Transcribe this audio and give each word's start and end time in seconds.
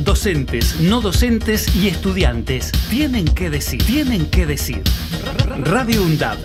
Docentes, 0.00 0.78
no 0.78 1.00
docentes 1.00 1.74
y 1.74 1.88
estudiantes 1.88 2.72
tienen 2.90 3.24
que 3.24 3.48
decir, 3.48 3.82
tienen 3.82 4.26
que 4.26 4.44
decir. 4.44 4.82
Radio 5.64 6.02
UNDAB. 6.02 6.36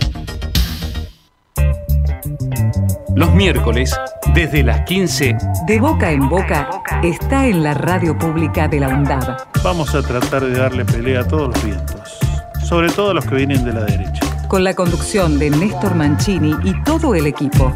Los 3.14 3.34
miércoles, 3.34 3.94
desde 4.32 4.62
las 4.62 4.80
15. 4.86 5.36
De 5.66 5.78
boca 5.78 6.10
en 6.10 6.26
boca, 6.26 6.70
está 7.02 7.46
en 7.46 7.62
la 7.62 7.74
radio 7.74 8.16
pública 8.16 8.66
de 8.66 8.80
la 8.80 8.88
UNDAB. 8.88 9.62
Vamos 9.62 9.94
a 9.94 10.00
tratar 10.00 10.42
de 10.42 10.58
darle 10.58 10.86
pelea 10.86 11.20
a 11.20 11.28
todos 11.28 11.48
los 11.48 11.64
vientos, 11.64 12.18
sobre 12.66 12.90
todo 12.90 13.10
a 13.10 13.14
los 13.14 13.26
que 13.26 13.34
vienen 13.34 13.62
de 13.62 13.74
la 13.74 13.84
derecha. 13.84 14.48
Con 14.48 14.64
la 14.64 14.72
conducción 14.72 15.38
de 15.38 15.50
Néstor 15.50 15.94
Mancini 15.94 16.56
y 16.64 16.82
todo 16.82 17.14
el 17.14 17.26
equipo. 17.26 17.74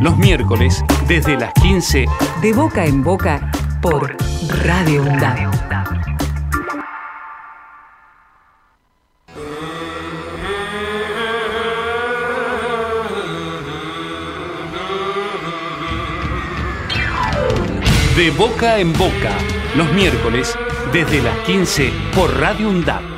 Los 0.00 0.16
miércoles, 0.18 0.84
desde 1.08 1.36
las 1.36 1.52
15. 1.54 2.06
De 2.40 2.52
boca 2.52 2.84
en 2.84 3.02
boca, 3.02 3.50
por 3.82 4.16
Radio 4.64 5.02
UNDAB. 5.02 5.50
De 18.16 18.30
boca 18.30 18.78
en 18.78 18.92
boca, 18.92 19.32
los 19.76 19.92
miércoles, 19.92 20.56
desde 20.92 21.20
las 21.20 21.36
15, 21.40 21.92
por 22.14 22.38
Radio 22.38 22.70
UNDAB. 22.70 23.13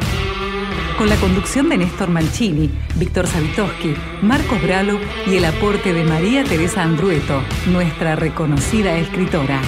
Con 0.99 1.11
la 1.11 1.17
conducción 1.17 1.69
de 1.69 1.77
Néstor 1.77 2.09
Mancini, 2.09 2.71
Víctor 2.95 3.27
Savitoski, 3.27 3.95
Marcos 4.23 4.63
Bralo 4.63 4.99
y 5.27 5.37
el 5.37 5.45
aporte 5.45 5.93
de 5.93 6.05
María 6.05 6.43
Teresa 6.43 6.83
Andrueto, 6.83 7.43
nuestra 7.67 8.17
reconocida 8.17 8.97
escritora. 8.97 9.61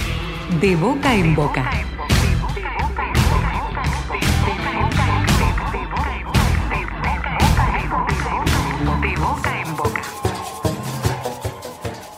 De 0.59 0.75
boca 0.75 1.15
en 1.15 1.35
boca. 1.35 1.71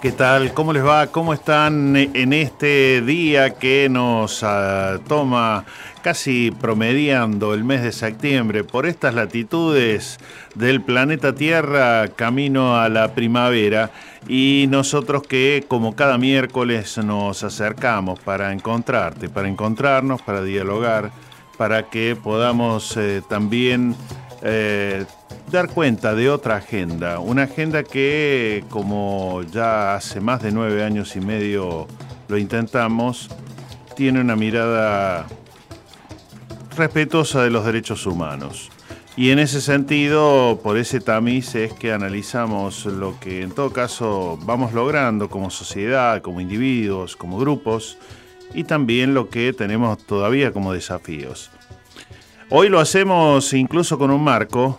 ¿Qué 0.00 0.12
tal? 0.12 0.54
¿Cómo 0.54 0.72
les 0.72 0.82
va? 0.82 1.08
¿Cómo 1.08 1.34
están 1.34 1.94
en 1.94 2.32
este 2.32 3.02
día 3.02 3.50
que 3.50 3.88
nos 3.90 4.42
ah, 4.42 4.98
toma 5.06 5.66
casi 6.02 6.50
promediando 6.50 7.54
el 7.54 7.64
mes 7.64 7.82
de 7.82 7.92
septiembre 7.92 8.64
por 8.64 8.86
estas 8.86 9.14
latitudes 9.14 10.18
del 10.54 10.80
planeta 10.80 11.34
Tierra 11.34 12.08
camino 12.08 12.78
a 12.78 12.88
la 12.88 13.14
primavera. 13.14 13.90
Y 14.28 14.66
nosotros 14.68 15.22
que 15.26 15.64
como 15.68 15.94
cada 15.94 16.18
miércoles 16.18 16.98
nos 16.98 17.42
acercamos 17.42 18.20
para 18.20 18.52
encontrarte, 18.52 19.28
para 19.28 19.48
encontrarnos, 19.48 20.22
para 20.22 20.42
dialogar, 20.42 21.10
para 21.56 21.90
que 21.90 22.16
podamos 22.16 22.96
eh, 22.96 23.22
también 23.28 23.94
eh, 24.42 25.04
dar 25.50 25.68
cuenta 25.68 26.14
de 26.14 26.30
otra 26.30 26.56
agenda, 26.56 27.18
una 27.18 27.42
agenda 27.42 27.82
que 27.82 28.64
como 28.70 29.42
ya 29.52 29.94
hace 29.94 30.20
más 30.20 30.42
de 30.42 30.52
nueve 30.52 30.82
años 30.82 31.16
y 31.16 31.20
medio 31.20 31.86
lo 32.28 32.38
intentamos, 32.38 33.28
tiene 33.96 34.20
una 34.20 34.36
mirada 34.36 35.26
respetuosa 36.76 37.42
de 37.42 37.50
los 37.50 37.64
derechos 37.64 38.06
humanos. 38.06 38.70
Y 39.16 39.30
en 39.30 39.38
ese 39.38 39.60
sentido, 39.60 40.60
por 40.62 40.78
ese 40.78 41.00
tamiz 41.00 41.54
es 41.54 41.72
que 41.72 41.92
analizamos 41.92 42.86
lo 42.86 43.18
que 43.20 43.42
en 43.42 43.50
todo 43.50 43.72
caso 43.72 44.38
vamos 44.44 44.72
logrando 44.72 45.28
como 45.28 45.50
sociedad, 45.50 46.22
como 46.22 46.40
individuos, 46.40 47.16
como 47.16 47.38
grupos, 47.38 47.98
y 48.54 48.64
también 48.64 49.14
lo 49.14 49.28
que 49.28 49.52
tenemos 49.52 49.98
todavía 49.98 50.52
como 50.52 50.72
desafíos. 50.72 51.50
Hoy 52.52 52.68
lo 52.68 52.80
hacemos 52.80 53.52
incluso 53.52 53.96
con 53.96 54.10
un 54.10 54.24
marco. 54.24 54.78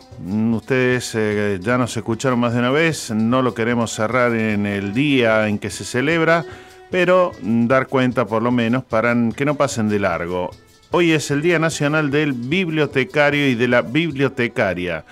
Ustedes 0.53 1.13
eh, 1.15 1.57
ya 1.61 1.77
nos 1.77 1.95
escucharon 1.95 2.39
más 2.39 2.53
de 2.53 2.59
una 2.59 2.69
vez, 2.71 3.11
no 3.11 3.41
lo 3.41 3.53
queremos 3.53 3.93
cerrar 3.93 4.35
en 4.35 4.65
el 4.65 4.93
día 4.93 5.47
en 5.47 5.57
que 5.57 5.69
se 5.69 5.85
celebra, 5.85 6.43
pero 6.89 7.31
dar 7.41 7.87
cuenta 7.87 8.25
por 8.25 8.41
lo 8.41 8.51
menos 8.51 8.83
para 8.83 9.15
que 9.35 9.45
no 9.45 9.55
pasen 9.55 9.87
de 9.87 9.99
largo. 9.99 10.51
Hoy 10.93 11.13
es 11.13 11.31
el 11.31 11.41
Día 11.41 11.57
Nacional 11.57 12.11
del 12.11 12.33
Bibliotecario 12.33 13.47
y 13.47 13.55
de 13.55 13.69
la 13.69 13.81
Bibliotecaria. 13.81 15.05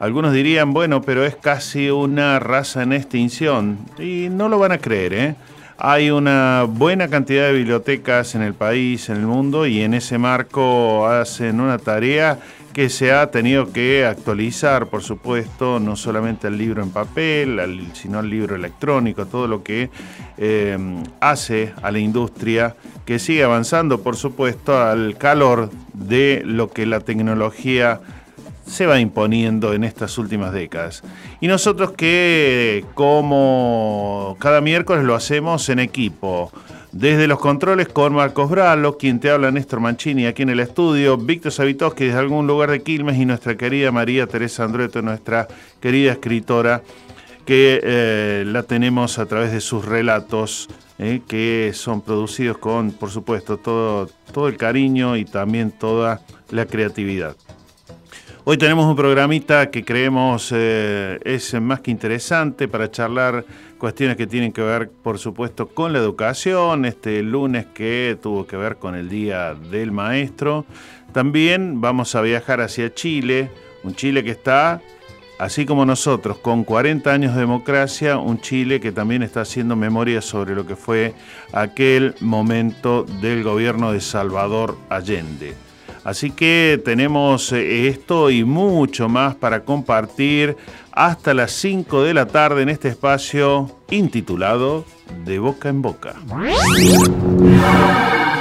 Algunos 0.00 0.32
dirían, 0.32 0.72
bueno, 0.72 1.02
pero 1.02 1.24
es 1.24 1.36
casi 1.36 1.88
una 1.88 2.40
raza 2.40 2.82
en 2.82 2.92
extinción. 2.92 3.78
Y 3.96 4.26
no 4.28 4.48
lo 4.48 4.58
van 4.58 4.72
a 4.72 4.78
creer, 4.78 5.14
¿eh? 5.14 5.36
Hay 5.78 6.10
una 6.10 6.64
buena 6.68 7.06
cantidad 7.06 7.46
de 7.46 7.52
bibliotecas 7.52 8.34
en 8.34 8.42
el 8.42 8.54
país, 8.54 9.08
en 9.08 9.18
el 9.18 9.26
mundo, 9.26 9.66
y 9.66 9.82
en 9.82 9.94
ese 9.94 10.18
marco 10.18 11.06
hacen 11.06 11.60
una 11.60 11.78
tarea 11.78 12.40
que 12.80 12.88
se 12.88 13.12
ha 13.12 13.30
tenido 13.30 13.74
que 13.74 14.06
actualizar, 14.06 14.86
por 14.86 15.02
supuesto, 15.02 15.78
no 15.78 15.96
solamente 15.96 16.48
el 16.48 16.56
libro 16.56 16.82
en 16.82 16.88
papel, 16.88 17.90
sino 17.92 18.20
el 18.20 18.30
libro 18.30 18.56
electrónico, 18.56 19.26
todo 19.26 19.46
lo 19.46 19.62
que 19.62 19.90
eh, 20.38 20.78
hace 21.20 21.74
a 21.82 21.90
la 21.90 21.98
industria 21.98 22.76
que 23.04 23.18
sigue 23.18 23.44
avanzando, 23.44 24.00
por 24.00 24.16
supuesto, 24.16 24.80
al 24.80 25.18
calor 25.18 25.68
de 25.92 26.40
lo 26.46 26.70
que 26.70 26.86
la 26.86 27.00
tecnología 27.00 28.00
se 28.64 28.86
va 28.86 28.98
imponiendo 28.98 29.74
en 29.74 29.84
estas 29.84 30.16
últimas 30.16 30.54
décadas. 30.54 31.02
Y 31.42 31.48
nosotros 31.48 31.92
que 31.92 32.86
como 32.94 34.38
cada 34.40 34.62
miércoles 34.62 35.04
lo 35.04 35.14
hacemos 35.14 35.68
en 35.68 35.80
equipo. 35.80 36.50
Desde 36.92 37.28
los 37.28 37.38
controles 37.38 37.86
con 37.88 38.14
Marcos 38.14 38.50
Bralo, 38.50 38.98
quien 38.98 39.20
te 39.20 39.30
habla 39.30 39.52
Néstor 39.52 39.78
Mancini 39.78 40.26
aquí 40.26 40.42
en 40.42 40.48
el 40.48 40.58
estudio, 40.58 41.16
Víctor 41.16 41.52
Savitoski 41.52 42.06
desde 42.06 42.18
algún 42.18 42.48
lugar 42.48 42.72
de 42.72 42.82
Quilmes 42.82 43.16
y 43.16 43.24
nuestra 43.24 43.56
querida 43.56 43.92
María 43.92 44.26
Teresa 44.26 44.64
Andreto, 44.64 45.00
nuestra 45.00 45.46
querida 45.80 46.10
escritora, 46.10 46.82
que 47.46 47.80
eh, 47.80 48.44
la 48.44 48.64
tenemos 48.64 49.20
a 49.20 49.26
través 49.26 49.52
de 49.52 49.60
sus 49.60 49.84
relatos 49.84 50.68
eh, 50.98 51.20
que 51.28 51.70
son 51.74 52.00
producidos 52.00 52.58
con, 52.58 52.90
por 52.90 53.10
supuesto, 53.10 53.56
todo, 53.56 54.08
todo 54.32 54.48
el 54.48 54.56
cariño 54.56 55.16
y 55.16 55.24
también 55.24 55.70
toda 55.70 56.22
la 56.50 56.66
creatividad. 56.66 57.36
Hoy 58.42 58.58
tenemos 58.58 58.86
un 58.86 58.96
programita 58.96 59.70
que 59.70 59.84
creemos 59.84 60.50
eh, 60.52 61.20
es 61.24 61.54
más 61.60 61.80
que 61.80 61.92
interesante 61.92 62.66
para 62.66 62.90
charlar 62.90 63.44
cuestiones 63.80 64.16
que 64.16 64.28
tienen 64.28 64.52
que 64.52 64.62
ver, 64.62 64.90
por 64.90 65.18
supuesto, 65.18 65.66
con 65.66 65.92
la 65.92 65.98
educación. 65.98 66.84
Este 66.84 67.22
lunes 67.22 67.66
que 67.74 68.16
tuvo 68.22 68.46
que 68.46 68.56
ver 68.56 68.76
con 68.76 68.94
el 68.94 69.08
Día 69.08 69.54
del 69.54 69.90
Maestro. 69.90 70.64
También 71.12 71.80
vamos 71.80 72.14
a 72.14 72.20
viajar 72.20 72.60
hacia 72.60 72.94
Chile, 72.94 73.50
un 73.82 73.96
Chile 73.96 74.22
que 74.22 74.30
está 74.30 74.80
así 75.38 75.64
como 75.64 75.86
nosotros, 75.86 76.38
con 76.38 76.62
40 76.62 77.10
años 77.10 77.34
de 77.34 77.40
democracia, 77.40 78.18
un 78.18 78.40
Chile 78.40 78.78
que 78.78 78.92
también 78.92 79.22
está 79.22 79.40
haciendo 79.40 79.74
memoria 79.74 80.20
sobre 80.20 80.54
lo 80.54 80.66
que 80.66 80.76
fue 80.76 81.14
aquel 81.52 82.14
momento 82.20 83.04
del 83.22 83.42
gobierno 83.42 83.90
de 83.92 84.00
Salvador 84.00 84.76
Allende. 84.90 85.69
Así 86.04 86.30
que 86.30 86.80
tenemos 86.84 87.52
eh, 87.52 87.88
esto 87.88 88.30
y 88.30 88.44
mucho 88.44 89.08
más 89.08 89.34
para 89.34 89.64
compartir 89.64 90.56
hasta 90.92 91.34
las 91.34 91.52
5 91.52 92.02
de 92.04 92.14
la 92.14 92.26
tarde 92.26 92.62
en 92.62 92.68
este 92.68 92.88
espacio 92.88 93.70
intitulado 93.90 94.84
De 95.24 95.38
Boca 95.38 95.68
en 95.68 95.82
Boca. 95.82 96.14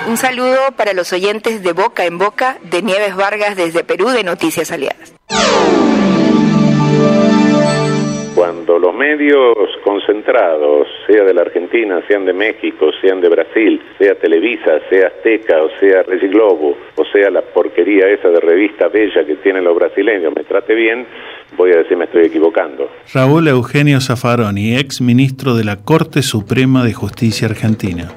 Un 0.07 0.17
saludo 0.17 0.57
para 0.75 0.93
los 0.93 1.13
oyentes 1.13 1.61
de 1.61 1.73
Boca 1.73 2.05
en 2.05 2.17
Boca 2.17 2.57
de 2.71 2.81
Nieves 2.81 3.15
Vargas 3.15 3.55
desde 3.55 3.83
Perú 3.83 4.09
de 4.09 4.23
Noticias 4.23 4.71
Aliadas 4.71 5.13
cuando 8.39 8.79
los 8.79 8.95
medios 8.95 9.53
concentrados, 9.83 10.87
sea 11.05 11.25
de 11.25 11.33
la 11.33 11.41
Argentina, 11.41 12.01
sean 12.07 12.23
de 12.23 12.31
México, 12.31 12.85
sean 13.01 13.19
de 13.19 13.27
Brasil, 13.27 13.81
sea 13.97 14.15
Televisa, 14.15 14.79
sea 14.89 15.07
Azteca, 15.07 15.61
o 15.61 15.69
sea 15.77 16.03
Globo, 16.03 16.77
o 16.95 17.03
sea 17.11 17.29
la 17.31 17.41
porquería 17.41 18.07
esa 18.07 18.29
de 18.29 18.39
revista 18.39 18.87
bella 18.87 19.25
que 19.25 19.35
tienen 19.43 19.65
los 19.65 19.75
brasileños, 19.75 20.33
me 20.33 20.45
trate 20.45 20.73
bien, 20.73 21.05
voy 21.57 21.73
a 21.73 21.79
decir 21.79 21.97
me 21.97 22.05
estoy 22.05 22.27
equivocando. 22.27 22.89
Raúl 23.13 23.49
Eugenio 23.49 23.99
Zaffaroni, 23.99 24.77
ex 24.77 25.01
ministro 25.01 25.55
de 25.55 25.65
la 25.65 25.75
Corte 25.75 26.21
Suprema 26.21 26.85
de 26.85 26.93
Justicia 26.93 27.45
Argentina. 27.45 28.07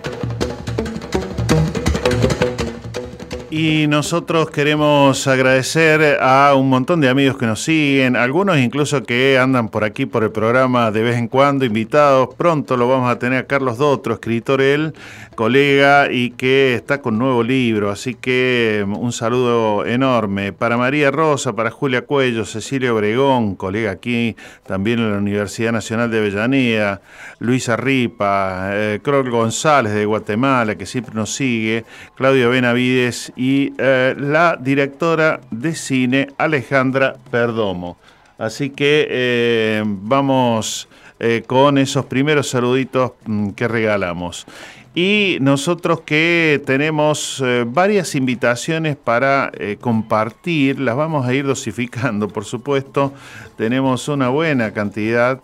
Y 3.54 3.86
nosotros 3.86 4.48
queremos 4.48 5.26
agradecer 5.26 6.16
a 6.22 6.54
un 6.54 6.70
montón 6.70 7.02
de 7.02 7.10
amigos 7.10 7.36
que 7.36 7.44
nos 7.44 7.62
siguen, 7.62 8.16
algunos 8.16 8.56
incluso 8.56 9.02
que 9.02 9.38
andan 9.38 9.68
por 9.68 9.84
aquí 9.84 10.06
por 10.06 10.24
el 10.24 10.30
programa 10.30 10.90
de 10.90 11.02
vez 11.02 11.18
en 11.18 11.28
cuando, 11.28 11.66
invitados. 11.66 12.34
Pronto 12.34 12.78
lo 12.78 12.88
vamos 12.88 13.10
a 13.10 13.18
tener 13.18 13.40
a 13.40 13.46
Carlos 13.46 13.76
Dotro, 13.76 14.14
escritor 14.14 14.62
él, 14.62 14.94
colega 15.34 16.10
y 16.10 16.30
que 16.30 16.74
está 16.74 17.02
con 17.02 17.18
nuevo 17.18 17.42
libro. 17.42 17.90
Así 17.90 18.14
que 18.14 18.84
mm, 18.86 18.96
un 18.96 19.12
saludo 19.12 19.84
enorme 19.84 20.54
para 20.54 20.78
María 20.78 21.10
Rosa, 21.10 21.52
para 21.52 21.70
Julia 21.70 22.06
Cuello, 22.06 22.46
Cecilia 22.46 22.94
Obregón, 22.94 23.54
colega 23.56 23.90
aquí 23.90 24.34
también 24.66 24.98
en 24.98 25.12
la 25.12 25.18
Universidad 25.18 25.72
Nacional 25.72 26.10
de 26.10 26.20
Avellaneda, 26.20 27.02
Luisa 27.38 27.76
Ripa, 27.76 28.70
eh, 28.72 29.00
González 29.04 29.92
de 29.92 30.06
Guatemala, 30.06 30.74
que 30.76 30.86
siempre 30.86 31.14
nos 31.14 31.34
sigue, 31.34 31.84
Claudio 32.14 32.48
Benavides 32.48 33.30
eh, 33.44 34.14
la 34.18 34.56
directora 34.60 35.40
de 35.50 35.74
cine 35.74 36.28
Alejandra 36.38 37.16
Perdomo. 37.28 37.96
Así 38.38 38.70
que 38.70 39.08
eh, 39.10 39.82
vamos 39.84 40.88
eh, 41.18 41.42
con 41.44 41.76
esos 41.76 42.04
primeros 42.06 42.50
saluditos 42.50 43.12
mm, 43.26 43.50
que 43.50 43.66
regalamos. 43.66 44.46
Y 44.94 45.38
nosotros 45.40 46.02
que 46.02 46.62
tenemos 46.66 47.42
varias 47.68 48.14
invitaciones 48.14 48.94
para 48.94 49.50
compartir, 49.80 50.78
las 50.78 50.96
vamos 50.96 51.26
a 51.26 51.32
ir 51.32 51.46
dosificando, 51.46 52.28
por 52.28 52.44
supuesto. 52.44 53.14
Tenemos 53.56 54.06
una 54.08 54.28
buena 54.28 54.72
cantidad 54.72 55.40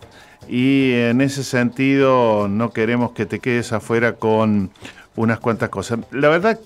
y 0.47 0.91
en 0.93 1.21
ese 1.21 1.43
sentido 1.43 2.47
no 2.47 2.71
queremos 2.71 3.13
que 3.13 3.25
te 3.25 3.39
quedes 3.39 3.73
afuera 3.73 4.13
con 4.13 4.69
unas 5.15 5.39
cuantas 5.39 5.69
cosas. 5.69 5.99
La 6.11 6.29
verdad 6.29 6.59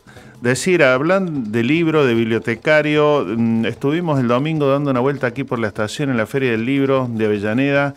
Decir, 0.43 0.83
hablando 0.83 1.49
de 1.51 1.63
libro, 1.63 2.05
de 2.05 2.13
bibliotecario, 2.13 3.25
mm, 3.25 3.63
estuvimos 3.63 4.19
el 4.19 4.27
domingo 4.27 4.67
dando 4.67 4.91
una 4.91 4.99
vuelta 4.99 5.27
aquí 5.27 5.45
por 5.45 5.57
la 5.57 5.69
estación 5.69 6.09
en 6.09 6.17
la 6.17 6.25
Feria 6.25 6.51
del 6.51 6.65
Libro 6.65 7.07
de 7.09 7.27
Avellaneda. 7.27 7.93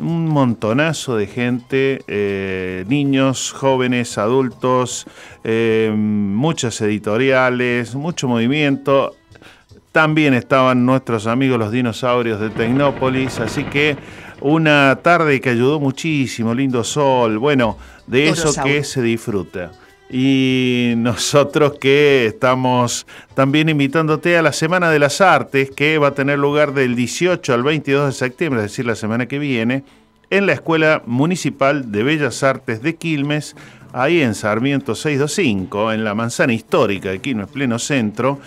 Un 0.00 0.28
montonazo 0.28 1.16
de 1.16 1.26
gente, 1.26 2.02
eh, 2.06 2.84
niños, 2.86 3.50
jóvenes, 3.50 4.16
adultos, 4.16 5.06
eh, 5.42 5.92
muchas 5.92 6.80
editoriales, 6.82 7.96
mucho 7.96 8.28
movimiento. 8.28 9.16
También 9.90 10.34
estaban 10.34 10.86
nuestros 10.86 11.26
amigos 11.26 11.58
los 11.58 11.72
dinosaurios 11.72 12.38
de 12.38 12.50
Tecnópolis, 12.50 13.40
así 13.40 13.64
que 13.64 13.96
una 14.40 15.00
tarde 15.02 15.40
que 15.40 15.50
ayudó 15.50 15.80
muchísimo, 15.80 16.54
lindo 16.54 16.84
sol, 16.84 17.38
bueno, 17.38 17.76
de 18.06 18.28
eso 18.28 18.52
que 18.62 18.84
se 18.84 19.02
disfruta 19.02 19.72
y 20.10 20.94
nosotros 20.96 21.74
que 21.78 22.26
estamos 22.26 23.06
también 23.34 23.68
invitándote 23.68 24.38
a 24.38 24.42
la 24.42 24.52
Semana 24.52 24.90
de 24.90 24.98
las 24.98 25.20
Artes 25.20 25.70
que 25.70 25.98
va 25.98 26.08
a 26.08 26.14
tener 26.14 26.38
lugar 26.38 26.72
del 26.72 26.96
18 26.96 27.52
al 27.52 27.62
22 27.62 28.06
de 28.06 28.12
septiembre, 28.12 28.60
es 28.60 28.70
decir, 28.70 28.86
la 28.86 28.94
semana 28.94 29.26
que 29.26 29.38
viene, 29.38 29.84
en 30.30 30.46
la 30.46 30.52
Escuela 30.52 31.02
Municipal 31.06 31.92
de 31.92 32.02
Bellas 32.02 32.42
Artes 32.42 32.82
de 32.82 32.96
Quilmes, 32.96 33.54
ahí 33.92 34.20
en 34.20 34.34
Sarmiento 34.34 34.94
625, 34.94 35.92
en 35.92 36.04
la 36.04 36.14
manzana 36.14 36.52
histórica 36.52 37.10
de 37.10 37.20
Quilmes, 37.20 37.48
pleno 37.48 37.78
centro. 37.78 38.38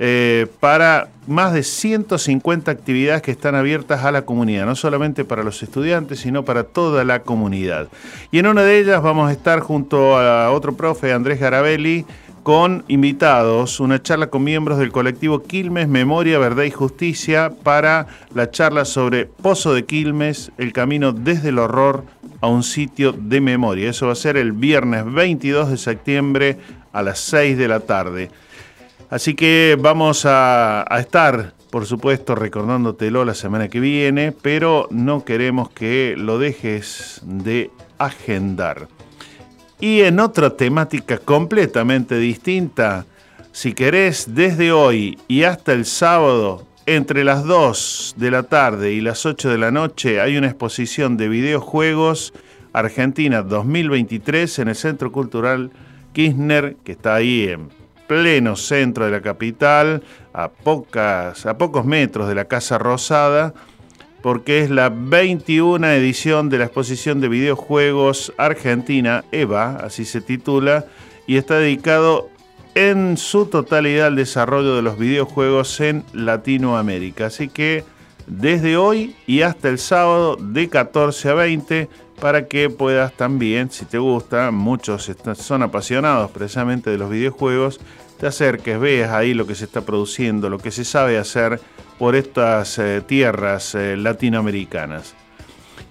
Eh, 0.00 0.46
para 0.60 1.08
más 1.26 1.52
de 1.52 1.64
150 1.64 2.70
actividades 2.70 3.20
que 3.20 3.32
están 3.32 3.56
abiertas 3.56 4.04
a 4.04 4.12
la 4.12 4.22
comunidad, 4.22 4.64
no 4.64 4.76
solamente 4.76 5.24
para 5.24 5.42
los 5.42 5.62
estudiantes, 5.62 6.20
sino 6.20 6.44
para 6.44 6.62
toda 6.64 7.04
la 7.04 7.22
comunidad. 7.22 7.88
Y 8.30 8.38
en 8.38 8.46
una 8.46 8.62
de 8.62 8.78
ellas 8.78 9.02
vamos 9.02 9.28
a 9.28 9.32
estar 9.32 9.60
junto 9.60 10.16
a 10.16 10.50
otro 10.52 10.76
profe, 10.76 11.12
Andrés 11.12 11.40
Garabelli, 11.40 12.06
con 12.48 12.84
invitados, 12.88 13.78
una 13.78 14.02
charla 14.02 14.28
con 14.28 14.42
miembros 14.42 14.78
del 14.78 14.90
colectivo 14.90 15.42
Quilmes, 15.42 15.86
Memoria, 15.86 16.38
Verdad 16.38 16.62
y 16.62 16.70
Justicia 16.70 17.52
para 17.62 18.06
la 18.34 18.50
charla 18.50 18.86
sobre 18.86 19.26
Pozo 19.26 19.74
de 19.74 19.84
Quilmes, 19.84 20.50
el 20.56 20.72
camino 20.72 21.12
desde 21.12 21.50
el 21.50 21.58
horror 21.58 22.04
a 22.40 22.46
un 22.46 22.62
sitio 22.62 23.12
de 23.12 23.42
memoria. 23.42 23.90
Eso 23.90 24.06
va 24.06 24.12
a 24.12 24.16
ser 24.16 24.36
el 24.36 24.52
viernes 24.52 25.04
22 25.12 25.70
de 25.70 25.76
septiembre 25.76 26.58
a 26.92 27.02
las 27.02 27.18
6 27.18 27.58
de 27.58 27.68
la 27.68 27.80
tarde. 27.80 28.30
Así 29.10 29.34
que 29.34 29.78
vamos 29.80 30.26
a, 30.26 30.84
estar, 30.98 31.54
por 31.70 31.86
supuesto, 31.86 32.34
recordándotelo 32.34 33.24
la 33.24 33.34
semana 33.34 33.68
que 33.68 33.80
viene, 33.80 34.32
pero 34.32 34.86
no 34.90 35.24
queremos 35.24 35.70
que 35.70 36.14
lo 36.16 36.38
dejes 36.38 37.22
de 37.24 37.70
agendar. 37.96 38.88
Y 39.80 40.00
en 40.00 40.20
otra 40.20 40.56
temática 40.56 41.18
completamente 41.18 42.18
distinta, 42.18 43.06
si 43.52 43.72
querés, 43.72 44.34
desde 44.34 44.72
hoy 44.72 45.18
y 45.26 45.44
hasta 45.44 45.72
el 45.72 45.86
sábado, 45.86 46.66
entre 46.84 47.24
las 47.24 47.44
2 47.44 48.14
de 48.18 48.30
la 48.30 48.42
tarde 48.42 48.92
y 48.92 49.00
las 49.00 49.24
8 49.24 49.48
de 49.48 49.58
la 49.58 49.70
noche, 49.70 50.20
hay 50.20 50.36
una 50.36 50.48
exposición 50.48 51.16
de 51.16 51.28
videojuegos 51.28 52.34
Argentina 52.74 53.42
2023 53.42 54.58
en 54.58 54.68
el 54.68 54.74
Centro 54.74 55.12
Cultural 55.12 55.70
Kirchner, 56.12 56.76
que 56.84 56.92
está 56.92 57.14
ahí 57.14 57.48
en 57.48 57.77
pleno 58.08 58.56
centro 58.56 59.04
de 59.04 59.12
la 59.12 59.20
capital, 59.20 60.02
a, 60.32 60.48
pocos 60.48 61.84
metros 61.84 62.26
de 62.26 62.34
la 62.34 62.46
Casa 62.46 62.78
Rosada, 62.78 63.54
porque 64.22 64.60
es 64.60 64.70
la 64.70 64.88
21 64.88 65.86
edición 65.86 66.48
de 66.48 66.58
la 66.58 66.64
exposición 66.64 67.20
de 67.20 67.28
videojuegos 67.28 68.32
Argentina, 68.36 69.24
EVA, 69.30 69.76
así 69.76 70.04
se 70.04 70.20
titula, 70.20 70.86
y 71.28 71.36
está 71.36 71.58
dedicado 71.58 72.28
en 72.74 73.16
su 73.16 73.46
totalidad 73.46 74.08
al 74.08 74.16
desarrollo 74.16 74.74
de 74.74 74.82
los 74.82 74.98
videojuegos 74.98 75.80
en 75.80 76.04
Latinoamérica. 76.12 77.26
Así 77.26 77.48
que 77.48 77.84
desde 78.26 78.76
hoy 78.76 79.16
y 79.26 79.42
hasta 79.42 79.68
el 79.68 79.78
sábado 79.78 80.36
de 80.36 80.68
14 80.68 81.28
a 81.28 81.34
20 81.34 81.88
para 82.20 82.46
que 82.46 82.70
puedas 82.70 83.12
también, 83.12 83.70
si 83.70 83.84
te 83.84 83.98
gusta, 83.98 84.50
muchos 84.50 85.10
son 85.34 85.62
apasionados 85.62 86.30
precisamente 86.30 86.90
de 86.90 86.98
los 86.98 87.10
videojuegos, 87.10 87.80
te 88.18 88.26
acerques, 88.26 88.80
veas 88.80 89.12
ahí 89.12 89.34
lo 89.34 89.46
que 89.46 89.54
se 89.54 89.64
está 89.64 89.82
produciendo, 89.82 90.50
lo 90.50 90.58
que 90.58 90.70
se 90.70 90.84
sabe 90.84 91.18
hacer 91.18 91.60
por 91.98 92.16
estas 92.16 92.78
eh, 92.78 93.02
tierras 93.06 93.74
eh, 93.74 93.96
latinoamericanas. 93.96 95.14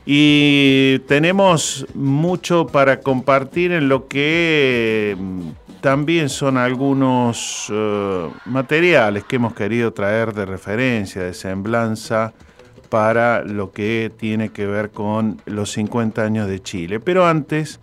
Y 0.06 1.00
tenemos 1.00 1.86
mucho 1.94 2.68
para 2.68 3.02
compartir 3.02 3.74
en 3.74 3.90
lo 3.90 4.08
que 4.08 5.16
mm, 5.20 5.50
también 5.82 6.30
son 6.30 6.58
algunos 6.58 7.68
eh, 7.70 8.30
materiales 8.46 9.24
que 9.26 9.36
hemos 9.36 9.54
querido 9.54 9.92
traer 9.94 10.34
de 10.34 10.46
referencia, 10.46 11.24
de 11.24 11.34
semblanza, 11.34 12.34
para 12.90 13.44
lo 13.44 13.72
que 13.72 14.12
tiene 14.16 14.50
que 14.50 14.66
ver 14.66 14.90
con 14.92 15.42
los 15.46 15.72
50 15.72 16.24
años 16.24 16.48
de 16.48 16.62
Chile. 16.62 17.00
Pero 17.00 17.26
antes, 17.26 17.80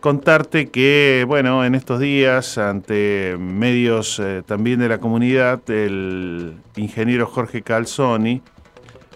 contarte 0.00 0.70
que, 0.70 1.24
bueno, 1.26 1.64
en 1.64 1.74
estos 1.74 2.00
días, 2.00 2.58
ante 2.58 3.36
medios 3.38 4.18
eh, 4.18 4.42
también 4.44 4.80
de 4.80 4.88
la 4.88 4.98
comunidad, 4.98 5.68
el 5.70 6.54
ingeniero 6.76 7.26
Jorge 7.26 7.62
Calzoni 7.62 8.42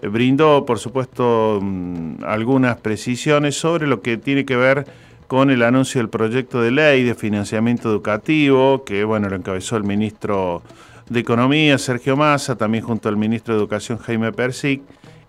eh, 0.03 0.09
brindó, 0.09 0.65
por 0.67 0.79
supuesto, 0.79 1.59
mm, 1.63 2.25
algunas 2.25 2.77
precisiones 2.77 3.57
sobre 3.57 3.87
lo 3.87 4.03
que 4.03 4.17
tiene 4.17 4.45
que 4.45 4.57
ver 4.57 4.87
con 5.27 5.51
el 5.51 5.63
anuncio 5.63 6.01
del 6.01 6.11
proyecto 6.11 6.61
de 6.61 6.71
ley 6.71 7.03
de 7.03 7.15
financiamiento 7.15 7.91
educativo, 7.91 8.85
que, 8.85 9.05
bueno, 9.05 9.29
lo 9.29 9.37
encabezó 9.37 9.77
el 9.77 9.85
ministro 9.85 10.63
de 11.09 11.21
Economía, 11.21 11.79
Sergio 11.79 12.17
Massa, 12.17 12.57
también 12.57 12.85
junto 12.85 13.09
al 13.09 13.17
ministro 13.17 13.55
de 13.55 13.61
Educación, 13.61 13.99
Jaime 13.99 14.33
Persic, 14.33 14.83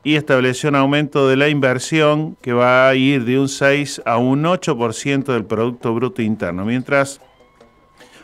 y 0.05 0.17
estableció 0.17 0.69
un 0.69 0.75
aumento 0.75 1.27
de 1.27 1.35
la 1.35 1.49
inversión 1.49 2.37
que 2.39 2.53
va 2.53 2.87
a 2.87 2.93
ir 2.93 3.25
de 3.25 3.39
un 3.39 3.49
6 3.49 4.03
a 4.05 4.17
un 4.17 4.43
8% 4.43 5.25
del 5.33 5.45
Producto 5.45 5.95
Bruto 5.95 6.21
Interno, 6.21 6.63
mientras 6.63 7.19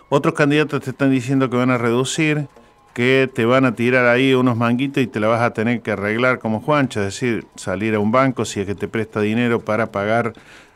otros 0.07 0.35
candidatos 0.35 0.81
te 0.81 0.91
están 0.91 1.09
diciendo 1.09 1.49
que 1.49 1.57
van 1.57 1.71
a 1.71 1.79
reducir, 1.79 2.47
que 2.93 3.27
te 3.33 3.45
van 3.45 3.65
a 3.65 3.73
tirar 3.73 4.05
ahí 4.05 4.35
unos 4.35 4.57
manguitos 4.57 5.01
y 5.01 5.07
te 5.07 5.19
la 5.19 5.27
vas 5.27 5.41
a 5.41 5.53
tener 5.53 5.81
que 5.81 5.89
arreglar 5.89 6.37
como 6.37 6.61
Juancho, 6.61 6.99
es 6.99 7.07
decir, 7.07 7.47
salir 7.55 7.95
a 7.95 7.99
un 7.99 8.11
banco 8.11 8.45
si 8.45 8.59
es 8.59 8.67
que 8.67 8.75
te 8.75 8.87
presta 8.87 9.19
dinero 9.19 9.59
para 9.59 9.91
pagar 9.91 10.33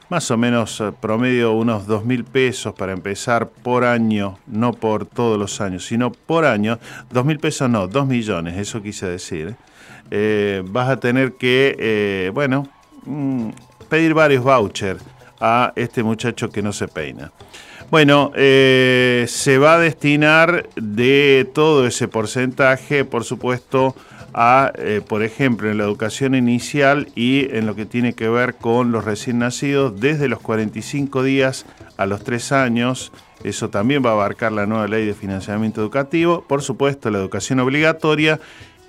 más 0.09 0.31
o 0.31 0.37
menos 0.37 0.81
eh, 0.81 0.91
promedio 0.99 1.51
unos 1.51 1.85
dos 1.85 2.03
mil 2.03 2.23
pesos 2.23 2.73
para 2.73 2.93
empezar 2.93 3.49
por 3.49 3.83
año, 3.83 4.39
no 4.47 4.73
por 4.73 5.05
todos 5.05 5.37
los 5.37 5.61
años, 5.61 5.85
sino 5.85 6.11
por 6.11 6.45
año, 6.45 6.79
dos 7.11 7.25
mil 7.25 7.37
pesos 7.37 7.69
no, 7.69 7.87
dos 7.87 8.07
millones, 8.07 8.57
eso 8.57 8.81
quise 8.81 9.05
decir. 9.05 9.55
¿Eh? 10.11 10.63
Vas 10.65 10.89
a 10.89 10.99
tener 10.99 11.33
que, 11.33 11.75
eh, 11.79 12.31
bueno, 12.33 12.67
mm, 13.05 13.49
pedir 13.89 14.13
varios 14.13 14.43
vouchers 14.43 15.01
a 15.39 15.73
este 15.75 16.03
muchacho 16.03 16.49
que 16.49 16.61
no 16.61 16.73
se 16.73 16.87
peina. 16.87 17.31
Bueno, 17.91 18.31
eh, 18.35 19.25
se 19.27 19.57
va 19.57 19.75
a 19.75 19.79
destinar 19.79 20.67
de 20.75 21.49
todo 21.53 21.85
ese 21.85 22.07
porcentaje, 22.07 23.05
por 23.05 23.23
supuesto, 23.23 23.95
a, 24.33 24.73
por 25.07 25.23
ejemplo, 25.23 25.71
en 25.71 25.77
la 25.77 25.85
educación 25.85 26.35
inicial 26.35 27.07
y 27.15 27.47
en 27.55 27.65
lo 27.65 27.75
que 27.75 27.85
tiene 27.85 28.13
que 28.13 28.27
ver 28.27 28.55
con 28.55 28.91
los 28.91 29.05
recién 29.05 29.39
nacidos 29.39 29.97
desde 30.01 30.27
los 30.27 30.39
45 30.41 31.23
días 31.23 31.65
a 31.95 32.05
los 32.05 32.23
3 32.23 32.51
años. 32.51 33.13
Eso 33.45 33.69
también 33.69 34.03
va 34.03 34.09
a 34.09 34.13
abarcar 34.13 34.51
la 34.51 34.65
nueva 34.65 34.87
ley 34.87 35.05
de 35.05 35.13
financiamiento 35.13 35.79
educativo. 35.79 36.43
Por 36.47 36.63
supuesto, 36.63 37.11
la 37.11 37.19
educación 37.19 37.59
obligatoria 37.59 38.39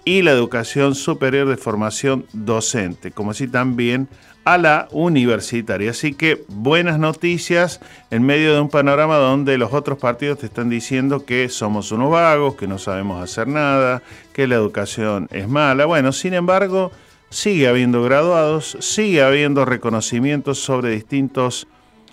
y 0.07 0.23
la 0.23 0.31
educación 0.31 0.95
superior 0.95 1.49
de 1.49 1.57
formación 1.57 2.25
docente, 2.33 3.11
como 3.11 3.33
así 3.33 3.49
también 3.49 4.09
a 4.45 4.57
la 4.57 4.87
universitaria. 4.93 5.91
Así 5.91 6.15
que 6.15 6.45
buenas 6.47 7.01
noticias 7.01 7.81
en 8.13 8.23
medio 8.23 8.55
de 8.55 8.61
un 8.61 8.69
panorama 8.69 9.17
donde 9.17 9.59
los 9.59 9.73
otros 9.73 9.99
partidos 9.99 10.39
te 10.39 10.47
están 10.47 10.71
diciendo 10.71 11.27
que 11.27 11.49
somos 11.49 11.91
unos 11.91 12.13
vagos, 12.13 12.55
que 12.55 12.69
no 12.69 12.79
sabemos 12.79 13.21
hacer 13.21 13.49
nada, 13.49 14.01
que 14.33 14.47
la 14.47 14.55
educación 14.55 15.27
es 15.33 15.49
mala. 15.49 15.87
Bueno, 15.87 16.13
sin 16.13 16.35
embargo, 16.35 16.93
sigue 17.29 17.67
habiendo 17.67 18.05
graduados, 18.05 18.77
sigue 18.79 19.25
habiendo 19.25 19.65
reconocimientos 19.65 20.61
sobre 20.61 20.91
distintos, 20.91 21.67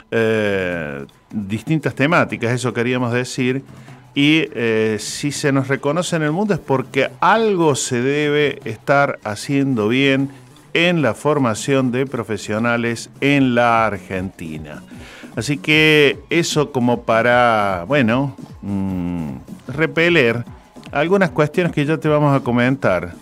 eh, 0.10 1.06
distintas 1.30 1.94
temáticas, 1.94 2.52
eso 2.54 2.74
queríamos 2.74 3.14
decir. 3.14 3.64
Y 4.16 4.48
eh, 4.54 4.98
si 5.00 5.32
se 5.32 5.52
nos 5.52 5.68
reconoce 5.68 6.16
en 6.16 6.24
el 6.24 6.32
mundo 6.32 6.54
es 6.54 6.60
porque 6.60 7.10
algo 7.20 7.76
se 7.76 8.02
debe 8.02 8.60
estar 8.64 9.20
haciendo 9.24 9.88
bien 9.88 10.30
en 10.74 11.02
la 11.02 11.14
formación 11.14 11.92
de 11.92 12.06
profesionales 12.06 13.10
en 13.22 13.56
la 13.56 13.86
Argentina. 13.86 14.84
Así 15.36 15.58
que 15.58 16.20
eso 16.30 16.72
como 16.72 17.04
para, 17.04 17.86
bueno, 17.88 18.36
mm, 18.62 19.32
repeler 19.68 20.44
algunas 20.92 21.32
cuestiones 21.32 21.74
que 21.74 21.86
ya 21.86 21.98
te 21.98 22.08
vamos 22.08 22.36
a 22.36 22.44
comentar. 22.44 23.14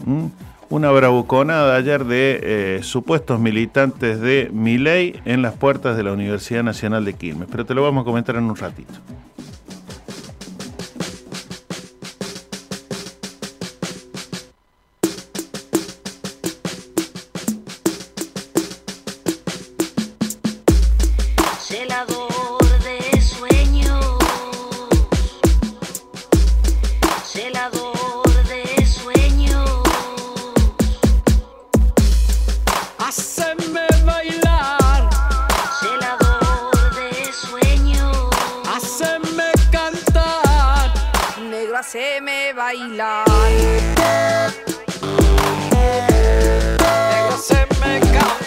Una 0.69 0.91
bravuconada 0.91 1.75
ayer 1.75 2.05
de 2.05 2.39
eh, 2.43 2.79
supuestos 2.83 3.39
militantes 3.39 4.19
de 4.19 4.49
Miley 4.53 5.19
en 5.25 5.41
las 5.41 5.53
puertas 5.53 5.97
de 5.97 6.03
la 6.03 6.13
Universidad 6.13 6.63
Nacional 6.63 7.05
de 7.05 7.13
Quilmes, 7.13 7.47
pero 7.51 7.65
te 7.65 7.73
lo 7.73 7.83
vamos 7.83 8.03
a 8.03 8.05
comentar 8.05 8.35
en 8.35 8.45
un 8.45 8.55
ratito. 8.55 8.93
bailar. 42.61 43.25
Negro 45.71 47.37
se 47.37 47.59
me 47.81 47.99
cae. 48.13 48.40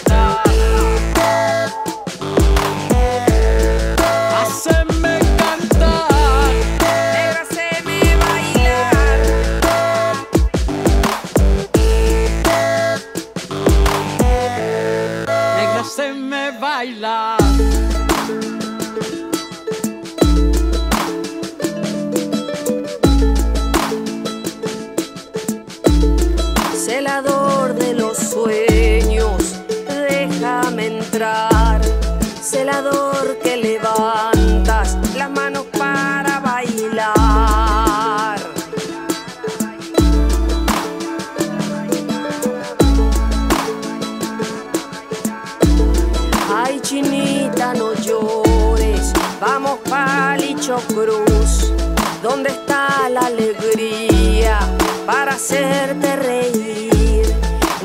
¿Dónde 52.35 52.49
está 52.49 53.07
la 53.07 53.27
alegría 53.27 54.59
para 55.05 55.35
hacerte 55.35 56.17
reír? 56.17 57.33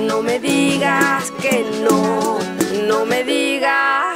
No 0.01 0.23
me 0.23 0.41
digas 0.41 1.31
que 1.41 1.65
no, 1.85 2.41
no 2.89 3.07
me 3.07 3.23
digas. 3.23 4.10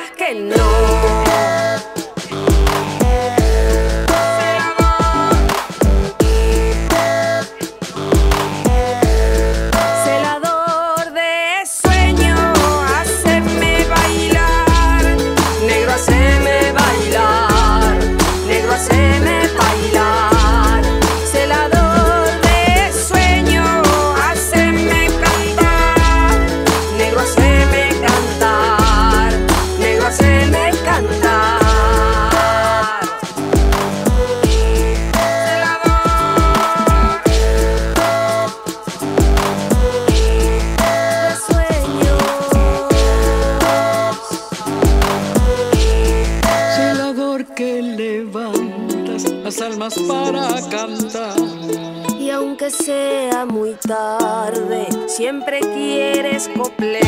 siempre 55.34 55.58
quieres 55.60 56.48
coplear. 56.56 57.02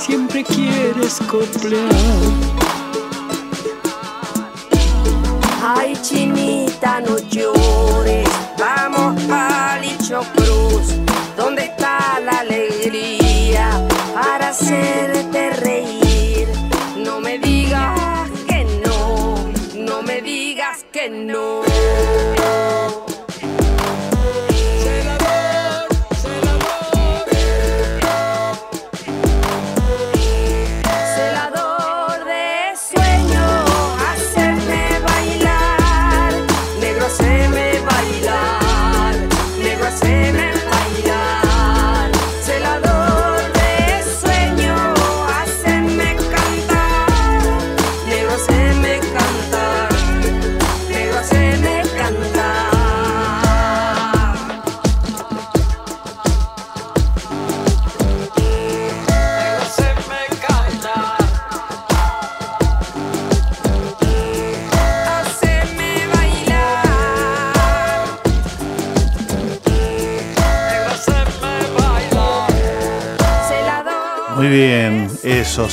Siempre 0.00 0.42
quieres 0.42 1.18
coplear. 1.30 2.37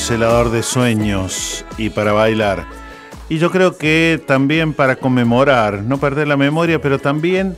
Celador 0.06 0.50
de 0.50 0.62
sueños 0.62 1.64
y 1.76 1.90
para 1.90 2.12
bailar. 2.12 2.64
Y 3.28 3.38
yo 3.38 3.50
creo 3.50 3.76
que 3.76 4.22
también 4.24 4.72
para 4.72 4.94
conmemorar, 4.94 5.82
no 5.82 5.98
perder 5.98 6.28
la 6.28 6.36
memoria, 6.36 6.80
pero 6.80 7.00
también 7.00 7.56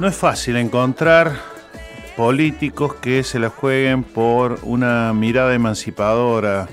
no 0.00 0.08
es 0.08 0.16
fácil 0.16 0.56
encontrar 0.56 1.36
políticos 2.16 2.94
que 2.94 3.22
se 3.22 3.38
la 3.38 3.48
jueguen 3.48 4.02
por 4.02 4.58
una 4.64 5.12
mirada 5.12 5.54
emancipadora 5.54 6.66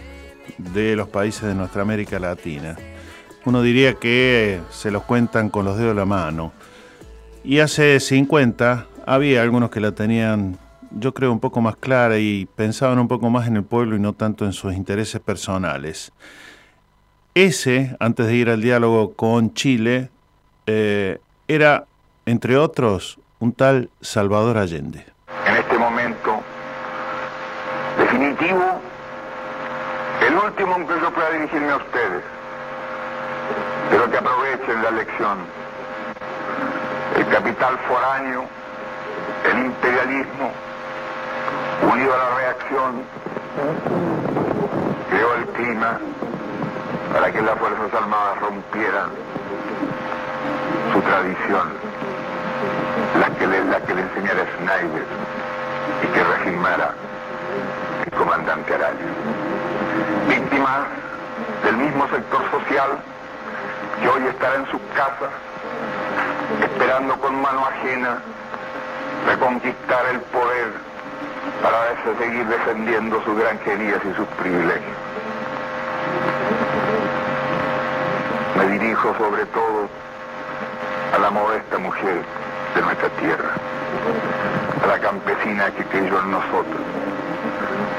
de 0.58 0.96
los 0.96 1.08
países 1.08 1.44
de 1.44 1.54
nuestra 1.54 1.84
América 1.84 2.18
Latina. 2.18 2.76
Uno 3.46 3.62
diría 3.62 3.94
que 3.94 4.60
se 4.72 4.90
los 4.90 5.04
cuentan 5.04 5.52
con 5.52 5.66
los 5.66 5.78
dedos 5.78 5.92
de 5.92 6.00
la 6.00 6.06
mano. 6.06 6.52
Y 7.44 7.60
hace 7.60 8.00
50 8.00 8.88
había 9.06 9.44
algunos 9.44 9.70
que 9.70 9.82
la 9.82 9.92
tenían 9.92 10.58
yo 10.92 11.14
creo, 11.14 11.32
un 11.32 11.40
poco 11.40 11.62
más 11.62 11.76
clara 11.76 12.18
y 12.18 12.48
pensaban 12.56 13.00
un 13.00 13.08
poco 13.08 13.30
más 13.30 13.48
en 13.48 13.58
el 13.58 13.64
pueblo 13.64 13.96
y 13.96 14.00
no 14.00 14.14
tanto 14.14 14.46
en 14.46 14.54
sus 14.54 14.74
intereses 14.74 15.22
personales. 15.22 16.12
Ese, 17.36 17.96
antes 18.00 18.28
de 18.28 18.36
ir 18.36 18.50
al 18.50 18.62
diálogo 18.62 19.14
con 19.14 19.54
Chile, 19.54 20.10
eh, 20.66 21.20
era, 21.48 21.86
entre 22.26 22.58
otros, 22.58 23.20
un 23.40 23.54
tal 23.54 23.90
Salvador 24.02 24.58
Allende. 24.58 25.06
En 25.46 25.56
este 25.56 25.78
momento 25.78 26.42
definitivo, 27.98 28.82
el 30.28 30.36
último 30.36 30.76
en 30.76 30.88
que 30.88 30.94
yo 31.02 31.14
pueda 31.14 31.32
dirigirme 31.32 31.72
a 31.72 31.78
ustedes, 31.78 32.24
pero 33.90 34.12
que 34.12 34.18
aprovechen 34.18 34.84
la 34.84 34.92
lección. 34.92 35.38
El 37.18 37.28
capital 37.28 37.78
foráneo, 37.88 38.46
el 39.52 39.66
imperialismo, 39.66 40.52
unido 41.82 42.14
a 42.14 42.18
la 42.18 42.36
reacción, 42.36 43.04
creó 45.10 45.36
el 45.36 45.46
clima 45.48 46.00
para 47.14 47.32
que 47.32 47.42
las 47.42 47.58
Fuerzas 47.58 47.94
Armadas 47.94 48.40
rompieran 48.40 49.10
su 50.94 51.02
tradición, 51.02 51.70
la 53.20 53.30
que 53.38 53.48
le, 53.48 53.66
la 53.66 53.82
que 53.82 53.96
le 53.96 54.02
enseñara 54.02 54.46
Schneider 54.58 55.06
y 56.04 56.08
que 56.08 56.24
regimara 56.24 56.94
el 58.06 58.18
comandante 58.18 58.74
Araya. 58.74 59.06
Víctimas 60.28 60.88
del 61.64 61.78
mismo 61.78 62.08
sector 62.10 62.42
social 62.52 63.00
que 64.02 64.08
hoy 64.08 64.28
estará 64.28 64.56
en 64.56 64.66
sus 64.72 64.82
casas 64.96 65.30
esperando 66.64 67.16
con 67.20 67.42
mano 67.42 67.66
ajena 67.66 68.22
reconquistar 69.28 70.06
el 70.12 70.20
poder 70.22 70.89
para 71.62 72.18
seguir 72.18 72.46
defendiendo 72.48 73.22
sus 73.24 73.38
granjerías 73.38 74.00
y 74.04 74.16
sus 74.16 74.28
privilegios. 74.40 74.98
Me 78.58 78.68
dirijo 78.68 79.16
sobre 79.18 79.46
todo 79.48 79.88
a 81.16 81.20
la 81.20 81.30
modesta 81.30 81.78
mujer 81.78 82.24
de 82.76 82.82
nuestra 82.82 83.10
tierra, 83.10 83.52
a 84.84 84.88
la 84.88 85.00
campesina 85.00 85.72
que 85.72 85.84
creyó 85.86 86.20
en 86.20 86.32
nosotros, 86.32 86.82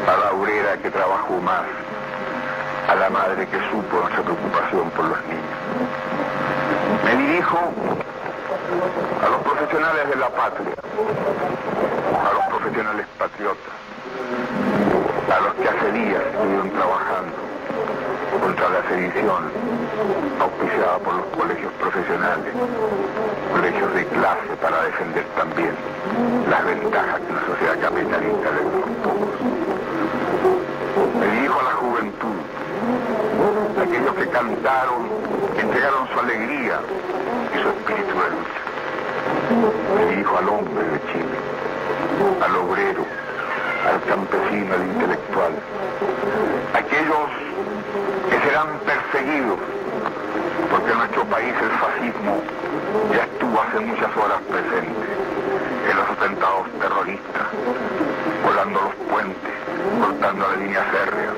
a 0.07 0.17
la 0.17 0.33
obrera 0.33 0.77
que 0.83 0.91
trabajó 0.91 1.39
más, 1.41 1.65
a 2.89 2.95
la 2.95 3.11
madre 3.11 3.47
que 3.47 3.59
supo 3.71 4.01
nuestra 4.01 4.23
preocupación 4.23 4.91
por 4.91 5.05
los 5.07 5.19
niños. 5.25 5.41
Me 7.05 7.17
dirijo 7.17 7.59
a 8.71 9.29
los 9.29 9.41
profesionales 9.43 10.09
de 10.09 10.17
la 10.17 10.29
patria, 10.29 10.75
a 10.79 12.33
los 12.35 12.45
profesionales 12.47 13.07
patriotas, 13.19 13.75
a 15.27 15.41
los 15.41 15.55
que 15.55 15.69
hace 15.69 15.93
días 15.93 16.23
estuvieron 16.31 16.71
trabajando 16.71 17.35
contra 18.41 18.69
la 18.69 18.89
sedición 18.89 19.51
auspiciada 20.41 20.99
por 20.99 21.15
los 21.15 21.27
colegios 21.37 21.73
profesionales, 21.81 22.55
colegios 23.53 23.95
de 23.95 24.07
clase 24.07 24.55
para 24.63 24.83
defender 24.85 25.25
también 25.37 25.75
las 26.49 26.65
ventajas 26.65 27.21
que 27.21 27.33
una 27.33 27.47
sociedad 27.47 27.81
capitalista 27.81 28.51
le 28.51 28.63
da 28.63 28.71
a 28.71 28.87
pocos. 29.03 29.35
Me 31.19 31.27
dirijo 31.27 31.59
a 31.59 31.63
la 31.65 31.73
juventud, 31.73 32.39
aquellos 33.83 34.15
que 34.15 34.29
cantaron, 34.29 35.09
entregaron 35.59 36.09
su 36.15 36.21
alegría 36.21 36.81
y 37.53 37.63
su 37.63 37.69
espíritu 37.69 38.15
de 38.15 38.31
lucha. 38.31 38.60
Me 39.51 40.07
dirijo 40.07 40.39
al 40.39 40.49
hombre 40.49 40.85
de 40.85 41.01
Chile, 41.11 41.37
al 42.41 42.57
obrero, 42.57 43.05
al 43.85 44.01
campesino, 44.05 44.75
al 44.75 44.87
intelectual, 44.87 45.53
aquellos 46.73 47.29
que 48.31 48.39
serán 48.47 48.69
perseguidos, 48.87 49.59
porque 50.71 50.93
en 50.93 50.99
nuestro 50.99 51.25
país 51.25 51.53
el 51.61 51.71
fascismo 51.83 52.41
ya 53.13 53.25
estuvo 53.25 53.61
hace 53.61 53.81
muchas 53.81 54.17
horas 54.17 54.39
presente 54.49 55.03
en 55.91 55.97
los 55.97 56.11
atentados 56.11 56.71
terroristas, 56.79 57.47
volando 58.45 58.81
los 58.83 58.95
puentes, 59.11 59.55
cortando 60.01 60.47
la 60.47 60.57
línea 60.63 60.85
férrea, 60.95 61.33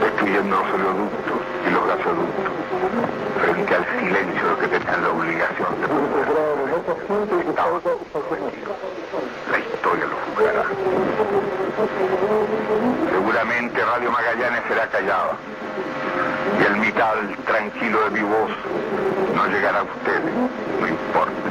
destruyendo 0.00 0.56
los 0.56 0.74
oleoductos 0.74 1.38
y 1.62 1.70
los 1.70 1.86
gasoductos, 1.86 2.52
frente 3.40 3.72
al 3.72 3.86
silencio 4.00 4.58
que 4.58 4.66
tenían 4.66 5.02
la 5.02 5.10
obligación 5.10 5.80
de 5.80 6.65
La 9.50 9.58
historia 9.58 10.06
lo 10.06 10.16
juzgará. 10.24 10.64
Seguramente 13.10 13.84
Radio 13.84 14.10
Magallanes 14.12 14.62
será 14.68 14.86
callada 14.86 15.36
y 16.60 16.64
el 16.64 16.76
mital 16.76 17.36
tranquilo 17.44 18.04
de 18.04 18.10
mi 18.10 18.20
voz 18.20 18.50
no 19.34 19.46
llegará 19.48 19.80
a 19.80 19.82
ustedes, 19.82 20.32
no 20.80 20.86
importa. 20.86 21.50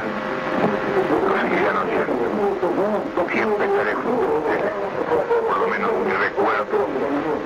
Lo 1.28 1.40
seguirán 1.42 1.76
oyendo. 1.84 2.16
Siempre 3.30 3.66
estaré 3.66 3.94
junto 3.94 4.24
a 4.24 4.38
ustedes. 4.38 4.72
Por 5.48 5.58
lo 5.58 5.68
menos 5.68 5.90
mi 6.06 6.12
recuerdo 6.12 6.88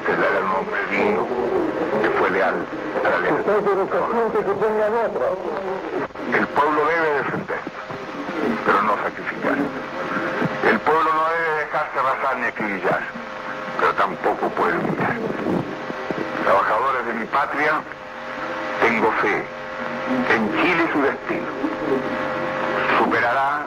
será 0.06 0.38
el 0.38 0.44
nombre 0.46 0.80
digno 0.92 1.26
que 2.02 2.10
fue 2.10 2.30
leal 2.30 2.54
a 3.04 3.08
la 3.08 3.18
lealtad. 3.18 3.56
El 6.32 6.46
pueblo 6.46 6.80
debe 6.86 7.10
defender, 7.18 7.58
pero 8.64 8.82
no 8.82 8.96
sacrificar. 9.02 9.56
El 10.68 10.78
pueblo 10.80 11.10
no 11.12 11.24
debe 11.30 11.64
dejarse 11.64 11.98
arrasar 11.98 12.36
ni 12.38 12.46
acribillar, 12.46 13.00
pero 13.78 13.94
tampoco 13.94 14.48
puede 14.50 14.78
humillar. 14.78 15.16
Trabajadores 16.44 17.06
de 17.06 17.14
mi 17.14 17.26
patria, 17.26 17.80
tengo 18.82 19.10
fe 19.22 19.44
en 20.34 20.52
Chile 20.52 20.88
su 20.92 21.02
destino. 21.02 21.46
Superará 22.98 23.66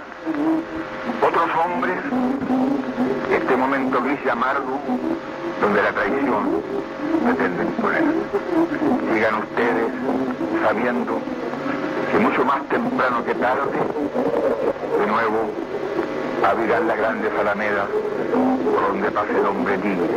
otros 1.22 1.50
hombres 1.66 2.00
este 3.32 3.56
momento 3.56 4.02
gris 4.02 4.20
y 4.26 4.30
amargo 4.30 4.80
donde 5.62 5.82
la 5.82 5.92
traición 5.92 6.62
pretende 7.24 7.64
imponer. 7.64 8.04
Sigan 9.14 9.36
ustedes 9.36 9.92
sabiendo 10.64 11.22
que 12.14 12.20
mucho 12.20 12.46
más 12.46 12.62
temprano 12.70 13.26
que 13.26 13.34
tarde, 13.34 13.72
de 15.00 15.08
nuevo 15.08 15.50
abrirán 16.46 16.88
las 16.88 16.98
grandes 16.98 17.32
alamedas 17.40 17.88
por 18.72 18.88
donde 18.88 19.10
pase 19.10 19.32
el 19.32 19.46
hombre 19.48 19.78
libre 19.78 20.14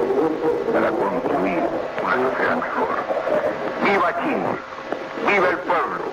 para 0.75 0.91
construir 0.91 1.63
una 2.05 2.17
sociedad 2.29 2.57
mejor. 2.57 2.97
¡Viva 3.83 4.13
Chile! 4.23 4.53
¡Viva 5.27 5.49
el 5.49 5.59
pueblo! 5.59 6.05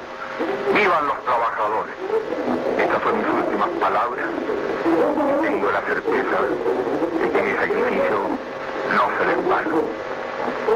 ¡Vivan 0.74 1.08
los 1.08 1.20
trabajadores! 1.26 1.96
Estas 2.78 3.04
son 3.04 3.18
mis 3.18 3.28
últimas 3.28 3.70
palabras. 3.82 4.26
Tengo 5.42 5.70
la 5.70 5.82
certeza 5.82 6.38
de 7.20 7.30
que 7.30 7.42
mi 7.42 7.52
sacrificio 7.52 8.20
no 8.96 9.04
será 9.18 9.34
en 9.34 9.50
vano. 9.50 9.82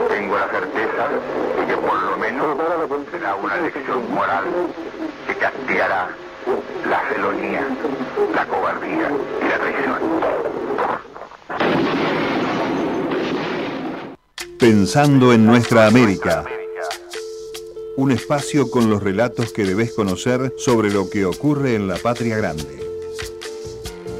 Tengo 0.10 0.38
la 0.38 0.48
certeza 0.50 1.08
de 1.60 1.66
que 1.66 1.78
por 1.78 2.02
lo 2.02 2.18
menos 2.18 2.58
será 3.10 3.36
una 3.36 3.56
lección 3.56 4.14
moral 4.14 4.44
castigará 5.68 6.16
la 6.90 7.00
felonía, 7.10 7.68
la 8.34 8.46
cobardía 8.46 9.12
y 9.42 9.50
la 9.50 9.60
traición. 9.60 9.96
Pensando 14.58 15.34
en 15.34 15.46
nuestra 15.46 15.88
América. 15.88 16.46
Un 17.98 18.12
espacio 18.12 18.70
con 18.70 18.90
los 18.90 19.04
relatos 19.04 19.52
que 19.52 19.66
debes 19.66 19.92
conocer 19.94 20.54
sobre 20.58 20.92
lo 20.92 21.10
que 21.10 21.26
ocurre 21.26 21.76
en 21.76 21.88
la 21.88 21.98
patria 21.98 22.38
grande. 22.38 22.80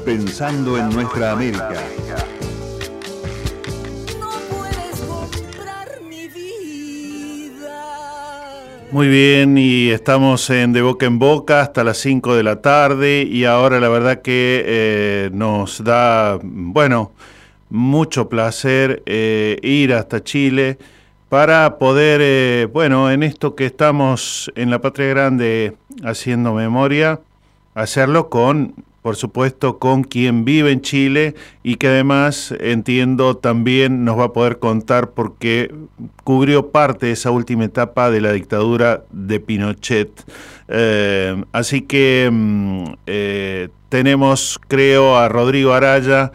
Pensando 0.04 0.76
en 0.76 0.90
nuestra 0.90 1.32
América. 1.32 1.74
Muy 8.90 9.08
bien, 9.08 9.58
y 9.58 9.90
estamos 9.90 10.48
en 10.48 10.72
De 10.72 10.80
Boca 10.80 11.04
en 11.04 11.18
Boca 11.18 11.60
hasta 11.60 11.84
las 11.84 11.98
5 11.98 12.34
de 12.34 12.42
la 12.42 12.62
tarde 12.62 13.22
y 13.22 13.44
ahora 13.44 13.80
la 13.80 13.90
verdad 13.90 14.22
que 14.22 14.62
eh, 14.64 15.30
nos 15.30 15.84
da, 15.84 16.38
bueno, 16.42 17.12
mucho 17.68 18.30
placer 18.30 19.02
eh, 19.04 19.58
ir 19.62 19.92
hasta 19.92 20.24
Chile 20.24 20.78
para 21.28 21.76
poder, 21.76 22.22
eh, 22.22 22.66
bueno, 22.72 23.10
en 23.10 23.24
esto 23.24 23.54
que 23.54 23.66
estamos 23.66 24.50
en 24.54 24.70
la 24.70 24.80
Patria 24.80 25.08
Grande 25.08 25.76
haciendo 26.02 26.54
memoria, 26.54 27.20
hacerlo 27.74 28.30
con, 28.30 28.74
por 29.02 29.16
supuesto, 29.16 29.78
con 29.78 30.04
quien 30.04 30.44
vive 30.44 30.72
en 30.72 30.80
Chile 30.80 31.34
y 31.62 31.76
que 31.76 31.88
además 31.88 32.54
entiendo 32.60 33.36
también 33.36 34.04
nos 34.04 34.18
va 34.18 34.24
a 34.24 34.32
poder 34.32 34.58
contar 34.58 35.10
porque 35.10 35.72
cubrió 36.24 36.70
parte 36.70 37.06
de 37.06 37.12
esa 37.12 37.30
última 37.30 37.64
etapa 37.64 38.10
de 38.10 38.20
la 38.20 38.32
dictadura 38.32 39.04
de 39.10 39.40
Pinochet. 39.40 40.10
Eh, 40.68 41.42
así 41.52 41.82
que 41.82 42.28
mm, 42.30 42.84
tenemos, 43.88 44.60
creo, 44.68 45.16
a 45.16 45.28
Rodrigo 45.28 45.72
Araya 45.72 46.32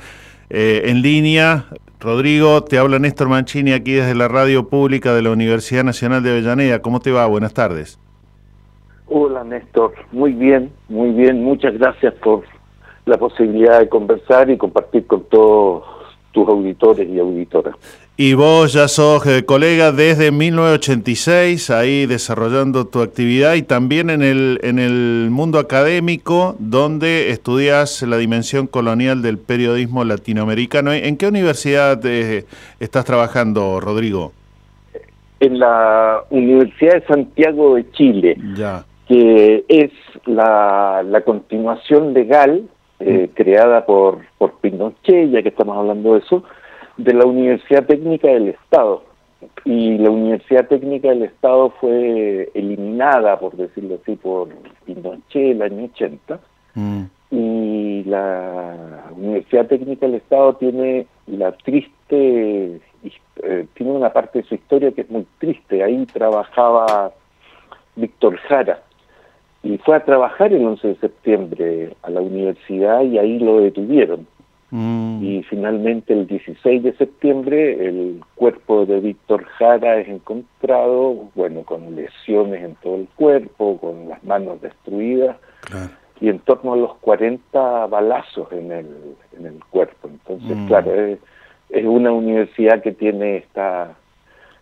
eh, 0.49 0.83
en 0.85 1.01
línea. 1.01 1.65
Rodrigo, 1.99 2.63
te 2.63 2.77
habla 2.77 2.99
Néstor 2.99 3.29
Mancini 3.29 3.71
aquí 3.71 3.93
desde 3.93 4.13
la 4.13 4.27
radio 4.27 4.67
pública 4.67 5.13
de 5.13 5.21
la 5.21 5.31
Universidad 5.31 5.83
Nacional 5.83 6.21
de 6.21 6.31
Avellaneda. 6.31 6.81
¿Cómo 6.81 6.99
te 6.99 7.11
va? 7.11 7.25
Buenas 7.27 7.53
tardes. 7.53 7.99
Hola 9.07 9.43
Néstor, 9.43 9.93
muy 10.11 10.33
bien, 10.33 10.71
muy 10.89 11.11
bien. 11.11 11.43
Muchas 11.43 11.77
gracias 11.77 12.13
por 12.15 12.43
la 13.05 13.17
posibilidad 13.17 13.79
de 13.79 13.89
conversar 13.89 14.49
y 14.49 14.57
compartir 14.57 15.05
con 15.07 15.23
todos 15.25 15.83
tus 16.31 16.47
auditores 16.47 17.07
y 17.07 17.19
auditoras. 17.19 17.75
Y 18.15 18.35
vos 18.35 18.73
ya 18.73 18.87
sos 18.87 19.25
eh, 19.25 19.43
colega 19.43 19.91
desde 19.91 20.31
1986, 20.31 21.71
ahí 21.71 22.05
desarrollando 22.05 22.85
tu 22.85 23.01
actividad 23.01 23.55
y 23.55 23.63
también 23.63 24.11
en 24.11 24.21
el, 24.21 24.59
en 24.61 24.77
el 24.77 25.29
mundo 25.31 25.57
académico, 25.57 26.55
donde 26.59 27.31
estudias 27.31 28.03
la 28.03 28.17
dimensión 28.17 28.67
colonial 28.67 29.23
del 29.23 29.39
periodismo 29.39 30.03
latinoamericano. 30.03 30.93
¿En 30.93 31.17
qué 31.17 31.27
universidad 31.27 31.99
eh, 32.05 32.45
estás 32.79 33.03
trabajando, 33.03 33.79
Rodrigo? 33.79 34.31
En 35.39 35.57
la 35.57 36.21
Universidad 36.29 36.93
de 36.93 37.07
Santiago 37.07 37.75
de 37.75 37.89
Chile, 37.93 38.37
ya. 38.55 38.85
que 39.07 39.65
es 39.67 39.91
la, 40.27 41.01
la 41.03 41.21
continuación 41.21 42.13
legal 42.13 42.61
eh, 43.05 43.29
creada 43.33 43.85
por, 43.85 44.19
por 44.37 44.53
Pinochet, 44.59 45.29
ya 45.31 45.41
que 45.41 45.49
estamos 45.49 45.77
hablando 45.77 46.13
de 46.13 46.19
eso, 46.19 46.43
de 46.97 47.13
la 47.13 47.25
Universidad 47.25 47.85
Técnica 47.85 48.29
del 48.29 48.49
Estado. 48.49 49.03
Y 49.65 49.97
la 49.97 50.09
Universidad 50.09 50.67
Técnica 50.67 51.09
del 51.09 51.23
Estado 51.23 51.71
fue 51.81 52.49
eliminada, 52.53 53.37
por 53.39 53.57
decirlo 53.57 53.99
así, 54.01 54.15
por 54.15 54.47
Pinochet 54.85 55.51
el 55.51 55.61
año 55.61 55.85
80. 55.93 56.39
Mm. 56.75 57.03
Y 57.31 58.03
la 58.05 59.11
Universidad 59.17 59.67
Técnica 59.67 60.05
del 60.05 60.15
Estado 60.15 60.53
tiene 60.55 61.05
la 61.27 61.51
triste, 61.51 62.79
eh, 63.43 63.67
tiene 63.73 63.91
una 63.91 64.13
parte 64.13 64.39
de 64.39 64.47
su 64.47 64.55
historia 64.55 64.91
que 64.91 65.01
es 65.01 65.09
muy 65.09 65.25
triste. 65.39 65.83
Ahí 65.83 66.05
trabajaba 66.05 67.11
Víctor 67.95 68.37
Jara. 68.47 68.81
Y 69.63 69.77
fue 69.79 69.95
a 69.95 70.03
trabajar 70.03 70.53
el 70.53 70.65
11 70.65 70.87
de 70.89 70.95
septiembre 70.95 71.95
a 72.01 72.09
la 72.09 72.21
universidad 72.21 73.01
y 73.01 73.17
ahí 73.17 73.39
lo 73.39 73.61
detuvieron 73.61 74.27
Mm. 74.73 75.23
Y 75.23 75.43
finalmente 75.43 76.13
el 76.13 76.25
16 76.25 76.81
de 76.81 76.93
septiembre 76.93 77.73
el 77.87 78.23
cuerpo 78.33 78.87
de 78.87 79.01
Víctor 79.01 79.45
Jara 79.45 79.97
es 79.97 80.07
encontrado, 80.07 81.29
bueno, 81.35 81.61
con 81.61 81.95
lesiones 81.95 82.63
en 82.63 82.73
todo 82.81 82.95
el 82.95 83.07
cuerpo, 83.09 83.77
con 83.77 84.09
las 84.09 84.23
manos 84.23 84.59
destruidas 84.61 85.37
y 86.19 86.29
en 86.29 86.39
torno 86.39 86.73
a 86.73 86.77
los 86.77 86.95
40 86.95 87.85
balazos 87.85 88.51
en 88.51 88.71
el, 88.71 89.15
en 89.37 89.45
el 89.45 89.63
cuerpo. 89.69 90.07
Entonces, 90.07 90.57
mm. 90.57 90.65
claro, 90.65 90.91
es, 90.91 91.19
es 91.69 91.85
una 91.85 92.11
universidad 92.11 92.81
que 92.81 92.93
tiene 92.93 93.37
esta 93.37 93.95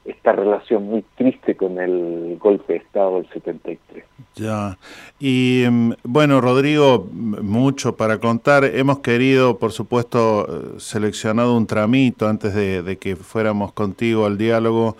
esta 0.04 0.32
relación 0.32 0.84
muy 0.84 1.04
triste 1.16 1.56
con 1.56 1.80
el 1.80 2.38
golpe 2.40 2.74
de 2.74 2.80
Estado 2.80 3.18
del 3.18 3.30
73. 3.30 4.04
Ya, 4.36 4.78
y 5.20 5.64
em, 5.64 5.94
bueno, 6.04 6.42
Rodrigo, 6.42 7.08
mucho 7.12 7.96
para 7.96 8.20
contar. 8.20 8.64
Hemos 8.66 9.00
querido, 9.00 9.58
por 9.60 9.72
supuesto, 9.72 10.80
seleccionado 10.80 11.56
un 11.56 11.68
tramito 11.68 12.28
antes 12.28 12.54
de, 12.56 12.98
que 12.98 13.16
fuéramos 13.16 13.74
contigo 13.74 14.26
al 14.26 14.38
diálogo 14.38 14.98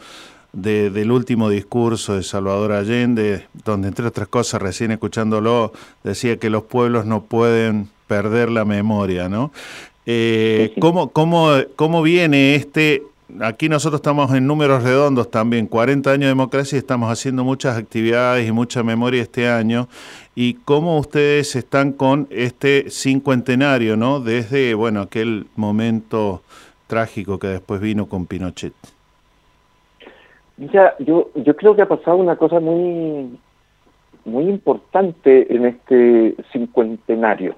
del 0.54 1.12
último 1.12 1.50
discurso 1.50 2.16
de 2.16 2.24
Salvador 2.24 2.74
Allende, 2.74 3.48
donde 3.64 3.88
entre 3.88 4.06
otras 4.06 4.28
cosas, 4.28 4.62
recién 4.62 4.92
escuchándolo, 4.92 5.72
decía 6.04 6.38
que 6.38 6.50
los 6.50 6.64
pueblos 6.64 7.06
no 7.06 7.24
pueden 7.24 7.88
perder 8.08 8.52
la 8.52 8.66
memoria, 8.66 9.30
¿no? 9.30 9.52
Eh, 10.06 10.74
¿cómo, 10.82 11.12
cómo, 11.12 11.52
¿Cómo 11.78 12.02
viene 12.02 12.56
este 12.56 13.04
aquí 13.40 13.70
nosotros 13.70 14.00
estamos 14.00 14.34
en 14.34 14.46
números 14.48 14.84
redondos 14.84 15.32
también, 15.32 15.68
40 15.68 16.10
años 16.10 16.22
de 16.22 16.28
democracia 16.28 16.76
y 16.76 16.80
estamos 16.80 17.10
haciendo 17.10 17.44
muchas 17.44 17.78
actividades 17.78 18.48
y 18.48 18.52
mucha 18.52 18.84
memoria 18.84 19.22
este 19.22 19.50
año. 19.50 19.88
¿Y 20.36 20.56
cómo 20.56 20.98
ustedes 20.98 21.56
están 21.56 21.94
con 21.94 22.28
este 22.30 22.90
cincuentenario, 22.90 23.98
¿no? 23.98 24.20
Desde, 24.20 24.74
bueno, 24.74 25.02
aquel 25.02 25.48
momento 25.56 26.42
trágico 26.88 27.40
que 27.40 27.48
después 27.48 27.80
vino 27.80 28.08
con 28.08 28.26
Pinochet. 28.26 28.74
Ya, 30.58 30.94
yo, 31.00 31.30
yo 31.36 31.56
creo 31.56 31.76
que 31.76 31.82
ha 31.82 31.88
pasado 31.88 32.18
una 32.18 32.36
cosa 32.36 32.60
muy, 32.60 33.40
muy 34.26 34.44
importante 34.46 35.54
en 35.54 35.66
este 35.66 36.36
cincuentenario. 36.52 37.56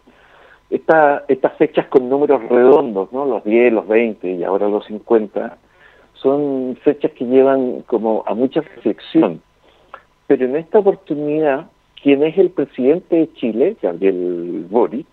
Esta, 0.70 1.24
estas 1.28 1.54
fechas 1.58 1.88
con 1.88 2.10
números 2.10 2.42
redondos, 2.50 3.12
¿no? 3.12 3.26
los 3.26 3.44
10, 3.44 3.74
los 3.74 3.88
20 3.88 4.32
y 4.32 4.44
ahora 4.44 4.68
los 4.70 4.86
50, 4.86 5.58
son 6.24 6.78
fechas 6.84 7.12
que 7.12 7.26
llevan 7.26 7.82
como 7.86 8.24
a 8.26 8.34
mucha 8.34 8.62
reflexión. 8.62 9.42
Pero 10.28 10.46
en 10.46 10.56
esta 10.56 10.80
oportunidad, 10.80 11.68
quien 12.02 12.24
es 12.24 12.38
el 12.38 12.50
presidente 12.50 13.16
de 13.16 13.34
Chile, 13.34 13.76
Gabriel 13.82 14.66
Boric, 14.70 15.06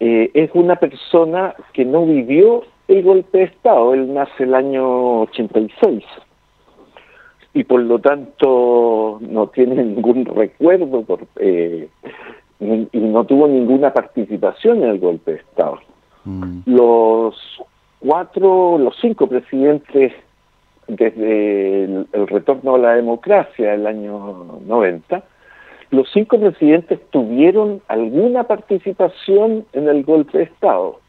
eh, 0.00 0.30
es 0.34 0.50
una 0.54 0.76
persona 0.76 1.54
que 1.72 1.84
no 1.84 2.06
vivió 2.06 2.64
el 2.88 3.02
golpe 3.02 3.38
de 3.38 3.44
Estado. 3.44 3.94
Él 3.94 4.12
nace 4.12 4.44
el 4.44 4.54
año 4.54 5.20
86 5.22 6.02
y 7.54 7.64
por 7.64 7.80
lo 7.80 7.98
tanto 7.98 9.18
no 9.20 9.46
tiene 9.48 9.76
ningún 9.84 10.24
recuerdo 10.24 11.02
por, 11.02 11.26
eh, 11.36 11.88
y 12.60 12.98
no 12.98 13.24
tuvo 13.24 13.48
ninguna 13.48 13.92
participación 13.92 14.82
en 14.82 14.90
el 14.90 14.98
golpe 14.98 15.32
de 15.32 15.38
Estado. 15.38 15.78
Mm. 16.24 16.60
Los 16.66 17.34
cuatro, 18.00 18.78
los 18.78 18.96
cinco 19.00 19.26
presidentes 19.26 20.12
desde 20.88 21.84
el, 21.84 22.06
retorno 22.28 22.76
a 22.76 22.78
la 22.78 22.94
democracia 22.94 23.72
del 23.72 23.86
año 23.86 24.60
90, 24.66 25.22
los 25.90 26.08
cinco 26.12 26.38
presidentes 26.38 27.00
tuvieron 27.10 27.80
alguna 27.88 28.44
participación 28.44 29.64
en 29.72 29.88
el 29.88 30.04
golpe 30.04 30.38
de 30.38 30.44
Estado. 30.44 31.00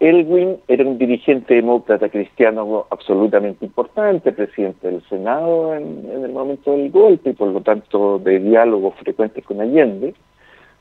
Elwin 0.00 0.58
era 0.68 0.84
un 0.84 0.98
dirigente 0.98 1.54
demócrata 1.54 2.08
cristiano 2.08 2.86
absolutamente 2.90 3.64
importante, 3.64 4.32
presidente 4.32 4.90
del 4.90 5.02
Senado 5.08 5.74
en, 5.74 6.04
en 6.12 6.24
el 6.24 6.32
momento 6.32 6.72
del 6.72 6.90
golpe 6.90 7.30
y 7.30 7.32
por 7.32 7.48
lo 7.48 7.60
tanto 7.60 8.18
de 8.18 8.40
diálogos 8.40 8.94
frecuentes 8.96 9.44
con 9.44 9.60
Allende. 9.60 10.14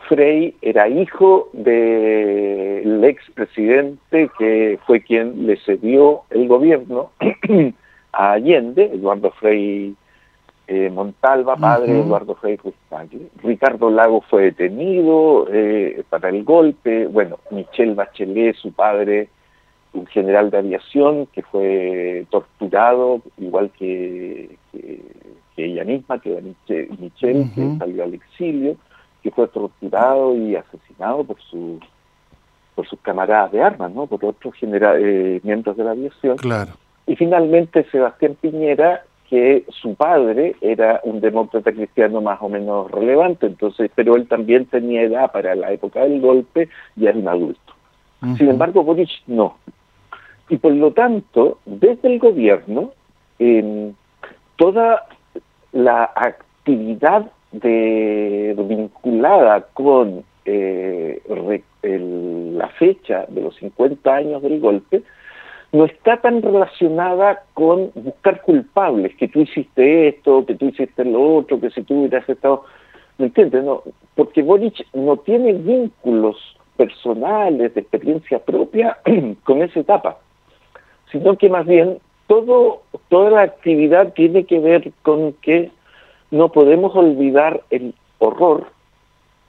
Frey 0.07 0.55
era 0.61 0.87
hijo 0.87 1.49
del 1.53 3.03
expresidente 3.03 4.29
que 4.37 4.79
fue 4.85 5.01
quien 5.01 5.47
le 5.47 5.57
cedió 5.57 6.21
el 6.29 6.47
gobierno 6.47 7.11
a 8.11 8.31
Allende, 8.33 8.91
Eduardo 8.93 9.31
Frei 9.31 9.95
eh, 10.67 10.89
Montalva, 10.89 11.57
padre 11.57 11.93
de 11.93 11.99
Eduardo 12.01 12.35
Frei 12.35 12.57
Ricardo 13.41 13.89
Lago 13.89 14.21
fue 14.29 14.43
detenido 14.43 15.47
eh, 15.51 16.03
para 16.09 16.29
el 16.29 16.43
golpe. 16.43 17.07
Bueno, 17.07 17.39
Michel 17.51 17.95
Bachelet, 17.95 18.55
su 18.55 18.71
padre, 18.71 19.29
un 19.93 20.05
general 20.07 20.51
de 20.51 20.57
aviación 20.57 21.27
que 21.27 21.41
fue 21.43 22.25
torturado, 22.29 23.21
igual 23.37 23.71
que, 23.77 24.57
ella 25.57 25.83
misma, 25.83 26.19
que 26.19 26.41
Michel, 26.99 27.51
que 27.53 27.77
salió 27.77 28.03
al 28.03 28.13
exilio 28.13 28.77
que 29.23 29.31
fue 29.31 29.47
torturado 29.47 30.36
y 30.36 30.55
asesinado 30.55 31.23
por 31.23 31.39
su 31.41 31.79
por 32.75 32.88
sus 32.88 32.99
camaradas 33.01 33.51
de 33.51 33.62
armas, 33.62 33.91
¿no? 33.91 34.07
Por 34.07 34.25
otros 34.25 34.53
eh, 34.62 35.39
miembros 35.43 35.77
de 35.77 35.83
la 35.83 35.91
aviación. 35.91 36.38
Claro. 36.38 36.73
Y 37.05 37.15
finalmente 37.15 37.86
Sebastián 37.91 38.36
Piñera, 38.41 39.03
que 39.29 39.65
su 39.69 39.95
padre 39.95 40.55
era 40.59 40.99
un 41.03 41.21
demócrata 41.21 41.71
cristiano 41.71 42.21
más 42.21 42.41
o 42.41 42.49
menos 42.49 42.89
relevante, 42.89 43.45
entonces, 43.45 43.91
pero 43.93 44.15
él 44.15 44.27
también 44.27 44.65
tenía 44.65 45.03
edad 45.03 45.31
para 45.31 45.53
la 45.55 45.71
época 45.71 46.01
del 46.01 46.19
golpe, 46.19 46.69
y 46.95 47.05
era 47.05 47.17
un 47.17 47.27
adulto. 47.27 47.73
Sin 48.38 48.49
embargo, 48.49 48.83
Boric 48.83 49.09
no. 49.27 49.57
Y 50.47 50.57
por 50.57 50.71
lo 50.71 50.93
tanto, 50.93 51.59
desde 51.65 52.13
el 52.13 52.19
gobierno, 52.19 52.91
toda 54.55 55.05
la 55.73 56.09
actividad 56.15 57.29
de, 57.53 58.55
vinculada 58.67 59.67
con 59.73 60.23
eh, 60.45 61.21
la 61.83 62.67
fecha 62.69 63.25
de 63.29 63.41
los 63.41 63.55
50 63.55 64.13
años 64.13 64.41
del 64.41 64.59
golpe 64.59 65.03
no 65.71 65.85
está 65.85 66.17
tan 66.17 66.41
relacionada 66.41 67.43
con 67.53 67.91
buscar 67.95 68.41
culpables, 68.41 69.15
que 69.15 69.27
tú 69.27 69.41
hiciste 69.41 70.09
esto, 70.09 70.45
que 70.45 70.55
tú 70.55 70.67
hiciste 70.67 71.03
lo 71.03 71.37
otro, 71.37 71.59
que 71.59 71.71
si 71.71 71.81
tú 71.83 72.01
hubieras 72.01 72.27
estado... 72.29 72.63
¿Me 73.17 73.25
entiendes? 73.27 73.63
No, 73.63 73.83
porque 74.15 74.41
Boric 74.41 74.85
no 74.93 75.17
tiene 75.17 75.53
vínculos 75.53 76.37
personales, 76.77 77.73
de 77.73 77.81
experiencia 77.81 78.39
propia 78.39 78.97
con 79.43 79.61
esa 79.61 79.79
etapa, 79.79 80.17
sino 81.11 81.37
que 81.37 81.49
más 81.49 81.65
bien 81.65 81.99
todo, 82.27 82.81
toda 83.09 83.31
la 83.31 83.41
actividad 83.43 84.13
tiene 84.13 84.45
que 84.45 84.59
ver 84.59 84.91
con 85.01 85.33
que 85.41 85.71
no 86.33 86.49
podemos 86.49 86.95
olvidar 86.95 87.61
el 87.69 87.93
horror 88.17 88.65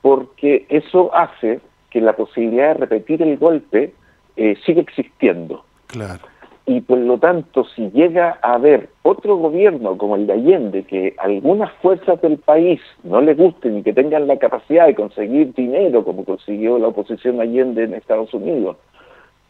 porque 0.02 0.66
eso 0.68 1.14
hace 1.14 1.60
que 1.88 2.02
la 2.02 2.14
posibilidad 2.14 2.68
de 2.68 2.74
repetir 2.74 3.22
el 3.22 3.38
golpe 3.38 3.94
eh, 4.36 4.54
siga 4.66 4.82
existiendo. 4.82 5.64
Claro. 5.86 6.20
Y 6.66 6.82
por 6.82 6.98
lo 6.98 7.16
tanto, 7.18 7.64
si 7.74 7.90
llega 7.90 8.38
a 8.42 8.54
haber 8.54 8.90
otro 9.02 9.36
gobierno 9.36 9.96
como 9.96 10.16
el 10.16 10.26
de 10.26 10.34
Allende, 10.34 10.82
que 10.82 11.14
algunas 11.16 11.72
fuerzas 11.80 12.20
del 12.20 12.36
país 12.36 12.82
no 13.02 13.22
les 13.22 13.36
gusten 13.38 13.78
y 13.78 13.82
que 13.82 13.94
tengan 13.94 14.26
la 14.26 14.38
capacidad 14.38 14.86
de 14.86 14.94
conseguir 14.94 15.54
dinero, 15.54 16.04
como 16.04 16.26
consiguió 16.26 16.78
la 16.78 16.88
oposición 16.88 17.40
Allende 17.40 17.84
en 17.84 17.94
Estados 17.94 18.34
Unidos, 18.34 18.76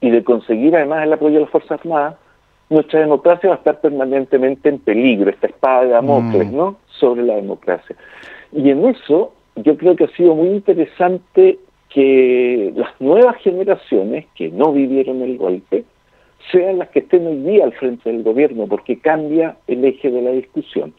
y 0.01 0.11
de 0.11 0.23
conseguir 0.23 0.77
además 0.77 1.03
el 1.03 1.13
apoyo 1.13 1.35
de 1.35 1.41
las 1.41 1.51
Fuerzas 1.51 1.81
Armadas, 1.81 2.15
nuestra 2.71 3.01
democracia 3.01 3.51
va 3.51 3.57
a 3.57 3.59
estar 3.59 3.81
permanentemente 3.81 4.69
en 4.69 4.79
peligro, 4.79 5.31
esta 5.31 5.47
espada 5.47 5.83
de 5.83 5.89
Damocles, 5.91 6.51
mm. 6.51 6.57
¿no? 6.57 6.77
Sobre 6.87 7.23
la 7.23 7.37
democracia. 7.37 7.97
Y 8.53 8.71
en 8.71 8.85
eso 8.87 9.33
yo 9.57 9.77
creo 9.77 9.97
que 9.97 10.05
ha 10.05 10.17
sido 10.17 10.35
muy 10.35 10.49
interesante 10.49 11.59
que 11.89 12.73
las 12.75 13.01
nuevas 13.01 13.37
generaciones 13.37 14.27
que 14.35 14.49
no 14.49 14.73
vivieron 14.73 15.23
el 15.23 15.39
golpe 15.39 15.85
sean 16.51 16.79
las 16.79 16.89
que 16.89 17.01
estén 17.01 17.27
hoy 17.27 17.37
día 17.39 17.65
al 17.65 17.73
frente 17.73 18.11
del 18.11 18.23
gobierno, 18.23 18.67
porque 18.67 18.99
cambia 18.99 19.57
el 19.67 19.85
eje 19.85 20.11
de 20.11 20.23
la 20.23 20.31
discusión. 20.31 20.93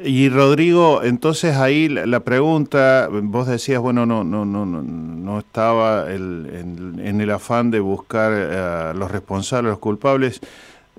Y 0.00 0.30
Rodrigo, 0.30 1.02
entonces 1.02 1.56
ahí 1.56 1.86
la, 1.88 2.20
pregunta, 2.20 3.08
vos 3.10 3.46
decías, 3.46 3.78
bueno, 3.78 4.06
no, 4.06 4.24
no, 4.24 4.46
no, 4.46 4.64
no 4.64 5.38
estaba 5.38 6.10
el, 6.10 6.96
en, 6.98 7.20
el 7.20 7.30
afán 7.30 7.70
de 7.70 7.80
buscar 7.80 8.32
a 8.32 8.90
eh, 8.90 8.94
los 8.94 9.10
responsables, 9.10 9.70
los 9.70 9.78
culpables, 9.78 10.40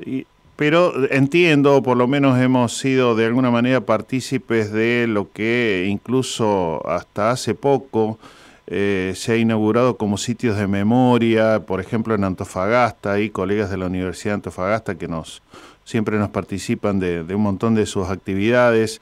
y, 0.05 0.27
pero 0.55 0.93
entiendo, 1.11 1.81
por 1.81 1.97
lo 1.97 2.07
menos 2.07 2.39
hemos 2.39 2.77
sido 2.77 3.15
de 3.15 3.25
alguna 3.25 3.49
manera 3.49 3.81
partícipes 3.81 4.71
de 4.71 5.07
lo 5.07 5.31
que 5.31 5.87
incluso 5.89 6.87
hasta 6.87 7.31
hace 7.31 7.55
poco 7.55 8.19
eh, 8.67 9.13
se 9.15 9.33
ha 9.33 9.37
inaugurado 9.37 9.97
como 9.97 10.19
sitios 10.19 10.55
de 10.57 10.67
memoria, 10.67 11.61
por 11.65 11.81
ejemplo 11.81 12.13
en 12.13 12.23
Antofagasta, 12.23 13.13
hay 13.13 13.31
colegas 13.31 13.71
de 13.71 13.77
la 13.77 13.87
Universidad 13.87 14.33
de 14.33 14.35
Antofagasta 14.35 14.95
que 14.95 15.07
nos 15.07 15.41
siempre 15.83 16.17
nos 16.17 16.29
participan 16.29 16.99
de, 16.99 17.21
un 17.33 17.41
montón 17.41 17.75
de 17.75 17.85
sus 17.85 18.09
actividades. 18.09 19.01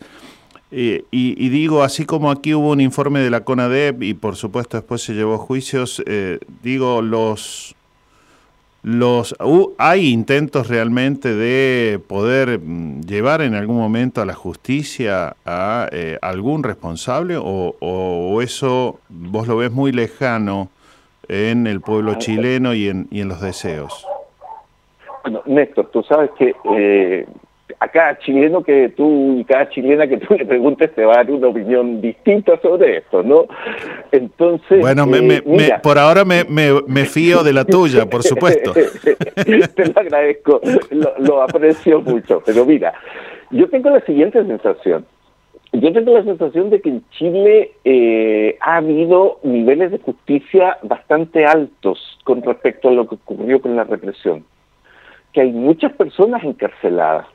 Eh, 0.72 1.04
y, 1.12 1.50
digo, 1.50 1.84
así 1.84 2.06
como 2.06 2.32
aquí 2.32 2.54
hubo 2.54 2.72
un 2.72 2.82
informe 2.82 3.20
de 3.20 3.30
la 3.30 3.44
CONADEP 3.44 4.04
y 4.04 4.14
por 4.14 4.38
supuesto 4.38 4.78
después 4.78 5.02
se 5.02 5.14
llevó 5.14 5.38
juicios, 5.38 6.02
eh, 6.06 6.40
digo, 6.64 7.02
los, 7.02 7.76
los 8.84 9.36
hay 9.78 10.08
intentos 10.08 10.70
realmente 10.70 11.36
de 11.36 12.00
poder 12.08 12.60
mm, 12.60 13.02
llevar 13.02 13.42
en 13.42 13.54
algún 13.54 13.78
momento 13.78 14.22
a 14.22 14.26
la 14.26 14.34
justicia 14.34 15.36
a 15.46 15.90
eh, 15.92 16.18
algún 16.22 16.64
responsable 16.64 17.36
o, 17.38 17.76
o, 17.80 18.42
eso 18.42 19.00
vos 19.10 19.48
lo 19.48 19.58
ves 19.58 19.72
muy 19.72 19.92
lejano 19.92 20.70
en 21.28 21.68
el 21.68 21.82
pueblo 21.82 22.16
chileno 22.16 22.74
y 22.74 22.88
en, 22.88 23.08
y 23.12 23.20
en 23.20 23.28
los 23.28 23.42
deseos. 23.42 24.06
Bueno, 25.24 25.42
Néstor, 25.46 25.90
tú 25.92 26.04
sabes 26.04 26.32
que 26.38 26.56
eh, 26.76 27.26
a 27.80 27.88
cada 27.88 28.18
chileno 28.20 28.64
que 28.64 28.90
tú 28.90 29.40
y 29.40 29.44
cada 29.46 29.70
chilena 29.70 30.08
que 30.08 30.18
tú 30.18 30.36
le 30.36 30.46
preguntes 30.46 30.94
te 30.94 31.06
va 31.06 31.14
a 31.14 31.18
dar 31.18 31.32
una 31.32 31.48
opinión 31.48 32.02
distinta 32.02 32.60
sobre 32.62 32.98
esto, 32.98 33.24
¿no? 33.24 33.46
Entonces... 34.12 34.80
Bueno, 34.80 35.06
eh, 35.14 35.74
por 35.82 35.98
ahora 35.98 36.26
me, 36.26 36.44
me, 36.46 37.06
fío 37.06 37.44
de 37.44 37.54
la 37.54 37.66
tuya, 37.66 38.06
por 38.06 38.24
supuesto. 38.24 38.74
te 39.36 39.86
lo 39.86 40.00
agradezco, 40.00 40.62
lo, 41.20 41.42
aprecio 41.42 42.02
mucho, 42.02 42.42
pero 42.46 42.66
mira, 42.66 42.94
yo 43.52 43.70
tengo 43.70 43.90
la 43.90 44.02
siguiente 44.02 44.44
sensación. 44.46 45.06
Yo 45.74 45.94
tengo 45.94 46.14
la 46.14 46.24
sensación 46.24 46.70
de 46.70 46.82
que 46.82 46.90
en 46.90 47.04
Chile 47.12 47.72
eh, 47.86 48.58
ha 48.60 48.78
habido 48.78 49.40
niveles 49.42 49.92
de 49.92 50.00
justicia 50.00 50.78
bastante 50.84 51.46
altos 51.46 52.20
con 52.26 52.42
respecto 52.42 52.90
a 52.90 52.92
lo 52.92 53.08
que 53.08 53.16
ocurrió 53.16 53.62
con 53.62 53.78
la 53.78 53.86
represión. 53.86 54.44
Que 55.34 55.42
hay 55.42 55.52
muchas 55.52 55.94
personas 55.94 56.44
encarceladas 56.44 57.28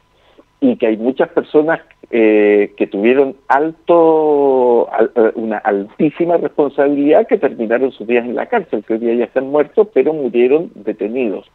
y 0.61 0.77
que 0.77 0.87
hay 0.87 0.97
muchas 0.97 1.29
personas 1.31 1.81
eh, 2.11 2.73
que 2.77 2.87
tuvieron 2.87 3.37
alto 3.49 4.89
eh, 5.17 5.33
una 5.35 5.59
altísima 5.59 6.37
responsabilidad 6.37 7.27
que 7.27 7.37
terminaron 7.37 7.93
sus 7.93 8.07
días 8.07 8.25
en 8.25 8.37
la 8.37 8.47
cárcel, 8.47 8.85
que 8.85 8.95
hoy 8.95 9.01
día 9.01 9.15
ya 9.15 9.25
están 9.25 9.49
muertos, 9.49 9.89
pero 9.93 10.13
murieron 10.13 10.71
detenidos. 10.75 11.51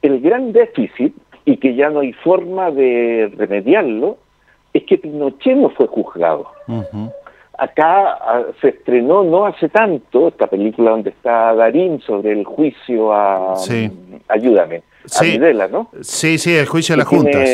El 0.00 0.20
gran 0.20 0.52
déficit, 0.52 1.14
y 1.44 1.56
que 1.56 1.74
ya 1.74 1.90
no 1.90 2.00
hay 2.00 2.12
forma 2.12 2.70
de 2.70 3.32
remediarlo, 3.36 4.18
es 4.72 4.84
que 4.84 4.98
Pinochet 4.98 5.56
no 5.56 5.70
fue 5.70 5.86
juzgado. 5.86 6.46
Acá 7.58 8.18
ah, 8.20 8.42
se 8.60 8.70
estrenó 8.70 9.22
no 9.22 9.46
hace 9.46 9.68
tanto 9.68 10.28
esta 10.28 10.46
película 10.46 10.92
donde 10.92 11.10
está 11.10 11.54
Darín 11.54 12.00
sobre 12.00 12.32
el 12.32 12.44
juicio 12.44 13.12
a... 13.12 13.54
Ayúdame 14.28 14.82
sí. 15.06 15.38
¿no? 15.70 15.88
Sí, 16.00 16.38
sí, 16.38 16.54
el 16.54 16.66
juicio 16.66 16.94
de 16.94 16.98
las 16.98 17.08
juntas. 17.08 17.48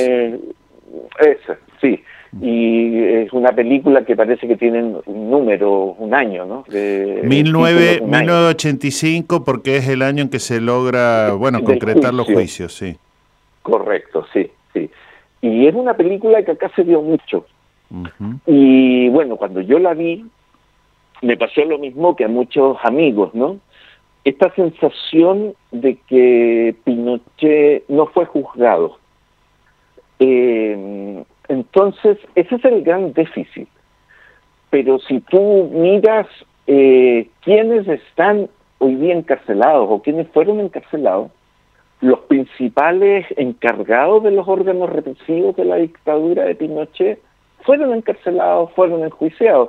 Esa, 1.21 1.59
sí. 1.81 2.03
Y 2.43 3.03
es 3.03 3.33
una 3.33 3.53
película 3.53 4.05
que 4.05 4.15
parece 4.15 4.47
que 4.47 4.57
tiene 4.57 4.97
un 5.07 5.31
número, 5.31 5.97
un 5.99 6.13
año, 6.13 6.45
¿no? 6.45 6.63
De, 6.69 7.23
1985 7.25 9.45
porque 9.45 9.79
es 9.79 9.89
el 9.89 10.03
año 10.03 10.25
en 10.25 10.29
que 10.29 10.39
se 10.39 10.61
logra, 10.61 11.33
bueno, 11.33 11.65
concretar 11.65 12.13
los 12.13 12.27
juicios, 12.27 12.75
sí. 12.75 12.99
Correcto, 13.63 14.27
sí, 14.33 14.51
sí. 14.75 14.91
Y 15.41 15.67
es 15.67 15.75
una 15.75 15.95
película 15.95 16.43
que 16.43 16.51
acá 16.53 16.71
se 16.77 16.85
dio 16.85 17.01
mucho. 17.01 17.47
Y 18.47 19.09
bueno, 19.09 19.37
cuando 19.37 19.61
yo 19.61 19.79
la 19.79 19.95
vi, 19.95 20.25
me 21.23 21.37
pasó 21.37 21.65
lo 21.65 21.79
mismo 21.79 22.17
que 22.17 22.25
a 22.25 22.29
muchos 22.29 22.77
amigos, 22.85 23.35
¿no? 23.35 23.59
esta 24.29 24.55
sensación 24.55 25.55
de 25.71 25.97
que 26.07 26.75
Pinochet 26.85 27.89
no 27.89 28.07
fue 28.07 28.27
juzgado. 28.27 28.99
Eh, 30.19 31.25
entonces, 31.49 32.19
ese 32.35 32.57
es 32.57 32.65
el 32.65 32.83
gran 32.83 33.13
déficit. 33.15 33.69
Pero 34.71 34.99
si 34.99 35.21
tú 35.21 35.71
miras 35.73 36.27
eh, 36.67 37.29
quiénes 37.41 37.89
están 37.89 38.51
hoy 38.79 38.97
día 38.97 39.15
encarcelados 39.15 39.89
o 39.91 40.03
quiénes 40.03 40.29
fueron 40.29 40.61
encarcelados, 40.61 41.31
los 42.01 42.21
principales 42.21 43.27
encargados 43.37 44.23
de 44.23 44.31
los 44.31 44.47
órganos 44.47 44.91
represivos 44.91 45.57
de 45.57 45.65
la 45.65 45.77
dictadura 45.77 46.45
de 46.45 46.55
Pinochet 46.55 47.21
fueron 47.69 47.93
encarcelados, 47.93 48.73
fueron 48.73 49.05
enjuiciados. 49.05 49.69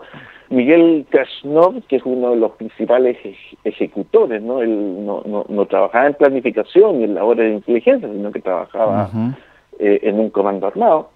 Miguel 0.49 1.05
Kashnov, 1.09 1.83
que 1.89 1.97
es 1.97 2.05
uno 2.05 2.29
de 2.29 2.37
los 2.37 2.53
principales 2.53 3.17
ejecutores, 3.65 4.41
¿no? 4.41 4.61
Él 4.61 5.05
no, 5.05 5.21
no, 5.25 5.65
trabajaba 5.65 6.07
en 6.07 6.13
planificación 6.13 7.01
y 7.01 7.03
en 7.03 7.15
labores 7.15 7.49
de 7.49 7.55
inteligencia, 7.55 8.07
sino 8.07 8.31
que 8.31 8.39
trabajaba 8.39 9.09
eh, 9.79 9.99
en 10.03 10.17
un 10.17 10.29
comando 10.29 10.67
armado, 10.67 11.09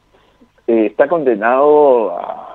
eh, 0.67 0.87
está 0.87 1.07
condenado 1.07 2.11
a, 2.19 2.49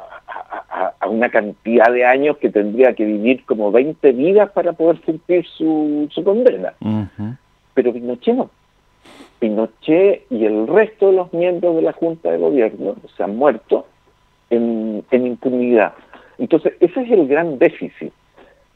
una 1.08 1.30
cantidad 1.30 1.90
de 1.90 2.04
años 2.04 2.36
que 2.36 2.50
tendría 2.50 2.92
que 2.92 3.06
vivir 3.06 3.46
como 3.46 3.72
20 3.72 4.12
vidas 4.12 4.50
para 4.50 4.74
poder 4.74 5.00
cumplir 5.00 5.46
su, 5.46 6.06
su 6.10 6.22
condena. 6.22 6.74
Pero 7.72 7.94
Pinochet 7.94 8.34
no. 8.34 8.50
Pinochet 9.38 10.26
y 10.28 10.44
el 10.44 10.66
resto 10.66 11.06
de 11.06 11.14
los 11.14 11.32
miembros 11.32 11.76
de 11.76 11.82
la 11.82 11.94
Junta 11.94 12.30
de 12.30 12.36
Gobierno 12.36 12.96
se 13.16 13.22
han 13.22 13.36
muerto 13.36 13.86
en, 14.50 15.04
en 15.10 15.26
impunidad. 15.26 15.94
Entonces, 16.38 16.74
ese 16.80 17.02
es 17.02 17.10
el 17.10 17.26
gran 17.26 17.58
déficit. 17.58 18.12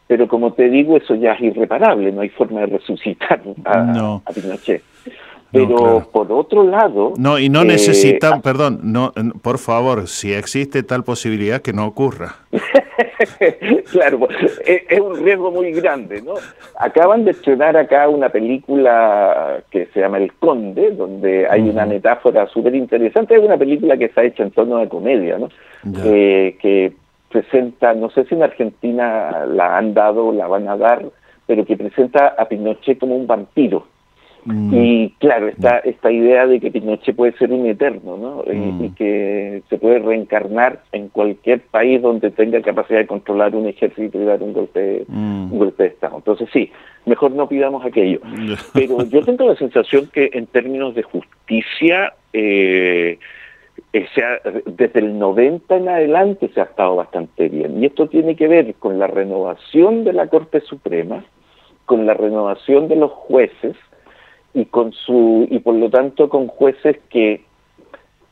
Pero 0.06 0.28
como 0.28 0.52
te 0.52 0.68
digo, 0.68 0.96
eso 0.96 1.14
ya 1.14 1.32
es 1.32 1.40
irreparable, 1.40 2.12
no 2.12 2.20
hay 2.20 2.28
forma 2.28 2.60
de 2.60 2.66
resucitar 2.66 3.40
a, 3.64 4.20
Pinochet. 4.34 4.82
Pero 5.50 6.08
por 6.12 6.30
otro 6.32 6.64
lado... 6.64 7.14
No, 7.16 7.38
y 7.38 7.48
no 7.48 7.62
eh, 7.62 7.66
necesitan, 7.66 8.42
perdón, 8.42 8.80
no, 8.82 9.12
por 9.42 9.58
favor, 9.58 10.08
si 10.08 10.32
existe 10.32 10.82
tal 10.82 11.04
posibilidad 11.04 11.62
que 11.62 11.72
no 11.72 11.86
ocurra. 11.86 12.36
claro, 13.90 14.28
es, 14.64 15.00
un 15.00 15.24
riesgo 15.24 15.50
muy 15.50 15.72
grande, 15.72 16.22
¿no? 16.22 16.34
Acaban 16.78 17.24
de 17.24 17.32
estrenar 17.32 17.76
acá 17.76 18.08
una 18.08 18.28
película 18.28 19.62
que 19.70 19.86
se 19.86 20.00
llama 20.00 20.18
El 20.18 20.32
Conde, 20.34 20.90
donde 20.90 21.46
hay 21.48 21.68
una 21.68 21.86
metáfora 21.86 22.46
súper 22.48 22.74
interesante, 22.74 23.34
es 23.34 23.42
una 23.42 23.56
película 23.56 23.96
que 23.96 24.06
está 24.06 24.22
hecha 24.22 24.42
en 24.42 24.50
torno 24.50 24.78
de 24.78 24.88
comedia, 24.88 25.38
¿no? 25.38 25.48
Eh, 26.04 26.56
que 26.60 26.92
presenta, 27.30 27.94
no 27.94 28.10
sé 28.10 28.24
si 28.24 28.34
en 28.34 28.42
Argentina 28.42 29.46
la 29.46 29.78
han 29.78 29.94
dado 29.94 30.32
la 30.32 30.46
van 30.46 30.68
a 30.68 30.76
dar, 30.76 31.04
pero 31.46 31.64
que 31.64 31.76
presenta 31.76 32.28
a 32.28 32.46
Pinochet 32.46 32.98
como 32.98 33.16
un 33.16 33.26
vampiro. 33.26 33.86
Mm. 34.44 34.74
Y 34.74 35.10
claro, 35.20 35.48
esta, 35.48 35.78
esta 35.78 36.10
idea 36.10 36.46
de 36.48 36.58
que 36.58 36.70
Pinochet 36.72 37.14
puede 37.14 37.32
ser 37.38 37.52
un 37.52 37.64
eterno, 37.66 38.16
¿no? 38.16 38.44
Y- 38.52 38.56
Mm. 38.56 38.84
Y, 38.84 38.90
que 38.90 39.62
se 39.70 39.78
puede 39.78 40.00
reencarnar 40.00 40.82
en 40.92 41.08
cualquier 41.08 41.60
país 41.60 42.02
donde 42.02 42.30
tenga 42.30 42.60
capacidad 42.60 42.98
de 42.98 43.06
controlar 43.06 43.54
un 43.54 43.66
ejército 43.68 44.20
y 44.20 44.24
dar 44.24 44.42
un 44.42 44.52
golpe, 44.52 45.04
Mm. 45.08 45.52
un 45.52 45.58
golpe 45.58 45.84
de 45.84 45.88
Estado. 45.90 46.16
Entonces 46.16 46.48
sí, 46.52 46.70
mejor 47.06 47.30
no 47.32 47.48
pidamos 47.48 47.84
aquello. 47.84 48.20
Pero 48.74 49.04
yo 49.04 49.22
tengo 49.24 49.46
la 49.46 49.56
sensación 49.56 50.08
que 50.12 50.30
en 50.32 50.46
términos 50.46 50.94
de 50.94 51.02
justicia, 51.04 52.14
eh, 52.32 53.18
eh, 53.92 54.06
se 54.14 54.24
ha- 54.24 54.40
desde 54.66 55.00
el 55.00 55.18
90 55.18 55.76
en 55.76 55.88
adelante 55.88 56.50
se 56.54 56.60
ha 56.60 56.64
estado 56.64 56.96
bastante 56.96 57.48
bien. 57.48 57.82
Y 57.82 57.86
esto 57.86 58.08
tiene 58.08 58.36
que 58.36 58.48
ver 58.48 58.74
con 58.74 58.98
la 58.98 59.06
renovación 59.06 60.04
de 60.04 60.12
la 60.14 60.26
Corte 60.26 60.60
Suprema, 60.60 61.24
con 61.86 62.06
la 62.06 62.14
renovación 62.14 62.88
de 62.88 62.96
los 62.96 63.10
jueces 63.12 63.76
y 64.54 64.64
con 64.66 64.92
su 64.92 65.46
y 65.50 65.58
por 65.60 65.74
lo 65.74 65.88
tanto 65.90 66.28
con 66.28 66.46
jueces 66.48 66.98
que 67.10 67.42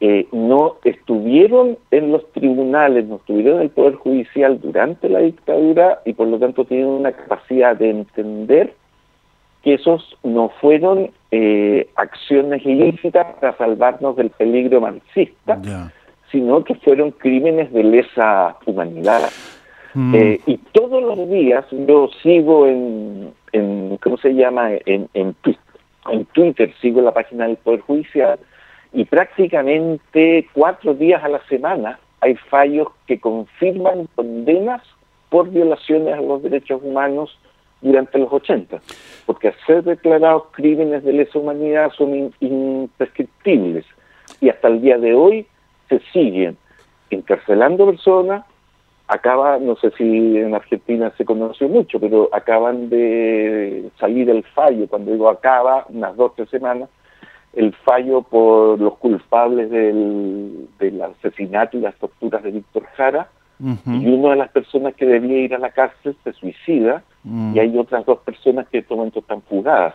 eh, 0.01 0.27
no 0.33 0.77
estuvieron 0.85 1.77
en 1.91 2.13
los 2.13 2.31
tribunales, 2.33 3.07
no 3.07 3.17
estuvieron 3.17 3.57
en 3.57 3.63
el 3.63 3.71
Poder 3.71 3.95
Judicial 3.95 4.61
durante 4.61 5.09
la 5.09 5.19
dictadura 5.21 6.01
y 6.05 6.15
por 6.15 6.27
lo 6.29 6.39
tanto 6.39 6.65
tienen 6.65 6.87
una 6.87 7.13
capacidad 7.13 7.77
de 7.77 7.91
entender 7.91 8.73
que 9.63 9.75
esos 9.75 10.17
no 10.23 10.49
fueron 10.61 11.11
eh, 11.31 11.89
acciones 11.97 12.65
ilícitas 12.65 13.27
para 13.41 13.57
salvarnos 13.59 14.17
del 14.17 14.31
peligro 14.31 14.81
marxista, 14.81 15.61
sino 16.33 16.65
que 16.65 16.75
fueron 16.77 17.11
crímenes 17.11 17.71
de 17.71 17.85
lesa 17.85 18.57
humanidad. 18.65 19.29
Mm. 19.93 20.15
Eh, 20.15 20.41
y 20.47 20.57
todos 20.73 21.03
los 21.03 21.29
días 21.29 21.67
yo 21.73 22.09
sigo 22.23 22.67
en, 22.67 23.33
en 23.53 23.99
¿cómo 24.03 24.17
se 24.17 24.33
llama? 24.35 24.71
En, 24.87 25.09
en, 25.13 25.35
Twi- 25.43 25.59
en 26.09 26.25
Twitter, 26.27 26.73
sigo 26.81 27.01
la 27.03 27.13
página 27.13 27.47
del 27.47 27.57
Poder 27.57 27.81
Judicial 27.81 28.39
y 28.93 29.05
prácticamente 29.05 30.49
cuatro 30.53 30.95
días 30.95 31.23
a 31.23 31.29
la 31.29 31.41
semana 31.47 31.99
hay 32.21 32.37
fallos 32.37 32.89
que 33.07 33.19
confirman 33.21 34.07
condenas 34.15 34.83
por 35.29 35.51
violaciones 35.51 36.15
a 36.15 36.21
los 36.21 36.43
derechos 36.43 36.83
humanos 36.83 37.39
durante 37.81 38.19
los 38.19 38.33
80, 38.33 38.81
porque 39.25 39.49
al 39.49 39.55
ser 39.67 39.85
declarados 39.85 40.45
crímenes 40.53 41.03
de 41.03 41.15
lesa 41.15 41.39
humanidad 41.39 41.91
son 41.97 42.33
imprescriptibles 42.41 43.87
y 44.41 44.51
hasta 44.51 44.69
el 44.69 44.83
día 44.83 44.99
de 44.99 45.15
hoy 45.15 45.47
se 45.89 46.01
siguen 46.13 46.57
encarcelando 47.11 47.87
personas, 47.87 48.45
acaba, 49.11 49.59
no 49.59 49.77
sé 49.77 49.91
si 49.99 50.39
en 50.39 50.55
Argentina 50.55 51.13
se 51.19 51.25
conoció 51.25 51.69
mucho, 51.69 51.99
pero 51.99 52.29
acaban 52.33 52.89
de 52.89 53.91
salir 53.99 54.31
el 54.31 54.43
fallo, 54.45 54.87
cuando 54.89 55.13
digo 55.13 55.29
acaba, 55.29 55.87
unas 55.89 56.17
dos, 56.17 56.33
tres 56.37 56.49
semanas, 56.49 56.89
el 57.53 57.75
fallo 57.75 58.23
por 58.23 58.81
los 58.81 58.97
culpables 58.99 59.71
del, 59.71 60.69
del 60.79 61.03
asesinato 61.03 61.77
y 61.77 61.81
las 61.81 61.97
torturas 61.97 62.43
de 62.43 62.53
Víctor 62.53 62.85
Jara, 62.97 63.29
y 63.87 64.07
una 64.09 64.31
de 64.31 64.37
las 64.37 64.51
personas 64.51 64.95
que 64.95 65.05
debía 65.05 65.39
ir 65.39 65.55
a 65.55 65.59
la 65.59 65.71
cárcel 65.71 66.17
se 66.25 66.33
suicida, 66.33 67.03
Mm. 67.23 67.55
y 67.55 67.61
hay 67.61 67.79
otras 67.79 68.05
dos 68.07 68.19
personas 68.21 68.67
que 68.69 68.79
en 68.79 68.83
este 68.83 68.95
momento 68.95 69.21
están 69.21 69.43
fugadas. 69.43 69.95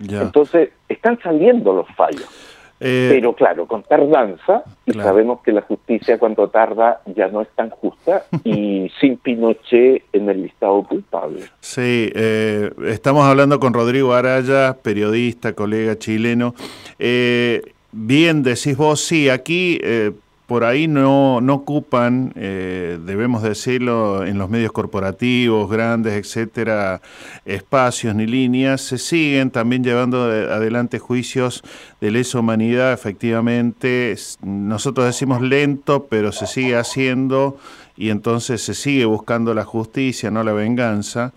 Entonces, 0.00 0.70
están 0.88 1.18
saliendo 1.20 1.72
los 1.72 1.88
fallos. 1.96 2.53
Eh, 2.80 3.08
Pero 3.10 3.34
claro, 3.34 3.66
con 3.66 3.82
tardanza, 3.84 4.64
y 4.84 4.92
Claro. 4.92 5.08
sabemos 5.08 5.40
que 5.42 5.52
la 5.52 5.62
justicia 5.62 6.18
cuando 6.18 6.48
tarda 6.48 7.00
ya 7.14 7.28
no 7.28 7.40
es 7.40 7.48
tan 7.54 7.70
justa, 7.70 8.24
y 8.44 8.90
sin 9.00 9.16
Pinochet 9.18 10.02
en 10.12 10.28
el 10.28 10.42
listado 10.42 10.82
culpable. 10.82 11.40
Sí, 11.60 12.10
eh, 12.14 12.70
estamos 12.86 13.24
hablando 13.24 13.58
con 13.60 13.72
Rodrigo 13.74 14.12
Araya, 14.12 14.76
periodista, 14.82 15.52
colega 15.54 15.96
chileno. 15.98 16.54
Eh, 16.98 17.62
bien, 17.92 18.42
decís 18.42 18.76
vos, 18.76 19.00
sí, 19.00 19.28
aquí 19.28 19.78
eh, 19.82 20.10
por 20.46 20.64
ahí 20.64 20.88
no, 20.88 21.40
no 21.40 21.54
ocupan, 21.54 22.32
eh, 22.36 22.98
debemos 23.06 23.42
decirlo, 23.42 24.26
en 24.26 24.36
los 24.36 24.50
medios 24.50 24.72
corporativos, 24.72 25.70
grandes, 25.70 26.12
etcétera, 26.14 27.00
espacios 27.46 28.14
ni 28.14 28.26
líneas. 28.26 28.82
Se 28.82 28.98
siguen 28.98 29.50
también 29.50 29.82
llevando 29.82 30.28
de- 30.28 30.52
adelante 30.52 30.98
juicios 30.98 31.62
de 32.00 32.10
lesa 32.10 32.40
humanidad, 32.40 32.92
efectivamente. 32.92 34.14
Nosotros 34.42 35.06
decimos 35.06 35.40
lento, 35.40 36.06
pero 36.10 36.30
se 36.30 36.46
sigue 36.46 36.76
haciendo 36.76 37.56
y 37.96 38.10
entonces 38.10 38.60
se 38.62 38.74
sigue 38.74 39.06
buscando 39.06 39.54
la 39.54 39.64
justicia, 39.64 40.30
no 40.30 40.42
la 40.44 40.52
venganza 40.52 41.32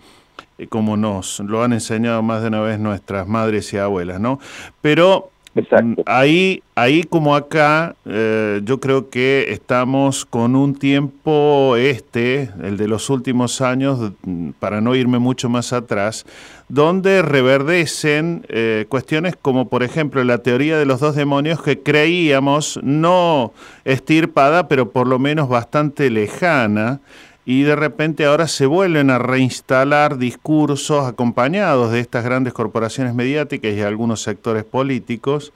eh, 0.58 0.66
como 0.66 0.96
nos 0.96 1.40
lo 1.40 1.62
han 1.62 1.72
enseñado 1.72 2.22
más 2.22 2.42
de 2.42 2.48
una 2.48 2.60
vez 2.60 2.78
nuestras 2.78 3.26
madres 3.26 3.72
y 3.72 3.78
abuelas, 3.78 4.20
¿no? 4.20 4.38
Pero 4.82 5.30
Mm, 5.62 5.94
ahí, 6.06 6.62
ahí 6.74 7.02
como 7.04 7.34
acá, 7.34 7.96
eh, 8.04 8.60
yo 8.64 8.80
creo 8.80 9.10
que 9.10 9.46
estamos 9.50 10.24
con 10.24 10.56
un 10.56 10.74
tiempo 10.74 11.76
este, 11.76 12.50
el 12.62 12.76
de 12.76 12.88
los 12.88 13.10
últimos 13.10 13.60
años, 13.60 14.12
mm, 14.22 14.50
para 14.58 14.80
no 14.80 14.94
irme 14.94 15.18
mucho 15.18 15.48
más 15.48 15.72
atrás, 15.72 16.24
donde 16.68 17.22
reverdecen 17.22 18.44
eh, 18.48 18.86
cuestiones 18.88 19.36
como, 19.40 19.68
por 19.68 19.82
ejemplo, 19.82 20.22
la 20.24 20.38
teoría 20.38 20.78
de 20.78 20.86
los 20.86 21.00
dos 21.00 21.16
demonios 21.16 21.62
que 21.62 21.80
creíamos 21.80 22.78
no 22.82 23.52
estirpada, 23.84 24.68
pero 24.68 24.90
por 24.90 25.06
lo 25.06 25.18
menos 25.18 25.48
bastante 25.48 26.10
lejana, 26.10 27.00
y 27.48 27.62
de 27.62 27.76
repente 27.76 28.26
ahora 28.26 28.46
se 28.46 28.66
vuelven 28.66 29.08
a 29.08 29.18
reinstalar 29.18 30.18
discursos 30.18 31.06
acompañados 31.06 31.90
de 31.90 32.00
estas 32.00 32.22
grandes 32.22 32.52
corporaciones 32.52 33.14
mediáticas 33.14 33.72
y 33.72 33.80
algunos 33.80 34.20
sectores 34.20 34.64
políticos 34.64 35.54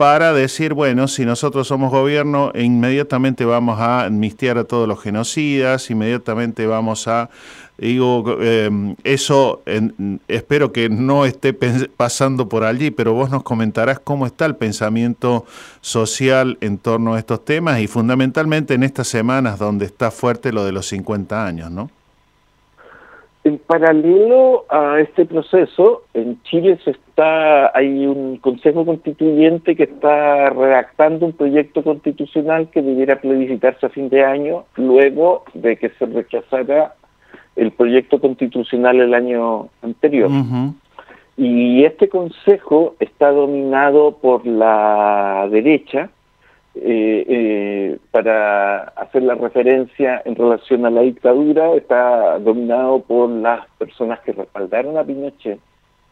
para 0.00 0.32
decir, 0.32 0.72
bueno, 0.72 1.08
si 1.08 1.26
nosotros 1.26 1.68
somos 1.68 1.90
gobierno, 1.90 2.52
inmediatamente 2.54 3.44
vamos 3.44 3.78
a 3.78 4.04
amnistiar 4.06 4.56
a 4.56 4.64
todos 4.64 4.88
los 4.88 4.98
genocidas, 5.02 5.90
inmediatamente 5.90 6.66
vamos 6.66 7.06
a, 7.06 7.28
digo, 7.76 8.38
eh, 8.40 8.94
eso 9.04 9.60
en- 9.66 10.18
espero 10.26 10.72
que 10.72 10.88
no 10.88 11.26
esté 11.26 11.52
pasando 11.52 12.48
por 12.48 12.64
allí, 12.64 12.90
pero 12.90 13.12
vos 13.12 13.28
nos 13.28 13.42
comentarás 13.42 14.00
cómo 14.00 14.24
está 14.24 14.46
el 14.46 14.56
pensamiento 14.56 15.44
social 15.82 16.56
en 16.62 16.78
torno 16.78 17.12
a 17.12 17.18
estos 17.18 17.44
temas 17.44 17.78
y 17.80 17.86
fundamentalmente 17.86 18.72
en 18.72 18.84
estas 18.84 19.06
semanas 19.06 19.58
donde 19.58 19.84
está 19.84 20.10
fuerte 20.10 20.50
lo 20.50 20.64
de 20.64 20.72
los 20.72 20.86
50 20.88 21.44
años, 21.44 21.70
¿no? 21.70 21.90
En 23.42 23.58
paralelo 23.58 24.66
a 24.68 25.00
este 25.00 25.24
proceso, 25.24 26.02
en 26.12 26.42
Chile 26.42 26.78
se 26.84 26.90
está 26.90 27.74
hay 27.74 28.06
un 28.06 28.36
Consejo 28.36 28.84
Constituyente 28.84 29.76
que 29.76 29.84
está 29.84 30.50
redactando 30.50 31.26
un 31.26 31.32
proyecto 31.32 31.82
constitucional 31.82 32.68
que 32.70 32.82
debiera 32.82 33.20
plebiscitarse 33.20 33.86
a 33.86 33.90
fin 33.90 34.10
de 34.10 34.24
año, 34.24 34.64
luego 34.76 35.44
de 35.54 35.76
que 35.76 35.88
se 35.90 36.04
rechazara 36.06 36.94
el 37.56 37.72
proyecto 37.72 38.20
constitucional 38.20 39.00
el 39.00 39.14
año 39.14 39.68
anterior. 39.82 40.30
Y 41.36 41.84
este 41.84 42.10
consejo 42.10 42.96
está 43.00 43.30
dominado 43.30 44.18
por 44.18 44.46
la 44.46 45.48
derecha, 45.50 46.10
eh, 46.74 47.24
eh, 47.28 47.98
para 48.10 48.82
hacer 48.82 49.22
la 49.22 49.34
referencia 49.34 50.22
en 50.24 50.36
relación 50.36 50.86
a 50.86 50.90
la 50.90 51.02
dictadura, 51.02 51.74
está 51.74 52.38
dominado 52.38 53.00
por 53.00 53.28
las 53.28 53.66
personas 53.78 54.20
que 54.20 54.32
respaldaron 54.32 54.96
a 54.96 55.04
Pinochet 55.04 55.58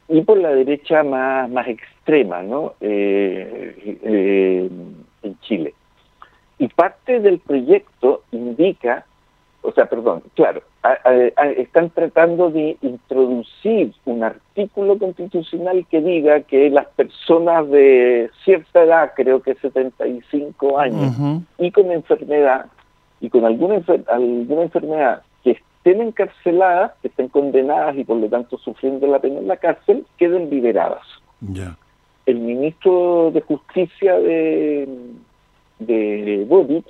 y 0.09 0.23
por 0.23 0.38
la 0.38 0.51
derecha 0.51 1.03
más, 1.03 1.49
más 1.51 1.68
extrema 1.68 2.42
¿no? 2.42 2.75
Eh, 2.81 3.99
eh, 4.03 4.71
en 5.23 5.40
Chile. 5.40 5.75
Y 6.59 6.68
parte 6.68 7.21
del 7.21 7.38
proyecto 7.38 8.23
indica, 8.33 9.07
o 9.62 9.73
sea, 9.73 9.87
perdón, 9.87 10.23
claro, 10.35 10.62
a- 10.83 10.99
a- 11.05 11.33
a- 11.42 11.51
están 11.51 11.90
tratando 11.90 12.51
de 12.51 12.77
introducir 12.81 13.92
un 14.05 14.23
artículo 14.23 14.97
constitucional 14.99 15.85
que 15.90 16.01
diga 16.01 16.40
que 16.42 16.71
las 16.71 16.87
personas 16.88 17.68
de 17.71 18.31
cierta 18.44 18.85
edad, 18.85 19.12
creo 19.16 19.42
que 19.42 19.55
75 19.57 20.79
años, 20.79 21.16
Ujú. 21.18 21.42
y 21.59 21.71
con 21.73 21.90
enfermedad, 21.90 22.66
y 23.21 23.29
con 23.31 23.44
alguna, 23.44 23.77
enfer- 23.77 24.05
alguna 24.09 24.62
enfermedad 24.62 25.23
que 25.42 25.51
estén 25.53 26.01
encarceladas, 26.03 26.92
que 27.03 27.09
estén 27.09 27.29
condenadas 27.29 27.97
y 27.97 28.05
por 28.05 28.16
lo 28.18 28.29
tanto 28.29 28.59
sufriendo 28.59 29.07
la 29.09 29.18
pena 29.18 29.38
en 29.40 29.49
la 29.49 29.57
cárcel, 29.57 30.05
queden 30.18 30.49
liberadas. 30.51 31.03
Ya. 31.40 31.77
El 32.27 32.38
ministro 32.38 33.31
de 33.33 33.40
Justicia 33.40 34.18
de, 34.18 34.88
de 35.81 36.44
Boric 36.49 36.85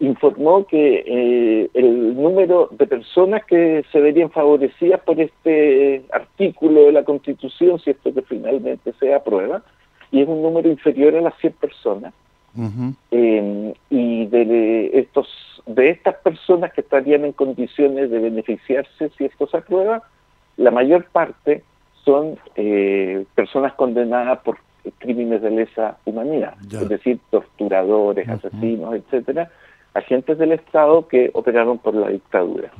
informó 0.00 0.66
que 0.66 1.04
eh, 1.06 1.70
el 1.74 2.16
número 2.16 2.68
de 2.72 2.86
personas 2.86 3.44
que 3.44 3.84
se 3.92 4.00
verían 4.00 4.30
favorecidas 4.30 5.00
por 5.00 5.20
este 5.20 6.02
artículo 6.10 6.86
de 6.86 6.92
la 6.92 7.04
Constitución, 7.04 7.78
si 7.78 7.90
esto 7.90 8.12
que 8.12 8.22
finalmente 8.22 8.92
se 8.98 9.14
aprueba, 9.14 9.62
y 10.10 10.22
es 10.22 10.28
un 10.28 10.42
número 10.42 10.68
inferior 10.68 11.14
a 11.16 11.20
las 11.20 11.34
100 11.38 11.52
personas, 11.52 12.14
eh, 13.12 13.74
y 13.90 14.26
de 14.26 14.90
estos 14.94 15.28
de 15.66 15.90
estas 15.90 16.16
personas 16.16 16.72
que 16.72 16.80
estarían 16.80 17.24
en 17.24 17.32
condiciones 17.32 18.10
de 18.10 18.18
beneficiarse 18.18 19.10
si 19.16 19.26
esto 19.26 19.46
se 19.46 19.58
aprueba, 19.58 20.02
la 20.56 20.72
mayor 20.72 21.04
parte 21.12 21.62
son 22.04 22.38
eh, 22.56 23.24
personas 23.36 23.74
condenadas 23.74 24.40
por 24.40 24.58
crímenes 24.98 25.42
de 25.42 25.50
lesa 25.50 25.98
humanidad, 26.04 26.54
es 26.72 26.88
decir, 26.88 27.20
torturadores, 27.30 28.28
asesinos, 28.28 28.94
etcétera, 28.94 29.50
agentes 29.94 30.38
del 30.38 30.52
Estado 30.52 31.08
que 31.08 31.30
operaron 31.34 31.78
por 31.78 31.94
la 31.94 32.08
dictadura. 32.08 32.70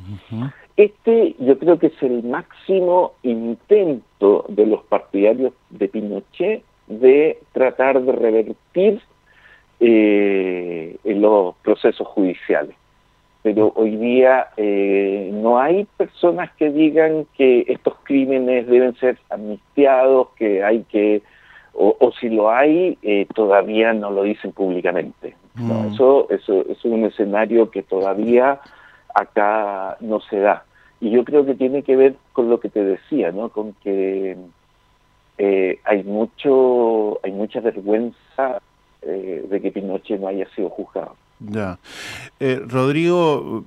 Este 0.77 1.35
yo 1.39 1.59
creo 1.59 1.79
que 1.79 1.89
es 1.89 2.03
el 2.03 2.23
máximo 2.23 3.13
intento 3.23 4.45
de 4.49 4.67
los 4.67 4.83
partidarios 4.85 5.53
de 5.71 5.89
Pinochet 5.89 6.63
de 6.87 7.39
tratar 7.53 8.01
de 8.03 8.13
revertir 8.13 9.01
eh, 9.81 10.97
los 11.05 11.55
procesos 11.57 12.07
judiciales. 12.09 12.77
Pero 13.43 13.73
hoy 13.75 13.97
día 13.97 14.49
eh, 14.57 15.31
no 15.33 15.59
hay 15.59 15.87
personas 15.97 16.51
que 16.57 16.71
digan 16.71 17.27
que 17.39 17.65
estos 17.69 17.95
crímenes 18.03 18.67
deben 18.67 18.95
ser 18.97 19.19
amnistiados, 19.31 20.29
que 20.37 20.63
hay 20.63 20.85
que, 20.91 21.23
o, 21.83 22.13
si 22.21 22.29
lo 22.29 22.51
hay, 22.51 22.99
eh, 23.03 23.27
todavía 23.35 23.93
no 23.93 24.11
lo 24.11 24.25
dicen 24.25 24.53
públicamente. 24.53 25.35
Mm. 25.55 25.93
eso, 25.93 26.29
eso, 26.31 26.65
es 26.69 26.85
un 26.85 27.05
escenario 27.05 27.71
que 27.71 27.83
todavía 27.83 28.61
acá 29.15 29.97
no 30.01 30.21
se 30.21 30.41
da. 30.41 30.65
Y 31.01 31.11
yo 31.11 31.25
creo 31.25 31.47
que 31.47 31.55
tiene 31.55 31.83
que 31.83 31.97
ver 31.97 32.17
con 32.33 32.51
lo 32.51 32.61
que 32.61 32.69
te 32.69 32.85
decía, 32.85 33.33
¿no? 33.33 33.49
Con 33.49 33.73
que 33.83 34.37
eh, 35.39 35.79
hay 35.85 36.03
mucho, 36.05 37.19
hay 37.25 37.33
mucha 37.33 37.61
vergüenza 37.61 38.61
eh, 39.01 39.47
de 39.49 39.61
que 39.63 39.73
Pinochet 39.73 40.21
no 40.21 40.29
haya 40.29 40.47
sido 40.51 40.69
juzgado. 40.69 41.17
Ya. 41.39 41.79
Eh, 42.39 42.61
Rodrigo, 42.67 43.65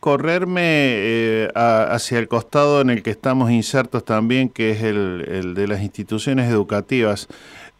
correrme 0.00 1.48
hacia 1.54 2.18
el 2.18 2.26
costado 2.26 2.80
en 2.80 2.90
el 2.90 3.02
que 3.02 3.10
estamos 3.10 3.50
insertos 3.50 4.04
también, 4.04 4.48
que 4.48 4.70
es 4.70 4.82
el, 4.82 5.54
de 5.54 5.68
las 5.68 5.82
instituciones 5.82 6.50
educativas. 6.50 7.28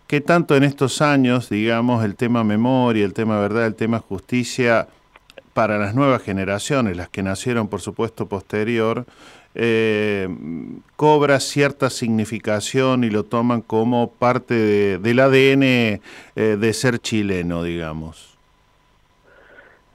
¿Qué 0.06 0.20
tanto 0.20 0.56
en 0.56 0.64
estos 0.64 1.02
años, 1.02 1.48
digamos, 1.48 2.04
el 2.04 2.16
tema 2.16 2.44
memoria, 2.44 3.04
el 3.04 3.14
tema 3.14 3.40
verdad, 3.40 3.66
el 3.66 3.74
tema 3.74 4.00
justicia, 4.00 4.88
para 5.54 5.78
las 5.78 5.94
nuevas 5.94 6.22
generaciones, 6.22 6.96
las 6.96 7.08
que 7.08 7.22
nacieron 7.22 7.68
por 7.68 7.80
supuesto 7.80 8.26
posterior, 8.26 9.04
eh, 9.54 10.28
cobra 10.96 11.40
cierta 11.40 11.90
significación 11.90 13.04
y 13.04 13.10
lo 13.10 13.24
toman 13.24 13.60
como 13.62 14.12
parte 14.12 14.98
del 14.98 15.20
ADN 15.20 15.62
eh, 15.62 16.00
de 16.36 16.72
ser 16.72 16.98
chileno, 17.00 17.64
digamos? 17.64 18.38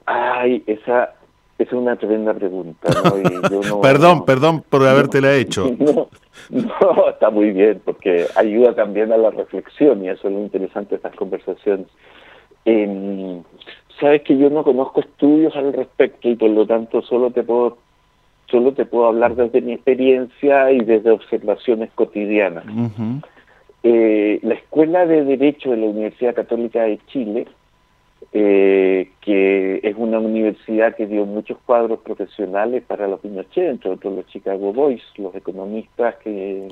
Ay, 0.04 0.62
esa, 0.66 1.14
es 1.58 1.72
una 1.72 1.96
tremenda 1.96 2.34
pregunta. 2.34 2.88
perdón, 3.82 4.24
perdón 4.24 4.64
por 4.68 4.86
habértela 4.86 5.34
hecho. 5.34 5.70
No, 6.50 7.08
está 7.08 7.30
muy 7.30 7.50
bien, 7.50 7.80
porque 7.84 8.26
ayuda 8.36 8.74
también 8.74 9.10
a 9.10 9.16
la 9.16 9.30
reflexión 9.30 10.04
y 10.04 10.10
eso 10.10 10.28
es 10.28 10.34
lo 10.34 10.40
interesante 10.40 10.90
de 10.90 10.96
estas 10.96 11.16
conversaciones. 11.16 11.86
Eh, 12.66 13.40
sabes 13.98 14.22
que 14.22 14.36
yo 14.36 14.50
no 14.50 14.62
conozco 14.62 15.00
estudios 15.00 15.56
al 15.56 15.72
respecto 15.72 16.28
y 16.28 16.36
por 16.36 16.50
lo 16.50 16.66
tanto 16.66 17.02
solo 17.02 17.30
te 17.30 17.42
puedo 17.42 17.78
solo 18.50 18.72
te 18.74 18.84
puedo 18.84 19.06
hablar 19.06 19.34
desde 19.34 19.60
mi 19.60 19.72
experiencia 19.72 20.70
y 20.70 20.80
desde 20.80 21.10
observaciones 21.10 21.90
cotidianas. 21.94 22.64
eh, 23.82 24.38
la 24.42 24.54
Escuela 24.54 25.06
de 25.06 25.24
Derecho 25.24 25.70
de 25.70 25.78
la 25.78 25.86
Universidad 25.86 26.34
Católica 26.34 26.82
de 26.82 27.00
Chile 27.06 27.46
eh, 28.32 29.10
que 29.20 29.80
es 29.82 29.94
una 29.96 30.18
universidad 30.18 30.94
que 30.94 31.06
dio 31.06 31.24
muchos 31.24 31.58
cuadros 31.64 32.00
profesionales 32.00 32.82
para 32.86 33.08
los 33.08 33.20
Pinochet, 33.20 33.70
entre 33.70 33.90
otros 33.90 34.14
los 34.14 34.26
Chicago 34.26 34.72
Boys, 34.72 35.02
los 35.16 35.34
economistas 35.34 36.16
que 36.16 36.68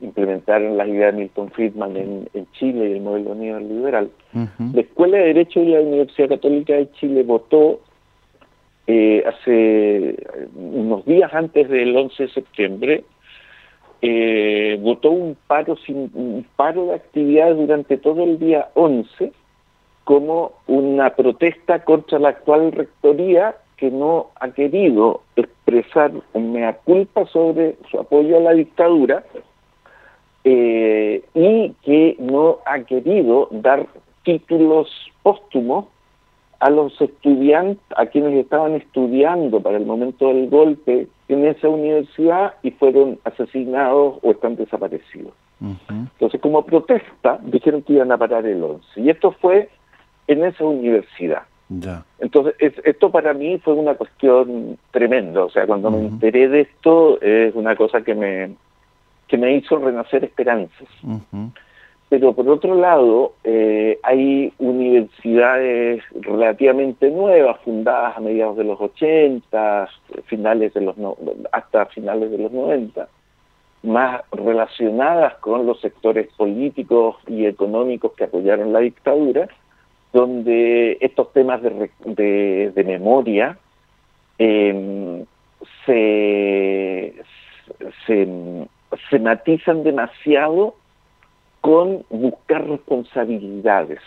implementaron 0.00 0.76
las 0.76 0.88
ideas 0.88 1.14
de 1.14 1.22
Milton 1.22 1.50
Friedman 1.50 1.96
en, 1.96 2.46
Chile 2.52 2.90
y 2.90 2.92
el 2.92 3.00
modelo 3.00 3.34
neoliberal. 3.34 4.10
La 4.32 4.80
Escuela 4.80 5.18
de 5.18 5.24
Derecho 5.24 5.60
de 5.60 5.66
la 5.66 5.80
Universidad 5.80 6.28
Católica 6.28 6.74
de 6.74 6.90
Chile 6.92 7.22
votó 7.22 7.80
eh, 8.86 9.22
hace 9.26 10.16
unos 10.54 11.04
días 11.04 11.32
antes 11.32 11.68
del 11.68 11.96
11 11.96 12.22
de 12.24 12.28
septiembre 12.30 13.04
eh, 14.04 14.80
votó 14.80 15.12
un 15.12 15.36
paro 15.46 15.76
sin 15.76 16.10
un 16.14 16.44
paro 16.56 16.86
de 16.86 16.94
actividades 16.94 17.56
durante 17.56 17.96
todo 17.96 18.24
el 18.24 18.36
día 18.40 18.68
11 18.74 19.32
como 20.04 20.52
una 20.66 21.10
protesta 21.10 21.84
contra 21.84 22.18
la 22.18 22.30
actual 22.30 22.72
rectoría 22.72 23.54
que 23.76 23.90
no 23.90 24.28
ha 24.40 24.50
querido 24.50 25.22
expresar 25.36 26.12
un 26.32 26.52
mea 26.52 26.74
culpa 26.84 27.26
sobre 27.26 27.76
su 27.90 27.98
apoyo 27.98 28.36
a 28.36 28.40
la 28.40 28.52
dictadura 28.52 29.24
eh, 30.44 31.22
y 31.34 31.70
que 31.82 32.16
no 32.18 32.58
ha 32.66 32.80
querido 32.80 33.48
dar 33.50 33.86
títulos 34.24 34.88
póstumos 35.22 35.86
a 36.60 36.70
los 36.70 37.00
estudiantes, 37.00 37.82
a 37.96 38.06
quienes 38.06 38.34
estaban 38.34 38.74
estudiando 38.74 39.60
para 39.60 39.78
el 39.78 39.84
momento 39.84 40.28
del 40.28 40.48
golpe 40.48 41.08
en 41.26 41.44
esa 41.44 41.68
universidad 41.68 42.54
y 42.62 42.70
fueron 42.70 43.18
asesinados 43.24 44.18
o 44.22 44.30
están 44.30 44.54
desaparecidos. 44.54 45.32
Entonces, 45.88 46.40
como 46.40 46.64
protesta, 46.64 47.38
dijeron 47.42 47.82
que 47.82 47.94
iban 47.94 48.12
a 48.12 48.18
parar 48.18 48.46
el 48.46 48.62
11. 48.62 49.00
Y 49.00 49.10
esto 49.10 49.32
fue 49.40 49.68
en 50.26 50.44
esa 50.44 50.64
universidad. 50.64 51.42
Entonces, 52.18 52.54
esto 52.58 53.10
para 53.10 53.32
mí 53.32 53.58
fue 53.58 53.74
una 53.74 53.94
cuestión 53.94 54.78
tremenda. 54.90 55.44
O 55.44 55.50
sea, 55.50 55.66
cuando 55.66 55.90
me 55.90 56.06
enteré 56.06 56.48
de 56.48 56.60
esto, 56.62 57.20
es 57.20 57.54
una 57.54 57.76
cosa 57.76 58.02
que 58.02 58.14
me, 58.14 58.54
que 59.26 59.38
me 59.38 59.56
hizo 59.56 59.78
renacer 59.78 60.24
esperanzas. 60.24 60.88
Pero 62.10 62.34
por 62.34 62.46
otro 62.46 62.74
lado, 62.74 63.32
eh, 63.42 63.98
hay 64.02 64.52
universidades 64.58 66.02
relativamente 66.20 67.10
nuevas, 67.10 67.58
fundadas 67.60 68.18
a 68.18 68.20
mediados 68.20 68.58
de 68.58 68.64
los 68.64 68.78
80, 68.78 69.88
finales 70.26 70.74
de 70.74 70.82
los 70.82 70.94
hasta 71.52 71.86
finales 71.86 72.30
de 72.30 72.36
los 72.36 72.52
90, 72.52 73.08
más 73.84 74.20
relacionadas 74.30 75.36
con 75.36 75.64
los 75.64 75.80
sectores 75.80 76.28
políticos 76.36 77.16
y 77.26 77.46
económicos 77.46 78.12
que 78.12 78.24
apoyaron 78.24 78.74
la 78.74 78.80
dictadura, 78.80 79.48
donde 80.12 80.98
estos 81.00 81.32
temas 81.32 81.62
de, 81.62 82.84
memoria 82.86 83.58
em, 84.38 85.24
se, 85.86 87.14
se, 88.06 89.18
matizan 89.18 89.82
demasiado 89.82 90.74
con 91.60 92.04
buscar 92.10 92.68
responsabilidades. 92.68 94.00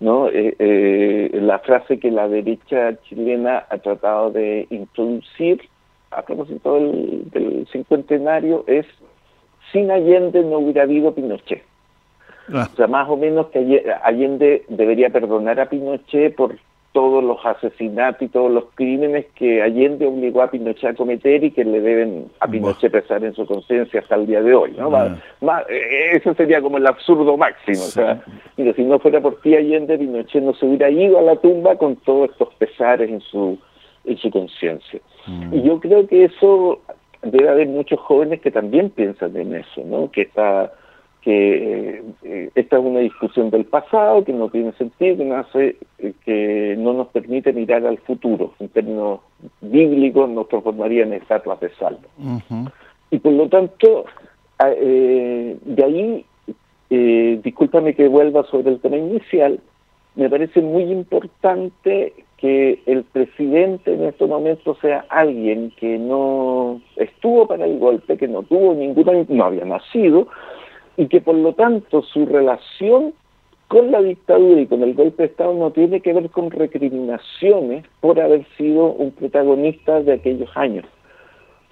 ¿no? 0.00 0.28
Eh, 0.28 0.54
eh, 0.58 1.30
la 1.34 1.58
frase 1.60 1.98
que 1.98 2.10
la 2.10 2.28
derecha 2.28 3.00
chilena 3.02 3.64
ha 3.68 3.78
tratado 3.78 4.30
de 4.30 4.66
introducir 4.70 5.60
a 6.10 6.22
propósito 6.22 6.74
del, 6.74 7.30
del 7.30 7.68
cincuentenario 7.70 8.64
es 8.66 8.86
sin 9.72 9.90
Allende 9.90 10.42
no 10.42 10.58
hubiera 10.58 10.82
habido 10.82 11.14
Pinochet. 11.14 11.62
Ah. 12.52 12.68
O 12.72 12.76
sea, 12.76 12.86
más 12.86 13.08
o 13.08 13.16
menos 13.16 13.46
que 13.48 13.84
Allende 14.02 14.64
debería 14.68 15.10
perdonar 15.10 15.60
a 15.60 15.68
Pinochet 15.68 16.34
por 16.34 16.56
todos 16.92 17.22
los 17.22 17.38
asesinatos 17.44 18.22
y 18.22 18.28
todos 18.28 18.50
los 18.50 18.64
crímenes 18.74 19.26
que 19.36 19.62
Allende 19.62 20.06
obligó 20.06 20.42
a 20.42 20.50
Pinochet 20.50 20.90
a 20.90 20.94
cometer 20.94 21.44
y 21.44 21.52
que 21.52 21.64
le 21.64 21.80
deben 21.80 22.26
a 22.40 22.48
Pinochet 22.48 22.90
pesar 22.90 23.22
en 23.22 23.32
su 23.34 23.46
conciencia 23.46 24.00
hasta 24.00 24.16
el 24.16 24.26
día 24.26 24.42
de 24.42 24.54
hoy. 24.54 24.72
¿no? 24.76 24.90
Ah. 24.96 25.64
Eh, 25.68 26.16
eso 26.16 26.34
sería 26.34 26.60
como 26.60 26.78
el 26.78 26.86
absurdo 26.86 27.36
máximo. 27.36 27.84
O 27.84 27.90
sea, 27.90 28.22
si 28.56 28.82
no 28.82 28.98
fuera 28.98 29.20
por 29.20 29.40
ti 29.40 29.54
Allende, 29.54 29.98
Pinochet 29.98 30.42
no 30.42 30.52
se 30.54 30.66
hubiera 30.66 30.90
ido 30.90 31.18
a 31.18 31.22
la 31.22 31.36
tumba 31.36 31.76
con 31.76 31.94
todos 31.96 32.30
estos 32.30 32.52
pesares 32.54 33.08
en 33.08 33.20
su, 33.20 33.56
en 34.04 34.16
su 34.16 34.30
conciencia. 34.30 35.00
Mm. 35.26 35.54
Y 35.54 35.62
yo 35.62 35.78
creo 35.78 36.08
que 36.08 36.24
eso 36.24 36.80
debe 37.22 37.48
haber 37.48 37.68
muchos 37.68 38.00
jóvenes 38.00 38.40
que 38.40 38.50
también 38.50 38.90
piensan 38.90 39.36
en 39.36 39.54
eso, 39.54 39.82
¿no? 39.84 40.10
que 40.10 40.22
está 40.22 40.72
que 41.22 42.02
eh, 42.22 42.50
esta 42.54 42.78
es 42.78 42.84
una 42.84 43.00
discusión 43.00 43.50
del 43.50 43.64
pasado 43.66 44.24
que 44.24 44.32
no 44.32 44.48
tiene 44.48 44.72
sentido, 44.72 45.18
que 45.18 45.24
no, 45.24 45.36
hace, 45.36 45.76
eh, 45.98 46.14
que 46.24 46.76
no 46.78 46.92
nos 46.94 47.08
permite 47.08 47.52
mirar 47.52 47.84
al 47.86 47.98
futuro. 47.98 48.54
En 48.58 48.68
términos 48.68 49.20
bíblicos 49.60 50.28
nos 50.30 50.48
transformarían 50.48 51.12
en 51.12 51.22
estatuas 51.22 51.60
de 51.60 51.70
salvo. 51.74 52.08
Y 53.10 53.18
por 53.18 53.32
lo 53.32 53.48
tanto, 53.48 54.06
eh, 54.64 55.56
de 55.62 55.84
ahí, 55.84 56.24
discúlpame 57.42 57.94
que 57.94 58.08
vuelva 58.08 58.44
sobre 58.44 58.70
el 58.70 58.80
tema 58.80 58.96
inicial, 58.96 59.60
me 60.16 60.28
parece 60.28 60.60
muy 60.60 60.84
importante 60.84 62.14
que 62.38 62.82
el 62.86 63.04
presidente 63.04 63.92
en 63.92 64.04
estos 64.04 64.28
momentos 64.28 64.78
sea 64.80 65.04
alguien 65.10 65.72
que 65.78 65.98
no 65.98 66.80
estuvo 66.96 67.46
para 67.46 67.66
el 67.66 67.78
golpe, 67.78 68.16
que 68.16 68.26
no 68.26 68.42
tuvo 68.42 68.74
ninguna, 68.74 69.12
no 69.28 69.44
había 69.44 69.64
nacido, 69.66 70.26
y 70.96 71.06
que 71.08 71.20
por 71.20 71.34
lo 71.34 71.54
tanto 71.54 72.02
su 72.02 72.26
relación 72.26 73.14
con 73.68 73.92
la 73.92 74.02
dictadura 74.02 74.60
y 74.60 74.66
con 74.66 74.82
el 74.82 74.94
golpe 74.94 75.22
de 75.22 75.28
Estado 75.28 75.54
no 75.54 75.70
tiene 75.70 76.00
que 76.00 76.12
ver 76.12 76.28
con 76.30 76.50
recriminaciones 76.50 77.84
por 78.00 78.20
haber 78.20 78.44
sido 78.56 78.86
un 78.86 79.12
protagonista 79.12 80.02
de 80.02 80.14
aquellos 80.14 80.50
años, 80.56 80.84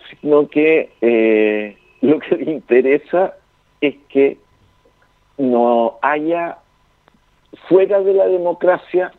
sino 0.09 0.49
que 0.49 0.91
eh, 1.01 1.77
lo 2.01 2.21
que 2.21 2.37
le 2.37 2.53
interesa 2.53 3.35
es 3.81 3.97
que 4.09 4.39
no 5.39 5.99
haya 6.03 6.59
fuera 7.69 8.01
de 8.01 8.15
la 8.15 8.27
democracia 8.29 9.13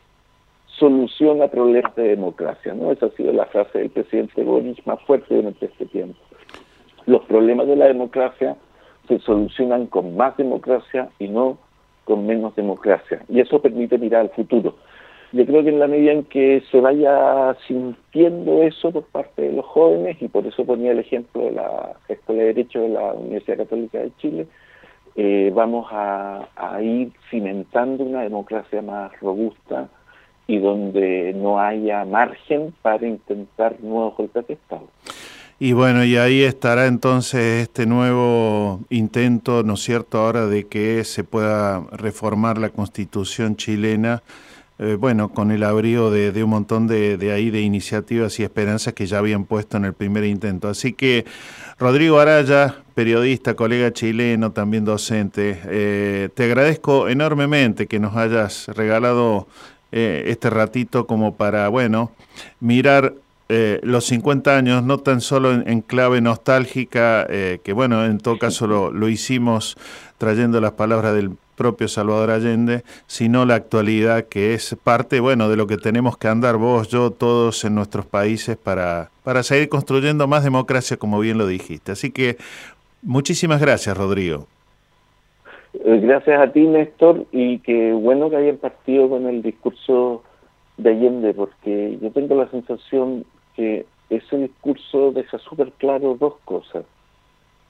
solución 0.67 1.41
a 1.41 1.49
problemas 1.49 1.95
de 1.95 2.03
democracia. 2.03 2.73
¿no? 2.73 2.91
Esa 2.91 3.07
ha 3.07 3.11
sido 3.11 3.33
la 3.33 3.45
frase 3.47 3.79
del 3.79 3.89
presidente 3.89 4.43
Boris 4.43 4.77
más 4.87 5.01
fuerte 5.01 5.35
durante 5.35 5.65
este 5.65 5.85
tiempo. 5.87 6.17
Los 7.05 7.23
problemas 7.25 7.67
de 7.67 7.75
la 7.75 7.87
democracia 7.87 8.55
se 9.09 9.19
solucionan 9.19 9.87
con 9.87 10.15
más 10.15 10.37
democracia 10.37 11.09
y 11.19 11.27
no 11.27 11.57
con 12.05 12.25
menos 12.25 12.55
democracia. 12.55 13.21
Y 13.27 13.41
eso 13.41 13.61
permite 13.61 13.97
mirar 13.97 14.21
al 14.21 14.29
futuro. 14.29 14.75
Yo 15.31 15.45
creo 15.45 15.63
que 15.63 15.69
en 15.69 15.79
la 15.79 15.87
medida 15.87 16.11
en 16.11 16.23
que 16.23 16.63
se 16.71 16.79
vaya 16.79 17.55
sintiendo 17.67 18.63
eso 18.63 18.91
por 18.91 19.03
parte 19.03 19.43
de 19.43 19.53
los 19.53 19.65
jóvenes, 19.65 20.19
y 20.21 20.27
por 20.27 20.47
eso 20.47 20.65
ponía 20.65 20.91
el 20.91 20.99
ejemplo 20.99 21.43
de 21.43 21.51
la 21.51 21.93
Escuela 22.07 22.41
de 22.41 22.47
Derecho 22.47 22.81
de 22.81 22.89
la 22.89 23.13
Universidad 23.13 23.57
Católica 23.57 23.99
de 23.99 24.11
Chile, 24.17 24.47
eh, 25.15 25.51
vamos 25.53 25.87
a, 25.91 26.47
ir 26.81 27.11
cimentando 27.29 28.05
una 28.05 28.21
democracia 28.21 28.81
más 28.81 29.11
robusta 29.19 29.89
y 30.47 30.57
donde 30.59 31.33
no 31.35 31.59
haya 31.59 32.05
margen 32.05 32.73
para 32.81 33.05
intentar 33.05 33.75
nuevos 33.81 34.15
golpes 34.15 34.47
de 34.47 34.53
Estado. 34.53 34.87
Y 35.61 35.73
bueno, 35.73 36.05
y 36.05 36.15
ahí 36.15 36.41
estará 36.41 36.87
entonces 36.87 37.63
este 37.63 37.85
nuevo 37.85 38.79
intento, 38.89 39.61
¿no 39.61 39.73
es 39.73 39.81
cierto?, 39.81 40.19
ahora 40.19 40.45
de 40.45 40.67
que 40.67 41.03
se 41.03 41.25
pueda 41.25 41.81
reformar 41.91 42.57
la 42.57 42.69
constitución 42.69 43.57
chilena, 43.57 44.23
eh, 44.77 44.95
bueno, 44.97 45.33
con 45.33 45.51
el 45.51 45.63
abrigo 45.63 46.11
de, 46.11 46.41
un 46.41 46.49
montón 46.49 46.87
de, 46.87 47.33
ahí 47.33 47.49
de 47.49 47.59
iniciativas 47.59 48.39
y 48.39 48.43
esperanzas 48.43 48.93
que 48.93 49.05
ya 49.05 49.17
habían 49.17 49.43
puesto 49.43 49.75
en 49.75 49.83
el 49.83 49.91
primer 49.91 50.23
intento. 50.23 50.69
Así 50.69 50.93
que, 50.93 51.25
Rodrigo 51.77 52.21
Araya, 52.21 52.77
periodista, 52.95 53.55
colega 53.55 53.91
chileno, 53.91 54.53
también 54.53 54.85
docente, 54.85 55.59
eh, 55.65 56.29
te 56.35 56.45
agradezco 56.45 57.09
enormemente 57.09 57.87
que 57.87 57.99
nos 57.99 58.15
hayas 58.15 58.69
regalado 58.69 59.45
eh, 59.91 60.23
este 60.27 60.49
ratito 60.49 61.05
como 61.05 61.35
para, 61.35 61.67
bueno, 61.67 62.11
mirar 62.61 63.13
eh, 63.51 63.79
los 63.81 64.05
50 64.05 64.55
años, 64.55 64.83
no 64.83 64.99
tan 64.99 65.21
solo 65.21 65.51
en, 65.51 65.81
clave 65.81 66.21
nostálgica, 66.21 67.25
eh, 67.27 67.57
que 67.63 67.73
bueno, 67.73 68.05
en 68.05 68.19
todo 68.19 68.37
caso 68.37 68.67
lo, 68.67 69.09
hicimos 69.09 69.75
trayendo 70.19 70.61
las 70.61 70.73
palabras 70.73 71.15
del 71.15 71.31
propio 71.55 71.87
Salvador 71.87 72.29
Allende, 72.29 72.83
sino 73.07 73.45
la 73.45 73.55
actualidad 73.55 74.25
que 74.25 74.53
es 74.53 74.77
parte, 74.83 75.19
bueno, 75.19 75.49
de 75.49 75.57
lo 75.57 75.65
que 75.65 75.77
tenemos 75.77 76.15
que 76.15 76.27
andar 76.27 76.57
vos, 76.57 76.89
yo, 76.89 77.09
todos 77.09 77.65
en 77.65 77.73
nuestros 77.73 78.05
países 78.05 78.55
para, 78.55 79.09
para 79.23 79.41
seguir 79.41 79.67
construyendo 79.67 80.27
más 80.27 80.43
democracia, 80.43 80.97
como 80.97 81.19
bien 81.19 81.39
lo 81.39 81.47
dijiste. 81.47 81.93
Así 81.93 82.11
que 82.11 82.37
muchísimas 83.01 83.59
gracias, 83.59 83.97
Rodrigo. 83.97 84.45
Eh, 85.73 85.99
gracias 86.03 86.39
a 86.39 86.51
ti, 86.51 86.67
Néstor, 86.67 87.25
y 87.31 87.57
qué 87.59 87.93
bueno 87.93 88.29
que 88.29 88.35
hayan 88.35 88.57
partido 88.57 89.09
con 89.09 89.25
el 89.25 89.41
discurso 89.41 90.21
de 90.77 90.91
Allende, 90.91 91.33
porque 91.33 91.97
yo 91.99 92.11
tengo 92.11 92.35
la 92.35 92.47
sensación 92.51 93.25
ese 94.09 94.37
discurso 94.37 95.11
deja 95.11 95.37
súper 95.39 95.71
claro 95.73 96.17
dos 96.19 96.35
cosas. 96.45 96.85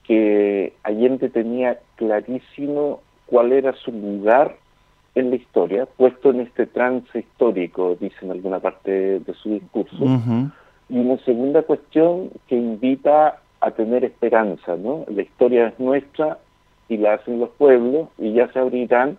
Que 0.04 0.72
Allende 0.82 1.28
tenía 1.28 1.78
clarísimo 1.96 3.00
cuál 3.26 3.52
era 3.52 3.72
su 3.74 3.92
lugar 3.92 4.56
en 5.14 5.30
la 5.30 5.36
historia, 5.36 5.86
puesto 5.86 6.30
en 6.30 6.40
este 6.40 6.66
trance 6.66 7.18
histórico, 7.18 7.96
dice 8.00 8.16
en 8.22 8.30
alguna 8.30 8.60
parte 8.60 9.20
de 9.20 9.34
su 9.34 9.50
discurso. 9.50 10.04
Y 10.88 10.98
una 10.98 11.18
segunda 11.24 11.62
cuestión 11.62 12.30
que 12.48 12.56
invita 12.56 13.40
a 13.60 13.70
tener 13.72 14.04
esperanza, 14.04 14.76
¿no? 14.76 15.04
La 15.08 15.22
historia 15.22 15.68
es 15.68 15.78
nuestra 15.78 16.38
y 16.88 16.96
la 16.96 17.14
hacen 17.14 17.38
los 17.38 17.50
pueblos 17.50 18.08
y 18.18 18.32
ya 18.32 18.50
se 18.52 18.58
abrirán 18.58 19.16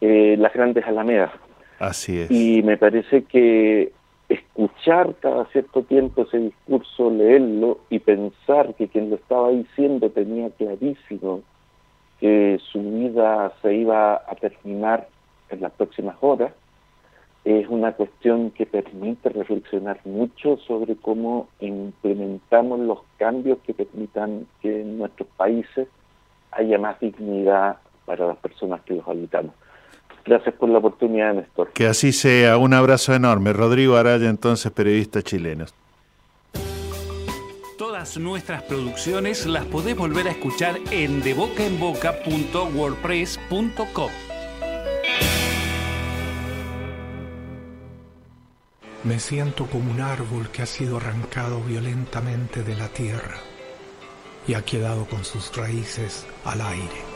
eh, 0.00 0.36
las 0.38 0.52
grandes 0.52 0.86
alamedas. 0.86 1.30
Así 1.78 2.20
es. 2.20 2.30
Y 2.30 2.62
me 2.62 2.76
parece 2.76 3.24
que 3.24 3.92
escuchar 4.32 5.14
cada 5.20 5.44
cierto 5.46 5.82
tiempo 5.82 6.22
ese 6.22 6.38
discurso, 6.38 7.10
leerlo 7.10 7.78
y 7.90 7.98
pensar 7.98 8.74
que 8.74 8.88
quien 8.88 9.10
lo 9.10 9.16
estaba 9.16 9.50
diciendo 9.50 10.10
tenía 10.10 10.50
clarísimo 10.50 11.42
que 12.20 12.60
su 12.70 12.80
vida 12.80 13.52
se 13.62 13.74
iba 13.74 14.14
a 14.14 14.34
terminar 14.36 15.08
en 15.50 15.60
las 15.60 15.72
próximas 15.72 16.16
horas, 16.20 16.52
es 17.44 17.68
una 17.68 17.92
cuestión 17.92 18.52
que 18.52 18.66
permite 18.66 19.28
reflexionar 19.28 20.00
mucho 20.04 20.56
sobre 20.58 20.94
cómo 20.94 21.48
implementamos 21.58 22.78
los 22.78 23.00
cambios 23.16 23.58
que 23.66 23.74
permitan 23.74 24.46
que 24.60 24.82
en 24.82 24.98
nuestros 24.98 25.28
países 25.36 25.88
haya 26.52 26.78
más 26.78 27.00
dignidad 27.00 27.78
para 28.04 28.28
las 28.28 28.36
personas 28.36 28.82
que 28.82 28.94
los 28.94 29.08
habitamos. 29.08 29.54
Gracias 30.24 30.54
por 30.54 30.68
la 30.68 30.78
oportunidad, 30.78 31.34
Néstor. 31.34 31.72
Que 31.72 31.86
así 31.86 32.12
sea. 32.12 32.58
Un 32.58 32.74
abrazo 32.74 33.12
enorme. 33.14 33.52
Rodrigo 33.52 33.96
Araya, 33.96 34.30
entonces 34.30 34.70
periodista 34.72 35.22
chileno. 35.22 35.66
Todas 37.76 38.16
nuestras 38.18 38.62
producciones 38.62 39.46
las 39.46 39.64
podés 39.64 39.96
volver 39.96 40.28
a 40.28 40.30
escuchar 40.30 40.76
en 40.90 41.20
debocaenboca.wordpress.com. 41.22 44.10
Me 49.04 49.18
siento 49.18 49.66
como 49.66 49.90
un 49.90 50.00
árbol 50.00 50.48
que 50.50 50.62
ha 50.62 50.66
sido 50.66 50.98
arrancado 50.98 51.60
violentamente 51.60 52.62
de 52.62 52.76
la 52.76 52.86
tierra 52.86 53.38
y 54.46 54.54
ha 54.54 54.64
quedado 54.64 55.06
con 55.06 55.24
sus 55.24 55.56
raíces 55.56 56.24
al 56.44 56.60
aire. 56.60 57.11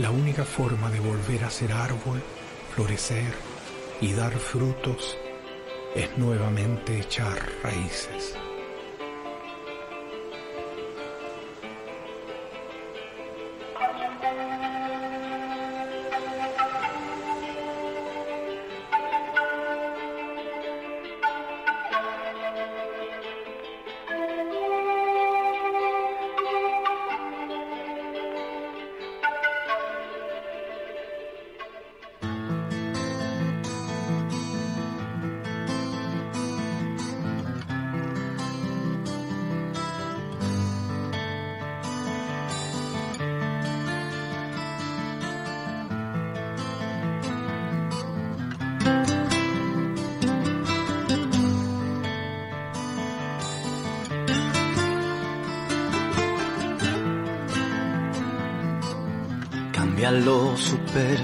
La 0.00 0.10
única 0.10 0.46
forma 0.46 0.90
de 0.90 0.98
volver 0.98 1.44
a 1.44 1.50
ser 1.50 1.72
árbol, 1.74 2.22
florecer 2.74 3.34
y 4.00 4.14
dar 4.14 4.32
frutos 4.32 5.18
es 5.94 6.16
nuevamente 6.16 7.00
echar 7.00 7.38
raíces. 7.62 8.34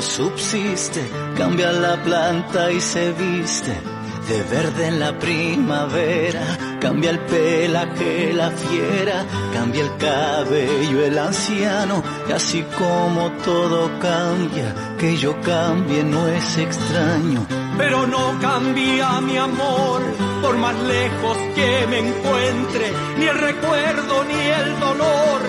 Subsiste, 0.00 1.02
cambia 1.36 1.72
la 1.72 2.02
planta 2.02 2.70
y 2.70 2.80
se 2.80 3.12
viste 3.12 3.98
de 4.28 4.42
verde 4.42 4.88
en 4.88 5.00
la 5.00 5.18
primavera, 5.18 6.58
cambia 6.80 7.10
el 7.10 7.18
pelaje 7.20 8.32
la 8.34 8.50
fiera, 8.50 9.24
cambia 9.54 9.82
el 9.82 9.96
cabello 9.96 11.04
el 11.04 11.18
anciano, 11.18 12.02
y 12.28 12.32
así 12.32 12.62
como 12.78 13.30
todo 13.44 13.90
cambia, 14.00 14.74
que 14.98 15.16
yo 15.16 15.40
cambie 15.40 16.04
no 16.04 16.28
es 16.28 16.58
extraño. 16.58 17.46
Pero 17.78 18.06
no 18.06 18.38
cambia 18.40 19.20
mi 19.22 19.38
amor, 19.38 20.02
por 20.42 20.58
más 20.58 20.74
lejos 20.82 21.38
que 21.54 21.86
me 21.88 21.98
encuentre, 22.00 22.92
ni 23.18 23.24
el 23.24 23.38
recuerdo 23.38 24.24
ni 24.24 24.34
el 24.34 24.80
dolor 24.80 25.40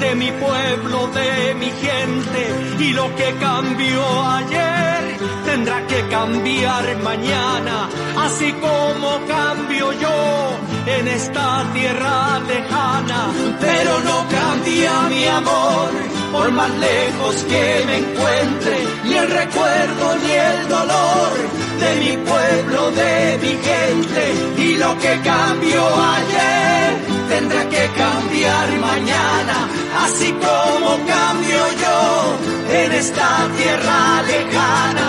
de 0.00 0.14
mi 0.14 0.30
pueblo, 0.30 0.77
de 0.88 1.54
mi 1.54 1.70
gente, 1.70 2.42
y 2.78 2.92
lo 2.92 3.14
que 3.14 3.34
cambió 3.38 4.02
ayer 4.24 5.18
tendrá 5.44 5.86
que 5.86 6.08
cambiar 6.08 6.96
mañana, 7.02 7.88
así 8.16 8.52
como 8.54 9.20
cambio 9.26 9.92
yo 9.92 10.56
en 10.86 11.08
esta 11.08 11.66
tierra 11.74 12.40
lejana. 12.40 13.30
Pero 13.60 14.00
no 14.00 14.26
cambia 14.28 14.92
mi 15.10 15.26
amor, 15.26 15.90
por 16.32 16.50
más 16.52 16.70
lejos 16.78 17.36
que 17.48 17.84
me 17.86 17.98
encuentre, 17.98 18.76
ni 19.04 19.14
el 19.14 19.30
recuerdo 19.30 20.16
ni 20.22 20.32
el 20.32 20.68
dolor 20.68 21.32
de 21.80 21.94
mi 21.96 22.16
pueblo, 22.16 22.90
de 22.90 23.38
mi 23.42 23.54
gente, 23.68 24.22
y 24.58 24.76
lo 24.76 24.98
que 24.98 25.20
cambió 25.22 25.82
ayer 26.16 26.96
tendrá 27.28 27.68
que 27.68 27.90
cambiar 27.96 28.68
mañana, 28.80 29.68
así 30.04 30.32
como 30.32 30.98
cambio 31.06 31.62
yo 31.82 32.38
en 32.74 32.92
esta 32.92 33.48
tierra 33.56 34.22
lejana. 34.22 35.06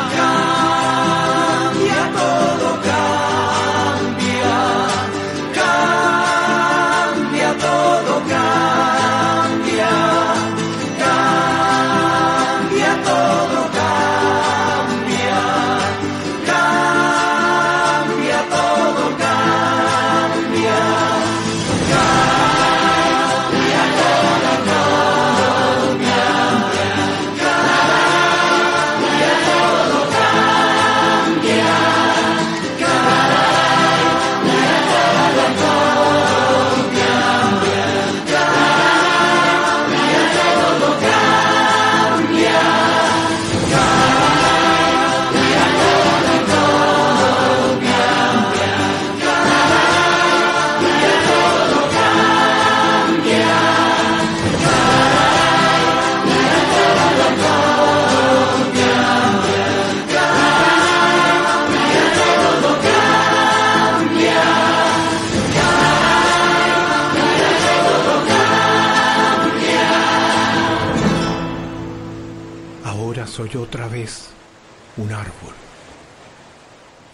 Cambia 1.70 2.02
todo, 2.20 2.82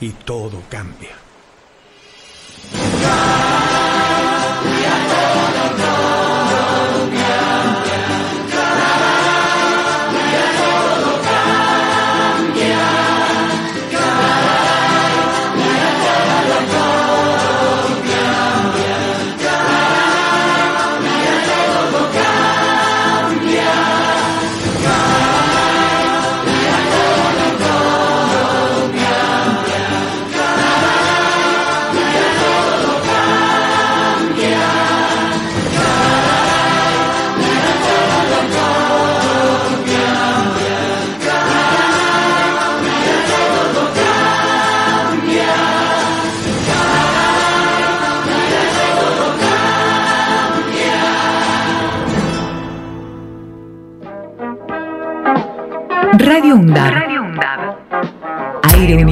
Y 0.06 0.12
todo 0.24 0.62
cambia. 0.70 1.25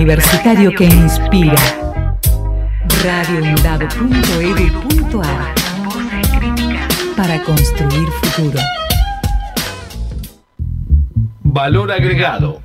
Universitario 0.04 0.76
que 0.76 0.84
inspira. 0.84 1.56
radioundab.edu.ar 3.06 5.56
Para 7.16 7.42
construir 7.44 8.10
futuro. 8.10 8.60
Valor 11.44 11.94
agregado. 11.94 12.62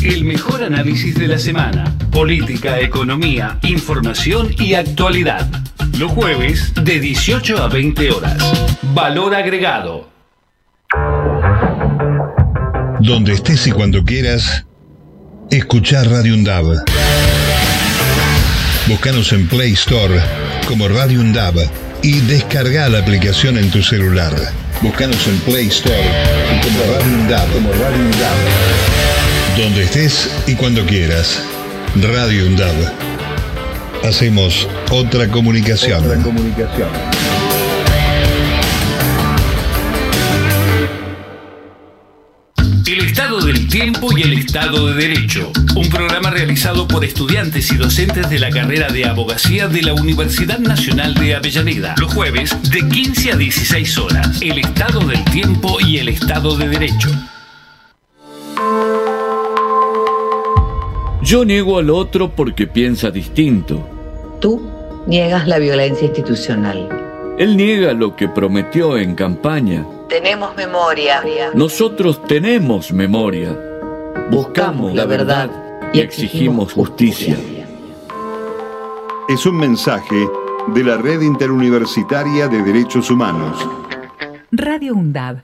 El 0.00 0.24
mejor 0.24 0.62
análisis 0.62 1.16
de 1.16 1.26
la 1.26 1.40
semana. 1.40 1.92
Política, 2.12 2.78
economía, 2.78 3.58
información 3.62 4.54
y 4.56 4.74
actualidad. 4.74 5.48
Los 5.98 6.12
jueves 6.12 6.72
de 6.84 7.00
18 7.00 7.64
a 7.64 7.68
20 7.68 8.12
horas. 8.12 8.70
Valor 8.94 9.34
agregado. 9.34 10.08
Donde 13.00 13.32
estés 13.32 13.66
y 13.66 13.72
cuando 13.72 14.04
quieras, 14.04 14.65
escuchar 15.50 16.08
Radio 16.08 16.34
Undab. 16.34 16.64
Búscanos 18.88 19.32
en 19.32 19.48
Play 19.48 19.72
Store 19.72 20.20
como 20.66 20.88
Radio 20.88 21.20
Undab 21.20 21.54
y 22.02 22.20
descarga 22.20 22.88
la 22.88 22.98
aplicación 22.98 23.58
en 23.58 23.70
tu 23.70 23.82
celular. 23.82 24.32
Búscanos 24.82 25.26
en 25.26 25.38
Play 25.40 25.68
Store 25.68 26.10
como 26.62 26.78
Radio 26.92 27.14
Undab. 27.20 27.52
Como. 27.52 27.70
Donde 29.56 29.84
estés 29.84 30.30
y 30.46 30.54
cuando 30.54 30.84
quieras. 30.84 31.40
Radio 32.00 32.46
Undab. 32.46 32.74
Hacemos 34.04 34.68
otra 34.90 35.28
comunicación. 35.28 36.04
Otra 36.04 36.22
comunicación. 36.22 37.35
Estado 43.16 43.40
del 43.40 43.66
tiempo 43.66 44.08
y 44.14 44.24
el 44.24 44.34
estado 44.34 44.88
de 44.88 45.08
derecho. 45.08 45.50
Un 45.74 45.88
programa 45.88 46.28
realizado 46.28 46.86
por 46.86 47.02
estudiantes 47.02 47.72
y 47.72 47.76
docentes 47.76 48.28
de 48.28 48.38
la 48.38 48.50
carrera 48.50 48.88
de 48.88 49.06
abogacía 49.06 49.68
de 49.68 49.80
la 49.80 49.94
Universidad 49.94 50.58
Nacional 50.58 51.14
de 51.14 51.34
Avellaneda. 51.34 51.94
Los 51.98 52.12
jueves 52.12 52.54
de 52.70 52.86
15 52.86 53.32
a 53.32 53.36
16 53.36 53.98
horas. 53.98 54.42
El 54.42 54.58
estado 54.58 55.00
del 55.00 55.24
tiempo 55.24 55.78
y 55.80 55.96
el 55.96 56.10
estado 56.10 56.58
de 56.58 56.68
derecho. 56.68 57.08
Yo 61.22 61.46
niego 61.46 61.78
al 61.78 61.88
otro 61.88 62.36
porque 62.36 62.66
piensa 62.66 63.10
distinto. 63.10 63.88
Tú 64.42 64.70
niegas 65.06 65.48
la 65.48 65.58
violencia 65.58 66.04
institucional. 66.04 66.86
Él 67.38 67.56
niega 67.56 67.94
lo 67.94 68.14
que 68.14 68.28
prometió 68.28 68.98
en 68.98 69.14
campaña. 69.14 69.86
Tenemos 70.08 70.54
memoria. 70.56 71.22
Nosotros 71.54 72.22
tenemos 72.24 72.92
memoria. 72.92 73.56
Buscamos 74.30 74.94
la 74.94 75.04
verdad 75.04 75.50
y 75.92 76.00
exigimos 76.00 76.72
justicia. 76.72 77.36
Es 79.28 79.44
un 79.46 79.56
mensaje 79.56 80.28
de 80.68 80.84
la 80.84 80.96
Red 80.96 81.22
Interuniversitaria 81.22 82.46
de 82.46 82.62
Derechos 82.62 83.10
Humanos. 83.10 83.68
Radio 84.52 84.94
UNDAB. 84.94 85.42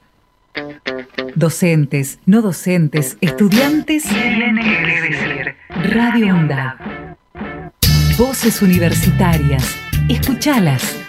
Docentes, 1.35 2.21
no 2.27 2.41
docentes, 2.41 3.17
estudiantes. 3.21 4.05
Tienen 4.05 4.57
que 4.57 5.01
decir. 5.01 5.57
Radio 5.93 6.35
UNDAB. 6.35 7.17
Voces 8.17 8.63
universitarias. 8.63 9.77
Escuchalas. 10.09 10.83
Escuchalas. 10.83 11.02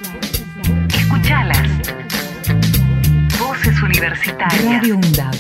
Radio 4.04 4.98
UNDAB. 4.98 5.34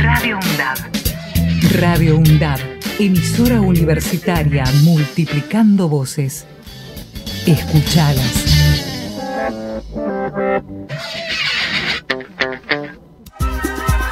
Radio 0.00 0.38
UNDAB. 0.38 0.78
Radio 1.80 2.16
UNDAB. 2.18 2.60
Emisora 3.00 3.60
universitaria 3.60 4.62
multiplicando 4.84 5.88
voces. 5.88 6.46
Escuchalas. 7.48 8.44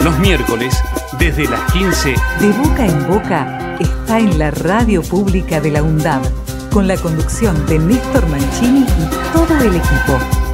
Los 0.01 0.19
miércoles, 0.19 0.77
desde 1.21 1.45
las 1.45 1.73
15. 1.73 2.15
De 2.41 2.51
boca 2.51 2.85
en 2.85 3.07
boca 3.07 3.77
está 3.79 4.19
en 4.19 4.41
la 4.41 4.51
radio 4.51 5.03
pública 5.03 5.61
de 5.61 5.71
la 5.71 5.85
UNDAB, 5.85 6.23
con 6.73 6.89
la 6.89 6.97
conducción 6.97 7.65
de 7.67 7.79
Néstor 7.79 8.29
Mancini 8.29 8.81
y 8.81 9.33
todo 9.33 9.57
el 9.61 9.77
equipo. 9.77 10.46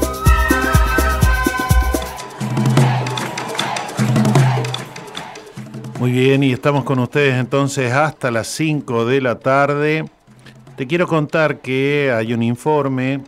Muy 6.03 6.11
bien, 6.11 6.43
y 6.43 6.51
estamos 6.51 6.83
con 6.83 6.99
ustedes 6.99 7.37
entonces 7.37 7.93
hasta 7.93 8.33
las 8.33 8.49
5 8.49 9.07
de 9.07 9.21
la 9.21 9.39
tarde. 9.39 10.05
Te 10.77 10.89
quiero 10.89 11.07
contar 11.07 11.61
que 11.61 12.13
hay 12.13 12.35
un 12.35 12.43
informe 12.43 13.21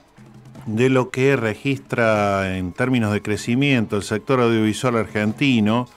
de 0.67 0.89
lo 0.89 1.11
que 1.11 1.37
registra 1.37 2.59
en 2.59 2.73
términos 2.73 3.13
de 3.13 3.23
crecimiento 3.23 3.95
el 3.95 4.03
sector 4.03 4.41
audiovisual 4.41 4.97
argentino 4.97 5.89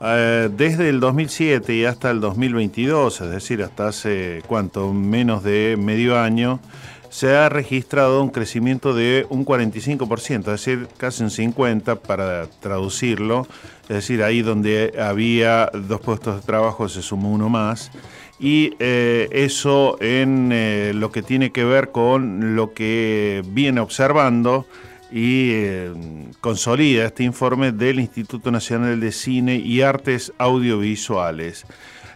eh, 0.00 0.48
desde 0.56 0.88
el 0.90 1.00
2007 1.00 1.74
y 1.74 1.84
hasta 1.84 2.12
el 2.12 2.20
2022, 2.20 3.22
es 3.22 3.28
decir, 3.28 3.64
hasta 3.64 3.88
hace 3.88 4.40
cuánto, 4.46 4.92
menos 4.92 5.42
de 5.42 5.76
medio 5.76 6.16
año, 6.16 6.60
se 7.08 7.34
ha 7.36 7.48
registrado 7.48 8.22
un 8.22 8.30
crecimiento 8.30 8.94
de 8.94 9.26
un 9.30 9.44
45%, 9.44 10.38
es 10.38 10.44
decir, 10.44 10.86
casi 10.96 11.24
un 11.24 11.30
50% 11.30 11.98
para 11.98 12.46
traducirlo, 12.60 13.48
es 13.90 13.96
decir, 13.96 14.22
ahí 14.22 14.40
donde 14.40 14.94
había 15.00 15.68
dos 15.74 16.00
puestos 16.00 16.36
de 16.36 16.42
trabajo 16.42 16.88
se 16.88 17.02
sumó 17.02 17.32
uno 17.32 17.48
más 17.48 17.90
y 18.38 18.74
eh, 18.78 19.28
eso 19.32 20.00
en 20.00 20.50
eh, 20.52 20.92
lo 20.94 21.10
que 21.10 21.22
tiene 21.22 21.50
que 21.50 21.64
ver 21.64 21.90
con 21.90 22.54
lo 22.54 22.72
que 22.72 23.42
viene 23.48 23.80
observando 23.80 24.64
y 25.10 25.50
eh, 25.50 25.92
consolida 26.40 27.04
este 27.04 27.24
informe 27.24 27.72
del 27.72 27.98
Instituto 27.98 28.52
Nacional 28.52 29.00
de 29.00 29.10
Cine 29.10 29.56
y 29.56 29.80
Artes 29.80 30.32
Audiovisuales. 30.38 31.66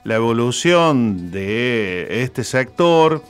La 0.05 0.15
evolución 0.15 1.33
de 1.33 2.23
este 2.23 2.45
sector, 2.45 3.21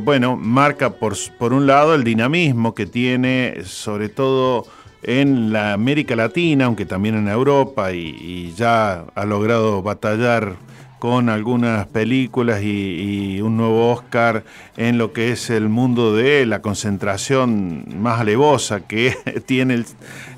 bueno, 0.00 0.36
marca 0.36 0.94
por, 0.94 1.14
por 1.38 1.52
un 1.52 1.66
lado 1.66 1.94
el 1.94 2.02
dinamismo 2.02 2.74
que 2.74 2.86
tiene 2.86 3.58
sobre 3.64 4.08
todo 4.08 4.64
en 5.02 5.52
la 5.52 5.72
América 5.72 6.16
Latina, 6.16 6.66
aunque 6.66 6.86
también 6.86 7.16
en 7.16 7.28
Europa, 7.28 7.92
y 7.92 8.52
ya 8.56 9.04
ha 9.14 9.24
logrado 9.24 9.82
batallar 9.82 10.56
con 11.02 11.28
algunas 11.28 11.88
películas 11.88 12.62
y, 12.62 13.40
un 13.40 13.56
nuevo 13.56 13.90
Oscar 13.90 14.44
en 14.76 14.98
lo 14.98 15.12
que 15.12 15.32
es 15.32 15.50
el 15.50 15.68
mundo 15.68 16.14
de 16.14 16.46
la 16.46 16.62
concentración 16.62 17.86
más 18.00 18.20
alevosa 18.20 18.86
que 18.86 19.16
tiene 19.46 19.82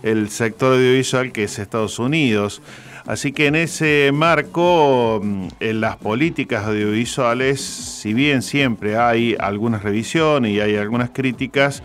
el, 0.02 0.30
sector 0.30 0.72
audiovisual, 0.72 1.32
que 1.32 1.44
es 1.44 1.58
Estados 1.58 1.98
Unidos. 1.98 2.62
Así 3.04 3.32
que 3.32 3.48
en 3.48 3.56
ese 3.56 4.10
marco, 4.14 5.20
mm, 5.22 5.48
en 5.60 5.82
las 5.82 5.96
políticas 5.96 6.64
audiovisuales, 6.64 7.60
si 7.60 8.14
bien 8.14 8.40
siempre 8.40 8.96
hay 8.96 9.36
algunas 9.38 9.82
revisiones 9.82 10.52
y 10.52 10.60
hay 10.60 10.76
algunas 10.76 11.10
críticas, 11.10 11.82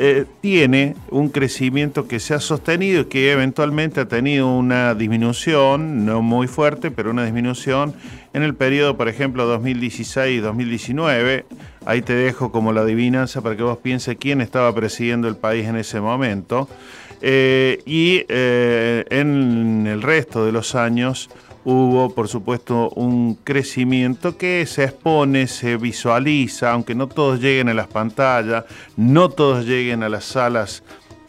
eh, 0.00 0.26
tiene 0.40 0.94
un 1.10 1.28
crecimiento 1.28 2.06
que 2.06 2.20
se 2.20 2.32
ha 2.32 2.38
sostenido 2.38 3.00
y 3.02 3.04
que 3.06 3.32
eventualmente 3.32 4.00
ha 4.00 4.06
tenido 4.06 4.46
una 4.46 4.94
disminución, 4.94 6.06
no 6.06 6.22
muy 6.22 6.46
fuerte, 6.46 6.92
pero 6.92 7.10
una 7.10 7.24
disminución 7.24 7.94
en 8.32 8.44
el 8.44 8.54
periodo, 8.54 8.96
por 8.96 9.08
ejemplo, 9.08 9.52
2016-2019. 9.60 11.44
Ahí 11.84 12.02
te 12.02 12.14
dejo 12.14 12.52
como 12.52 12.72
la 12.72 12.82
adivinanza 12.82 13.40
para 13.40 13.56
que 13.56 13.64
vos 13.64 13.78
pienses 13.78 14.16
quién 14.20 14.40
estaba 14.40 14.72
presidiendo 14.72 15.26
el 15.26 15.36
país 15.36 15.66
en 15.66 15.74
ese 15.74 16.00
momento. 16.00 16.68
Eh, 17.20 17.82
y 17.84 18.24
eh, 18.28 19.04
en 19.10 19.88
el 19.88 20.02
resto 20.02 20.46
de 20.46 20.52
los 20.52 20.76
años 20.76 21.28
hubo, 21.70 22.14
por 22.14 22.28
supuesto, 22.28 22.88
un 22.96 23.34
crecimiento 23.44 24.38
que 24.38 24.64
se 24.64 24.84
expone, 24.84 25.46
se 25.46 25.76
visualiza, 25.76 26.72
aunque 26.72 26.94
no 26.94 27.08
todos 27.08 27.40
lleguen 27.40 27.68
a 27.68 27.74
las 27.74 27.88
pantallas, 27.88 28.64
no 28.96 29.28
todos 29.28 29.66
lleguen 29.66 30.02
a 30.02 30.08
las 30.08 30.24
salas 30.24 30.82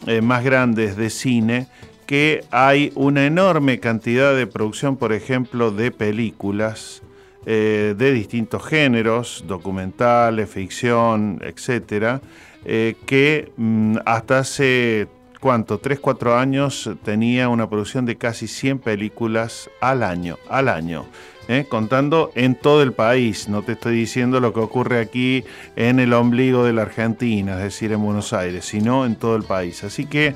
eh, 0.06 0.22
más 0.22 0.42
grandes 0.42 0.96
de 0.96 1.10
cine, 1.10 1.66
que 2.06 2.42
hay 2.50 2.90
una 2.94 3.26
enorme 3.26 3.80
cantidad 3.80 4.34
de 4.34 4.46
producción, 4.46 4.96
por 4.96 5.12
ejemplo, 5.12 5.72
de 5.72 5.90
películas 5.90 7.02
eh, 7.44 7.94
de 7.98 8.10
distintos 8.10 8.64
géneros, 8.64 9.44
documentales, 9.46 10.48
ficción, 10.48 11.38
etcétera, 11.42 12.22
eh, 12.64 12.94
que 13.04 13.52
mm, 13.58 13.98
hasta 14.06 14.38
hace 14.38 15.06
¿cuánto? 15.40 15.78
3, 15.78 15.98
4 15.98 16.36
años 16.36 16.90
tenía 17.02 17.48
una 17.48 17.68
producción 17.68 18.06
de 18.06 18.16
casi 18.16 18.46
100 18.46 18.78
películas 18.78 19.70
al 19.80 20.02
año, 20.02 20.38
al 20.48 20.68
año. 20.68 21.06
¿eh? 21.50 21.66
contando 21.68 22.30
en 22.36 22.54
todo 22.54 22.82
el 22.82 22.92
país, 22.92 23.48
no 23.48 23.62
te 23.62 23.72
estoy 23.72 23.96
diciendo 23.96 24.38
lo 24.38 24.54
que 24.54 24.60
ocurre 24.60 25.00
aquí 25.00 25.44
en 25.74 25.98
el 25.98 26.12
ombligo 26.12 26.64
de 26.64 26.72
la 26.72 26.82
Argentina, 26.82 27.56
es 27.56 27.64
decir, 27.64 27.90
en 27.90 28.02
Buenos 28.02 28.32
Aires, 28.32 28.64
sino 28.64 29.04
en 29.04 29.16
todo 29.16 29.34
el 29.34 29.42
país. 29.42 29.82
Así 29.82 30.06
que 30.06 30.34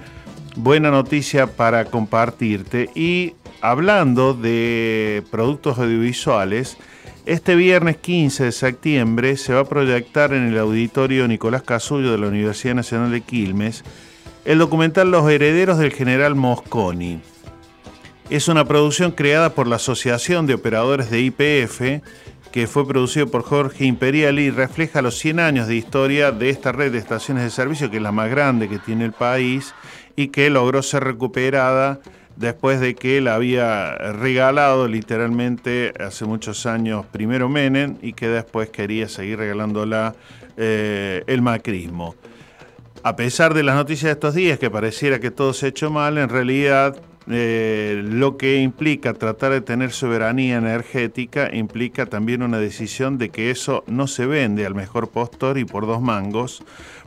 buena 0.56 0.90
noticia 0.90 1.46
para 1.46 1.84
compartirte. 1.84 2.90
Y 2.96 3.34
hablando 3.60 4.34
de 4.34 5.22
productos 5.30 5.78
audiovisuales, 5.78 6.76
este 7.26 7.54
viernes 7.54 7.96
15 7.98 8.44
de 8.44 8.52
septiembre 8.52 9.36
se 9.36 9.54
va 9.54 9.60
a 9.60 9.68
proyectar 9.68 10.34
en 10.34 10.48
el 10.48 10.58
auditorio 10.58 11.28
Nicolás 11.28 11.62
Casullo 11.62 12.10
de 12.12 12.18
la 12.18 12.26
Universidad 12.26 12.74
Nacional 12.74 13.12
de 13.12 13.20
Quilmes 13.20 13.84
el 14.44 14.58
documental 14.58 15.10
Los 15.10 15.30
Herederos 15.30 15.78
del 15.78 15.92
General 15.92 16.34
Mosconi. 16.34 17.20
Es 18.28 18.48
una 18.48 18.66
producción 18.66 19.12
creada 19.12 19.54
por 19.54 19.66
la 19.66 19.76
Asociación 19.76 20.46
de 20.46 20.54
Operadores 20.54 21.10
de 21.10 21.20
IPF, 21.20 22.02
que 22.52 22.66
fue 22.66 22.86
producido 22.86 23.26
por 23.28 23.42
Jorge 23.42 23.84
Imperial 23.86 24.38
y 24.38 24.50
refleja 24.50 25.02
los 25.02 25.18
100 25.18 25.40
años 25.40 25.66
de 25.66 25.76
historia 25.76 26.30
de 26.30 26.50
esta 26.50 26.72
red 26.72 26.92
de 26.92 26.98
estaciones 26.98 27.42
de 27.42 27.50
servicio, 27.50 27.90
que 27.90 27.96
es 27.96 28.02
la 28.02 28.12
más 28.12 28.30
grande 28.30 28.68
que 28.68 28.78
tiene 28.78 29.06
el 29.06 29.12
país 29.12 29.74
y 30.14 30.28
que 30.28 30.50
logró 30.50 30.82
ser 30.82 31.04
recuperada 31.04 32.00
después 32.36 32.80
de 32.80 32.94
que 32.94 33.20
la 33.20 33.36
había 33.36 33.94
regalado 33.94 34.88
literalmente 34.88 35.92
hace 35.98 36.26
muchos 36.26 36.66
años 36.66 37.06
primero 37.06 37.48
Menem 37.48 37.96
y 38.02 38.12
que 38.12 38.28
después 38.28 38.68
quería 38.70 39.08
seguir 39.08 39.38
regalándola 39.38 40.14
eh, 40.56 41.22
el 41.26 41.42
macrismo 41.42 42.14
a 43.04 43.16
pesar 43.16 43.52
de 43.52 43.62
las 43.62 43.76
noticias 43.76 44.04
de 44.08 44.12
estos 44.12 44.34
días, 44.34 44.58
que 44.58 44.70
pareciera 44.70 45.20
que 45.20 45.30
todo 45.30 45.52
se 45.52 45.66
ha 45.66 45.68
hecho 45.68 45.90
mal, 45.90 46.16
en 46.16 46.30
realidad 46.30 46.96
eh, 47.28 48.02
lo 48.02 48.38
que 48.38 48.62
implica 48.62 49.12
tratar 49.12 49.52
de 49.52 49.60
tener 49.60 49.92
soberanía 49.92 50.56
energética 50.56 51.54
implica 51.54 52.06
también 52.06 52.42
una 52.42 52.58
decisión 52.58 53.18
de 53.18 53.28
que 53.28 53.50
eso 53.50 53.84
no 53.86 54.06
se 54.06 54.24
vende 54.24 54.64
al 54.64 54.74
mejor 54.74 55.10
postor 55.10 55.58
y 55.58 55.66
por 55.66 55.86
dos 55.86 56.00
mangos. 56.00 56.62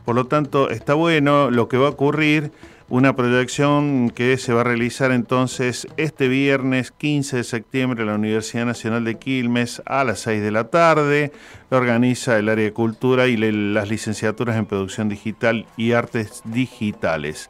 Por 0.05 0.13
lo 0.13 0.25
tanto, 0.25 0.69
está 0.69 0.93
bueno 0.93 1.49
lo 1.49 1.67
que 1.67 1.77
va 1.77 1.87
a 1.87 1.91
ocurrir 1.91 2.51
una 2.89 3.15
proyección 3.15 4.09
que 4.09 4.37
se 4.37 4.53
va 4.53 4.61
a 4.61 4.63
realizar 4.63 5.11
entonces 5.11 5.87
este 5.97 6.29
viernes 6.29 6.91
15 6.91 7.37
de 7.37 7.43
septiembre 7.43 8.01
en 8.01 8.07
la 8.07 8.15
Universidad 8.15 8.65
Nacional 8.65 9.03
de 9.03 9.15
Quilmes 9.15 9.81
a 9.85 10.05
las 10.05 10.19
6 10.21 10.41
de 10.41 10.51
la 10.51 10.69
tarde. 10.69 11.33
Organiza 11.69 12.37
el 12.37 12.47
área 12.47 12.63
de 12.63 12.73
cultura 12.73 13.27
y 13.27 13.35
las 13.35 13.89
licenciaturas 13.89 14.55
en 14.55 14.65
producción 14.65 15.09
digital 15.09 15.65
y 15.75 15.91
artes 15.91 16.41
digitales. 16.45 17.49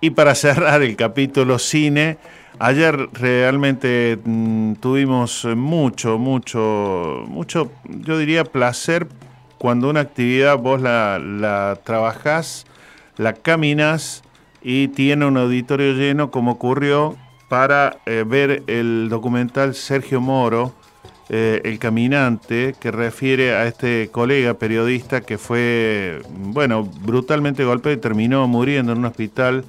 Y 0.00 0.10
para 0.10 0.34
cerrar 0.34 0.82
el 0.82 0.96
capítulo 0.96 1.60
cine, 1.60 2.18
ayer 2.58 3.08
realmente 3.12 4.18
mm, 4.24 4.74
tuvimos 4.74 5.44
mucho, 5.44 6.18
mucho, 6.18 7.24
mucho, 7.28 7.70
yo 7.84 8.18
diría 8.18 8.42
placer 8.42 9.06
cuando 9.56 9.88
una 9.88 10.00
actividad 10.00 10.58
vos 10.58 10.80
la, 10.80 11.20
la 11.20 11.78
trabajás, 11.84 12.66
la 13.16 13.34
caminas 13.34 14.24
y 14.70 14.88
tiene 14.88 15.24
un 15.24 15.38
auditorio 15.38 15.94
lleno 15.94 16.30
como 16.30 16.52
ocurrió 16.52 17.16
para 17.48 18.00
eh, 18.04 18.22
ver 18.28 18.64
el 18.66 19.08
documental 19.08 19.74
Sergio 19.74 20.20
Moro, 20.20 20.74
eh, 21.30 21.62
El 21.64 21.78
Caminante, 21.78 22.74
que 22.78 22.90
refiere 22.90 23.54
a 23.54 23.66
este 23.66 24.10
colega 24.12 24.52
periodista 24.52 25.22
que 25.22 25.38
fue, 25.38 26.20
bueno, 26.28 26.84
brutalmente 26.84 27.64
golpeado 27.64 27.96
y 27.96 28.00
terminó 28.02 28.46
muriendo 28.46 28.92
en 28.92 28.98
un 28.98 29.04
hospital 29.06 29.64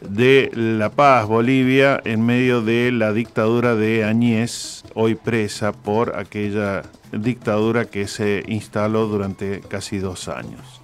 de 0.00 0.50
La 0.54 0.88
Paz, 0.88 1.26
Bolivia, 1.26 2.00
en 2.06 2.24
medio 2.24 2.62
de 2.62 2.90
la 2.90 3.12
dictadura 3.12 3.74
de 3.74 4.04
Añez, 4.04 4.82
hoy 4.94 5.14
presa 5.14 5.72
por 5.72 6.16
aquella 6.16 6.84
dictadura 7.12 7.84
que 7.84 8.08
se 8.08 8.44
instaló 8.46 9.08
durante 9.08 9.60
casi 9.60 9.98
dos 9.98 10.26
años. 10.28 10.77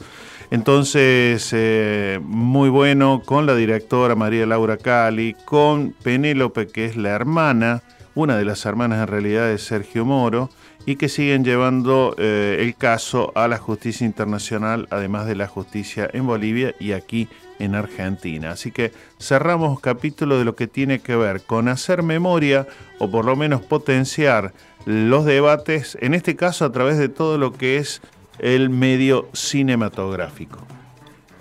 Entonces, 0.54 1.50
eh, 1.50 2.20
muy 2.22 2.68
bueno 2.68 3.22
con 3.24 3.44
la 3.44 3.56
directora 3.56 4.14
María 4.14 4.46
Laura 4.46 4.76
Cali, 4.76 5.34
con 5.44 5.96
Penélope, 6.04 6.68
que 6.68 6.84
es 6.84 6.96
la 6.96 7.08
hermana, 7.08 7.82
una 8.14 8.36
de 8.38 8.44
las 8.44 8.64
hermanas 8.64 9.00
en 9.00 9.08
realidad 9.08 9.48
de 9.48 9.58
Sergio 9.58 10.04
Moro, 10.04 10.50
y 10.86 10.94
que 10.94 11.08
siguen 11.08 11.42
llevando 11.42 12.14
eh, 12.18 12.58
el 12.60 12.76
caso 12.76 13.32
a 13.34 13.48
la 13.48 13.58
justicia 13.58 14.06
internacional, 14.06 14.86
además 14.90 15.26
de 15.26 15.34
la 15.34 15.48
justicia 15.48 16.08
en 16.12 16.24
Bolivia 16.24 16.72
y 16.78 16.92
aquí 16.92 17.26
en 17.58 17.74
Argentina. 17.74 18.52
Así 18.52 18.70
que 18.70 18.92
cerramos 19.18 19.80
capítulo 19.80 20.38
de 20.38 20.44
lo 20.44 20.54
que 20.54 20.68
tiene 20.68 21.00
que 21.00 21.16
ver 21.16 21.42
con 21.42 21.66
hacer 21.66 22.04
memoria 22.04 22.68
o 23.00 23.10
por 23.10 23.24
lo 23.24 23.34
menos 23.34 23.60
potenciar 23.60 24.52
los 24.86 25.24
debates, 25.24 25.98
en 26.00 26.14
este 26.14 26.36
caso 26.36 26.64
a 26.64 26.70
través 26.70 26.96
de 26.96 27.08
todo 27.08 27.38
lo 27.38 27.52
que 27.52 27.78
es 27.78 28.02
el 28.38 28.70
medio 28.70 29.28
cinematográfico. 29.32 30.58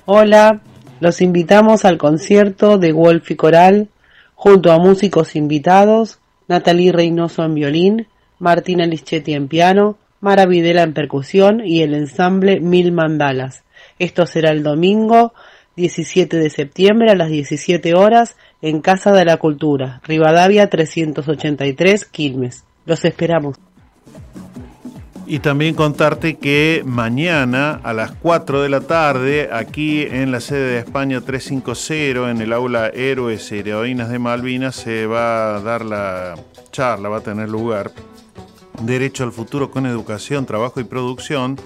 Hola, 0.06 0.62
los 1.00 1.22
invitamos 1.22 1.86
al 1.86 1.98
concierto 1.98 2.78
de 2.78 2.92
Wolf 2.92 3.32
y 3.32 3.36
Coral 3.36 3.90
junto 4.36 4.72
a 4.72 4.80
músicos 4.80 5.36
invitados, 5.36 6.20
Natalie 6.48 6.92
Reynoso 6.92 7.44
en 7.44 7.56
violín, 7.56 8.08
Martina 8.40 8.86
Lischetti 8.86 9.34
en 9.34 9.48
piano, 9.48 9.98
Mara 10.20 10.46
Videla 10.46 10.84
en 10.84 10.94
percusión 10.94 11.62
y 11.66 11.82
el 11.82 11.94
ensamble 11.94 12.60
Mil 12.60 12.92
Mandalas. 12.92 13.64
Esto 14.00 14.26
será 14.26 14.52
el 14.52 14.64
domingo 14.64 15.34
17 15.76 16.38
de 16.38 16.50
septiembre 16.50 17.12
a 17.12 17.16
las 17.16 17.30
17 17.30 17.96
horas 17.96 18.36
en 18.62 18.82
Casa 18.82 19.12
de 19.12 19.26
la 19.26 19.38
Cultura, 19.38 20.02
Rivadavia 20.06 20.70
383, 20.70 22.06
Quilmes. 22.06 22.64
Los 22.86 23.06
esperamos. 23.06 23.58
Y 25.26 25.40
también 25.40 25.74
contarte 25.74 26.36
que 26.38 26.84
mañana 26.86 27.80
a 27.84 27.94
las 27.94 28.12
4 28.12 28.62
de 28.62 28.70
la 28.70 28.82
tarde, 28.82 29.50
aquí 29.54 30.02
en 30.02 30.32
la 30.32 30.42
sede 30.42 30.74
de 30.74 30.80
España 30.80 31.22
350, 31.22 32.30
en 32.30 32.42
el 32.42 32.52
aula 32.52 32.90
Héroes 32.90 33.52
y 33.52 33.60
Heroínas 33.60 34.10
de 34.10 34.20
Malvinas, 34.20 34.76
se 34.76 35.08
va 35.08 35.56
a 35.56 35.62
dar 35.62 35.86
la 35.86 36.36
charla, 36.72 37.08
va 37.08 37.18
a 37.18 37.22
tener 37.22 37.48
lugar, 37.48 37.92
Derecho 38.82 39.24
al 39.24 39.32
Futuro 39.32 39.72
con 39.72 39.86
Educación, 39.86 40.46
Trabajo 40.46 40.82
y 40.82 40.84
Producción. 40.84 41.58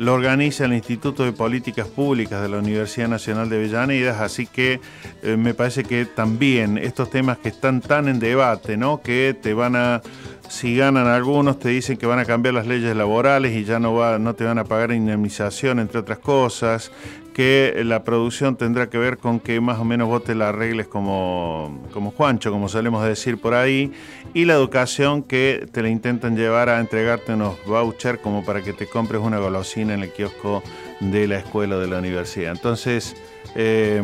Lo 0.00 0.14
organiza 0.14 0.64
el 0.64 0.72
Instituto 0.72 1.24
de 1.24 1.32
Políticas 1.32 1.86
Públicas 1.86 2.40
de 2.40 2.48
la 2.48 2.56
Universidad 2.56 3.06
Nacional 3.06 3.50
de 3.50 3.56
Avellaneda, 3.56 4.24
así 4.24 4.46
que 4.46 4.80
eh, 5.22 5.36
me 5.36 5.52
parece 5.52 5.84
que 5.84 6.06
también 6.06 6.78
estos 6.78 7.10
temas 7.10 7.36
que 7.36 7.50
están 7.50 7.82
tan 7.82 8.08
en 8.08 8.18
debate, 8.18 8.78
¿no? 8.78 9.02
que 9.02 9.36
te 9.38 9.52
van 9.52 9.76
a 9.76 10.00
si 10.48 10.74
ganan 10.74 11.06
algunos 11.06 11.58
te 11.58 11.68
dicen 11.68 11.98
que 11.98 12.06
van 12.06 12.18
a 12.18 12.24
cambiar 12.24 12.54
las 12.54 12.66
leyes 12.66 12.96
laborales 12.96 13.54
y 13.54 13.64
ya 13.64 13.78
no, 13.78 13.94
va, 13.94 14.18
no 14.18 14.34
te 14.34 14.44
van 14.44 14.58
a 14.58 14.64
pagar 14.64 14.90
indemnización, 14.90 15.78
entre 15.78 16.00
otras 16.00 16.18
cosas, 16.18 16.90
que 17.32 17.82
la 17.84 18.04
producción 18.04 18.56
tendrá 18.56 18.90
que 18.90 18.98
ver 18.98 19.18
con 19.18 19.40
que 19.40 19.60
más 19.60 19.78
o 19.78 19.84
menos 19.84 20.08
vos 20.08 20.24
te 20.24 20.34
la 20.34 20.50
arregles 20.50 20.86
como, 20.86 21.86
como 21.92 22.10
Juancho, 22.10 22.50
como 22.50 22.68
solemos 22.68 23.04
decir 23.04 23.40
por 23.40 23.54
ahí, 23.54 23.92
y 24.34 24.44
la 24.44 24.54
educación 24.54 25.22
que 25.22 25.66
te 25.72 25.82
la 25.82 25.88
intentan 25.88 26.36
llevar 26.36 26.68
a 26.68 26.80
entregarte 26.80 27.34
unos 27.34 27.56
vouchers 27.66 28.18
como 28.20 28.44
para 28.44 28.62
que 28.62 28.72
te 28.72 28.86
compres 28.86 29.20
una 29.20 29.38
golosina 29.38 29.94
en 29.94 30.02
el 30.02 30.12
kiosco 30.12 30.62
de 31.00 31.26
la 31.26 31.38
escuela 31.38 31.76
o 31.76 31.78
de 31.78 31.88
la 31.88 31.98
universidad. 31.98 32.52
Entonces, 32.52 33.16
eh, 33.54 34.02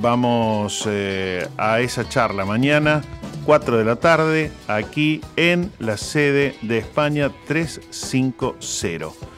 vamos 0.00 0.84
eh, 0.86 1.46
a 1.56 1.80
esa 1.80 2.08
charla 2.08 2.44
mañana 2.44 3.02
4 3.44 3.78
de 3.78 3.84
la 3.84 3.96
tarde, 3.96 4.52
aquí 4.66 5.22
en 5.36 5.72
la 5.78 5.96
sede 5.96 6.54
de 6.60 6.78
España 6.78 7.30
350. 7.46 9.37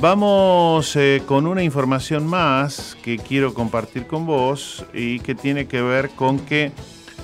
Vamos 0.00 0.96
eh, 0.96 1.22
con 1.24 1.46
una 1.46 1.62
información 1.62 2.26
más 2.26 2.96
que 3.02 3.16
quiero 3.16 3.54
compartir 3.54 4.08
con 4.08 4.26
vos 4.26 4.84
y 4.92 5.20
que 5.20 5.36
tiene 5.36 5.66
que 5.66 5.82
ver 5.82 6.10
con 6.10 6.40
que 6.40 6.72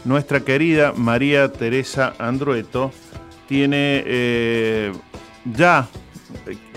nuestra 0.05 0.41
querida 0.41 0.93
María 0.97 1.51
Teresa 1.51 2.15
Andrueto 2.19 2.93
tiene 3.49 4.05
eh, 4.07 4.93
ya 5.45 5.89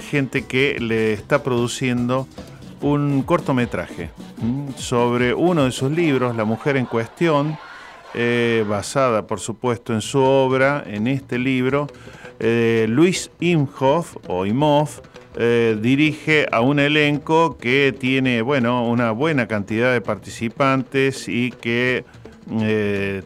gente 0.10 0.46
que 0.46 0.80
le 0.80 1.14
está 1.14 1.44
produciendo 1.44 2.28
un 2.82 3.22
cortometraje 3.22 4.10
sobre 4.76 5.36
uno 5.36 5.66
de 5.66 5.72
sus 5.72 5.92
libros, 5.92 6.36
La 6.36 6.44
mujer 6.44 6.76
en 6.76 6.88
cuestión, 6.88 7.56
eh, 8.16 8.66
basada 8.68 9.28
por 9.28 9.40
supuesto 9.40 9.94
en 9.94 10.02
su 10.02 10.20
obra, 10.20 10.84
en 10.88 11.06
este 11.06 11.38
libro, 11.38 11.88
Luis 12.40 13.30
Imhoff 13.40 14.18
o 14.28 14.46
Imhoff 14.46 15.00
eh, 15.36 15.78
dirige 15.82 16.48
a 16.52 16.62
un 16.62 16.80
elenco 16.80 17.58
que 17.58 17.96
tiene 17.98 18.42
bueno, 18.42 18.88
una 18.88 19.12
buena 19.12 19.48
cantidad 19.48 19.92
de 19.92 20.02
participantes 20.02 21.28
y 21.28 21.52
que 21.52 22.06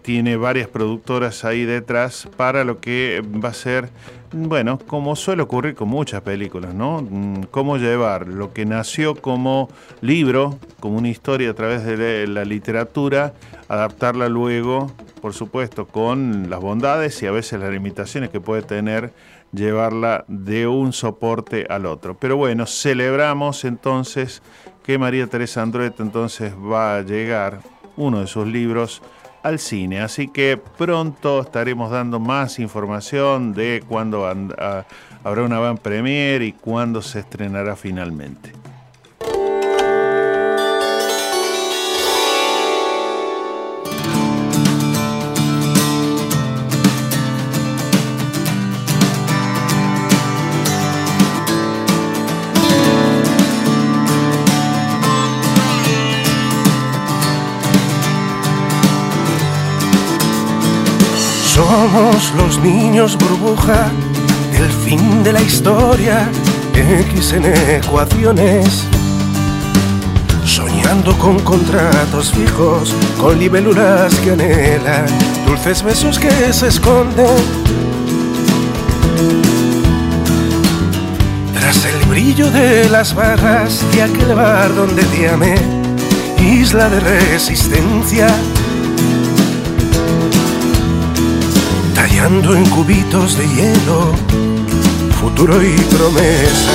tiene 0.03 0.37
varias 0.37 0.67
productoras 0.67 1.43
ahí 1.43 1.65
detrás 1.65 2.27
para 2.37 2.63
lo 2.63 2.79
que 2.79 3.23
va 3.43 3.49
a 3.49 3.53
ser, 3.53 3.89
bueno, 4.31 4.79
como 4.85 5.15
suele 5.15 5.41
ocurrir 5.41 5.75
con 5.75 5.89
muchas 5.89 6.21
películas, 6.21 6.73
¿no? 6.73 7.01
Mm, 7.01 7.43
cómo 7.49 7.77
llevar 7.77 8.27
lo 8.27 8.53
que 8.53 8.65
nació 8.65 9.15
como 9.15 9.69
libro, 10.01 10.59
como 10.79 10.97
una 10.97 11.09
historia 11.09 11.49
a 11.49 11.53
través 11.53 11.83
de 11.83 12.27
la 12.27 12.45
literatura, 12.45 13.33
adaptarla 13.67 14.29
luego, 14.29 14.91
por 15.21 15.33
supuesto, 15.33 15.87
con 15.87 16.49
las 16.49 16.59
bondades 16.59 17.21
y 17.23 17.25
a 17.25 17.31
veces 17.31 17.59
las 17.59 17.71
limitaciones 17.71 18.29
que 18.29 18.39
puede 18.39 18.61
tener 18.61 19.11
llevarla 19.51 20.25
de 20.27 20.67
un 20.67 20.93
soporte 20.93 21.65
al 21.69 21.85
otro. 21.85 22.17
Pero 22.17 22.37
bueno, 22.37 22.65
celebramos 22.65 23.65
entonces 23.65 24.41
que 24.83 24.97
María 24.97 25.27
Teresa 25.27 25.61
Andrueta 25.61 26.03
entonces 26.03 26.53
va 26.53 26.97
a 26.97 27.01
llegar 27.01 27.59
uno 27.95 28.21
de 28.21 28.27
sus 28.27 28.47
libros 28.47 29.01
al 29.43 29.59
cine. 29.59 30.01
Así 30.01 30.27
que 30.27 30.59
pronto 30.77 31.41
estaremos 31.41 31.91
dando 31.91 32.19
más 32.19 32.59
información 32.59 33.53
de 33.53 33.83
cuándo 33.87 34.25
habrá 34.25 35.43
una 35.43 35.59
van 35.59 35.77
premier 35.77 36.41
y 36.41 36.53
cuándo 36.53 37.01
se 37.01 37.19
estrenará 37.19 37.75
finalmente. 37.75 38.51
Somos 61.89 62.33
los 62.35 62.59
niños 62.59 63.17
burbuja 63.17 63.89
del 64.51 64.69
fin 64.69 65.23
de 65.23 65.31
la 65.31 65.41
historia, 65.41 66.29
X 66.73 67.31
en 67.31 67.45
ecuaciones. 67.45 68.83
Soñando 70.43 71.17
con 71.17 71.39
contratos 71.39 72.31
fijos, 72.31 72.93
con 73.17 73.39
libélulas 73.39 74.13
que 74.15 74.31
anhelan, 74.31 75.05
dulces 75.45 75.81
besos 75.81 76.19
que 76.19 76.51
se 76.51 76.67
esconden. 76.67 77.37
Tras 81.53 81.85
el 81.85 82.05
brillo 82.09 82.51
de 82.51 82.89
las 82.89 83.15
barras 83.15 83.81
de 83.93 84.03
aquel 84.03 84.35
bar 84.35 84.75
donde 84.75 85.03
te 85.03 85.29
amé, 85.29 85.55
isla 86.37 86.89
de 86.89 86.99
resistencia 86.99 88.27
en 92.25 92.65
cubitos 92.71 93.37
de 93.37 93.47
hielo, 93.47 94.11
futuro 95.21 95.61
y 95.61 95.75
promesa. 95.75 96.71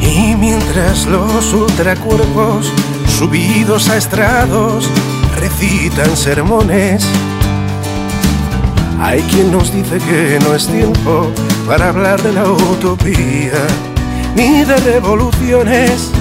Y 0.00 0.34
mientras 0.34 1.06
los 1.06 1.52
ultracuerpos 1.54 2.72
subidos 3.16 3.88
a 3.88 3.96
estrados 3.96 4.90
recitan 5.38 6.16
sermones, 6.16 7.06
hay 9.00 9.20
quien 9.22 9.50
nos 9.50 9.72
dice 9.72 9.98
que 9.98 10.38
no 10.44 10.54
es 10.54 10.66
tiempo 10.66 11.30
para 11.66 11.88
hablar 11.88 12.22
de 12.22 12.32
la 12.32 12.50
utopía 12.50 13.66
ni 14.34 14.64
de 14.64 14.76
revoluciones. 14.76 16.12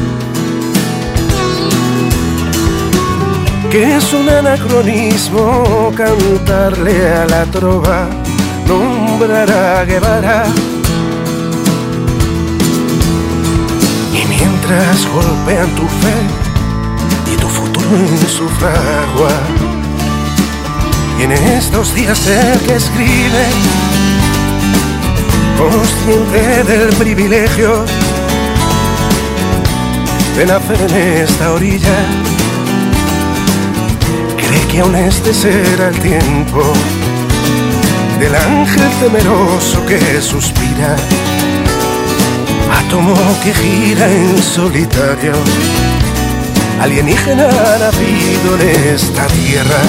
que 3.75 3.97
es 3.97 4.13
un 4.13 4.29
anacronismo 4.29 5.91
cantarle 5.97 7.09
a 7.09 7.25
la 7.25 7.45
trova, 7.45 8.07
nombrar 8.65 9.51
a 9.51 9.83
Guevara. 9.83 10.45
Y 14.13 14.25
mientras 14.27 15.05
golpean 15.13 15.69
tu 15.75 15.85
fe 16.01 16.15
y 17.33 17.35
tu 17.35 17.49
futuro 17.49 17.97
en 17.97 18.29
su 18.29 18.47
fragua, 18.47 19.33
y 21.19 21.23
en 21.23 21.31
estos 21.31 21.93
días 21.95 22.27
el 22.27 22.59
que 22.61 22.75
escribe, 22.75 23.45
consciente 25.57 26.63
del 26.63 26.95
privilegio 26.95 27.85
de 30.35 30.45
nacer 30.45 30.91
en 30.91 31.23
esta 31.23 31.53
orilla, 31.53 31.97
cree 34.37 34.67
que 34.67 34.79
aún 34.81 34.95
este 34.95 35.33
será 35.33 35.87
el 35.87 35.99
tiempo 35.99 36.73
del 38.19 38.35
ángel 38.35 38.89
temeroso 38.99 39.85
que 39.85 40.21
suspira, 40.21 40.95
átomo 42.71 43.15
que 43.43 43.53
gira 43.53 44.11
en 44.11 44.41
solitario, 44.41 45.33
alienígena 46.81 47.47
nacido 47.79 48.55
en 48.59 48.93
esta 48.95 49.27
tierra, 49.27 49.81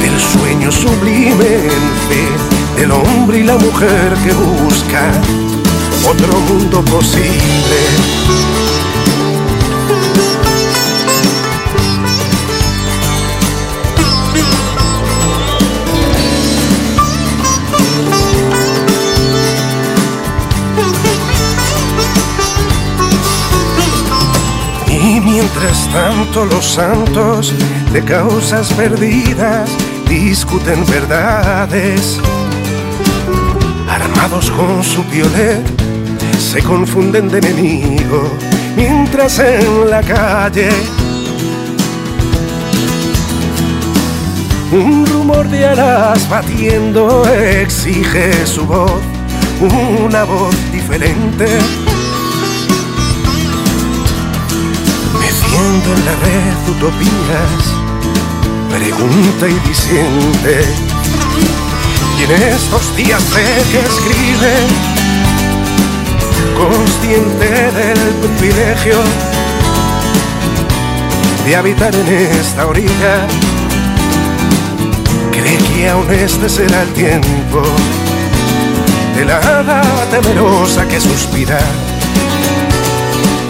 del 0.00 0.20
sueño 0.20 0.72
sublime 0.72 1.46
en 1.46 1.84
fe, 2.08 2.80
del 2.80 2.92
hombre 2.92 3.38
y 3.40 3.44
la 3.44 3.56
mujer 3.56 4.14
que 4.24 4.32
busca 4.32 5.10
otro 6.08 6.40
mundo 6.40 6.84
posible. 6.84 7.80
Mientras 25.36 25.88
tanto 25.92 26.46
los 26.46 26.64
santos 26.64 27.52
de 27.96 28.04
causas 28.04 28.70
perdidas 28.74 29.70
discuten 30.06 30.84
verdades. 30.84 32.20
Armados 33.88 34.50
con 34.50 34.84
su 34.84 35.02
violet, 35.04 35.64
se 36.38 36.62
confunden 36.62 37.30
de 37.30 37.38
enemigo, 37.38 38.30
mientras 38.76 39.38
en 39.38 39.88
la 39.88 40.02
calle 40.02 40.68
un 44.72 45.06
rumor 45.06 45.48
de 45.48 45.64
alas 45.64 46.28
batiendo 46.28 47.26
exige 47.30 48.46
su 48.46 48.66
voz, 48.66 49.00
una 50.04 50.24
voz 50.24 50.54
diferente 50.70 51.46
en 55.56 56.04
la 56.04 56.14
red 56.16 56.68
utopías, 56.68 57.75
pregunta 58.78 59.48
y 59.48 59.68
disiente. 59.68 60.64
Y 62.18 62.24
en 62.24 62.42
estos 62.54 62.94
días 62.94 63.22
sé 63.22 63.44
que 63.72 63.78
escribe, 63.80 64.52
consciente 66.58 67.48
del 67.72 67.98
privilegio 68.38 68.96
de 71.46 71.56
habitar 71.56 71.94
en 71.94 72.08
esta 72.38 72.66
orilla, 72.66 73.26
cree 75.30 75.58
que 75.58 75.88
aún 75.88 76.12
este 76.12 76.48
será 76.48 76.82
el 76.82 76.92
tiempo 76.92 77.62
de 79.16 79.24
la 79.24 79.38
hada 79.38 79.82
temerosa 80.10 80.86
que 80.86 81.00
suspira. 81.00 81.60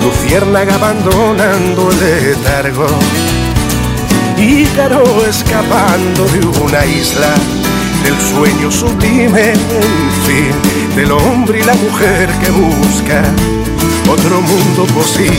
Luciérnaga 0.03 0.75
abandonando 0.77 1.91
el 1.91 1.99
letargo, 1.99 2.87
Ícaro 4.39 5.25
escapando 5.27 6.25
de 6.27 6.47
una 6.63 6.85
isla, 6.85 7.35
del 8.05 8.15
sueño 8.21 8.71
sublime, 8.71 9.53
en 9.53 10.11
fin, 10.27 10.95
del 10.95 11.13
hombre 11.13 11.61
y 11.61 11.63
la 11.63 11.75
mujer 11.75 12.29
que 12.41 12.51
busca 12.51 13.23
otro 14.09 14.41
mundo 14.41 14.85
posible. 14.95 15.37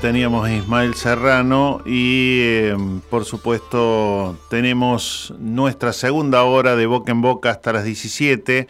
Teníamos 0.00 0.46
a 0.46 0.52
Ismael 0.52 0.94
Serrano 0.94 1.80
y 1.86 2.40
em, 2.42 3.00
por 3.00 3.24
supuesto 3.24 4.36
tenemos 4.50 5.32
nuestra 5.38 5.92
segunda 5.92 6.42
hora 6.44 6.76
de 6.76 6.86
boca 6.86 7.12
en 7.12 7.22
boca 7.22 7.50
hasta 7.50 7.72
las 7.72 7.84
17 7.84 8.68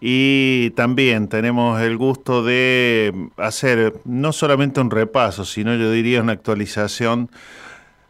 y 0.00 0.70
también 0.70 1.28
tenemos 1.28 1.80
el 1.80 1.96
gusto 1.96 2.42
de 2.42 3.28
hacer 3.36 3.94
no 4.04 4.32
solamente 4.32 4.80
un 4.80 4.90
repaso, 4.90 5.44
sino 5.44 5.74
yo 5.76 5.90
diría 5.90 6.20
una 6.20 6.32
actualización 6.32 7.30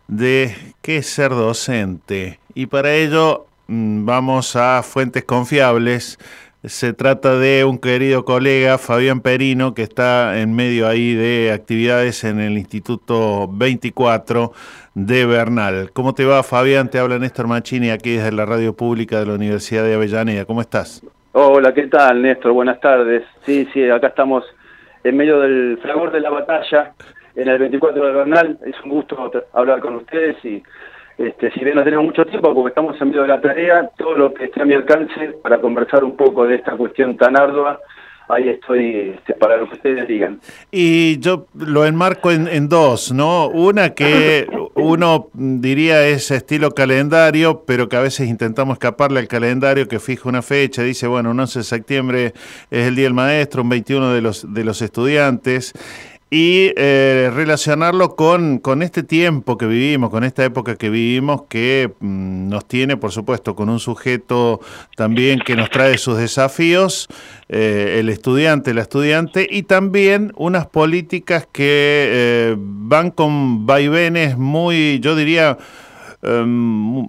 de 0.09 0.57
qué 0.83 0.99
es 0.99 1.07
ser 1.07 1.31
docente. 1.31 2.41
Y 2.55 2.67
para 2.67 2.95
ello 2.95 3.47
mm, 3.69 4.05
vamos 4.05 4.57
a 4.57 4.83
fuentes 4.83 5.25
confiables 5.25 6.19
se 6.67 6.95
trata 6.95 7.39
de 7.39 7.65
un 7.65 7.79
querido 7.79 8.25
colega, 8.25 8.79
Fabián 8.79 9.21
Perino, 9.21 9.75
que 9.75 9.83
está 9.83 10.41
en 10.41 10.57
medio 10.57 10.89
ahí 10.89 11.15
de 11.15 11.53
actividades 11.53 12.25
en 12.25 12.41
el 12.41 12.57
Instituto 12.57 13.49
24 13.53 14.53
de 14.95 15.27
Bernal. 15.27 15.91
¿Cómo 15.93 16.15
te 16.15 16.25
va, 16.25 16.43
Fabián? 16.43 16.89
Te 16.89 16.99
habla 16.99 17.19
Néstor 17.19 17.49
Machini 17.49 17.91
aquí 17.91 18.17
desde 18.17 18.33
la 18.33 18.47
radio 18.47 18.75
pública 18.75 19.21
de 19.21 19.27
la 19.27 19.35
Universidad 19.35 19.85
de 19.85 19.95
Avellaneda. 19.95 20.47
¿Cómo 20.47 20.63
estás? 20.63 21.03
Hola, 21.33 21.75
¿qué 21.75 21.87
tal, 21.89 22.23
Néstor? 22.23 22.53
Buenas 22.53 22.81
tardes. 22.81 23.25
Sí, 23.45 23.69
sí, 23.75 23.91
acá 23.91 24.07
estamos 24.09 24.45
en 25.03 25.17
medio 25.19 25.41
del 25.41 25.79
fragor 25.83 26.13
de 26.13 26.21
la 26.21 26.31
batalla 26.31 26.95
en 27.37 27.49
el 27.49 27.59
24 27.59 28.07
de 28.07 28.13
Bernal. 28.13 28.59
Es 28.65 28.77
un 28.85 28.91
gusto 28.91 29.31
hablar 29.53 29.81
con 29.81 29.97
ustedes 29.97 30.43
y 30.43 30.63
este, 31.17 31.51
si 31.53 31.65
bien 31.65 31.77
no 31.77 31.85
tenemos 31.85 32.07
mucho 32.07 32.25
tiempo, 32.25 32.53
porque 32.55 32.71
estamos 32.71 33.01
en 33.01 33.09
medio 33.09 33.23
de 33.23 33.29
la 33.29 33.41
tarea, 33.41 33.91
todo 33.97 34.17
lo 34.17 34.35
que 34.35 34.45
esté 34.45 34.63
a 34.63 34.65
mi 34.65 34.75
alcance 34.75 35.35
para 35.43 35.61
conversar 35.61 36.03
un 36.03 36.17
poco 36.17 36.47
de 36.47 36.57
esta 36.57 36.77
cuestión 36.77 37.17
tan 37.17 37.37
ardua, 37.37 37.81
ahí 38.29 38.49
estoy 38.49 39.15
este, 39.17 39.35
para 39.35 39.57
lo 39.57 39.69
que 39.69 39.75
ustedes 39.75 40.09
digan. 40.09 40.41
Y 40.73 41.19
yo 41.19 41.47
lo 41.55 41.85
enmarco 41.85 42.31
en, 42.31 42.69
dos, 42.69 43.13
¿no? 43.13 43.49
Una 43.49 43.91
que 43.91 44.49
uno 44.75 45.29
diría 45.35 46.07
es 46.07 46.31
estilo 46.31 46.73
calendario, 46.73 47.65
pero 47.67 47.89
que 47.89 47.97
a 47.97 48.01
veces 48.01 48.29
intentamos 48.29 48.75
escaparle 48.75 49.21
al 49.21 49.29
calendario 49.29 49.87
que 49.87 50.01
fija 50.01 50.29
una 50.29 50.43
fecha, 50.43 50.83
dice, 50.83 51.07
bueno, 51.07 51.31
un 51.31 51.41
11 51.41 51.61
de 51.61 51.65
septiembre 51.65 52.33
es 52.71 52.87
el 52.87 52.97
Día 52.97 53.05
del 53.05 53.15
Maestro, 53.15 53.63
un 53.63 53.69
21 53.69 54.13
de 54.13 54.21
los, 54.21 54.53
de 54.53 54.65
los 54.65 54.83
estudiantes 54.83 55.75
y 56.31 56.73
eh, 56.77 57.31
relacionarlo 57.33 58.17
con, 58.17 58.59
con, 58.59 58.83
este 58.83 59.03
tiempo 59.03 59.57
que 59.57 59.67
vivimos, 59.67 60.11
con 60.11 60.25
esta 60.25 60.45
época 60.45 60.77
que 60.77 60.91
vivimos, 60.91 61.43
que 61.49 61.93
mm, 62.01 62.49
nos 62.49 62.67
tiene, 62.67 62.97
por 62.97 63.13
supuesto, 63.13 63.55
con 63.55 63.69
un 63.69 63.79
sujeto 63.79 64.61
también 64.97 65.41
que 65.41 65.55
nos 65.55 65.71
trae 65.71 65.99
sus 65.99 66.19
desafíos, 66.19 67.09
eh, 67.49 67.99
el 68.01 68.09
estudiante, 68.09 68.75
la 68.75 68.83
estudiante, 68.83 69.47
y 69.49 69.65
también 69.65 70.33
unas 70.37 70.67
políticas 70.67 71.47
que 71.53 72.09
eh, 72.11 72.57
van 72.59 73.11
con 73.11 73.67
vaivenes 73.67 74.37
muy, 74.37 74.99
yo 75.01 75.15
diría, 75.15 75.59
em, 76.23 77.07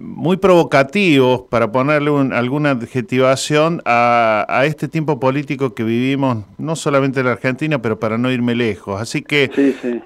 muy 0.00 0.38
provocativos, 0.38 1.42
para 1.42 1.70
ponerle 1.70 2.10
alguna 2.32 2.70
adjetivación, 2.70 3.82
a, 3.84 4.62
este 4.64 4.88
tiempo 4.88 5.20
político 5.20 5.74
que 5.74 5.84
vivimos, 5.84 6.44
no 6.58 6.74
solamente 6.74 7.20
en 7.20 7.26
la 7.26 7.32
Argentina, 7.32 7.80
pero 7.80 7.98
para 7.98 8.18
no 8.18 8.30
irme 8.30 8.54
lejos. 8.54 9.00
Así 9.00 9.22
que 9.22 9.50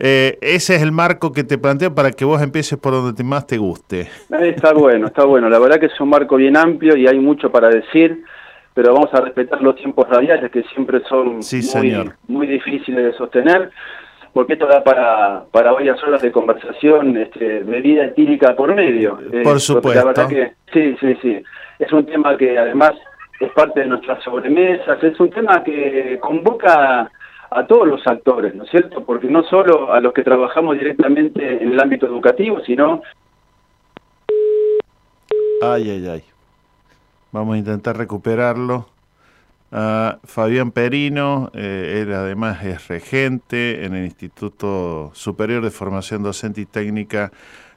eh, 0.01 0.39
ese 0.41 0.77
es 0.77 0.83
el 0.83 0.93
marco 0.93 1.33
que 1.33 1.45
te 1.45 1.59
planteo 1.59 1.95
para 1.95 2.11
que 2.11 2.25
vos 2.25 2.43
empieces 2.43 2.79
por 2.79 2.93
donde 2.93 3.25
más 3.25 3.47
te 3.47 3.57
guste. 3.57 4.09
Está 4.31 4.73
bueno, 4.73 5.07
está 5.07 5.25
bueno. 5.25 5.49
La 5.49 5.59
verdad 5.59 5.79
que 5.79 5.87
es 5.87 6.01
un 6.01 6.09
marco 6.09 6.37
bien 6.37 6.57
amplio 6.57 6.97
y 6.97 7.07
hay 7.07 7.19
mucho 7.19 7.51
para 7.51 7.69
decir, 7.69 8.25
pero 8.75 8.93
vamos 8.93 9.13
a 9.15 9.21
respetar 9.21 9.63
los 9.63 9.77
tiempos 9.77 10.09
radiales 10.09 10.51
que 10.51 10.63
siempre 10.75 11.01
son 11.09 11.41
muy, 11.75 12.11
muy 12.27 12.47
difíciles 12.47 13.05
de 13.05 13.13
sostener 13.15 13.71
porque 14.35 14.55
esto 14.55 14.66
da 14.66 14.82
para, 14.82 15.45
para 15.53 15.72
varias 15.72 16.03
horas 16.03 16.20
de 16.20 16.32
conversación, 16.32 17.16
este, 17.16 17.61
bebida 17.61 18.07
etílica 18.07 18.57
por 18.57 18.74
medio. 18.74 19.20
Eh, 19.32 19.43
por 19.45 19.61
supuesto. 19.61 20.01
La 20.01 20.05
verdad 20.05 20.28
que 20.28 20.53
sí, 20.72 20.97
sí, 21.01 21.16
sí. 21.22 21.43
Es 21.78 21.93
un 21.93 22.05
tema 22.05 22.37
que 22.37 22.59
además 22.59 22.95
es 23.39 23.51
parte 23.53 23.80
de 23.80 23.87
nuestras 23.87 24.22
sobremesas, 24.24 25.03
es 25.03 25.18
un 25.20 25.30
tema 25.30 25.62
que 25.62 26.18
convoca 26.20 27.11
a 27.49 27.66
todos 27.66 27.87
los 27.87 28.05
actores, 28.09 28.57
¿no 28.57 28.64
es 28.64 28.70
cierto? 28.70 29.05
Porque 29.05 29.28
no 29.28 29.45
solo 29.45 29.93
a 29.93 30.01
los 30.01 30.12
que 30.12 30.24
trabajamos 30.24 30.76
directamente 30.76 31.62
en 31.62 31.72
el 31.72 31.80
ámbito 31.80 32.07
educativo, 32.07 32.59
sino... 32.66 33.03
Ay, 35.62 35.91
ay, 35.91 36.09
ay. 36.09 36.24
Vamos 37.30 37.55
a 37.55 37.59
intentar 37.59 37.97
recuperarlo. 37.97 38.87
Uh, 39.75 40.20
Fabián 40.22 40.70
Perino, 40.70 41.51
eh, 41.53 42.03
él 42.03 42.12
además 42.14 42.64
es 42.64 42.87
regente 42.87 43.85
en 43.85 43.97
el 43.97 44.05
Instituto 44.05 45.11
Superior 45.14 45.64
de 45.64 45.72
Formación 45.72 46.22
Docente 46.22 46.61
y 46.61 46.64
Técnica 46.64 47.33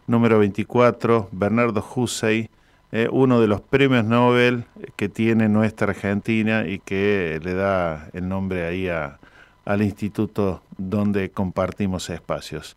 número 0.05 0.37
24, 0.37 1.29
Bernardo 1.31 1.83
Hussey, 1.95 2.51
eh, 2.91 3.07
uno 3.11 3.41
de 3.41 3.47
los 3.47 3.61
premios 3.61 4.05
Nobel 4.05 4.65
que 4.95 5.09
tiene 5.09 5.49
nuestra 5.49 5.89
Argentina 5.89 6.67
y 6.67 6.77
que 6.77 7.39
le 7.43 7.55
da 7.55 8.09
el 8.13 8.29
nombre 8.29 8.67
ahí 8.67 8.89
a, 8.89 9.17
al 9.65 9.81
instituto 9.81 10.61
donde 10.77 11.31
compartimos 11.31 12.11
espacios. 12.11 12.75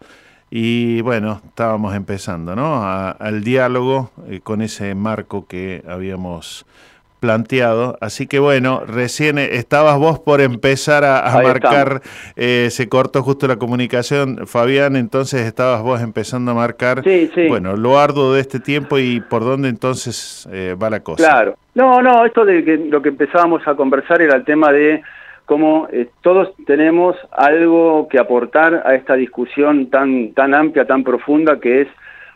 Y 0.50 1.02
bueno, 1.02 1.42
estábamos 1.44 1.94
empezando, 1.94 2.56
¿no? 2.56 2.82
al 2.82 3.44
diálogo 3.44 4.12
eh, 4.28 4.40
con 4.40 4.62
ese 4.62 4.94
marco 4.94 5.46
que 5.46 5.84
habíamos 5.86 6.64
planteado. 7.20 7.96
Así 8.00 8.26
que 8.26 8.38
bueno, 8.38 8.82
recién 8.86 9.38
estabas 9.38 9.98
vos 9.98 10.18
por 10.18 10.40
empezar 10.40 11.04
a, 11.04 11.40
marcar, 11.42 12.00
eh, 12.36 12.68
se 12.70 12.88
cortó 12.88 13.22
justo 13.22 13.46
la 13.46 13.56
comunicación, 13.56 14.46
Fabián, 14.46 14.96
entonces 14.96 15.42
estabas 15.42 15.82
vos 15.82 16.00
empezando 16.00 16.52
a 16.52 16.54
marcar, 16.54 17.02
bueno, 17.48 17.76
lo 17.76 17.98
arduo 17.98 18.32
de 18.32 18.40
este 18.40 18.58
tiempo 18.58 18.98
y 18.98 19.20
por 19.20 19.44
dónde 19.44 19.68
entonces 19.68 20.48
eh, 20.50 20.74
va 20.80 20.90
la 20.90 21.00
cosa. 21.00 21.22
Claro, 21.22 21.56
no, 21.74 22.02
no, 22.02 22.24
esto 22.24 22.44
de 22.44 22.64
que 22.64 22.76
lo 22.76 23.00
que 23.02 23.10
empezábamos 23.10 23.66
a 23.68 23.74
conversar 23.74 24.22
era 24.22 24.36
el 24.36 24.44
tema 24.44 24.72
de 24.72 25.02
cómo 25.44 25.88
eh, 25.92 26.08
todos 26.22 26.54
tenemos 26.66 27.16
algo 27.32 28.08
que 28.08 28.18
aportar 28.18 28.82
a 28.86 28.94
esta 28.94 29.14
discusión 29.14 29.90
tan, 29.90 30.32
tan 30.32 30.54
amplia, 30.54 30.86
tan 30.86 31.04
profunda 31.04 31.58
que 31.60 31.82
es, 31.82 31.88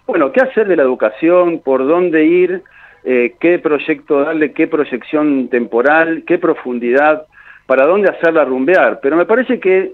bueno, 0.07 0.33
¿qué 0.33 0.41
hacer 0.41 0.69
de 0.69 0.77
la 0.77 0.83
educación? 0.83 1.61
¿Por 1.61 1.87
dónde 1.87 2.25
ir? 2.25 2.63
Eh, 3.07 3.35
qué 3.39 3.59
proyecto 3.59 4.23
darle, 4.23 4.53
qué 4.53 4.67
proyección 4.67 5.49
temporal, 5.49 6.25
qué 6.27 6.39
profundidad, 6.39 7.27
para 7.67 7.87
dónde 7.87 8.09
hacerla 8.09 8.47
rumbear. 8.47 9.01
Pero 9.03 9.17
me 9.17 9.27
parece 9.27 9.61
que 9.61 9.93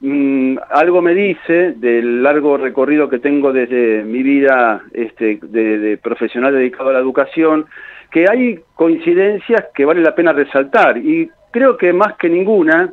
mm, 0.00 0.58
algo 0.70 1.02
me 1.02 1.12
dice 1.12 1.72
del 1.72 2.22
largo 2.22 2.56
recorrido 2.56 3.08
que 3.08 3.18
tengo 3.18 3.52
desde 3.52 4.04
mi 4.04 4.22
vida 4.22 4.80
este, 4.92 5.40
de, 5.42 5.98
profesional 6.00 6.54
dedicado 6.54 6.90
a 6.90 6.92
la 6.92 7.00
educación, 7.00 7.66
que 8.12 8.26
hay 8.30 8.60
coincidencias 8.76 9.66
que 9.74 9.84
vale 9.84 10.00
la 10.00 10.14
pena 10.14 10.32
resaltar. 10.32 10.98
Y 10.98 11.28
creo 11.50 11.76
que 11.76 11.92
más 11.92 12.14
que 12.16 12.28
ninguna, 12.28 12.92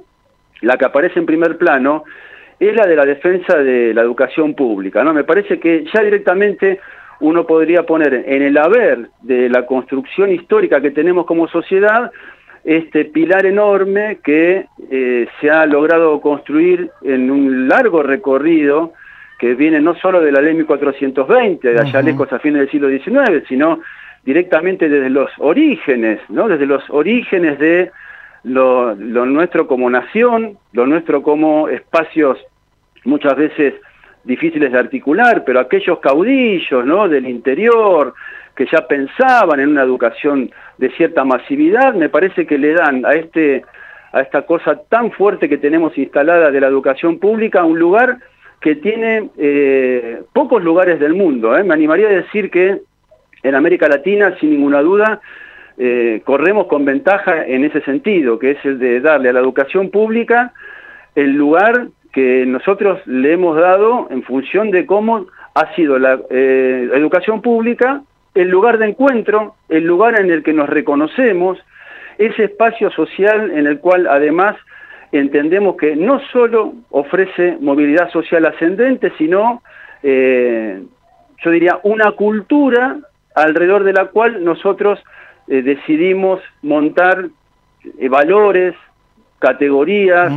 la 0.62 0.78
que 0.78 0.86
aparece 0.86 1.20
en 1.20 1.28
primer 1.28 1.60
plano, 1.60 2.06
es 2.60 2.76
la 2.76 2.88
de 2.88 2.96
la 2.96 3.06
defensa 3.06 3.56
de 3.58 3.94
la 3.94 4.02
educación 4.02 4.56
pública. 4.56 5.04
¿no? 5.04 5.14
Me 5.14 5.24
parece 5.24 5.60
que 5.60 5.86
ya 5.94 6.02
directamente 6.02 6.80
uno 7.20 7.46
podría 7.46 7.84
poner 7.84 8.14
en 8.28 8.42
el 8.42 8.58
haber 8.58 9.10
de 9.22 9.50
la 9.50 9.66
construcción 9.66 10.32
histórica 10.32 10.82
que 10.82 10.92
tenemos 10.92 11.26
como 11.26 11.48
sociedad 11.48 12.12
este 12.64 13.06
pilar 13.06 13.46
enorme 13.46 14.20
que 14.24 14.66
eh, 14.92 15.28
se 15.40 15.50
ha 15.50 15.66
logrado 15.66 16.20
construir 16.22 16.90
en 17.02 17.32
un 17.32 17.68
largo 17.68 18.04
recorrido 18.04 18.94
que 19.38 19.56
viene 19.56 19.80
no 19.80 19.96
solo 19.96 20.20
de 20.22 20.32
la 20.32 20.42
ley 20.42 20.54
1420, 20.54 21.72
de 21.72 21.80
allá 21.80 22.02
lejos 22.02 22.32
a 22.34 22.40
fines 22.40 22.60
del 22.60 22.72
siglo 22.72 22.90
XIX, 22.90 23.48
sino 23.48 23.80
directamente 24.26 24.90
desde 24.90 25.10
los 25.10 25.32
orígenes, 25.40 26.20
¿no? 26.28 26.50
desde 26.50 26.66
los 26.66 26.84
orígenes 26.90 27.58
de 27.58 27.90
lo, 28.44 28.96
lo 28.96 29.26
nuestro 29.26 29.66
como 29.66 29.90
nación, 29.90 30.58
lo 30.74 30.86
nuestro 30.86 31.24
como 31.24 31.70
espacios 31.70 32.38
muchas 33.06 33.36
veces 33.38 33.76
difíciles 34.24 34.72
de 34.72 34.80
articular, 34.80 35.44
pero 35.46 35.60
aquellos 35.60 36.00
caudillos 36.00 36.86
¿no? 36.86 37.08
del 37.08 37.28
interior 37.28 38.14
que 38.56 38.68
ya 38.72 38.88
pensaban 38.88 39.60
en 39.60 39.70
una 39.70 39.84
educación 39.84 40.52
de 40.78 40.90
cierta 40.92 41.24
masividad, 41.24 41.94
me 41.94 42.10
parece 42.10 42.46
que 42.46 42.58
le 42.58 42.74
dan 42.74 43.06
a, 43.06 43.14
este, 43.14 43.64
a 44.12 44.22
esta 44.22 44.42
cosa 44.42 44.82
tan 44.90 45.12
fuerte 45.12 45.48
que 45.48 45.58
tenemos 45.58 45.98
instalada 45.98 46.52
de 46.52 46.60
la 46.60 46.68
educación 46.68 47.20
pública 47.20 47.64
un 47.64 47.80
lugar 47.80 48.18
que 48.60 48.76
tiene 48.76 49.30
eh, 49.38 50.22
pocos 50.34 50.62
lugares 50.62 51.00
del 51.00 51.14
mundo. 51.14 51.58
¿eh? 51.58 51.64
Me 51.64 51.74
animaría 51.74 52.08
a 52.08 52.12
decir 52.12 52.52
que 52.52 52.82
en 53.44 53.56
América 53.56 53.88
Latina, 53.88 54.36
sin 54.40 54.52
ninguna 54.52 54.82
duda, 54.82 55.22
eh, 55.78 56.22
corremos 56.26 56.68
con 56.68 56.84
ventaja 56.84 57.46
en 57.46 57.64
ese 57.64 57.80
sentido, 57.82 58.38
que 58.38 58.52
es 58.52 58.66
el 58.66 58.80
de 58.80 59.00
darle 59.00 59.30
a 59.30 59.34
la 59.34 59.40
educación 59.40 59.90
pública 59.90 60.54
el 61.16 61.32
lugar 61.32 61.88
que 62.12 62.45
nosotros 62.45 62.99
le 63.05 63.34
hemos 63.34 63.57
dado 63.57 64.07
en 64.10 64.24
función 64.24 64.72
de 64.72 64.86
cómo 64.86 65.28
ha 65.53 65.74
sido 65.76 65.99
la 65.99 66.20
eh, 66.30 66.89
educación 66.93 67.41
pública 67.41 68.01
el 68.36 68.49
lugar 68.49 68.78
de 68.78 68.88
encuentro, 68.88 69.55
el 69.70 69.84
lugar 69.84 70.20
en 70.20 70.32
el 70.32 70.43
que 70.43 70.53
nos 70.53 70.70
reconocemos, 70.70 71.57
ese 72.18 72.45
espacio 72.45 72.91
social 72.91 73.51
en 73.51 73.68
el 73.68 73.80
cual 73.80 74.07
además 74.07 74.55
entendemos 75.12 75.76
que 75.78 75.95
no 75.95 76.22
solo 76.32 76.74
ofrece 76.91 77.57
movilidad 77.60 78.12
social 78.12 78.45
ascendente, 78.45 79.12
sino, 79.18 79.64
eh, 80.03 80.82
yo 81.43 81.51
diría, 81.51 81.80
una 81.84 82.12
cultura 82.12 82.97
alrededor 83.36 83.84
de 83.84 83.93
la 83.93 84.05
cual 84.05 84.43
nosotros 84.43 85.03
eh, 85.47 85.62
decidimos 85.62 86.39
montar 86.62 87.30
valores, 88.10 88.76
categorías, 89.39 90.32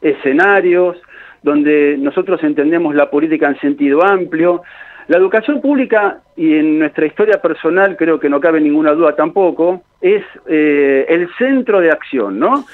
escenarios, 0.00 0.96
donde 1.44 1.96
nosotros 1.98 2.42
entendemos 2.42 2.94
la 2.94 3.10
política 3.10 3.46
en 3.46 3.60
sentido 3.60 4.02
amplio. 4.02 4.62
La 5.08 5.18
educación 5.18 5.60
pública, 5.60 6.20
y 6.34 6.54
en 6.54 6.78
nuestra 6.78 7.04
historia 7.04 7.40
personal 7.40 7.96
creo 7.98 8.18
que 8.18 8.30
no 8.30 8.40
cabe 8.40 8.62
ninguna 8.62 8.92
duda 8.92 9.14
tampoco, 9.14 9.82
es 10.00 10.24
eh, 10.48 11.04
el 11.06 11.28
centro 11.36 11.80
de 11.80 11.90
acción, 11.90 12.38
¿no? 12.38 12.64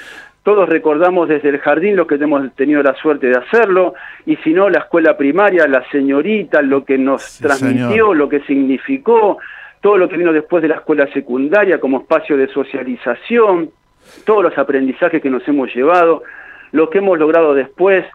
Todos 0.43 0.69
recordamos 0.69 1.27
desde 1.27 1.49
el 1.49 1.59
jardín 1.59 1.97
lo 1.97 2.07
que 2.07 2.15
hemos 2.15 2.55
tenido 2.55 2.81
la 2.81 2.95
suerte 2.95 3.27
de 3.27 3.37
hacerlo, 3.37 3.93
y 4.25 4.37
si 4.37 4.53
no, 4.53 4.69
la 4.69 4.79
escuela 4.79 5.17
primaria, 5.17 5.67
la 5.67 5.83
señorita, 5.91 6.61
lo 6.61 6.85
que 6.85 6.97
nos 6.97 7.39
transmitió, 7.39 8.13
lo 8.13 8.29
que 8.29 8.39
significó, 8.41 9.37
todo 9.81 9.97
lo 9.97 10.07
que 10.07 10.15
vino 10.15 10.31
después 10.31 10.61
de 10.61 10.69
la 10.69 10.75
escuela 10.75 11.11
secundaria 11.11 11.79
como 11.81 11.99
espacio 11.99 12.37
de 12.37 12.47
socialización, 12.47 13.69
todos 14.25 14.43
los 14.43 14.57
aprendizajes 14.57 15.21
que 15.21 15.29
nos 15.29 15.45
hemos 15.47 15.75
llevado, 15.75 16.23
lo 16.71 16.89
que 16.89 16.99
hemos 16.99 17.19
logrado 17.19 17.53
después, 17.53 18.05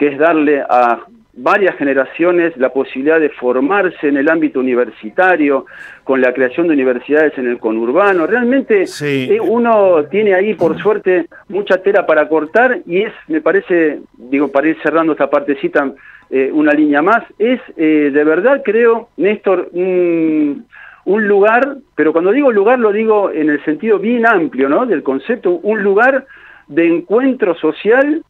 que 0.00 0.06
es 0.06 0.18
darle 0.18 0.62
a 0.62 1.00
varias 1.34 1.76
generaciones 1.76 2.56
la 2.56 2.70
posibilidad 2.70 3.20
de 3.20 3.28
formarse 3.28 4.08
en 4.08 4.16
el 4.16 4.30
ámbito 4.30 4.58
universitario, 4.58 5.66
con 6.04 6.22
la 6.22 6.32
creación 6.32 6.68
de 6.68 6.72
universidades 6.72 7.36
en 7.36 7.46
el 7.46 7.58
conurbano. 7.58 8.26
Realmente 8.26 8.86
eh, 9.02 9.38
uno 9.42 10.02
tiene 10.10 10.32
ahí, 10.32 10.54
por 10.54 10.80
suerte, 10.80 11.26
mucha 11.48 11.82
tela 11.82 12.06
para 12.06 12.30
cortar 12.30 12.78
y 12.86 13.02
es, 13.02 13.12
me 13.28 13.42
parece, 13.42 14.00
digo, 14.16 14.48
para 14.48 14.68
ir 14.68 14.78
cerrando 14.82 15.12
esta 15.12 15.28
partecita, 15.28 15.92
eh, 16.30 16.50
una 16.50 16.72
línea 16.72 17.02
más, 17.02 17.22
es 17.38 17.60
eh, 17.76 18.10
de 18.10 18.24
verdad, 18.24 18.62
creo, 18.64 19.10
Néstor, 19.18 19.68
un, 19.72 20.64
un 21.04 21.28
lugar, 21.28 21.76
pero 21.94 22.14
cuando 22.14 22.32
digo 22.32 22.50
lugar 22.50 22.78
lo 22.78 22.90
digo 22.90 23.30
en 23.30 23.50
el 23.50 23.62
sentido 23.66 23.98
bien 23.98 24.24
amplio, 24.24 24.70
¿no? 24.70 24.86
Del 24.86 25.02
concepto, 25.02 25.60
un 25.62 25.82
lugar 25.82 26.24
de 26.68 26.86
encuentro 26.86 27.54
social 27.56 28.22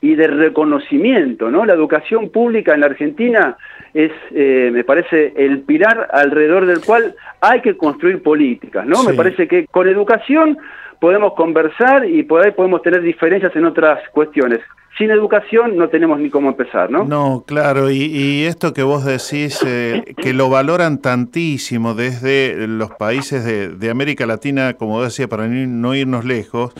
y 0.00 0.14
de 0.14 0.28
reconocimiento, 0.28 1.50
¿no? 1.50 1.64
La 1.64 1.74
educación 1.74 2.30
pública 2.30 2.74
en 2.74 2.80
la 2.80 2.86
Argentina 2.86 3.56
es, 3.94 4.12
eh, 4.32 4.70
me 4.72 4.84
parece, 4.84 5.32
el 5.36 5.60
pilar 5.60 6.08
alrededor 6.12 6.66
del 6.66 6.80
cual 6.80 7.14
hay 7.40 7.60
que 7.60 7.76
construir 7.76 8.22
políticas, 8.22 8.86
¿no? 8.86 9.02
Me 9.02 9.14
parece 9.14 9.48
que 9.48 9.66
con 9.66 9.88
educación 9.88 10.58
podemos 11.00 11.34
conversar 11.34 12.08
y 12.08 12.22
por 12.22 12.44
ahí 12.44 12.52
podemos 12.52 12.82
tener 12.82 13.02
diferencias 13.02 13.54
en 13.56 13.64
otras 13.64 14.00
cuestiones. 14.10 14.60
Sin 14.96 15.12
educación 15.12 15.76
no 15.76 15.88
tenemos 15.88 16.18
ni 16.18 16.28
cómo 16.28 16.48
empezar, 16.48 16.90
¿no? 16.90 17.04
No, 17.04 17.44
claro, 17.46 17.88
y, 17.88 18.42
esto 18.44 18.74
que 18.74 18.82
vos 18.82 19.04
decís, 19.04 19.62
eh, 19.64 20.02
que 20.16 20.32
lo 20.32 20.50
valoran 20.50 21.00
tantísimo 21.00 21.94
desde 21.94 22.66
los 22.66 22.90
países 22.90 23.44
de, 23.44 23.90
América 23.90 24.26
Latina, 24.26 24.74
como 24.74 25.00
decía, 25.00 25.28
para 25.28 25.46
no 25.46 25.94
irnos 25.94 26.24
lejos, 26.24 26.72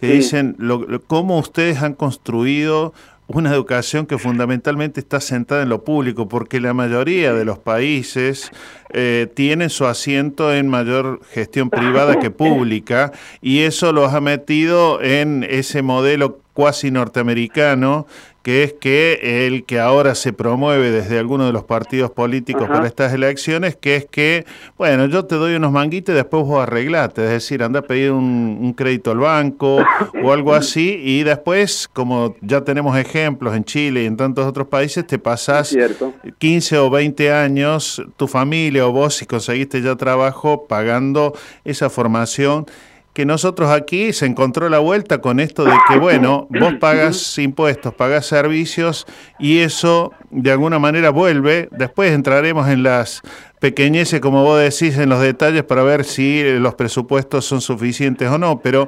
que 0.00 0.06
dicen 0.06 0.56
cómo 1.06 1.38
ustedes 1.38 1.82
han 1.82 1.92
construido 1.92 2.94
una 3.28 3.52
educación 3.52 4.06
que 4.06 4.18
fundamentalmente 4.18 5.00
está 5.00 5.20
sentada 5.20 5.62
en 5.62 5.68
lo 5.68 5.84
público, 5.84 6.28
porque 6.28 6.60
la 6.60 6.74
mayoría 6.74 7.32
de 7.32 7.44
los 7.44 7.58
países 7.58 8.50
eh, 8.92 9.28
tienen 9.34 9.70
su 9.70 9.84
asiento 9.86 10.54
en 10.54 10.68
mayor 10.68 11.20
gestión 11.32 11.70
privada 11.70 12.18
que 12.18 12.30
pública, 12.30 13.12
y 13.42 13.60
eso 13.60 13.92
los 13.92 14.14
ha 14.14 14.20
metido 14.20 15.02
en 15.02 15.44
ese 15.48 15.82
modelo 15.82 16.40
cuasi 16.52 16.90
norteamericano 16.90 18.06
que 18.46 18.62
es 18.62 18.74
que 18.74 19.46
el 19.48 19.64
que 19.64 19.80
ahora 19.80 20.14
se 20.14 20.32
promueve 20.32 20.92
desde 20.92 21.18
alguno 21.18 21.46
de 21.46 21.52
los 21.52 21.64
partidos 21.64 22.12
políticos 22.12 22.68
para 22.68 22.86
estas 22.86 23.12
elecciones, 23.12 23.74
que 23.74 23.96
es 23.96 24.04
que, 24.04 24.46
bueno, 24.78 25.06
yo 25.06 25.24
te 25.24 25.34
doy 25.34 25.56
unos 25.56 25.72
manguitos 25.72 26.12
y 26.12 26.16
después 26.16 26.44
vos 26.44 26.62
arreglate, 26.62 27.24
es 27.24 27.30
decir, 27.30 27.64
anda 27.64 27.80
a 27.80 27.82
pedir 27.82 28.12
un, 28.12 28.72
crédito 28.76 29.10
al 29.10 29.18
banco 29.18 29.84
o 30.22 30.32
algo 30.32 30.54
así, 30.54 30.96
y 31.02 31.24
después, 31.24 31.90
como 31.92 32.36
ya 32.40 32.60
tenemos 32.60 32.96
ejemplos 32.96 33.56
en 33.56 33.64
Chile 33.64 34.04
y 34.04 34.06
en 34.06 34.16
tantos 34.16 34.46
otros 34.46 34.68
países, 34.68 35.04
te 35.04 35.18
pasás 35.18 35.76
15 36.38 36.78
o 36.78 36.88
20 36.88 37.32
años, 37.32 38.00
tu 38.16 38.28
familia 38.28 38.86
o 38.86 38.92
vos, 38.92 39.16
si 39.16 39.26
conseguiste 39.26 39.82
ya 39.82 39.96
trabajo, 39.96 40.68
pagando 40.68 41.34
esa 41.64 41.90
formación 41.90 42.66
que 43.16 43.24
nosotros 43.24 43.70
aquí 43.70 44.12
se 44.12 44.26
encontró 44.26 44.68
la 44.68 44.78
vuelta 44.78 45.22
con 45.22 45.40
esto 45.40 45.64
de 45.64 45.72
que, 45.88 45.98
bueno, 45.98 46.48
vos 46.50 46.74
pagas 46.78 47.38
impuestos, 47.38 47.94
pagas 47.94 48.26
servicios 48.26 49.06
y 49.38 49.60
eso 49.60 50.12
de 50.30 50.52
alguna 50.52 50.78
manera 50.78 51.08
vuelve. 51.08 51.70
Después 51.72 52.12
entraremos 52.12 52.68
en 52.68 52.82
las 52.82 53.22
pequeñeces, 53.58 54.20
como 54.20 54.44
vos 54.44 54.60
decís, 54.60 54.98
en 54.98 55.08
los 55.08 55.22
detalles 55.22 55.64
para 55.64 55.82
ver 55.82 56.04
si 56.04 56.42
los 56.58 56.74
presupuestos 56.74 57.46
son 57.46 57.62
suficientes 57.62 58.28
o 58.28 58.36
no, 58.36 58.60
pero 58.60 58.86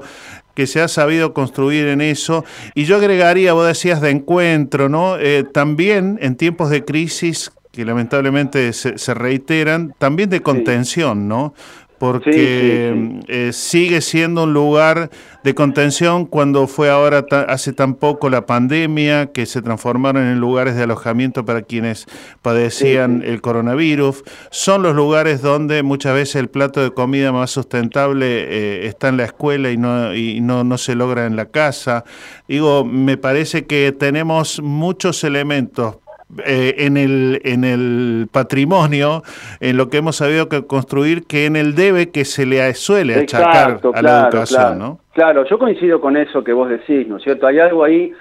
que 0.54 0.66
se 0.66 0.82
ha 0.82 0.88
sabido 0.88 1.32
construir 1.32 1.86
en 1.86 2.02
eso. 2.02 2.44
Y 2.74 2.84
yo 2.84 2.96
agregaría, 2.96 3.54
vos 3.54 3.66
decías, 3.66 4.02
de 4.02 4.10
encuentro, 4.10 4.90
¿no? 4.90 5.16
Eh, 5.18 5.42
también 5.54 6.18
en 6.20 6.36
tiempos 6.36 6.68
de 6.68 6.84
crisis 6.84 7.50
que 7.72 7.86
lamentablemente 7.86 8.74
se, 8.74 9.14
reiteran, 9.14 9.94
también 9.98 10.28
de 10.28 10.42
contención, 10.42 11.28
¿no? 11.28 11.54
Porque 11.98 13.20
eh, 13.28 13.50
sigue 13.52 14.00
siendo 14.00 14.44
un 14.44 14.52
lugar 14.52 15.10
de 15.44 15.54
contención 15.54 16.26
cuando 16.26 16.66
fue 16.66 16.90
ahora 16.90 17.24
hace 17.48 17.72
tan 17.72 17.94
poco 17.94 18.30
la 18.30 18.46
pandemia 18.46 19.32
que 19.32 19.46
se 19.46 19.62
transformaron 19.62 20.26
en 20.26 20.40
lugares 20.40 20.76
de 20.76 20.84
alojamiento 20.84 21.44
para 21.44 21.62
quienes 21.62 22.06
padecían 22.42 23.22
el 23.24 23.40
coronavirus. 23.40 24.24
Son 24.50 24.82
los 24.82 24.94
lugares 24.94 25.42
donde 25.42 25.82
muchas 25.82 26.14
veces 26.14 26.36
el 26.36 26.48
plato 26.48 26.82
de 26.82 26.92
comida 26.92 27.32
más 27.32 27.50
sustentable 27.50 28.26
eh, 28.26 28.86
está 28.86 29.08
en 29.08 29.16
la 29.16 29.24
escuela 29.24 29.70
y 29.70 29.76
no, 29.76 30.14
y 30.14 30.40
no, 30.40 30.64
no 30.64 30.78
se 30.78 30.94
logra 30.94 31.26
en 31.26 31.36
la 31.36 31.46
casa. 31.46 32.04
Digo, 32.46 32.84
me 32.84 33.16
parece 33.16 33.66
que 33.66 33.92
tenemos 33.92 34.60
muchos 34.60 35.24
elementos 35.24 35.96
eh, 36.44 36.74
en, 36.78 36.96
el, 36.98 37.40
en 37.44 37.64
el 37.64 38.28
patrimonio, 38.30 39.22
en 39.60 39.78
lo 39.78 39.88
que 39.88 39.96
hemos 39.96 40.16
sabido 40.16 40.48
que 40.48 40.66
construir, 40.66 41.26
que 41.26 41.46
en 41.46 41.56
el 41.56 41.74
debe 41.74 42.10
que 42.10 42.26
se 42.26 42.44
le 42.44 42.74
suele 42.74 43.14
achacar 43.14 43.80
a 43.94 44.02
la 44.02 44.20
educación, 44.20 44.60
claro. 44.60 44.74
¿no? 44.76 45.00
Claro, 45.14 45.44
yo 45.46 45.58
coincido 45.58 46.00
con 46.00 46.16
eso 46.16 46.44
que 46.44 46.52
vos 46.52 46.68
decís, 46.68 47.08
¿no 47.08 47.16
es 47.16 47.22
cierto? 47.22 47.46
Hay 47.46 47.58
algo 47.58 47.82
ahí 47.82 48.12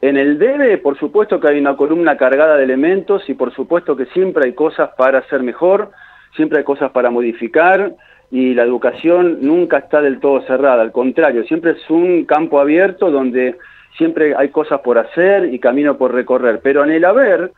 en 0.00 0.16
el 0.16 0.38
debe, 0.38 0.78
por 0.78 0.98
supuesto 0.98 1.38
que 1.38 1.48
hay 1.48 1.60
una 1.60 1.76
columna 1.76 2.16
cargada 2.16 2.56
de 2.56 2.64
elementos 2.64 3.28
y 3.28 3.34
por 3.34 3.54
supuesto 3.54 3.94
que 3.94 4.06
siempre 4.06 4.46
hay 4.46 4.54
cosas 4.54 4.90
para 4.96 5.18
hacer 5.18 5.42
mejor, 5.42 5.90
siempre 6.34 6.58
hay 6.58 6.64
cosas 6.64 6.90
para 6.92 7.10
modificar 7.10 7.92
y 8.30 8.54
la 8.54 8.62
educación 8.62 9.38
nunca 9.42 9.78
está 9.78 10.00
del 10.00 10.18
todo 10.18 10.40
cerrada, 10.46 10.80
al 10.80 10.92
contrario, 10.92 11.44
siempre 11.44 11.72
es 11.72 11.90
un 11.90 12.24
campo 12.24 12.58
abierto 12.58 13.10
donde 13.10 13.58
siempre 13.96 14.34
hay 14.36 14.48
cosas 14.48 14.80
por 14.80 14.98
hacer 14.98 15.52
y 15.52 15.58
camino 15.58 15.96
por 15.96 16.14
recorrer, 16.14 16.60
pero 16.62 16.84
en 16.84 16.90
el 16.90 17.04
haber, 17.04 17.52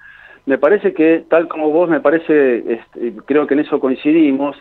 me 0.46 0.58
parece 0.58 0.92
que, 0.92 1.24
tal 1.28 1.48
como 1.48 1.70
vos 1.70 1.88
me 1.88 2.00
parece, 2.00 2.58
este, 2.72 3.12
creo 3.24 3.46
que 3.46 3.54
en 3.54 3.60
eso 3.60 3.80
coincidimos, 3.80 4.56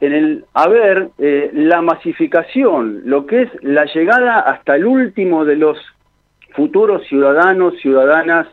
en 0.00 0.12
el 0.12 0.44
haber 0.54 1.08
eh, 1.18 1.50
la 1.54 1.80
masificación, 1.80 3.02
lo 3.04 3.26
que 3.26 3.42
es 3.42 3.50
la 3.62 3.84
llegada 3.86 4.40
hasta 4.40 4.76
el 4.76 4.86
último 4.86 5.44
de 5.44 5.56
los 5.56 5.78
futuros 6.50 7.06
ciudadanos, 7.08 7.74
ciudadanas 7.80 8.46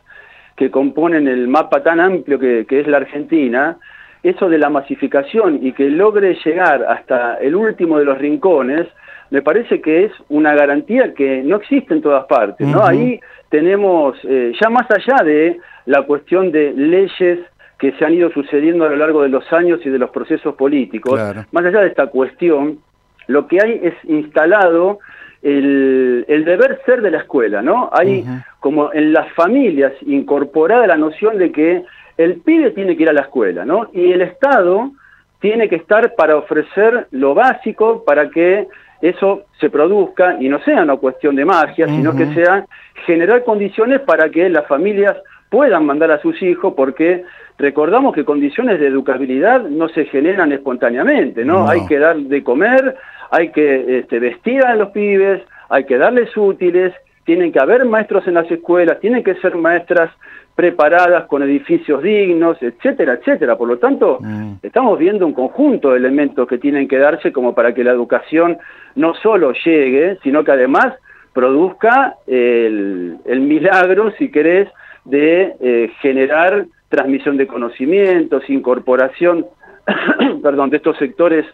que 0.55 0.71
componen 0.71 1.27
el 1.27 1.47
mapa 1.47 1.83
tan 1.83 1.99
amplio 1.99 2.39
que, 2.39 2.65
que 2.67 2.79
es 2.79 2.87
la 2.87 2.97
Argentina, 2.97 3.77
eso 4.23 4.49
de 4.49 4.59
la 4.59 4.69
masificación 4.69 5.59
y 5.65 5.73
que 5.73 5.89
logre 5.89 6.37
llegar 6.45 6.83
hasta 6.83 7.35
el 7.35 7.55
último 7.55 7.97
de 7.97 8.05
los 8.05 8.17
rincones, 8.17 8.87
me 9.31 9.41
parece 9.41 9.81
que 9.81 10.05
es 10.05 10.11
una 10.29 10.53
garantía 10.53 11.13
que 11.13 11.41
no 11.41 11.55
existe 11.55 11.93
en 11.93 12.01
todas 12.01 12.25
partes, 12.25 12.67
¿no? 12.67 12.85
Ahí 12.85 13.19
tenemos, 13.49 14.17
eh, 14.23 14.51
ya 14.61 14.69
más 14.69 14.85
allá 14.91 15.23
de 15.23 15.57
la 15.85 16.03
cuestión 16.03 16.51
de 16.51 16.73
leyes 16.73 17.39
que 17.79 17.93
se 17.93 18.05
han 18.05 18.13
ido 18.13 18.29
sucediendo 18.31 18.85
a 18.85 18.89
lo 18.89 18.97
largo 18.97 19.23
de 19.23 19.29
los 19.29 19.51
años 19.53 19.79
y 19.85 19.89
de 19.89 19.97
los 19.97 20.09
procesos 20.11 20.53
políticos, 20.55 21.19
más 21.51 21.65
allá 21.65 21.79
de 21.79 21.87
esta 21.87 22.07
cuestión, 22.07 22.79
lo 23.27 23.47
que 23.47 23.59
hay 23.63 23.79
es 23.81 23.93
instalado 24.03 24.99
el, 25.41 26.25
deber 26.27 26.81
ser 26.85 27.01
de 27.01 27.11
la 27.11 27.19
escuela, 27.19 27.61
¿no? 27.61 27.89
Hay 27.93 28.25
como 28.59 28.91
en 28.93 29.13
las 29.13 29.31
familias 29.33 29.93
incorporada 30.05 30.85
la 30.85 30.97
noción 30.97 31.37
de 31.37 31.51
que 31.51 31.83
el 32.17 32.35
pibe 32.41 32.71
tiene 32.71 32.95
que 32.97 33.03
ir 33.03 33.09
a 33.09 33.13
la 33.13 33.21
escuela, 33.21 33.63
¿no? 33.63 33.89
Y 33.93 34.11
el 34.11 34.21
Estado 34.21 34.91
tiene 35.39 35.69
que 35.69 35.77
estar 35.77 36.13
para 36.15 36.35
ofrecer 36.35 37.07
lo 37.11 37.33
básico 37.33 38.03
para 38.05 38.29
que 38.29 38.67
eso 39.01 39.43
se 39.59 39.69
produzca 39.69 40.37
y 40.39 40.47
no 40.49 40.59
sea 40.59 40.83
una 40.83 40.97
cuestión 40.97 41.35
de 41.35 41.45
magia, 41.45 41.87
sino 41.87 42.15
que 42.15 42.33
sea 42.33 42.65
generar 43.05 43.43
condiciones 43.43 44.01
para 44.01 44.29
que 44.29 44.49
las 44.49 44.67
familias 44.67 45.17
puedan 45.49 45.85
mandar 45.85 46.11
a 46.11 46.21
sus 46.21 46.41
hijos, 46.41 46.73
porque 46.75 47.23
recordamos 47.57 48.15
que 48.15 48.23
condiciones 48.23 48.79
de 48.79 48.87
educabilidad 48.87 49.63
no 49.63 49.89
se 49.89 50.05
generan 50.05 50.51
espontáneamente, 50.51 51.43
¿no? 51.43 51.67
Hay 51.67 51.85
que 51.87 51.99
dar 51.99 52.17
de 52.17 52.43
comer, 52.43 52.95
hay 53.31 53.49
que 53.49 53.99
este, 53.99 54.19
vestir 54.19 54.63
a 54.63 54.75
los 54.75 54.89
pibes, 54.91 55.41
hay 55.69 55.85
que 55.85 55.97
darles 55.97 56.35
útiles, 56.37 56.93
tienen 57.25 57.51
que 57.51 57.59
haber 57.59 57.85
maestros 57.85 58.27
en 58.27 58.35
las 58.35 58.49
escuelas, 58.49 58.99
tienen 58.99 59.23
que 59.23 59.35
ser 59.35 59.55
maestras 59.55 60.11
preparadas 60.55 61.25
con 61.27 61.43
edificios 61.43 62.03
dignos, 62.03 62.57
etcétera, 62.61 63.13
etcétera. 63.13 63.57
Por 63.57 63.67
lo 63.67 63.77
tanto, 63.77 64.19
mm. 64.21 64.55
estamos 64.61 64.99
viendo 64.99 65.25
un 65.25 65.33
conjunto 65.33 65.91
de 65.91 65.97
elementos 65.97 66.47
que 66.47 66.57
tienen 66.57 66.87
que 66.87 66.97
darse 66.97 67.31
como 67.31 67.55
para 67.55 67.73
que 67.73 67.83
la 67.83 67.91
educación 67.91 68.57
no 68.95 69.13
solo 69.15 69.53
llegue, 69.53 70.17
sino 70.23 70.43
que 70.43 70.51
además 70.51 70.93
produzca 71.33 72.15
el, 72.27 73.19
milagro, 73.25 74.11
si 74.17 74.29
querés, 74.29 74.67
de 75.05 75.55
eh, 75.59 75.91
generar 76.01 76.65
transmisión 76.89 77.37
de 77.37 77.47
conocimientos, 77.47 78.49
incorporación, 78.49 79.45
perdón, 80.43 80.69
de 80.69 80.77
estos 80.77 80.97
sectores 80.97 81.45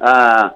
a, 0.00 0.54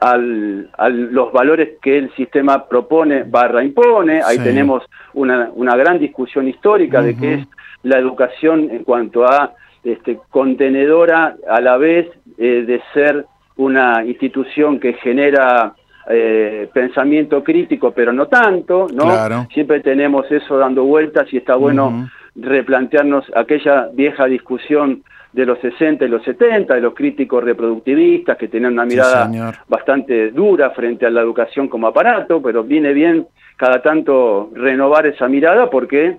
los 0.00 1.32
valores 1.32 1.78
que 1.80 1.98
el 1.98 2.14
sistema 2.14 2.66
propone 2.66 3.24
barra 3.24 3.64
impone. 3.64 4.20
Ahí 4.22 4.38
tenemos 4.38 4.82
una, 5.14 5.50
una, 5.54 5.76
gran 5.76 5.98
discusión 5.98 6.48
histórica 6.48 7.02
de 7.02 7.16
qué 7.16 7.34
es 7.34 7.48
la 7.82 7.98
educación 7.98 8.68
en 8.70 8.84
cuanto 8.84 9.24
a 9.24 9.54
este, 9.84 10.18
contenedora 10.30 11.36
a 11.48 11.60
la 11.60 11.76
vez 11.76 12.08
eh, 12.38 12.64
de 12.66 12.82
ser 12.92 13.24
una 13.56 14.04
institución 14.04 14.80
que 14.80 14.94
genera 14.94 15.74
eh, 16.08 16.68
pensamiento 16.72 17.42
crítico, 17.42 17.92
pero 17.92 18.12
no 18.12 18.26
tanto, 18.26 18.86
¿no? 18.92 19.46
Siempre 19.52 19.80
tenemos 19.80 20.30
eso 20.30 20.58
dando 20.58 20.84
vueltas 20.84 21.32
y 21.32 21.38
está 21.38 21.56
bueno 21.56 22.08
replantearnos 22.34 23.24
aquella 23.34 23.88
vieja 23.92 24.26
discusión 24.26 25.02
de 25.36 25.44
los 25.44 25.58
60 25.58 26.02
y 26.02 26.08
los 26.08 26.22
70, 26.22 26.74
de 26.74 26.80
los 26.80 26.94
críticos 26.94 27.44
reproductivistas 27.44 28.38
que 28.38 28.48
tenían 28.48 28.72
una 28.72 28.86
mirada 28.86 29.30
bastante 29.68 30.30
dura 30.30 30.70
frente 30.70 31.04
a 31.04 31.10
la 31.10 31.20
educación 31.20 31.68
como 31.68 31.88
aparato, 31.88 32.40
pero 32.40 32.64
viene 32.64 32.94
bien 32.94 33.26
cada 33.58 33.82
tanto 33.82 34.48
renovar 34.54 35.06
esa 35.06 35.28
mirada 35.28 35.68
porque 35.68 36.16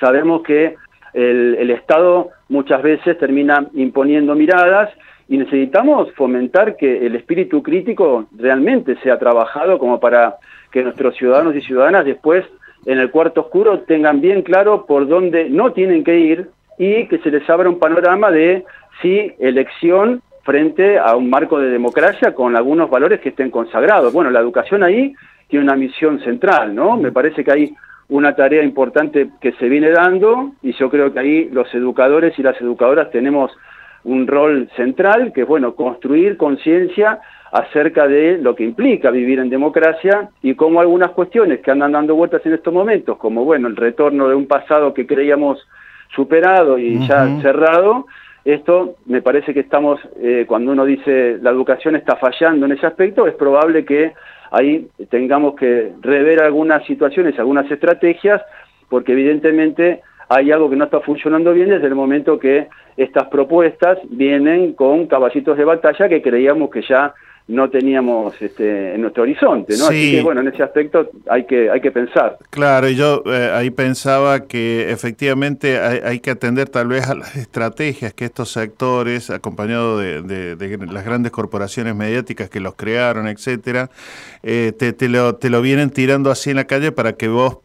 sabemos 0.00 0.42
que 0.42 0.74
el, 1.14 1.54
el 1.54 1.70
Estado 1.70 2.30
muchas 2.48 2.82
veces 2.82 3.16
termina 3.16 3.64
imponiendo 3.74 4.34
miradas 4.34 4.90
y 5.28 5.36
necesitamos 5.38 6.12
fomentar 6.14 6.76
que 6.76 7.06
el 7.06 7.14
espíritu 7.14 7.62
crítico 7.62 8.26
realmente 8.36 8.96
sea 9.04 9.20
trabajado 9.20 9.78
como 9.78 10.00
para 10.00 10.34
que 10.72 10.82
nuestros 10.82 11.14
ciudadanos 11.16 11.54
y 11.54 11.60
ciudadanas 11.60 12.04
después 12.04 12.44
en 12.86 12.98
el 12.98 13.12
cuarto 13.12 13.42
oscuro 13.42 13.80
tengan 13.80 14.20
bien 14.20 14.42
claro 14.42 14.84
por 14.84 15.06
dónde 15.06 15.48
no 15.48 15.72
tienen 15.72 16.02
que 16.02 16.18
ir 16.18 16.50
y 16.78 17.06
que 17.08 17.18
se 17.18 17.30
les 17.30 17.48
abra 17.50 17.68
un 17.68 17.78
panorama 17.78 18.30
de 18.30 18.64
si 19.02 19.32
elección 19.38 20.22
frente 20.42 20.98
a 20.98 21.14
un 21.16 21.28
marco 21.28 21.58
de 21.58 21.68
democracia 21.68 22.34
con 22.34 22.56
algunos 22.56 22.88
valores 22.88 23.20
que 23.20 23.30
estén 23.30 23.50
consagrados. 23.50 24.12
Bueno, 24.12 24.30
la 24.30 24.40
educación 24.40 24.82
ahí 24.82 25.14
tiene 25.48 25.64
una 25.64 25.76
misión 25.76 26.20
central, 26.20 26.74
¿no? 26.74 26.96
Me 26.96 27.12
parece 27.12 27.44
que 27.44 27.52
hay 27.52 27.74
una 28.08 28.34
tarea 28.34 28.62
importante 28.62 29.28
que 29.40 29.52
se 29.52 29.68
viene 29.68 29.90
dando 29.90 30.52
y 30.62 30.72
yo 30.72 30.88
creo 30.88 31.12
que 31.12 31.20
ahí 31.20 31.48
los 31.52 31.72
educadores 31.74 32.38
y 32.38 32.42
las 32.42 32.58
educadoras 32.60 33.10
tenemos 33.10 33.50
un 34.04 34.26
rol 34.26 34.70
central, 34.76 35.32
que 35.34 35.42
es 35.42 35.46
bueno, 35.46 35.74
construir 35.74 36.36
conciencia 36.36 37.20
acerca 37.52 38.06
de 38.06 38.38
lo 38.38 38.54
que 38.54 38.64
implica 38.64 39.10
vivir 39.10 39.38
en 39.38 39.50
democracia 39.50 40.30
y 40.42 40.54
cómo 40.54 40.80
algunas 40.80 41.10
cuestiones 41.10 41.60
que 41.60 41.70
andan 41.70 41.92
dando 41.92 42.14
vueltas 42.14 42.44
en 42.46 42.54
estos 42.54 42.72
momentos, 42.72 43.18
como 43.18 43.44
bueno, 43.44 43.68
el 43.68 43.76
retorno 43.76 44.28
de 44.28 44.34
un 44.34 44.46
pasado 44.46 44.94
que 44.94 45.06
creíamos 45.06 45.66
superado 46.14 46.78
y 46.78 47.06
ya 47.06 47.40
cerrado, 47.40 48.06
esto 48.44 48.96
me 49.06 49.20
parece 49.22 49.52
que 49.52 49.60
estamos, 49.60 50.00
eh, 50.20 50.44
cuando 50.48 50.72
uno 50.72 50.84
dice 50.84 51.38
la 51.42 51.50
educación 51.50 51.96
está 51.96 52.16
fallando 52.16 52.66
en 52.66 52.72
ese 52.72 52.86
aspecto, 52.86 53.26
es 53.26 53.34
probable 53.34 53.84
que 53.84 54.12
ahí 54.50 54.88
tengamos 55.10 55.54
que 55.54 55.92
rever 56.00 56.42
algunas 56.42 56.84
situaciones, 56.86 57.38
algunas 57.38 57.70
estrategias 57.70 58.42
porque 58.88 59.12
evidentemente 59.12 60.00
hay 60.28 60.50
algo 60.52 60.68
que 60.68 60.76
no 60.76 60.84
está 60.84 61.00
funcionando 61.00 61.52
bien 61.52 61.70
desde 61.70 61.86
el 61.86 61.94
momento 61.94 62.38
que 62.38 62.68
estas 62.96 63.28
propuestas 63.28 63.98
vienen 64.10 64.72
con 64.72 65.06
caballitos 65.06 65.56
de 65.56 65.64
batalla 65.64 66.08
que 66.08 66.22
creíamos 66.22 66.70
que 66.70 66.82
ya 66.82 67.14
no 67.48 67.70
teníamos 67.70 68.40
este, 68.40 68.94
en 68.94 69.00
nuestro 69.00 69.22
horizonte, 69.22 69.74
¿no? 69.78 69.86
Así 69.86 70.12
que 70.12 70.22
bueno, 70.22 70.42
en 70.42 70.48
ese 70.48 70.62
aspecto 70.62 71.10
hay 71.28 71.46
que 71.46 71.70
hay 71.70 71.80
que 71.80 71.90
pensar. 71.90 72.36
Claro, 72.50 72.88
y 72.88 72.94
yo 72.94 73.22
eh, 73.24 73.50
ahí 73.54 73.70
pensaba 73.70 74.46
que 74.46 74.90
efectivamente 74.90 75.78
hay, 75.78 76.20
que 76.20 76.30
atender 76.30 76.68
tal 76.68 76.88
vez 76.88 77.08
a 77.08 77.14
las 77.14 77.36
estrategias 77.36 78.12
que 78.12 78.26
estos 78.26 78.52
sectores, 78.52 79.30
acompañados 79.30 80.02
de, 80.02 80.78
las 80.90 81.04
grandes 81.04 81.32
corporaciones 81.32 81.94
mediáticas 81.94 82.50
que 82.50 82.60
los 82.60 82.74
crearon, 82.74 83.26
etcétera, 83.26 83.88
eh, 84.42 84.72
te, 84.78 84.92
te, 84.92 85.08
lo, 85.08 85.36
te 85.36 85.48
lo 85.48 85.62
vienen 85.62 85.88
tirando 85.88 86.30
así 86.30 86.50
en 86.50 86.56
la 86.56 86.64
calle 86.64 86.92
para 86.92 87.14
que 87.14 87.28
vos 87.28 87.58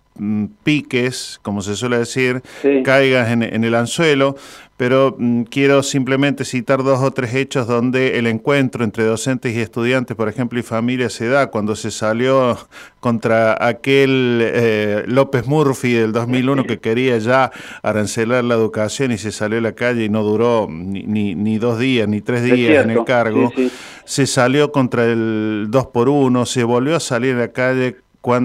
piques, 0.64 1.40
como 1.41 1.61
se 1.61 1.76
suele 1.76 1.98
decir, 1.98 2.41
caigas 2.84 3.31
en, 3.31 3.44
en, 3.44 3.64
el 3.64 3.76
anzuelo, 3.76 4.35
pero 4.77 5.15
mm, 5.18 5.44
quiero 5.44 5.84
simplemente 5.84 6.45
citar 6.45 6.84
dos 6.84 7.02
o 7.02 7.11
tres 7.11 7.34
hechos 7.35 7.68
donde 7.68 8.18
el 8.18 8.27
encuentro 8.27 8.84
entre 8.84 9.03
docentes 9.03 9.56
y 9.56 9.60
estudiantes, 9.60 10.15
por 10.18 10.30
ejemplo, 10.30 10.60
y 10.60 10.64
familias 10.64 11.14
se 11.14 11.27
da. 11.27 11.48
Cuando 11.48 11.76
se 11.76 11.91
salió 11.91 12.57
contra 12.99 13.65
aquel 13.65 14.40
eh, 14.41 15.03
López 15.07 15.45
Murphy 15.45 15.94
del 15.94 16.11
2001 16.11 16.65
que 16.65 16.80
quería 16.80 17.18
ya 17.18 17.52
arancelar 17.81 18.44
la 18.44 18.56
educación 18.56 19.11
y 19.11 19.18
se 19.18 19.31
salió 19.31 19.60
a 19.60 19.61
la 19.61 19.73
calle 19.73 20.06
y 20.06 20.10
no 20.10 20.23
duró 20.23 20.68
ni, 20.69 21.35
ni, 21.35 21.57
dos 21.57 21.80
días 21.80 22.07
ni 22.07 22.22
tres 22.22 22.44
días 22.44 22.84
en 22.84 22.91
el 22.91 23.03
cargo. 23.06 23.52
Se 24.06 24.27
salió 24.27 24.72
contra 24.72 25.06
el 25.06 25.68
2 25.69 25.88
por 25.88 26.10
1 26.10 26.45
se 26.45 26.64
volvió 26.64 26.95
a 26.95 26.99
salir 26.99 27.35
a 27.35 27.40
la 27.40 27.48
calle 27.49 27.98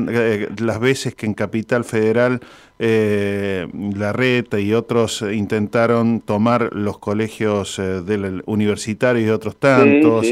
eh, 0.09 0.49
las 0.59 0.81
veces 0.81 1.15
que 1.15 1.27
en 1.27 1.35
Capital 1.35 1.85
Federal 1.85 2.41
eh, 2.81 3.67
Larreta 3.97 4.61
y 4.61 4.73
otros 4.73 5.23
intentaron 5.23 6.21
tomar 6.21 6.71
los 6.73 6.99
colegios 6.99 7.79
eh, 7.79 8.03
del 8.03 8.43
universitario 8.47 9.27
y 9.27 9.31
otros 9.31 9.57
tantos. 9.57 10.27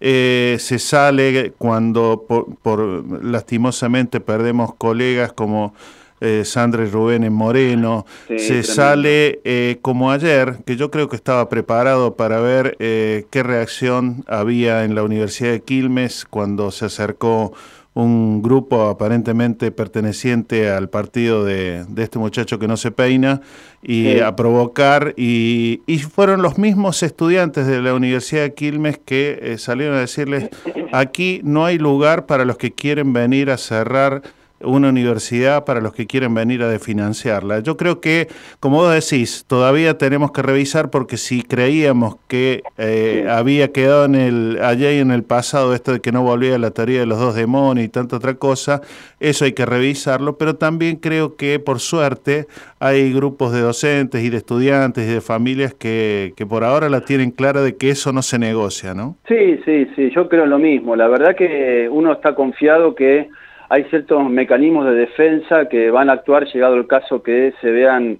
Eh, 0.00 0.56
se 0.58 0.78
sale 0.78 1.52
cuando 1.56 2.24
por, 2.26 3.24
lastimosamente 3.24 4.20
perdemos 4.20 4.74
colegas 4.74 5.32
como 5.32 5.74
eh, 6.20 6.42
Sandra 6.44 6.84
y 6.84 6.88
Rubén 6.88 7.22
en 7.22 7.32
Moreno. 7.32 8.06
se 8.26 8.64
sale 8.64 9.78
como 9.80 10.10
ayer, 10.10 10.56
que 10.66 10.76
yo 10.76 10.90
creo 10.90 11.08
que 11.08 11.16
estaba 11.16 11.48
preparado 11.48 12.16
para 12.16 12.40
ver 12.40 12.76
qué 12.78 13.42
reacción 13.44 14.24
había 14.26 14.84
en 14.84 14.94
la 14.96 15.04
Universidad 15.04 15.52
de 15.52 15.60
Quilmes 15.60 16.26
cuando 16.28 16.70
se 16.72 16.86
acercó 16.86 17.52
un 17.94 18.42
grupo 18.42 18.88
aparentemente 18.88 19.70
perteneciente 19.70 20.68
al 20.68 20.90
partido 20.90 21.44
de, 21.44 21.86
este 21.96 22.18
muchacho 22.18 22.58
que 22.58 22.66
no 22.66 22.76
se 22.76 22.90
peina 22.90 23.40
y 23.82 24.18
a 24.18 24.34
provocar 24.34 25.14
y, 25.16 25.82
y, 25.86 25.98
fueron 25.98 26.42
los 26.42 26.58
mismos 26.58 27.02
estudiantes 27.04 27.66
de 27.68 27.80
la 27.80 27.94
Universidad 27.94 28.42
de 28.42 28.54
Quilmes 28.54 28.98
que 28.98 29.38
eh, 29.40 29.58
salieron 29.58 29.96
a 29.96 30.00
decirles 30.00 30.48
aquí 30.92 31.40
no 31.44 31.64
hay 31.64 31.78
lugar 31.78 32.26
para 32.26 32.44
los 32.44 32.58
que 32.58 32.72
quieren 32.72 33.12
venir 33.12 33.50
a 33.50 33.58
cerrar 33.58 34.22
una 34.64 34.88
universidad 34.88 35.64
para 35.64 35.80
los 35.80 35.92
que 35.92 36.06
quieren 36.06 36.34
venir 36.34 36.62
a 36.62 36.68
desfinanciarla. 36.68 37.60
Yo 37.60 37.76
creo 37.76 38.00
que, 38.00 38.28
como 38.60 38.78
vos 38.78 38.92
decís, 38.92 39.44
todavía 39.46 39.98
tenemos 39.98 40.32
que 40.32 40.42
revisar 40.42 40.90
porque 40.90 41.16
si 41.16 41.42
creíamos 41.42 42.16
que 42.28 42.62
eh, 42.78 43.26
había 43.30 43.72
quedado 43.72 44.04
en 44.04 44.14
el 44.14 44.58
allá 44.62 44.92
y 44.92 44.98
en 44.98 45.10
el 45.10 45.22
pasado 45.22 45.74
esto 45.74 45.92
de 45.92 46.00
que 46.00 46.12
no 46.12 46.22
volvía 46.22 46.58
la 46.58 46.70
teoría 46.70 47.00
de 47.00 47.06
los 47.06 47.18
dos 47.18 47.34
demonios 47.34 47.86
y 47.86 47.88
tanta 47.88 48.16
otra 48.16 48.34
cosa, 48.34 48.80
eso 49.20 49.44
hay 49.44 49.52
que 49.52 49.66
revisarlo, 49.66 50.36
pero 50.38 50.56
también 50.56 50.96
creo 50.96 51.36
que 51.36 51.58
por 51.58 51.80
suerte 51.80 52.46
hay 52.80 53.12
grupos 53.12 53.52
de 53.52 53.60
docentes 53.60 54.22
y 54.22 54.30
de 54.30 54.36
estudiantes 54.36 55.08
y 55.08 55.12
de 55.12 55.20
familias 55.20 55.74
que, 55.74 56.32
que 56.36 56.46
por 56.46 56.64
ahora 56.64 56.88
la 56.88 57.00
tienen 57.00 57.30
clara 57.30 57.62
de 57.62 57.76
que 57.76 57.90
eso 57.90 58.12
no 58.12 58.22
se 58.22 58.38
negocia, 58.38 58.94
¿no? 58.94 59.16
Sí, 59.28 59.60
sí, 59.64 59.86
sí, 59.96 60.10
yo 60.14 60.28
creo 60.28 60.46
lo 60.46 60.58
mismo. 60.58 60.96
La 60.96 61.08
verdad 61.08 61.34
que 61.36 61.88
uno 61.90 62.12
está 62.12 62.34
confiado 62.34 62.94
que 62.94 63.28
hay 63.68 63.84
ciertos 63.84 64.28
mecanismos 64.28 64.86
de 64.86 64.94
defensa 64.94 65.68
que 65.68 65.90
van 65.90 66.10
a 66.10 66.14
actuar 66.14 66.46
llegado 66.46 66.76
el 66.76 66.86
caso 66.86 67.22
que 67.22 67.54
se 67.60 67.70
vean 67.70 68.18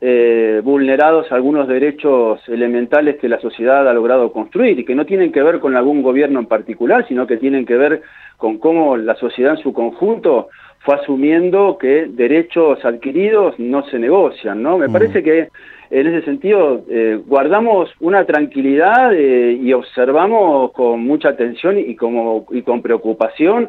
eh, 0.00 0.62
vulnerados 0.64 1.30
algunos 1.30 1.68
derechos 1.68 2.40
elementales 2.48 3.16
que 3.16 3.28
la 3.28 3.38
sociedad 3.40 3.86
ha 3.86 3.92
logrado 3.92 4.32
construir 4.32 4.78
y 4.78 4.84
que 4.84 4.94
no 4.94 5.04
tienen 5.04 5.30
que 5.30 5.42
ver 5.42 5.60
con 5.60 5.76
algún 5.76 6.02
gobierno 6.02 6.40
en 6.40 6.46
particular, 6.46 7.06
sino 7.06 7.26
que 7.26 7.36
tienen 7.36 7.66
que 7.66 7.76
ver 7.76 8.02
con 8.38 8.58
cómo 8.58 8.96
la 8.96 9.14
sociedad 9.16 9.56
en 9.56 9.62
su 9.62 9.74
conjunto 9.74 10.48
fue 10.78 10.94
asumiendo 10.94 11.76
que 11.78 12.06
derechos 12.08 12.82
adquiridos 12.84 13.58
no 13.58 13.84
se 13.90 13.98
negocian, 13.98 14.62
¿no? 14.62 14.78
Me 14.78 14.88
mm. 14.88 14.92
parece 14.92 15.22
que 15.22 15.48
en 15.90 16.06
ese 16.06 16.24
sentido 16.24 16.82
eh, 16.88 17.20
guardamos 17.26 17.90
una 18.00 18.24
tranquilidad 18.24 19.12
eh, 19.12 19.58
y 19.60 19.72
observamos 19.74 20.72
con 20.72 21.00
mucha 21.00 21.28
atención 21.28 21.78
y, 21.78 21.94
como, 21.96 22.46
y 22.52 22.62
con 22.62 22.80
preocupación 22.80 23.68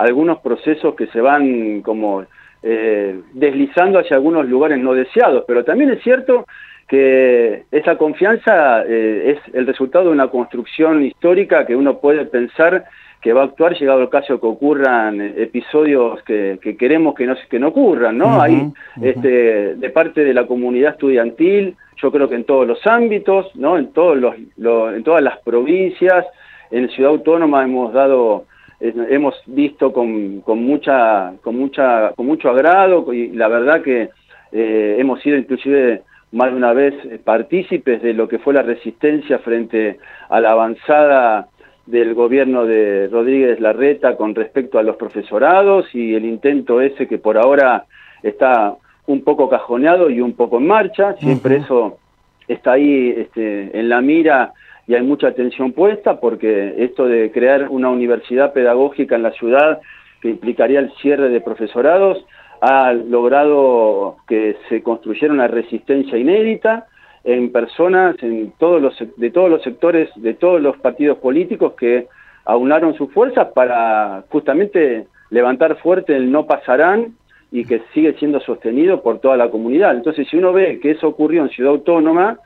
algunos 0.00 0.38
procesos 0.40 0.94
que 0.94 1.06
se 1.08 1.20
van 1.20 1.82
como 1.82 2.24
eh, 2.62 3.20
deslizando 3.32 3.98
hacia 3.98 4.16
algunos 4.16 4.48
lugares 4.48 4.78
no 4.78 4.94
deseados, 4.94 5.44
pero 5.46 5.64
también 5.64 5.90
es 5.90 6.02
cierto 6.02 6.46
que 6.88 7.64
esa 7.70 7.96
confianza 7.96 8.82
eh, 8.82 9.36
es 9.36 9.54
el 9.54 9.66
resultado 9.66 10.06
de 10.06 10.10
una 10.10 10.28
construcción 10.28 11.04
histórica 11.04 11.64
que 11.64 11.76
uno 11.76 11.98
puede 11.98 12.26
pensar 12.26 12.84
que 13.20 13.32
va 13.32 13.42
a 13.42 13.44
actuar 13.44 13.74
llegado 13.74 14.00
el 14.00 14.08
caso 14.08 14.40
que 14.40 14.46
ocurran 14.46 15.20
episodios 15.20 16.22
que, 16.22 16.58
queremos 16.78 17.14
que 17.14 17.26
no, 17.26 17.36
que 17.50 17.58
no 17.58 17.68
ocurran, 17.68 18.16
¿no? 18.16 18.40
Hay 18.40 18.72
este, 19.02 19.74
de 19.74 19.90
parte 19.90 20.24
de 20.24 20.32
la 20.32 20.46
comunidad 20.46 20.92
estudiantil, 20.92 21.76
yo 21.96 22.10
creo 22.10 22.30
que 22.30 22.36
en 22.36 22.44
todos 22.44 22.66
los 22.66 22.86
ámbitos, 22.86 23.54
¿no? 23.56 23.76
En, 23.76 23.92
todos 23.92 24.16
los, 24.16 24.34
en 24.36 25.04
todas 25.04 25.22
las 25.22 25.38
provincias, 25.40 26.24
en 26.70 26.88
Ciudad 26.88 27.12
Autónoma 27.12 27.62
hemos 27.62 27.92
dado 27.92 28.46
hemos 28.80 29.34
visto 29.46 29.92
con, 29.92 30.40
con, 30.40 30.64
mucha, 30.64 31.34
con, 31.42 31.56
mucha, 31.56 32.12
con 32.16 32.26
mucho 32.26 32.48
agrado 32.50 33.12
y 33.12 33.28
la 33.32 33.48
verdad 33.48 33.82
que 33.82 34.10
eh, 34.52 34.96
hemos 34.98 35.20
sido 35.20 35.36
inclusive 35.36 36.02
más 36.32 36.50
de 36.50 36.56
una 36.56 36.72
vez 36.72 36.94
partícipes 37.24 38.02
de 38.02 38.14
lo 38.14 38.28
que 38.28 38.38
fue 38.38 38.54
la 38.54 38.62
resistencia 38.62 39.38
frente 39.40 39.98
a 40.28 40.40
la 40.40 40.52
avanzada 40.52 41.48
del 41.86 42.14
gobierno 42.14 42.66
de 42.66 43.08
Rodríguez 43.10 43.60
Larreta 43.60 44.16
con 44.16 44.34
respecto 44.34 44.78
a 44.78 44.82
los 44.82 44.96
profesorados 44.96 45.92
y 45.94 46.14
el 46.14 46.24
intento 46.24 46.80
ese 46.80 47.06
que 47.06 47.18
por 47.18 47.36
ahora 47.36 47.84
está 48.22 48.76
un 49.06 49.22
poco 49.22 49.48
cajoneado 49.48 50.08
y 50.08 50.20
un 50.20 50.34
poco 50.34 50.58
en 50.58 50.68
marcha, 50.68 51.14
siempre 51.14 51.56
eso 51.56 51.98
está 52.46 52.72
ahí 52.72 53.14
este, 53.16 53.78
en 53.78 53.88
la 53.88 54.00
mira 54.00 54.52
y 54.90 54.96
hay 54.96 55.02
mucha 55.02 55.28
atención 55.28 55.70
puesta 55.70 56.18
porque 56.18 56.74
esto 56.78 57.06
de 57.06 57.30
crear 57.30 57.68
una 57.68 57.90
universidad 57.90 58.52
pedagógica 58.52 59.14
en 59.14 59.22
la 59.22 59.30
ciudad 59.30 59.80
que 60.20 60.30
implicaría 60.30 60.80
el 60.80 60.90
cierre 60.94 61.28
de 61.28 61.40
profesorados 61.40 62.26
ha 62.60 62.92
logrado 62.92 64.16
que 64.26 64.56
se 64.68 64.82
construyera 64.82 65.32
una 65.32 65.46
resistencia 65.46 66.18
inédita 66.18 66.88
en 67.22 67.52
personas 67.52 68.16
en 68.20 68.52
todos 68.58 68.82
los, 68.82 68.96
de 69.16 69.30
todos 69.30 69.48
los 69.48 69.62
sectores, 69.62 70.10
de 70.16 70.34
todos 70.34 70.60
los 70.60 70.76
partidos 70.78 71.18
políticos 71.18 71.74
que 71.78 72.08
aunaron 72.44 72.94
sus 72.94 73.12
fuerzas 73.12 73.46
para 73.54 74.24
justamente 74.28 75.06
levantar 75.30 75.76
fuerte 75.76 76.16
el 76.16 76.32
no 76.32 76.48
pasarán 76.48 77.14
y 77.52 77.64
que 77.64 77.80
sigue 77.94 78.14
siendo 78.14 78.40
sostenido 78.40 79.04
por 79.04 79.20
toda 79.20 79.36
la 79.36 79.50
comunidad. 79.50 79.94
Entonces, 79.94 80.26
si 80.28 80.36
uno 80.36 80.52
ve 80.52 80.80
que 80.80 80.90
eso 80.90 81.06
ocurrió 81.06 81.42
en 81.42 81.50
Ciudad 81.50 81.74
Autónoma, 81.74 82.40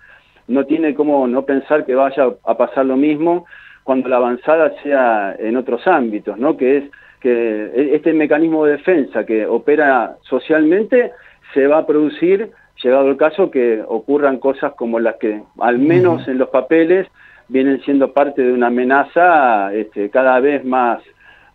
no 0.48 0.64
tiene 0.64 0.94
como 0.94 1.26
no 1.26 1.42
pensar 1.42 1.84
que 1.84 1.94
vaya 1.94 2.28
a 2.44 2.56
pasar 2.56 2.86
lo 2.86 2.96
mismo 2.96 3.46
cuando 3.82 4.08
la 4.08 4.16
avanzada 4.16 4.72
sea 4.82 5.36
en 5.38 5.56
otros 5.56 5.86
ámbitos, 5.86 6.38
¿no? 6.38 6.56
Que 6.56 6.78
es 6.78 6.84
que 7.20 7.94
este 7.94 8.12
mecanismo 8.12 8.66
de 8.66 8.72
defensa 8.72 9.24
que 9.24 9.46
opera 9.46 10.16
socialmente 10.22 11.12
se 11.54 11.66
va 11.66 11.78
a 11.78 11.86
producir, 11.86 12.50
llegado 12.82 13.08
el 13.08 13.16
caso, 13.16 13.50
que 13.50 13.82
ocurran 13.86 14.38
cosas 14.38 14.74
como 14.74 14.98
las 14.98 15.16
que, 15.16 15.42
al 15.60 15.78
menos 15.78 16.26
en 16.28 16.38
los 16.38 16.48
papeles, 16.48 17.06
vienen 17.48 17.80
siendo 17.82 18.12
parte 18.12 18.42
de 18.42 18.52
una 18.52 18.66
amenaza 18.66 19.72
este, 19.72 20.10
cada 20.10 20.40
vez 20.40 20.64
más, 20.64 21.02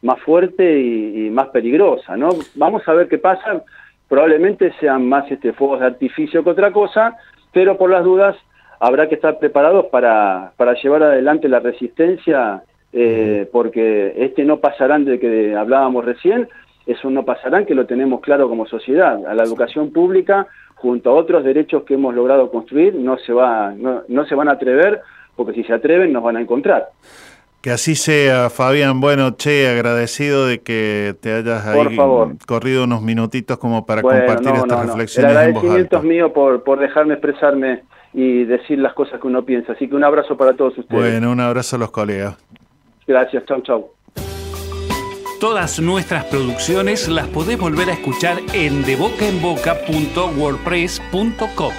más 0.02 0.20
fuerte 0.22 0.80
y, 0.80 1.30
más 1.30 1.50
peligrosa, 1.50 2.16
¿no? 2.16 2.30
Vamos 2.56 2.88
a 2.88 2.94
ver 2.94 3.08
qué 3.08 3.18
pasa, 3.18 3.64
probablemente 4.08 4.74
sean 4.80 5.08
más 5.08 5.30
este, 5.32 5.54
fuegos 5.54 5.82
de 5.82 5.88
artificio 5.88 6.44
que 6.44 6.50
otra 6.50 6.72
cosa, 6.72 7.18
pero 7.52 7.78
por 7.78 7.90
las 7.90 8.04
dudas 8.04 8.36
habrá 8.80 9.08
que 9.10 9.16
estar 9.16 9.40
preparados 9.40 9.86
para, 9.88 10.54
para 10.58 10.74
llevar 10.74 11.04
adelante 11.04 11.50
la 11.50 11.60
resistencia, 11.60 12.64
eh, 12.94 13.48
porque 13.52 14.14
este 14.18 14.44
no 14.46 14.60
pasarán 14.60 15.06
de 15.06 15.20
que 15.20 15.56
hablábamos 15.56 16.06
recién, 16.06 16.48
eso 16.86 17.10
no 17.10 17.24
pasarán, 17.24 17.66
que 17.66 17.76
lo 17.76 17.86
tenemos 17.86 18.22
claro 18.22 18.50
como 18.50 18.66
sociedad. 18.66 19.26
A 19.28 19.36
la 19.36 19.44
educación 19.44 19.92
pública, 19.92 20.48
junto 20.76 21.12
a 21.12 21.14
otros 21.14 21.44
derechos 21.44 21.84
que 21.84 21.96
hemos 21.96 22.16
logrado 22.16 22.50
construir, 22.50 22.96
no 22.96 23.18
se, 23.18 23.34
va, 23.34 23.74
no, 23.76 24.04
no 24.08 24.26
se 24.26 24.34
van 24.34 24.48
a 24.48 24.54
atrever, 24.54 25.02
porque 25.36 25.54
si 25.54 25.64
se 25.64 25.74
atreven 25.74 26.12
nos 26.12 26.24
van 26.24 26.38
a 26.38 26.42
encontrar. 26.42 26.90
Que 27.62 27.72
así 27.72 27.96
sea, 27.96 28.50
Fabián. 28.50 29.02
Bueno, 29.02 29.32
che, 29.32 29.68
agradecido 29.68 30.48
de 30.48 30.62
que 30.62 31.14
te 31.20 31.34
hayas 31.34 31.68
ahí 31.68 31.98
corrido 32.48 32.86
unos 32.86 33.02
minutitos 33.02 33.58
como 33.58 33.86
para 33.86 34.02
Bueno, 34.02 34.20
compartir 34.20 34.54
no, 34.54 34.56
estas 34.60 34.70
no, 34.70 34.76
no. 34.78 34.82
El 34.82 34.88
reflexiones 34.88 35.32
en 35.32 35.36
voz 35.36 35.38
agradecimiento 35.38 35.98
alta. 35.98 35.98
es 35.98 36.04
mío 36.04 36.34
por, 36.34 36.64
por 36.64 36.80
dejarme 36.80 37.16
expresarme 37.16 37.84
y 38.14 38.46
decir 38.46 38.80
las 38.80 38.94
cosas 38.94 39.20
que 39.20 39.28
uno 39.28 39.46
piensa. 39.46 39.74
Así 39.74 39.88
que 39.88 39.96
un 39.96 40.04
abrazo 40.04 40.38
para 40.38 40.54
todos 40.54 40.78
ustedes. 40.78 41.02
Bueno, 41.02 41.32
un 41.32 41.40
abrazo 41.40 41.76
a 41.76 41.80
los 41.80 41.92
colegas. 41.92 42.38
Gracias, 43.08 43.46
chau, 43.46 43.62
chau. 43.62 43.92
Todas 45.40 45.80
nuestras 45.80 46.26
producciones 46.26 47.08
las 47.08 47.28
podés 47.28 47.58
volver 47.58 47.90
a 47.90 47.94
escuchar 47.94 48.40
en 48.54 48.84
debocaenboca.wordpress.com. 48.84 51.74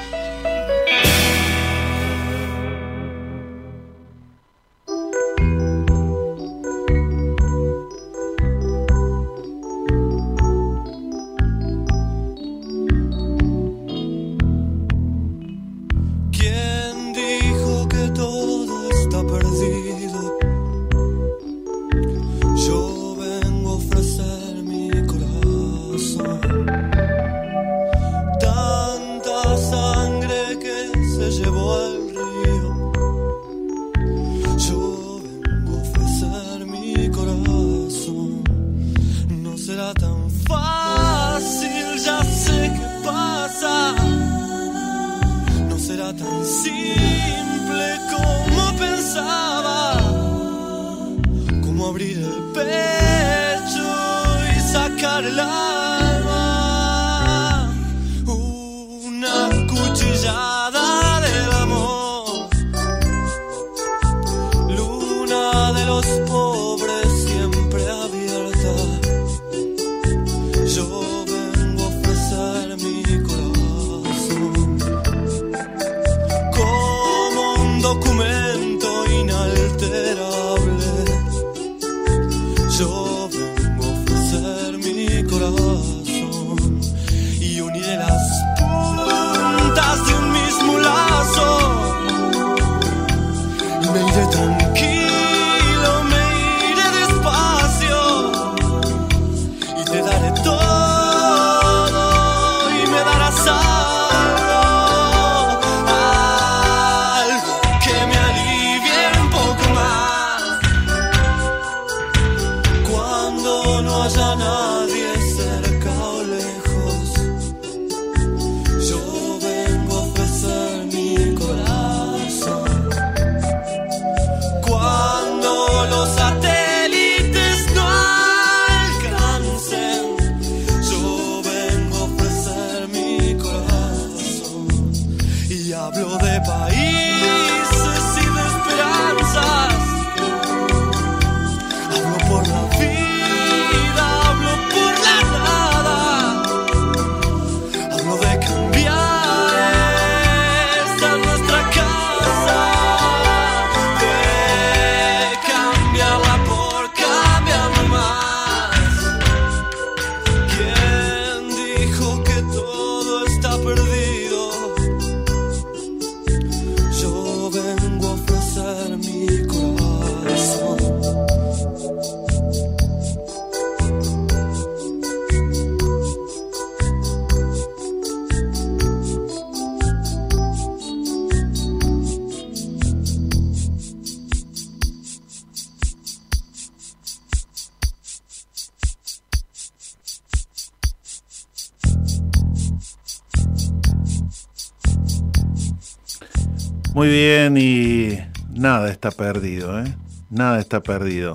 está 199.01 199.11
perdido, 199.11 199.81
¿eh? 199.81 199.95
Nada 200.29 200.61
está 200.61 200.83
perdido. 200.83 201.35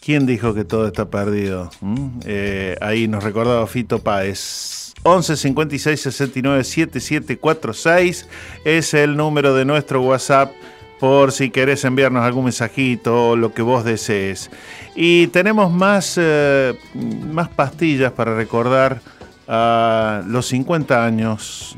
¿Quién 0.00 0.26
dijo 0.26 0.54
que 0.54 0.64
todo 0.64 0.86
está 0.86 1.10
perdido? 1.10 1.68
¿Mm? 1.80 2.20
Eh, 2.24 2.76
ahí 2.80 3.08
nos 3.08 3.24
recordaba 3.24 3.66
Fito 3.66 3.98
Páez. 3.98 4.94
11 5.02 5.36
56 5.36 6.00
69 6.00 6.62
7746 6.62 8.28
es 8.64 8.94
el 8.94 9.16
número 9.16 9.54
de 9.54 9.64
nuestro 9.64 10.02
WhatsApp 10.02 10.52
por 11.00 11.32
si 11.32 11.50
querés 11.50 11.84
enviarnos 11.84 12.22
algún 12.22 12.44
mensajito 12.44 13.30
o 13.30 13.36
lo 13.36 13.52
que 13.54 13.62
vos 13.62 13.82
desees. 13.82 14.50
Y 14.94 15.26
tenemos 15.28 15.72
más, 15.72 16.14
eh, 16.16 16.78
más 16.94 17.48
pastillas 17.48 18.12
para 18.12 18.36
recordar 18.36 19.00
a 19.48 20.22
los 20.28 20.46
50 20.46 21.04
años 21.04 21.76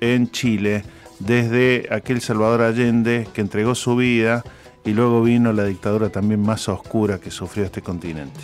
en 0.00 0.30
Chile 0.32 0.82
desde 1.20 1.86
aquel 1.90 2.20
Salvador 2.20 2.62
Allende 2.62 3.28
que 3.32 3.40
entregó 3.40 3.76
su 3.76 3.94
vida 3.94 4.42
y 4.84 4.92
luego 4.92 5.22
vino 5.22 5.52
la 5.52 5.64
dictadura 5.64 6.10
también 6.10 6.40
más 6.40 6.68
oscura 6.68 7.18
que 7.18 7.30
sufrió 7.30 7.64
este 7.64 7.82
continente. 7.82 8.40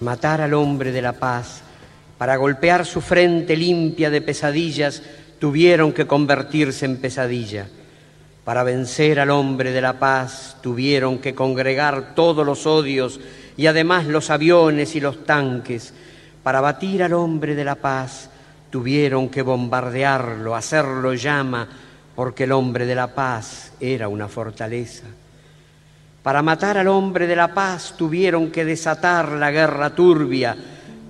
Matar 0.00 0.40
al 0.40 0.54
hombre 0.54 0.92
de 0.92 1.02
la 1.02 1.14
paz 1.14 1.62
para 2.18 2.36
golpear 2.36 2.86
su 2.86 3.00
frente 3.00 3.56
limpia 3.56 4.08
de 4.10 4.20
pesadillas 4.20 5.02
tuvieron 5.40 5.92
que 5.92 6.06
convertirse 6.06 6.86
en 6.86 6.98
pesadilla. 6.98 7.66
Para 8.44 8.62
vencer 8.62 9.18
al 9.18 9.30
hombre 9.30 9.72
de 9.72 9.80
la 9.80 9.98
paz 9.98 10.56
tuvieron 10.60 11.18
que 11.18 11.34
congregar 11.34 12.14
todos 12.14 12.46
los 12.46 12.66
odios 12.66 13.20
y 13.56 13.66
además 13.66 14.06
los 14.06 14.30
aviones 14.30 14.94
y 14.94 15.00
los 15.00 15.24
tanques. 15.24 15.94
Para 16.42 16.60
batir 16.60 17.02
al 17.02 17.12
hombre 17.12 17.56
de 17.56 17.64
la 17.64 17.74
paz 17.74 18.30
tuvieron 18.70 19.28
que 19.28 19.42
bombardearlo, 19.42 20.54
hacerlo 20.54 21.14
llama, 21.14 21.68
porque 22.14 22.44
el 22.44 22.52
hombre 22.52 22.86
de 22.86 22.94
la 22.94 23.14
paz 23.14 23.72
era 23.80 24.08
una 24.08 24.28
fortaleza. 24.28 25.06
Para 26.22 26.42
matar 26.42 26.78
al 26.78 26.86
hombre 26.88 27.26
de 27.26 27.34
la 27.34 27.52
paz 27.52 27.94
tuvieron 27.96 28.50
que 28.50 28.64
desatar 28.64 29.32
la 29.32 29.50
guerra 29.50 29.94
turbia, 29.94 30.56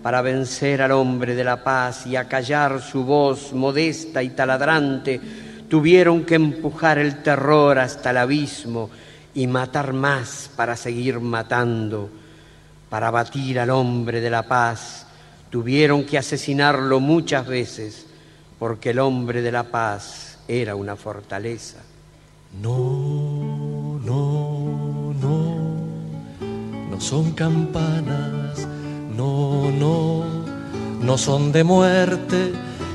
para 0.02 0.22
vencer 0.22 0.82
al 0.82 0.92
hombre 0.92 1.34
de 1.34 1.44
la 1.44 1.62
paz 1.62 2.06
y 2.06 2.16
acallar 2.16 2.80
su 2.80 3.04
voz 3.04 3.52
modesta 3.52 4.22
y 4.22 4.30
taladrante, 4.30 5.20
tuvieron 5.68 6.24
que 6.24 6.34
empujar 6.34 6.98
el 6.98 7.22
terror 7.22 7.78
hasta 7.78 8.10
el 8.10 8.16
abismo 8.16 8.90
y 9.34 9.46
matar 9.46 9.92
más 9.92 10.50
para 10.56 10.76
seguir 10.76 11.20
matando, 11.20 12.10
para 12.88 13.10
batir 13.10 13.60
al 13.60 13.70
hombre 13.70 14.20
de 14.20 14.30
la 14.30 14.42
paz, 14.42 15.06
tuvieron 15.50 16.04
que 16.04 16.18
asesinarlo 16.18 17.00
muchas 17.00 17.46
veces, 17.46 18.06
porque 18.58 18.90
el 18.90 18.98
hombre 18.98 19.42
de 19.42 19.52
la 19.52 19.64
paz 19.64 20.38
era 20.48 20.74
una 20.74 20.96
fortaleza. 20.96 21.78
No, 22.60 24.00
no, 24.04 24.51
son 27.02 27.32
campanas, 27.32 28.66
no, 29.16 29.70
no, 29.72 30.24
no 31.00 31.18
son 31.18 31.50
de 31.50 31.64
muerte, 31.64 32.52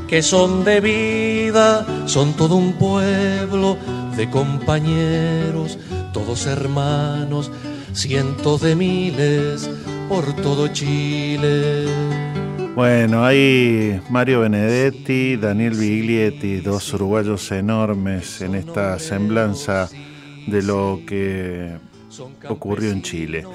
que 0.07 0.21
son 0.21 0.63
de 0.63 0.79
vida, 0.79 1.85
son 2.07 2.33
todo 2.33 2.55
un 2.55 2.73
pueblo 2.73 3.77
de 4.15 4.29
compañeros, 4.29 5.77
todos 6.13 6.47
hermanos, 6.47 7.51
cientos 7.93 8.61
de 8.61 8.75
miles 8.77 9.69
por 10.07 10.33
todo 10.37 10.69
Chile. 10.69 11.85
Bueno, 12.75 13.25
hay 13.25 13.99
Mario 14.09 14.41
Benedetti, 14.41 15.35
Daniel 15.35 15.73
Biglietti, 15.73 16.61
dos 16.61 16.93
uruguayos 16.93 17.51
enormes 17.51 18.39
en 18.41 18.55
esta 18.55 18.99
semblanza 18.99 19.89
de 20.47 20.63
lo 20.63 21.01
que 21.05 21.75
ocurrió 22.47 22.91
en 22.91 23.01
Chile. 23.01 23.45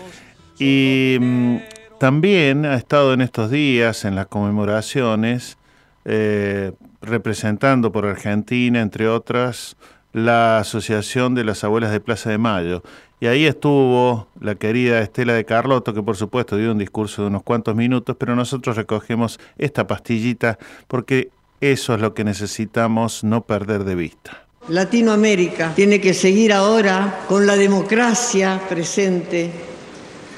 Y 0.64 1.18
mm, 1.20 1.56
también 1.98 2.64
ha 2.66 2.74
estado 2.74 3.14
en 3.14 3.20
estos 3.20 3.50
días 3.50 4.04
en 4.04 4.14
las 4.14 4.28
conmemoraciones 4.28 5.58
eh, 6.04 6.70
representando 7.00 7.90
por 7.90 8.06
Argentina, 8.06 8.80
entre 8.80 9.08
otras, 9.08 9.76
la 10.12 10.58
Asociación 10.58 11.34
de 11.34 11.42
las 11.42 11.64
Abuelas 11.64 11.90
de 11.90 11.98
Plaza 11.98 12.30
de 12.30 12.38
Mayo. 12.38 12.84
Y 13.18 13.26
ahí 13.26 13.44
estuvo 13.44 14.28
la 14.40 14.54
querida 14.54 15.00
Estela 15.00 15.32
de 15.32 15.44
Carlotto, 15.44 15.94
que 15.94 16.02
por 16.04 16.16
supuesto 16.16 16.56
dio 16.56 16.70
un 16.70 16.78
discurso 16.78 17.22
de 17.22 17.28
unos 17.28 17.42
cuantos 17.42 17.74
minutos, 17.74 18.14
pero 18.16 18.36
nosotros 18.36 18.76
recogemos 18.76 19.40
esta 19.58 19.88
pastillita 19.88 20.60
porque 20.86 21.30
eso 21.60 21.96
es 21.96 22.00
lo 22.00 22.14
que 22.14 22.22
necesitamos 22.22 23.24
no 23.24 23.40
perder 23.42 23.82
de 23.82 23.96
vista. 23.96 24.46
Latinoamérica 24.68 25.74
tiene 25.74 26.00
que 26.00 26.14
seguir 26.14 26.52
ahora 26.52 27.24
con 27.26 27.48
la 27.48 27.56
democracia 27.56 28.60
presente, 28.68 29.50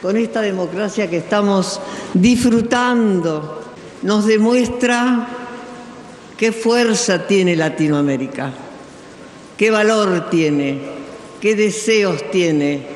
con 0.05 0.19
esta 0.19 0.43
democracia 0.43 1.09
que 1.09 1.17
estamos 1.17 1.81
disfrutando. 2.13 3.63
Nos 4.03 4.27
demuestra 4.27 5.27
qué 6.37 6.53
fuerza 6.53 7.27
tiene 7.27 7.57
Latinoamérica, 7.57 8.53
qué 9.57 9.71
valor 9.71 10.29
tiene, 10.29 10.79
qué 11.41 11.57
deseos 11.57 12.31
tiene 12.31 12.87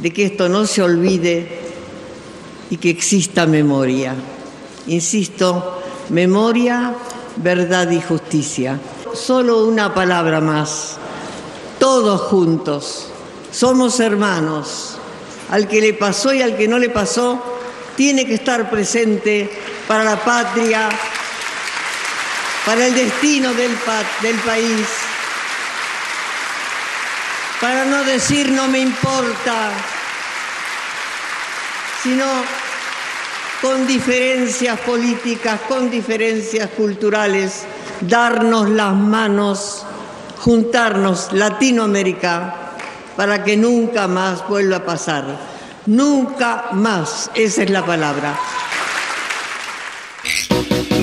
de 0.00 0.12
que 0.12 0.26
esto 0.26 0.48
no 0.48 0.64
se 0.64 0.80
olvide 0.80 1.58
y 2.70 2.76
que 2.76 2.90
exista 2.90 3.44
memoria. 3.44 4.14
Insisto, 4.86 5.82
memoria, 6.10 6.94
verdad 7.34 7.90
y 7.90 8.00
justicia. 8.00 8.78
Solo 9.12 9.64
una 9.64 9.92
palabra 9.92 10.40
más. 10.40 10.98
Todos 11.80 12.20
juntos. 12.20 13.08
Somos 13.50 13.98
hermanos. 13.98 14.97
Al 15.50 15.66
que 15.66 15.80
le 15.80 15.94
pasó 15.94 16.32
y 16.34 16.42
al 16.42 16.56
que 16.56 16.68
no 16.68 16.78
le 16.78 16.90
pasó, 16.90 17.58
tiene 17.96 18.26
que 18.26 18.34
estar 18.34 18.70
presente 18.70 19.50
para 19.88 20.04
la 20.04 20.22
patria, 20.22 20.88
para 22.64 22.86
el 22.86 22.94
destino 22.94 23.52
del, 23.54 23.72
país, 24.44 24.86
para 27.60 27.86
no 27.86 28.04
decir 28.04 28.52
no 28.52 28.68
me 28.68 28.78
importa, 28.80 29.70
sino 32.02 32.26
con 33.62 33.86
diferencias 33.86 34.78
políticas, 34.80 35.60
con 35.66 35.90
diferencias 35.90 36.68
culturales, 36.76 37.64
darnos 38.02 38.68
las 38.68 38.94
manos, 38.94 39.84
juntarnos 40.38 41.32
Latinoamérica 41.32 42.67
para 43.18 43.42
que 43.42 43.56
nunca 43.56 44.06
más 44.06 44.46
vuelva 44.46 44.76
a 44.76 44.84
pasar. 44.84 45.24
Nunca 45.86 46.66
más, 46.70 47.32
esa 47.34 47.64
es 47.64 47.70
la 47.70 47.84
palabra. 47.84 48.38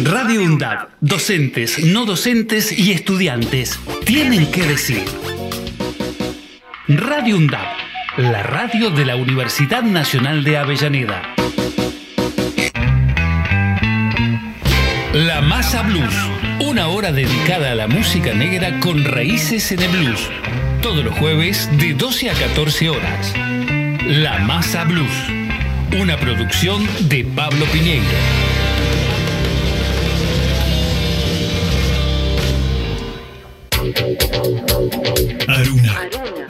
Radio 0.01 0.41
UNDAD, 0.41 0.87
docentes, 1.01 1.83
no 1.83 2.05
docentes 2.05 2.71
y 2.71 2.93
estudiantes 2.93 3.77
tienen 4.05 4.49
que 4.49 4.63
decir. 4.63 5.03
Radio 6.87 7.35
UNDAD, 7.35 7.67
la 8.15 8.43
radio 8.43 8.91
de 8.91 9.03
la 9.03 9.17
Universidad 9.17 9.83
Nacional 9.83 10.45
de 10.45 10.57
Avellaneda. 10.57 11.21
La 15.11 15.41
Masa 15.41 15.81
Blues, 15.81 16.15
una 16.61 16.87
hora 16.87 17.11
dedicada 17.11 17.73
a 17.73 17.75
la 17.75 17.89
música 17.89 18.33
negra 18.33 18.79
con 18.79 19.03
raíces 19.03 19.73
en 19.73 19.81
el 19.81 19.89
blues. 19.89 20.29
Todos 20.85 21.03
los 21.03 21.17
jueves 21.17 21.67
de 21.79 21.95
12 21.95 22.29
a 22.29 22.33
14 22.35 22.89
horas. 22.91 23.33
La 24.05 24.37
Masa 24.37 24.83
Blues, 24.83 25.09
una 25.99 26.15
producción 26.15 26.87
de 27.09 27.25
Pablo 27.25 27.65
Piñeiro. 27.73 28.05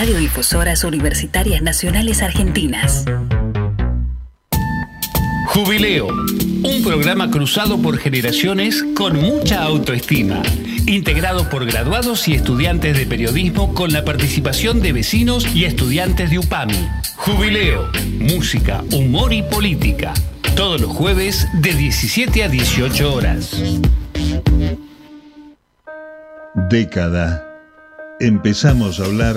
Radiodifusoras 0.00 0.82
Universitarias 0.84 1.60
Nacionales 1.60 2.22
Argentinas. 2.22 3.04
Jubileo, 5.48 6.06
un 6.06 6.82
programa 6.82 7.30
cruzado 7.30 7.76
por 7.82 7.98
generaciones 7.98 8.82
con 8.96 9.20
mucha 9.20 9.62
autoestima, 9.62 10.42
integrado 10.86 11.50
por 11.50 11.66
graduados 11.66 12.28
y 12.28 12.32
estudiantes 12.32 12.96
de 12.96 13.04
periodismo 13.04 13.74
con 13.74 13.92
la 13.92 14.02
participación 14.02 14.80
de 14.80 14.94
vecinos 14.94 15.46
y 15.54 15.66
estudiantes 15.66 16.30
de 16.30 16.38
UPAMI. 16.38 16.88
Jubileo, 17.16 17.90
música, 18.20 18.82
humor 18.92 19.34
y 19.34 19.42
política. 19.42 20.14
Todos 20.56 20.80
los 20.80 20.92
jueves 20.92 21.46
de 21.52 21.74
17 21.74 22.42
a 22.42 22.48
18 22.48 23.12
horas. 23.12 23.54
Década. 26.70 27.46
Empezamos 28.18 28.98
a 28.98 29.04
hablar 29.04 29.36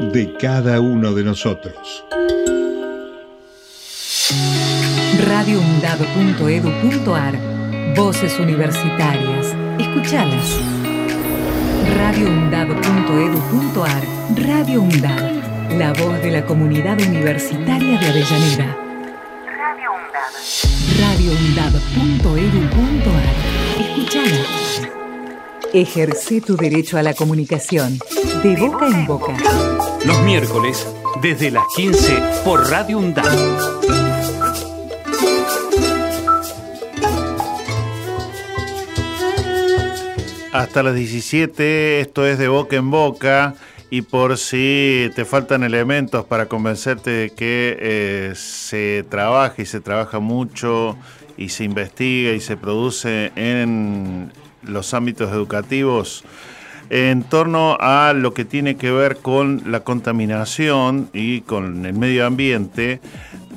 de 0.00 0.34
cada 0.40 0.80
uno 0.80 1.12
de 1.12 1.22
nosotros. 1.24 2.04
radioundab.edu.ar 5.26 7.38
Voces 7.94 8.38
universitarias. 8.40 9.54
Escuchalas. 9.78 10.58
radioundab.edu.ar 11.98 14.02
Radio 14.36 14.80
UNDAB. 14.82 15.78
La 15.78 15.92
voz 15.92 16.20
de 16.22 16.30
la 16.30 16.46
comunidad 16.46 16.98
universitaria 17.00 17.98
de 17.98 18.06
Avellaneda. 18.06 18.76
Radio 19.58 19.92
UNDAB. 19.92 20.32
radioundab.edu.ar 21.00 23.34
Escuchala. 23.78 24.44
Ejerce 25.72 26.40
tu 26.40 26.56
derecho 26.56 26.98
a 26.98 27.02
la 27.02 27.14
comunicación. 27.14 27.96
De 28.42 28.56
boca 28.56 28.88
en 28.88 29.06
boca. 29.06 29.36
Los 30.04 30.22
miércoles 30.22 30.86
Desde 31.20 31.50
las 31.50 31.64
15 31.76 32.22
por 32.44 32.68
Radio 32.70 32.98
UNDAP. 32.98 33.26
Hasta 40.52 40.82
las 40.82 40.94
17, 40.94 42.00
esto 42.00 42.26
es 42.26 42.38
de 42.38 42.48
boca 42.48 42.76
en 42.76 42.90
boca. 42.90 43.54
Y 43.90 44.02
por 44.02 44.38
si 44.38 45.10
te 45.14 45.24
faltan 45.24 45.64
elementos 45.64 46.24
para 46.24 46.46
convencerte 46.46 47.10
de 47.10 47.30
que 47.30 47.76
eh, 47.80 48.32
se 48.36 49.04
trabaja 49.08 49.60
y 49.60 49.66
se 49.66 49.80
trabaja 49.80 50.20
mucho 50.20 50.96
y 51.36 51.48
se 51.48 51.64
investiga 51.64 52.32
y 52.32 52.40
se 52.40 52.56
produce 52.56 53.32
en 53.34 54.32
los 54.62 54.94
ámbitos 54.94 55.32
educativos 55.32 56.24
en 56.90 57.22
torno 57.22 57.76
a 57.80 58.12
lo 58.14 58.34
que 58.34 58.44
tiene 58.44 58.76
que 58.76 58.90
ver 58.90 59.18
con 59.18 59.62
la 59.66 59.80
contaminación 59.80 61.08
y 61.12 61.40
con 61.42 61.86
el 61.86 61.94
medio 61.94 62.26
ambiente, 62.26 63.00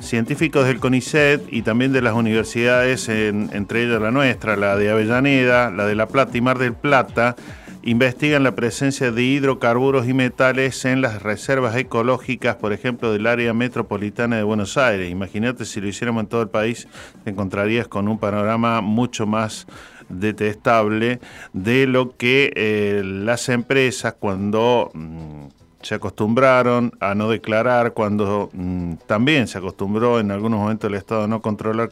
científicos 0.00 0.66
del 0.66 0.78
CONICET 0.78 1.42
y 1.50 1.62
también 1.62 1.92
de 1.92 2.00
las 2.00 2.14
universidades, 2.14 3.08
entre 3.08 3.84
ellas 3.84 4.00
la 4.00 4.12
nuestra, 4.12 4.56
la 4.56 4.76
de 4.76 4.90
Avellaneda, 4.90 5.70
la 5.70 5.84
de 5.84 5.96
La 5.96 6.06
Plata 6.06 6.38
y 6.38 6.40
Mar 6.40 6.58
del 6.58 6.74
Plata, 6.74 7.34
investigan 7.82 8.44
la 8.44 8.54
presencia 8.54 9.10
de 9.10 9.22
hidrocarburos 9.22 10.08
y 10.08 10.14
metales 10.14 10.84
en 10.84 11.02
las 11.02 11.22
reservas 11.22 11.76
ecológicas, 11.76 12.56
por 12.56 12.72
ejemplo, 12.72 13.12
del 13.12 13.26
área 13.26 13.52
metropolitana 13.52 14.36
de 14.36 14.42
Buenos 14.42 14.78
Aires. 14.78 15.10
Imagínate 15.10 15.64
si 15.64 15.80
lo 15.80 15.88
hiciéramos 15.88 16.22
en 16.22 16.28
todo 16.28 16.42
el 16.42 16.48
país, 16.48 16.88
te 17.24 17.30
encontrarías 17.30 17.88
con 17.88 18.08
un 18.08 18.18
panorama 18.18 18.80
mucho 18.80 19.26
más 19.26 19.66
detestable 20.14 21.20
de 21.52 21.86
lo 21.86 22.16
que 22.16 22.52
eh, 22.54 23.02
las 23.04 23.48
empresas 23.48 24.14
cuando 24.18 24.90
mm, 24.94 25.46
se 25.84 25.94
acostumbraron 25.94 26.92
a 27.00 27.14
no 27.14 27.28
declarar, 27.28 27.92
cuando 27.92 28.48
mm, 28.52 28.94
también 29.06 29.46
se 29.46 29.58
acostumbró 29.58 30.18
en 30.18 30.30
algunos 30.30 30.58
momentos 30.58 30.88
el 30.88 30.96
Estado 30.96 31.24
a 31.24 31.28
no 31.28 31.42
controlar 31.42 31.90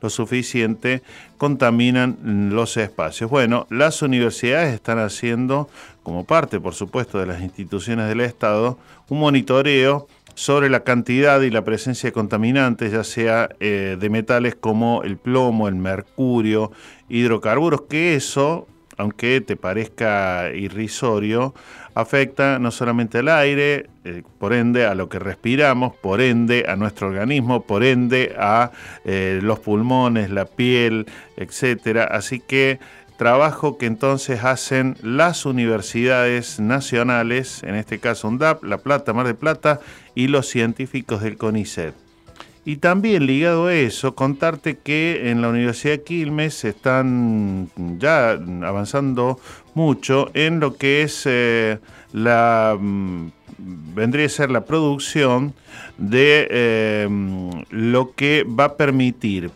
lo 0.00 0.10
suficiente, 0.10 1.02
contaminan 1.38 2.50
los 2.52 2.76
espacios. 2.76 3.30
Bueno, 3.30 3.66
las 3.70 4.02
universidades 4.02 4.74
están 4.74 4.98
haciendo, 4.98 5.68
como 6.02 6.24
parte, 6.24 6.60
por 6.60 6.74
supuesto, 6.74 7.18
de 7.18 7.26
las 7.26 7.40
instituciones 7.40 8.08
del 8.08 8.20
Estado, 8.20 8.78
un 9.08 9.20
monitoreo 9.20 10.06
sobre 10.34 10.68
la 10.70 10.80
cantidad 10.80 11.40
y 11.40 11.50
la 11.50 11.64
presencia 11.64 12.08
de 12.08 12.12
contaminantes, 12.12 12.92
ya 12.92 13.04
sea 13.04 13.48
eh, 13.60 13.96
de 13.98 14.10
metales 14.10 14.54
como 14.54 15.02
el 15.02 15.16
plomo, 15.16 15.68
el 15.68 15.74
mercurio, 15.74 16.72
hidrocarburos, 17.12 17.82
que 17.82 18.14
eso, 18.14 18.66
aunque 18.96 19.42
te 19.42 19.56
parezca 19.56 20.50
irrisorio, 20.54 21.54
afecta 21.94 22.58
no 22.58 22.70
solamente 22.70 23.18
al 23.18 23.28
aire, 23.28 23.86
eh, 24.04 24.22
por 24.38 24.54
ende 24.54 24.86
a 24.86 24.94
lo 24.94 25.10
que 25.10 25.18
respiramos, 25.18 25.94
por 25.94 26.22
ende 26.22 26.64
a 26.66 26.74
nuestro 26.76 27.08
organismo, 27.08 27.64
por 27.64 27.84
ende 27.84 28.34
a 28.38 28.72
eh, 29.04 29.40
los 29.42 29.60
pulmones, 29.60 30.30
la 30.30 30.46
piel, 30.46 31.06
etcétera. 31.36 32.04
Así 32.04 32.40
que 32.40 32.80
trabajo 33.18 33.76
que 33.76 33.86
entonces 33.86 34.42
hacen 34.42 34.96
las 35.02 35.44
universidades 35.44 36.60
nacionales, 36.60 37.62
en 37.62 37.74
este 37.74 37.98
caso 37.98 38.26
UNDAP, 38.28 38.64
La 38.64 38.78
Plata, 38.78 39.12
Mar 39.12 39.26
de 39.26 39.34
Plata, 39.34 39.80
y 40.14 40.28
los 40.28 40.48
científicos 40.48 41.22
del 41.22 41.36
CONICET. 41.36 42.01
Y 42.64 42.76
también 42.76 43.26
ligado 43.26 43.66
a 43.66 43.74
eso, 43.74 44.14
contarte 44.14 44.78
que 44.78 45.30
en 45.30 45.42
la 45.42 45.48
Universidad 45.48 45.94
de 45.94 46.02
Quilmes 46.04 46.64
están 46.64 47.68
ya 47.98 48.30
avanzando 48.30 49.40
mucho 49.74 50.30
en 50.34 50.60
lo 50.60 50.76
que 50.76 51.02
es 51.02 51.22
eh, 51.26 51.80
la 52.12 52.76
mm, 52.78 53.30
vendría 53.94 54.26
a 54.26 54.28
ser 54.28 54.50
la 54.50 54.64
producción 54.64 55.54
de 55.98 56.46
eh, 56.50 57.08
lo 57.70 58.14
que 58.14 58.44
va 58.44 58.64
a 58.64 58.76
permitir 58.76 59.50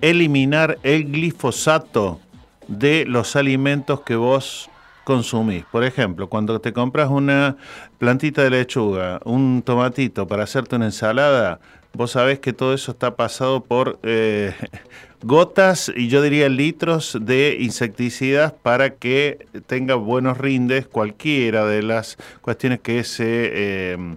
eliminar 0.00 0.78
el 0.82 1.10
glifosato 1.10 2.20
de 2.68 3.04
los 3.06 3.36
alimentos 3.36 4.00
que 4.00 4.16
vos 4.16 4.70
consumís. 5.04 5.64
Por 5.70 5.84
ejemplo, 5.84 6.28
cuando 6.28 6.60
te 6.60 6.72
compras 6.72 7.08
una 7.10 7.56
plantita 7.98 8.42
de 8.42 8.50
lechuga, 8.50 9.20
un 9.24 9.62
tomatito 9.64 10.26
para 10.26 10.44
hacerte 10.44 10.76
una 10.76 10.86
ensalada, 10.86 11.60
vos 11.96 12.12
sabés 12.12 12.38
que 12.38 12.52
todo 12.52 12.74
eso 12.74 12.92
está 12.92 13.16
pasado 13.16 13.64
por 13.64 13.98
eh, 14.02 14.54
gotas 15.22 15.90
y 15.94 16.08
yo 16.08 16.22
diría 16.22 16.48
litros 16.48 17.18
de 17.20 17.56
insecticidas 17.58 18.52
para 18.52 18.90
que 18.90 19.46
tenga 19.66 19.94
buenos 19.94 20.38
rindes 20.38 20.86
cualquiera 20.86 21.64
de 21.64 21.82
las 21.82 22.18
cuestiones 22.42 22.80
que 22.80 23.02
se 23.04 23.50
eh, 23.52 24.16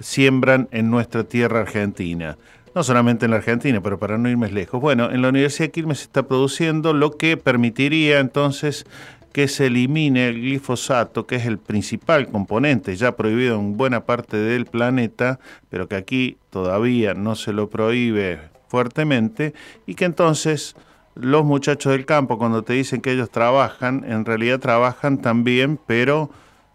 siembran 0.00 0.68
en 0.70 0.90
nuestra 0.90 1.24
tierra 1.24 1.60
argentina 1.60 2.36
no 2.74 2.82
solamente 2.82 3.26
en 3.26 3.30
la 3.30 3.36
Argentina, 3.36 3.80
pero 3.80 4.00
para 4.00 4.18
no 4.18 4.28
irme 4.28 4.50
lejos. 4.50 4.80
Bueno, 4.80 5.08
en 5.08 5.22
la 5.22 5.28
Universidad 5.28 5.68
de 5.68 5.70
Quilmes 5.70 5.98
se 5.98 6.04
está 6.06 6.24
produciendo 6.24 6.92
lo 6.92 7.16
que 7.16 7.36
permitiría 7.36 8.18
entonces 8.18 8.84
que 9.34 9.48
se 9.48 9.66
elimine 9.66 10.28
el 10.28 10.40
glifosato, 10.40 11.26
que 11.26 11.34
es 11.34 11.44
el 11.44 11.58
principal 11.58 12.28
componente 12.28 12.94
ya 12.94 13.16
prohibido 13.16 13.58
en 13.58 13.76
buena 13.76 14.06
parte 14.06 14.36
del 14.36 14.64
planeta, 14.64 15.40
pero 15.70 15.88
que 15.88 15.96
aquí 15.96 16.38
todavía 16.50 17.14
no 17.14 17.34
se 17.34 17.52
lo 17.52 17.68
prohíbe 17.68 18.38
fuertemente, 18.68 19.52
y 19.86 19.96
que 19.96 20.04
entonces 20.04 20.76
los 21.16 21.44
muchachos 21.44 21.90
del 21.90 22.06
campo, 22.06 22.38
cuando 22.38 22.62
te 22.62 22.74
dicen 22.74 23.00
que 23.00 23.10
ellos 23.10 23.28
trabajan, 23.28 24.04
en 24.06 24.24
realidad 24.24 24.60
trabajan 24.60 25.18
también, 25.18 25.80
pero 25.84 26.30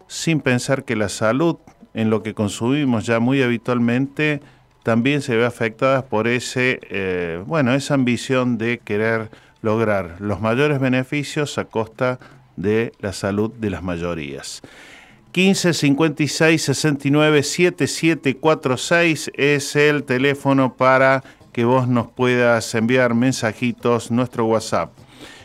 sin 0.06 0.40
pensar 0.40 0.84
que 0.84 0.96
la 0.96 1.08
salud 1.08 1.56
en 1.94 2.10
lo 2.10 2.22
que 2.22 2.34
consumimos 2.34 3.06
ya 3.06 3.20
muy 3.20 3.40
habitualmente 3.40 4.42
también 4.82 5.22
se 5.22 5.34
ve 5.34 5.46
afectada 5.46 6.04
por 6.04 6.28
ese, 6.28 6.78
eh, 6.90 7.42
bueno, 7.46 7.72
esa 7.72 7.94
ambición 7.94 8.58
de 8.58 8.80
querer 8.80 9.30
lograr 9.62 10.16
los 10.20 10.42
mayores 10.42 10.78
beneficios 10.78 11.56
a 11.56 11.64
costa 11.64 12.18
la 13.00 13.12
salud 13.12 13.50
de 13.52 13.70
las 13.70 13.82
mayorías. 13.82 14.62
15 15.32 15.74
56 15.74 16.62
69 16.62 17.42
7746 17.42 19.30
es 19.34 19.76
el 19.76 20.02
teléfono 20.02 20.74
para 20.74 21.22
que 21.52 21.64
vos 21.64 21.88
nos 21.88 22.08
puedas 22.10 22.74
enviar 22.74 23.14
mensajitos, 23.14 24.10
nuestro 24.10 24.46
WhatsApp. 24.46 24.90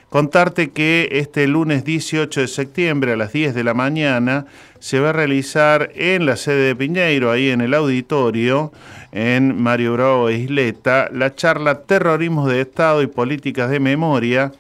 Contarte 0.10 0.70
que 0.72 1.10
este 1.12 1.46
lunes 1.46 1.84
18 1.84 2.42
de 2.42 2.48
septiembre 2.48 3.14
a 3.14 3.18
las 3.18 3.34
10 3.34 3.54
de 3.54 3.64
la 3.64 3.74
mañana 3.74 4.46
se 4.80 5.00
va 5.00 5.10
a 5.10 5.14
realizar 5.14 5.92
en 5.96 6.26
la 6.26 6.38
sede 6.38 6.68
de 6.68 6.76
Piñeiro, 6.76 7.32
ahí 7.32 7.50
en 7.50 7.62
el 7.62 7.74
auditorio, 7.74 8.72
en 9.12 9.62
Mario 9.62 9.94
Bravo 9.94 10.30
Isleta, 10.30 11.10
la 11.12 11.36
charla 11.36 11.82
Terrorismo 11.82 12.48
de 12.48 12.62
Estado 12.62 13.02
y 13.02 13.08
Políticas 13.08 13.70
de 13.70 13.80
Memoria 13.80 14.52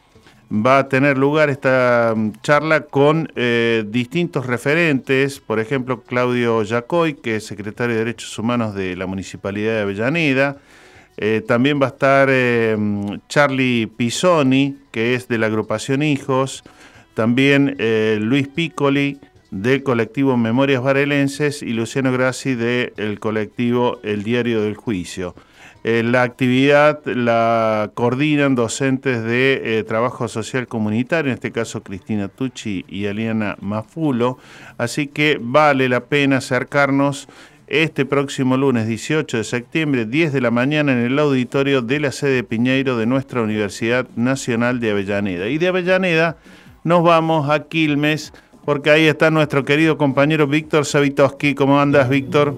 va 0.51 0.79
a 0.79 0.89
tener 0.89 1.17
lugar 1.17 1.49
esta 1.49 2.13
mm, 2.15 2.33
charla 2.41 2.81
con 2.81 3.31
eh, 3.35 3.83
distintos 3.87 4.45
referentes, 4.45 5.39
por 5.39 5.59
ejemplo 5.59 6.01
Claudio 6.01 6.63
Yacoy, 6.63 7.15
que 7.15 7.37
es 7.37 7.45
secretario 7.45 7.95
de 7.95 8.05
Derechos 8.05 8.37
Humanos 8.37 8.75
de 8.75 8.95
la 8.95 9.05
Municipalidad 9.05 9.75
de 9.75 9.81
Avellaneda, 9.81 10.57
eh, 11.17 11.41
también 11.47 11.81
va 11.81 11.87
a 11.87 11.89
estar 11.89 12.27
eh, 12.31 12.75
mm, 12.77 13.15
Charlie 13.29 13.87
Pisoni, 13.87 14.77
que 14.91 15.15
es 15.15 15.27
de 15.27 15.37
la 15.37 15.47
agrupación 15.47 16.03
Hijos, 16.03 16.63
también 17.13 17.77
Luis 18.19 18.49
Piccoli 18.49 19.21
del 19.49 19.83
colectivo 19.83 20.35
Memorias 20.35 20.83
Varelenses. 20.83 21.61
Y 21.61 21.71
Luciano 21.71 22.11
Grassi 22.11 22.55
del 22.55 23.19
colectivo 23.21 24.01
El 24.03 24.23
Diario 24.23 24.61
del 24.61 24.75
Juicio. 24.75 25.33
Eh, 25.87 26.01
la 26.01 26.23
actividad 26.23 27.05
la 27.05 27.91
coordinan 27.93 28.55
docentes 28.55 29.21
de 29.23 29.77
eh, 29.77 29.83
trabajo 29.83 30.27
social 30.27 30.67
comunitario, 30.67 31.29
en 31.29 31.35
este 31.35 31.51
caso 31.51 31.83
Cristina 31.83 32.27
Tucci 32.27 32.83
y 32.89 33.05
Aliana 33.05 33.55
Mafulo, 33.61 34.39
así 34.79 35.05
que 35.05 35.37
vale 35.39 35.87
la 35.87 35.99
pena 36.05 36.37
acercarnos 36.37 37.27
este 37.67 38.03
próximo 38.03 38.57
lunes 38.57 38.87
18 38.87 39.37
de 39.37 39.43
septiembre, 39.43 40.05
10 40.07 40.33
de 40.33 40.41
la 40.41 40.49
mañana, 40.49 40.91
en 40.91 41.05
el 41.05 41.19
auditorio 41.19 41.83
de 41.83 41.99
la 41.99 42.11
sede 42.11 42.41
Piñeiro 42.41 42.97
de 42.97 43.05
nuestra 43.05 43.43
Universidad 43.43 44.07
Nacional 44.15 44.79
de 44.79 44.89
Avellaneda. 44.89 45.49
Y 45.49 45.59
de 45.59 45.67
Avellaneda 45.67 46.37
nos 46.83 47.03
vamos 47.03 47.47
a 47.51 47.65
Quilmes, 47.65 48.33
porque 48.65 48.89
ahí 48.89 49.05
está 49.05 49.29
nuestro 49.29 49.63
querido 49.63 49.99
compañero 49.99 50.47
Víctor 50.47 50.87
Savitoski. 50.87 51.53
¿Cómo 51.53 51.79
andas, 51.79 52.09
Víctor? 52.09 52.55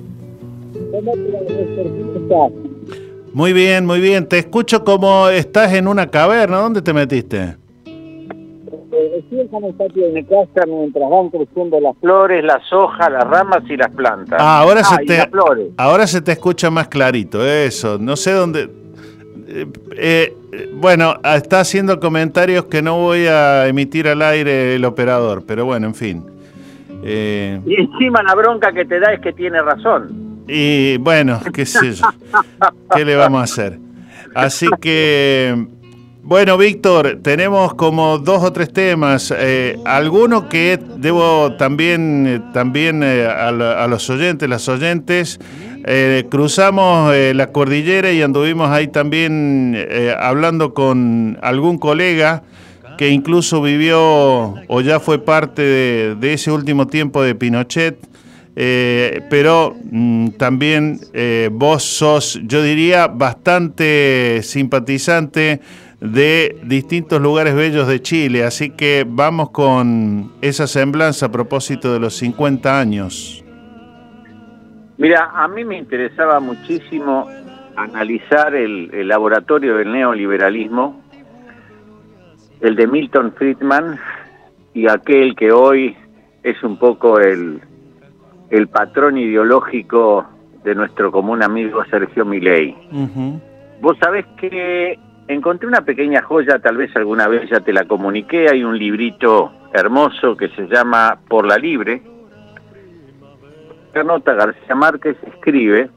Muy 3.37 3.53
bien, 3.53 3.85
muy 3.85 4.01
bien. 4.01 4.27
Te 4.27 4.39
escucho 4.39 4.83
como 4.83 5.29
estás 5.29 5.71
en 5.73 5.87
una 5.87 6.07
caverna. 6.07 6.57
¿Dónde 6.57 6.81
te 6.81 6.91
metiste? 6.91 7.55
Estoy 7.85 9.41
en 9.41 9.63
el 9.63 9.73
patio 9.75 10.07
de 10.07 10.11
mi 10.11 10.23
casa 10.23 10.65
mientras 10.65 11.07
van 11.07 11.29
creciendo 11.29 11.79
las 11.79 11.95
flores, 11.99 12.43
las 12.43 12.73
hojas, 12.73 13.11
las 13.11 13.23
ramas 13.25 13.61
y 13.69 13.77
las 13.77 13.91
plantas. 13.91 14.39
Ah, 14.41 14.61
ahora, 14.61 14.83
se, 14.83 15.05
te, 15.05 15.29
ahora 15.77 16.07
se 16.07 16.19
te 16.21 16.31
escucha 16.31 16.71
más 16.71 16.87
clarito, 16.87 17.45
eso. 17.45 17.99
No 17.99 18.15
sé 18.15 18.31
dónde... 18.31 18.71
Eh, 19.47 19.67
eh, 19.95 20.35
bueno, 20.73 21.13
está 21.23 21.59
haciendo 21.59 21.99
comentarios 21.99 22.65
que 22.65 22.81
no 22.81 22.97
voy 22.97 23.27
a 23.27 23.67
emitir 23.67 24.07
al 24.07 24.23
aire 24.23 24.73
el 24.73 24.83
operador, 24.83 25.43
pero 25.45 25.63
bueno, 25.63 25.85
en 25.85 25.93
fin. 25.93 26.25
Eh, 27.03 27.61
Y 27.67 27.81
encima 27.81 28.23
la 28.23 28.33
bronca 28.33 28.73
que 28.73 28.83
te 28.83 28.99
da 28.99 29.13
es 29.13 29.21
que 29.21 29.31
tiene 29.31 29.61
razón. 29.61 30.26
Y 30.47 30.97
bueno, 30.97 31.39
qué 31.53 31.65
sé 31.65 31.93
yo. 31.93 32.05
¿Qué 32.95 33.05
le 33.05 33.15
vamos 33.15 33.41
a 33.41 33.43
hacer? 33.43 33.79
Así 34.35 34.67
que, 34.79 35.67
bueno, 36.21 36.57
Víctor, 36.57 37.19
tenemos 37.23 37.73
como 37.73 38.17
dos 38.17 38.43
o 38.43 38.53
tres 38.53 38.71
temas. 38.71 39.33
Eh, 39.35 39.79
alguno 39.85 40.47
que 40.49 40.79
debo 40.97 41.53
también, 41.57 42.25
eh, 42.27 42.41
también 42.53 43.01
eh, 43.03 43.25
a, 43.25 43.47
a 43.49 43.87
los 43.87 44.09
oyentes, 44.09 44.47
las 44.47 44.67
oyentes, 44.69 45.39
eh, 45.85 46.25
cruzamos 46.29 47.13
eh, 47.13 47.33
la 47.33 47.47
cordillera 47.51 48.11
y 48.11 48.21
anduvimos 48.21 48.69
ahí 48.69 48.87
también 48.89 49.77
hablando 50.19 50.73
con 50.73 51.37
algún 51.41 51.77
colega 51.77 52.43
que 52.97 53.09
incluso 53.09 53.61
vivió 53.61 54.55
o 54.67 54.81
ya 54.81 54.99
fue 54.99 55.19
parte 55.23 55.61
de 56.15 56.33
ese 56.33 56.51
último 56.51 56.87
tiempo 56.87 57.21
de 57.21 57.35
Pinochet. 57.35 57.97
Eh, 58.59 59.21
pero 59.29 59.75
mm, 59.83 60.29
también 60.29 60.97
eh, 61.13 61.47
vos 61.51 61.83
sos, 61.83 62.41
yo 62.43 62.63
diría, 62.63 63.05
bastante 63.05 64.41
simpatizante 64.41 65.61
de 66.01 66.59
distintos 66.63 67.21
lugares 67.21 67.53
bellos 67.53 67.87
de 67.87 68.01
Chile, 68.01 68.43
así 68.43 68.71
que 68.71 69.05
vamos 69.07 69.51
con 69.51 70.31
esa 70.41 70.65
semblanza 70.65 71.27
a 71.27 71.31
propósito 71.31 71.93
de 71.93 71.99
los 71.99 72.15
50 72.15 72.79
años. 72.79 73.45
Mira, 74.97 75.29
a 75.35 75.47
mí 75.47 75.63
me 75.63 75.77
interesaba 75.77 76.39
muchísimo 76.39 77.29
analizar 77.75 78.55
el, 78.55 78.89
el 78.91 79.07
laboratorio 79.07 79.77
del 79.77 79.91
neoliberalismo, 79.91 80.99
el 82.61 82.75
de 82.75 82.87
Milton 82.87 83.33
Friedman 83.33 83.99
y 84.73 84.89
aquel 84.89 85.35
que 85.35 85.51
hoy 85.51 85.95
es 86.41 86.63
un 86.63 86.79
poco 86.79 87.19
el, 87.19 87.61
el 88.49 88.67
patrón 88.67 89.17
ideológico 89.17 90.25
de 90.63 90.75
nuestro 90.75 91.11
común 91.11 91.43
amigo 91.43 91.83
Sergio 91.85 92.25
Milei. 92.25 92.75
Vos 93.81 93.97
sabés 93.99 94.25
que 94.37 94.99
encontré 95.27 95.67
una 95.67 95.81
pequeña 95.81 96.21
joya, 96.21 96.59
tal 96.59 96.77
vez 96.77 96.95
alguna 96.95 97.27
vez 97.27 97.49
ya 97.49 97.59
te 97.59 97.73
la 97.73 97.85
comuniqué, 97.85 98.47
hay 98.49 98.63
un 98.63 98.77
librito 98.77 99.51
hermoso 99.73 100.35
que 100.35 100.49
se 100.49 100.67
llama 100.67 101.19
Por 101.27 101.45
la 101.45 101.57
Libre. 101.57 102.01
Nota 104.03 104.33
García 104.33 104.75
Márquez 104.75 105.17
escribe 105.23 105.89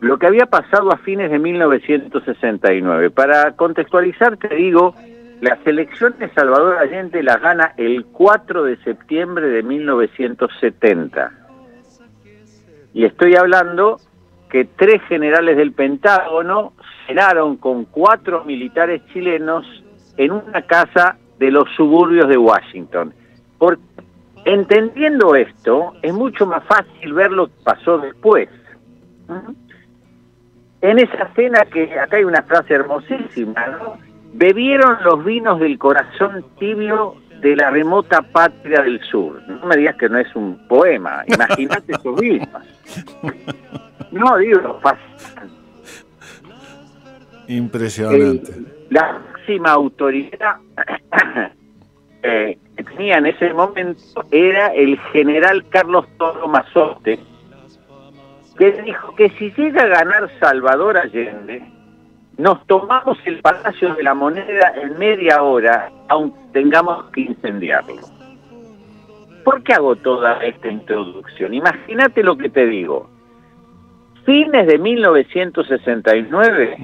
lo 0.00 0.18
que 0.18 0.26
había 0.26 0.46
pasado 0.46 0.92
a 0.92 0.98
fines 0.98 1.30
de 1.30 1.38
1969. 1.38 3.10
Para 3.10 3.56
contextualizar 3.56 4.36
te 4.36 4.54
digo, 4.54 4.94
las 5.40 5.58
elecciones 5.66 6.30
Salvador 6.34 6.78
Allende 6.78 7.22
las 7.22 7.40
gana 7.40 7.72
el 7.76 8.04
4 8.06 8.62
de 8.64 8.76
septiembre 8.78 9.48
de 9.48 9.62
1970. 9.62 11.45
Y 12.96 13.04
estoy 13.04 13.36
hablando 13.36 14.00
que 14.48 14.64
tres 14.64 15.02
generales 15.02 15.58
del 15.58 15.72
Pentágono 15.72 16.72
cenaron 17.06 17.58
con 17.58 17.84
cuatro 17.84 18.42
militares 18.46 19.02
chilenos 19.12 19.66
en 20.16 20.32
una 20.32 20.62
casa 20.62 21.18
de 21.38 21.50
los 21.50 21.68
suburbios 21.76 22.26
de 22.26 22.38
Washington. 22.38 23.12
Porque 23.58 23.82
entendiendo 24.46 25.34
esto, 25.34 25.92
es 26.00 26.14
mucho 26.14 26.46
más 26.46 26.64
fácil 26.64 27.12
ver 27.12 27.32
lo 27.32 27.48
que 27.48 27.62
pasó 27.64 27.98
después. 27.98 28.48
¿Mm? 29.28 29.52
En 30.80 30.98
esa 30.98 31.28
cena 31.34 31.66
que 31.66 32.00
acá 32.00 32.16
hay 32.16 32.24
una 32.24 32.44
frase 32.44 32.72
hermosísima, 32.72 33.66
¿no? 33.66 33.98
Bebieron 34.32 34.96
los 35.04 35.22
vinos 35.22 35.60
del 35.60 35.78
corazón 35.78 36.46
tibio 36.58 37.16
de 37.40 37.56
la 37.56 37.70
remota 37.70 38.22
patria 38.22 38.82
del 38.82 39.00
sur. 39.04 39.42
No 39.48 39.66
me 39.66 39.76
digas 39.76 39.96
que 39.96 40.08
no 40.08 40.18
es 40.18 40.34
un 40.34 40.58
poema, 40.68 41.24
imagínate 41.26 41.92
esos 41.92 42.20
vinos. 42.20 42.48
No, 44.10 44.36
digo, 44.36 44.80
fascinante. 44.80 45.56
Impresionante. 47.48 48.52
la 48.90 49.20
máxima 49.32 49.70
autoridad 49.70 50.56
eh, 52.22 52.58
que 52.76 52.84
tenía 52.84 53.18
en 53.18 53.26
ese 53.26 53.54
momento 53.54 54.24
era 54.32 54.68
el 54.74 54.98
general 55.12 55.64
Carlos 55.68 56.06
Toro 56.18 56.48
Mazote, 56.48 57.20
que 58.58 58.72
dijo 58.82 59.14
que 59.14 59.30
si 59.30 59.50
llega 59.52 59.84
a 59.84 59.86
ganar 59.86 60.28
Salvador 60.40 60.96
Allende, 60.96 61.62
nos 62.38 62.66
tomamos 62.66 63.18
el 63.24 63.40
Palacio 63.40 63.94
de 63.94 64.02
la 64.02 64.14
Moneda 64.14 64.74
en 64.80 64.98
media 64.98 65.42
hora, 65.42 65.90
aunque 66.08 66.38
tengamos 66.52 67.04
que 67.12 67.22
incendiarlo. 67.22 68.02
¿Por 69.44 69.62
qué 69.62 69.74
hago 69.74 69.96
toda 69.96 70.44
esta 70.44 70.68
introducción? 70.68 71.54
Imagínate 71.54 72.22
lo 72.22 72.36
que 72.36 72.50
te 72.50 72.66
digo. 72.66 73.08
Fines 74.24 74.66
de 74.66 74.78
1969, 74.78 76.76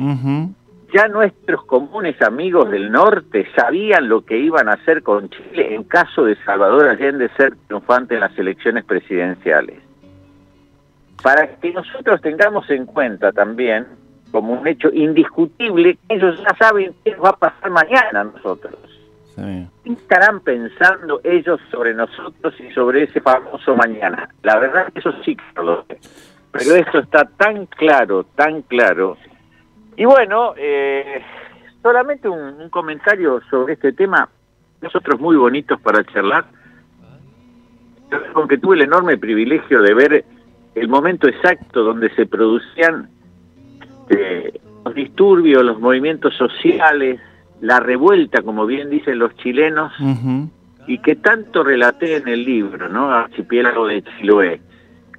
ya 0.94 1.08
nuestros 1.08 1.64
comunes 1.64 2.22
amigos 2.22 2.70
del 2.70 2.92
norte 2.92 3.48
sabían 3.56 4.08
lo 4.08 4.24
que 4.24 4.38
iban 4.38 4.68
a 4.68 4.74
hacer 4.74 5.02
con 5.02 5.28
Chile 5.28 5.74
en 5.74 5.82
caso 5.82 6.24
de 6.24 6.36
Salvador 6.44 6.88
Allende 6.88 7.28
ser 7.36 7.56
triunfante 7.66 8.14
en 8.14 8.20
las 8.20 8.38
elecciones 8.38 8.84
presidenciales. 8.84 9.80
Para 11.20 11.56
que 11.56 11.72
nosotros 11.72 12.20
tengamos 12.20 12.70
en 12.70 12.86
cuenta 12.86 13.32
también, 13.32 13.86
como 14.32 14.54
un 14.54 14.66
hecho 14.66 14.88
indiscutible, 14.92 15.98
ellos 16.08 16.42
ya 16.42 16.56
saben 16.56 16.94
qué 17.04 17.14
va 17.14 17.28
a 17.28 17.36
pasar 17.36 17.70
mañana 17.70 18.22
a 18.22 18.24
nosotros. 18.24 18.74
¿Qué 19.36 19.92
estarán 19.92 20.40
pensando 20.40 21.20
ellos 21.24 21.60
sobre 21.70 21.94
nosotros 21.94 22.54
y 22.60 22.72
sobre 22.72 23.04
ese 23.04 23.20
famoso 23.20 23.76
mañana? 23.76 24.28
La 24.42 24.58
verdad 24.58 24.92
que 24.92 24.98
eso 24.98 25.12
sí 25.24 25.36
que 25.36 25.62
lo 25.62 25.84
sé. 25.84 25.98
Pero 26.50 26.74
esto 26.74 26.98
está 26.98 27.24
tan 27.36 27.66
claro, 27.66 28.24
tan 28.34 28.62
claro. 28.62 29.16
Y 29.96 30.04
bueno, 30.04 30.54
eh, 30.56 31.22
solamente 31.82 32.28
un, 32.28 32.60
un 32.60 32.68
comentario 32.68 33.40
sobre 33.48 33.74
este 33.74 33.92
tema. 33.92 34.28
Nosotros 34.80 35.20
muy 35.20 35.36
bonitos 35.36 35.80
para 35.80 36.04
charlar. 36.04 36.44
Aunque 38.34 38.58
tuve 38.58 38.76
el 38.76 38.82
enorme 38.82 39.16
privilegio 39.16 39.80
de 39.80 39.94
ver 39.94 40.24
el 40.74 40.88
momento 40.88 41.28
exacto 41.28 41.82
donde 41.82 42.10
se 42.14 42.26
producían 42.26 43.08
este, 44.08 44.60
los 44.84 44.94
disturbios, 44.94 45.64
los 45.64 45.80
movimientos 45.80 46.34
sociales, 46.36 47.20
la 47.60 47.80
revuelta, 47.80 48.42
como 48.42 48.66
bien 48.66 48.90
dicen 48.90 49.18
los 49.18 49.34
chilenos, 49.36 49.92
y 50.86 50.98
que 50.98 51.14
tanto 51.16 51.62
relaté 51.62 52.16
en 52.16 52.26
el 52.28 52.44
libro, 52.44 52.88
¿no? 52.88 53.12
Archipiélago 53.12 53.86
de 53.86 54.02
Chiloé. 54.02 54.60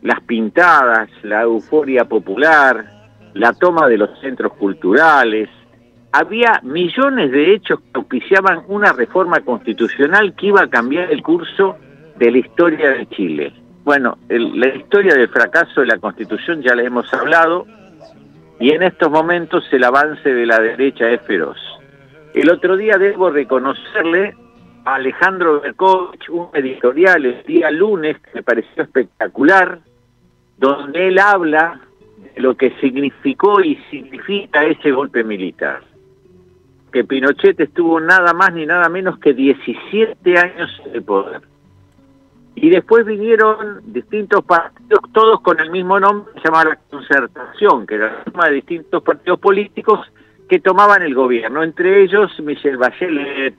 Las 0.02 0.20
pintadas, 0.22 1.10
la 1.24 1.44
euforia 1.44 2.04
popular, 2.04 2.86
la 3.34 3.54
toma 3.54 3.88
de 3.88 3.98
los 3.98 4.10
centros 4.20 4.54
culturales. 4.54 5.50
Había 6.12 6.60
millones 6.64 7.32
de 7.32 7.54
hechos 7.56 7.80
que 7.80 7.86
auspiciaban 7.94 8.64
una 8.68 8.92
reforma 8.92 9.40
constitucional 9.40 10.36
que 10.36 10.48
iba 10.48 10.64
a 10.64 10.68
cambiar 10.70 11.10
el 11.12 11.24
curso 11.24 11.78
de 12.20 12.30
la 12.32 12.38
historia 12.40 12.90
de 12.90 13.08
Chile. 13.08 13.54
Bueno, 13.86 14.18
el- 14.30 14.60
la 14.60 14.68
historia 14.76 15.16
del 15.16 15.30
fracaso 15.30 15.82
de 15.82 15.88
la 15.88 15.98
constitución 15.98 16.62
ya 16.62 16.76
le 16.76 16.86
hemos 16.86 17.12
hablado 17.14 17.66
y 18.60 18.72
en 18.72 18.84
estos 18.84 19.10
momentos 19.10 19.66
el 19.72 19.84
avance 19.84 20.34
de 20.34 20.46
la 20.46 20.60
derecha 20.60 21.10
es 21.10 21.22
feroz. 21.24 21.58
El 22.34 22.50
otro 22.50 22.78
día 22.78 22.98
debo 22.98 23.30
reconocerle 23.30 24.36
a 24.86 24.96
Alejandro 24.96 25.62
Berkovich 25.62 26.30
un 26.30 26.50
editorial 26.54 27.26
el 27.26 27.44
día 27.44 27.72
lunes 27.72 28.18
que 28.20 28.32
me 28.36 28.44
pareció 28.44 28.84
espectacular, 28.84 29.80
donde 30.58 31.08
él 31.08 31.20
habla 31.20 31.80
de 32.36 32.42
lo 32.42 32.56
que 32.56 32.72
significó 32.80 33.62
y 33.62 33.76
significa 33.90 34.64
ese 34.66 34.92
golpe 34.92 35.24
militar. 35.24 35.82
Que 36.92 37.04
Pinochet 37.04 37.60
estuvo 37.60 38.00
nada 38.00 38.34
más 38.34 38.54
ni 38.54 38.66
nada 38.66 38.88
menos 38.90 39.20
que 39.20 39.34
17 39.34 40.38
años 40.38 40.82
el 40.94 41.04
poder. 41.04 41.42
Y 42.56 42.70
después 42.70 43.06
vinieron 43.06 43.82
distintos 43.92 44.44
partidos, 44.44 45.02
todos 45.12 45.42
con 45.42 45.60
el 45.60 45.72
mismo 45.72 46.00
nombre, 46.00 46.32
se 46.36 46.42
llamaba 46.48 46.72
la 46.72 46.76
concertación, 46.90 47.88
que 47.88 47.96
era 47.96 48.14
la 48.14 48.24
suma 48.24 48.48
de 48.48 48.56
distintos 48.56 49.02
partidos 49.02 49.40
políticos 49.40 50.00
que 50.48 50.60
tomaban 50.60 51.02
el 51.02 51.16
gobierno, 51.16 51.64
entre 51.64 52.04
ellos 52.04 52.32
Michel 52.42 52.78
Bachelet, 52.78 53.56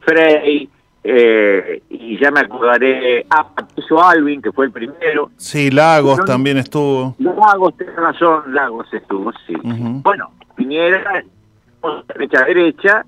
Frey, 0.00 0.68
eh, 1.02 1.82
y 1.88 2.18
ya 2.18 2.30
me 2.30 2.40
acordaré, 2.40 3.24
ah, 3.30 3.48
Patricio 3.54 4.02
Alvin, 4.02 4.42
que 4.42 4.50
fue 4.50 4.66
el 4.66 4.72
primero. 4.72 5.30
Sí, 5.36 5.70
Lagos 5.70 6.24
también 6.24 6.58
estuvo. 6.58 7.14
Lagos, 7.18 7.76
tenés 7.76 7.94
razón, 7.94 8.52
Lagos 8.52 8.92
estuvo, 8.92 9.32
sí. 9.46 9.54
Bueno, 9.62 10.32
Piñera, 10.56 11.24
derecha 12.08 12.44
derecha, 12.44 13.06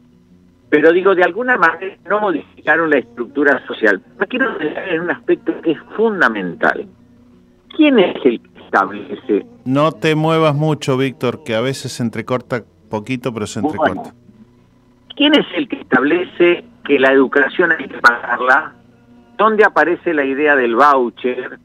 pero 0.71 0.93
digo, 0.93 1.15
de 1.15 1.23
alguna 1.23 1.57
manera 1.57 1.97
no 2.09 2.21
modificaron 2.21 2.91
la 2.91 2.99
estructura 2.99 3.65
social. 3.67 4.03
Me 4.19 4.27
quiero 4.27 4.57
dejar 4.59 4.89
en 4.89 5.01
un 5.03 5.11
aspecto 5.11 5.61
que 5.63 5.73
es 5.73 5.79
fundamental. 5.97 6.87
¿Quién 7.77 7.99
es 7.99 8.17
el 8.25 8.41
que 8.41 8.61
establece? 8.65 9.47
No 9.65 9.93
te 9.93 10.15
muevas 10.15 10.55
mucho, 10.55 10.97
Víctor, 10.97 11.43
que 11.45 11.55
a 11.55 11.61
veces 11.61 11.93
se 11.93 12.03
entrecorta 12.03 12.65
poquito, 12.91 13.33
pero 13.33 13.47
se 13.47 13.61
entrecorta. 13.61 13.95
Bueno, 13.95 14.15
¿Quién 15.17 15.35
es 15.35 15.47
el 15.55 15.69
que 15.69 15.77
establece 15.77 16.65
que 16.85 16.99
la 16.99 17.13
educación 17.13 17.73
hay 17.73 17.89
que 17.89 17.99
pagarla 17.99 18.75
¿Dónde 19.39 19.65
aparece 19.65 20.13
la 20.13 20.25
idea 20.25 20.57
del 20.57 20.75
voucher? 20.75 21.61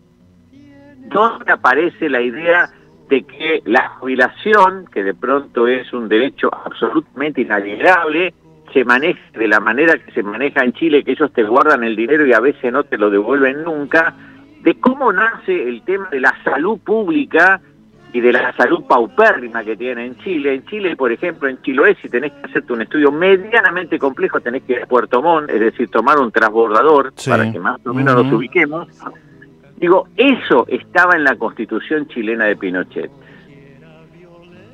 ¿Dónde 1.10 1.52
aparece 1.52 2.08
la 2.08 2.22
idea 2.22 2.70
de 3.10 3.24
que 3.24 3.64
la 3.66 3.90
jubilación, 3.98 4.86
que 4.94 5.04
de 5.04 5.16
pronto 5.16 5.68
es 5.68 5.92
un 5.92 6.08
derecho 6.08 6.52
absolutamente 6.54 7.42
inalienable, 7.42 8.36
se 8.74 8.84
maneje 8.84 9.22
de 9.34 9.48
la 9.48 9.60
manera 9.60 9.98
que 9.98 10.12
se 10.12 10.24
maneja 10.24 10.64
en 10.64 10.74
Chile, 10.74 11.04
que 11.04 11.12
ellos 11.12 11.32
te 11.32 11.44
guardan 11.44 11.84
el 11.84 11.96
dinero 11.96 12.26
y 12.26 12.34
a 12.34 12.40
veces 12.40 12.72
no 12.74 12.84
te 12.84 12.98
lo 12.98 13.10
devuelven 13.10 13.64
nunca, 13.64 14.14
de 14.62 14.76
cómo 14.80 15.14
nace 15.14 15.70
el 15.70 15.84
tema 15.84 16.10
de 16.10 16.20
la 16.20 16.34
salud 16.44 16.80
pública 16.80 17.62
y 18.14 18.22
de 18.22 18.32
la 18.32 18.56
salud 18.56 18.84
paupérrima 18.88 19.64
que 19.64 19.76
tiene 19.76 20.06
en 20.06 20.18
Chile. 20.20 20.54
En 20.54 20.66
Chile, 20.66 20.96
por 20.96 21.12
ejemplo, 21.12 21.50
en 21.50 21.62
Chiloé, 21.62 21.96
si 22.02 22.10
tenés 22.10 22.32
que 22.32 22.48
hacerte 22.48 22.72
un 22.72 22.82
estudio 22.82 23.12
medianamente 23.12 23.98
complejo, 23.98 24.40
tenés 24.40 24.64
que 24.64 24.74
ir 24.74 24.84
a 24.84 24.86
Puerto 24.86 25.22
Montt, 25.22 25.50
es 25.50 25.60
decir, 25.60 25.90
tomar 25.90 26.20
un 26.20 26.32
transbordador 26.32 27.14
para 27.28 27.52
que 27.52 27.60
más 27.60 27.86
o 27.86 27.94
menos 27.94 28.24
nos 28.24 28.34
ubiquemos. 28.34 28.88
Digo, 29.78 30.08
eso 30.16 30.66
estaba 30.70 31.16
en 31.16 31.24
la 31.24 31.36
constitución 31.36 32.08
chilena 32.08 32.46
de 32.46 32.56
Pinochet. 32.56 33.12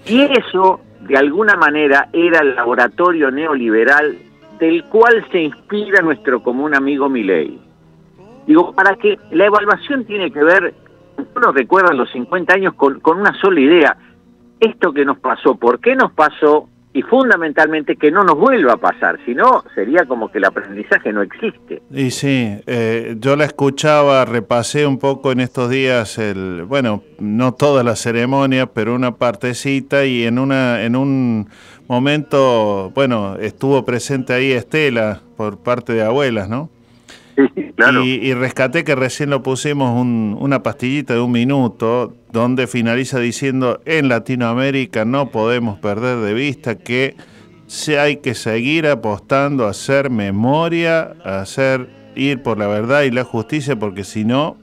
Y 0.06 0.22
eso, 0.22 0.82
de 1.02 1.18
alguna 1.18 1.56
manera, 1.56 2.10
era 2.14 2.40
el 2.40 2.56
laboratorio 2.56 3.32
neoliberal 3.32 4.18
del 4.60 4.84
cual 4.86 5.26
se 5.32 5.42
inspira 5.42 6.02
nuestro 6.02 6.44
común 6.44 6.76
amigo 6.76 7.08
Milei. 7.08 7.60
Digo, 8.46 8.74
para 8.74 8.96
que 8.96 9.18
la 9.32 9.46
evaluación 9.46 10.06
tiene 10.06 10.32
que 10.32 10.44
ver, 10.44 10.74
uno 11.36 11.52
recuerda 11.52 11.94
los 11.94 12.12
50 12.12 12.54
años 12.54 12.74
con 12.74 13.00
una 13.06 13.34
sola 13.40 13.60
idea, 13.60 13.98
esto 14.60 14.92
que 14.92 15.06
nos 15.06 15.20
pasó, 15.20 15.56
¿por 15.56 15.80
qué 15.80 15.96
nos 15.96 16.12
pasó? 16.12 16.68
Y 16.92 17.04
fundamentalmente 17.04 17.96
que 17.96 18.10
no 18.10 18.24
nos 18.24 18.36
vuelva 18.36 18.74
a 18.74 18.78
pasar, 18.78 19.20
si 19.26 19.36
no 19.36 19.64
sería 19.76 20.06
como 20.06 20.32
que 20.32 20.40
el 20.40 20.46
aprendizaje 20.46 21.14
no 21.14 21.22
existe. 21.22 21.82
Y 21.92 22.10
sí, 22.10 22.60
eh, 22.66 23.16
yo 23.20 23.36
la 23.36 23.46
escuchaba, 23.46 24.26
repasé 24.26 24.88
un 24.88 24.98
poco 24.98 25.32
en 25.32 25.40
estos 25.40 25.70
días, 25.70 26.18
el, 26.18 26.64
bueno, 26.64 27.04
no 27.20 27.54
toda 27.54 27.84
la 27.84 27.96
ceremonia, 27.96 28.66
pero 28.66 28.96
una 28.96 29.16
partecita 29.16 30.06
y 30.06 30.24
en, 30.24 30.40
una, 30.40 30.84
en 30.84 30.96
un 30.96 31.50
momento, 31.88 32.92
bueno, 32.96 33.36
estuvo 33.36 33.86
presente 33.86 34.34
ahí 34.34 34.52
Estela 34.52 35.22
por 35.38 35.60
parte 35.60 35.94
de 35.94 36.04
abuelas, 36.04 36.50
¿no? 36.50 36.70
Y, 38.04 38.34
rescaté 38.34 38.84
que 38.84 38.96
recién 38.96 39.30
lo 39.30 39.42
pusimos 39.42 40.06
una 40.06 40.64
pastillita 40.64 41.14
de 41.14 41.22
un 41.22 41.32
minuto 41.32 42.14
donde 42.32 42.68
finaliza 42.68 43.20
diciendo 43.20 43.80
en 43.86 44.10
Latinoamérica 44.10 45.06
no 45.06 45.32
podemos 45.32 45.80
perder 45.80 46.18
de 46.18 46.34
vista 46.34 46.76
que 46.76 47.16
se 47.68 48.00
hay 48.00 48.18
que 48.18 48.36
seguir 48.36 48.88
apostando 48.88 49.66
a 49.66 49.70
hacer 49.70 50.10
memoria, 50.10 51.14
a 51.24 51.40
hacer 51.42 51.90
ir 52.16 52.42
por 52.42 52.58
la 52.58 52.68
verdad 52.68 53.04
y 53.04 53.12
la 53.12 53.24
justicia 53.24 53.78
porque 53.78 54.04
si 54.04 54.26
no 54.26 54.58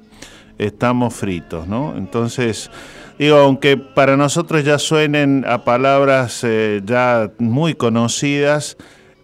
estamos 0.58 1.14
fritos, 1.14 1.66
¿no? 1.68 1.94
Entonces, 1.96 2.70
digo, 3.18 3.36
aunque 3.36 3.76
para 3.76 4.16
nosotros 4.16 4.64
ya 4.64 4.78
suenen 4.78 5.44
a 5.46 5.64
palabras 5.64 6.42
eh, 6.44 6.82
ya 6.84 7.30
muy 7.38 7.74
conocidas, 7.74 8.76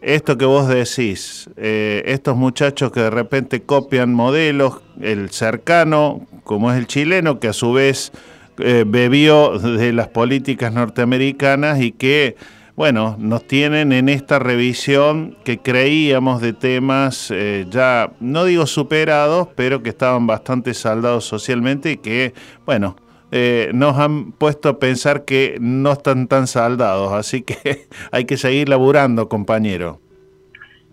esto 0.02 0.36
que 0.36 0.44
vos 0.44 0.68
decís, 0.68 1.48
eh, 1.56 2.02
estos 2.06 2.36
muchachos 2.36 2.90
que 2.90 3.00
de 3.00 3.10
repente 3.10 3.62
copian 3.62 4.12
modelos, 4.12 4.80
el 5.00 5.30
cercano, 5.30 6.26
como 6.44 6.72
es 6.72 6.78
el 6.78 6.86
chileno, 6.86 7.38
que 7.38 7.48
a 7.48 7.52
su 7.52 7.72
vez 7.72 8.12
eh, 8.58 8.84
bebió 8.86 9.58
de 9.58 9.92
las 9.92 10.08
políticas 10.08 10.72
norteamericanas 10.72 11.80
y 11.80 11.92
que, 11.92 12.36
bueno, 12.74 13.16
nos 13.18 13.46
tienen 13.46 13.92
en 13.92 14.08
esta 14.08 14.38
revisión 14.38 15.36
que 15.44 15.58
creíamos 15.58 16.40
de 16.40 16.52
temas 16.52 17.30
eh, 17.30 17.66
ya, 17.70 18.12
no 18.18 18.44
digo 18.44 18.66
superados, 18.66 19.48
pero 19.54 19.82
que 19.82 19.90
estaban 19.90 20.26
bastante 20.26 20.74
saldados 20.74 21.24
socialmente 21.24 21.92
y 21.92 21.96
que, 21.98 22.34
bueno, 22.66 22.96
eh, 23.34 23.70
nos 23.72 23.98
han 23.98 24.32
puesto 24.32 24.68
a 24.68 24.78
pensar 24.78 25.24
que 25.24 25.56
no 25.58 25.92
están 25.92 26.28
tan 26.28 26.46
saldados, 26.46 27.12
así 27.12 27.42
que 27.42 27.86
hay 28.12 28.26
que 28.26 28.36
seguir 28.36 28.68
laburando, 28.68 29.28
compañero. 29.28 30.00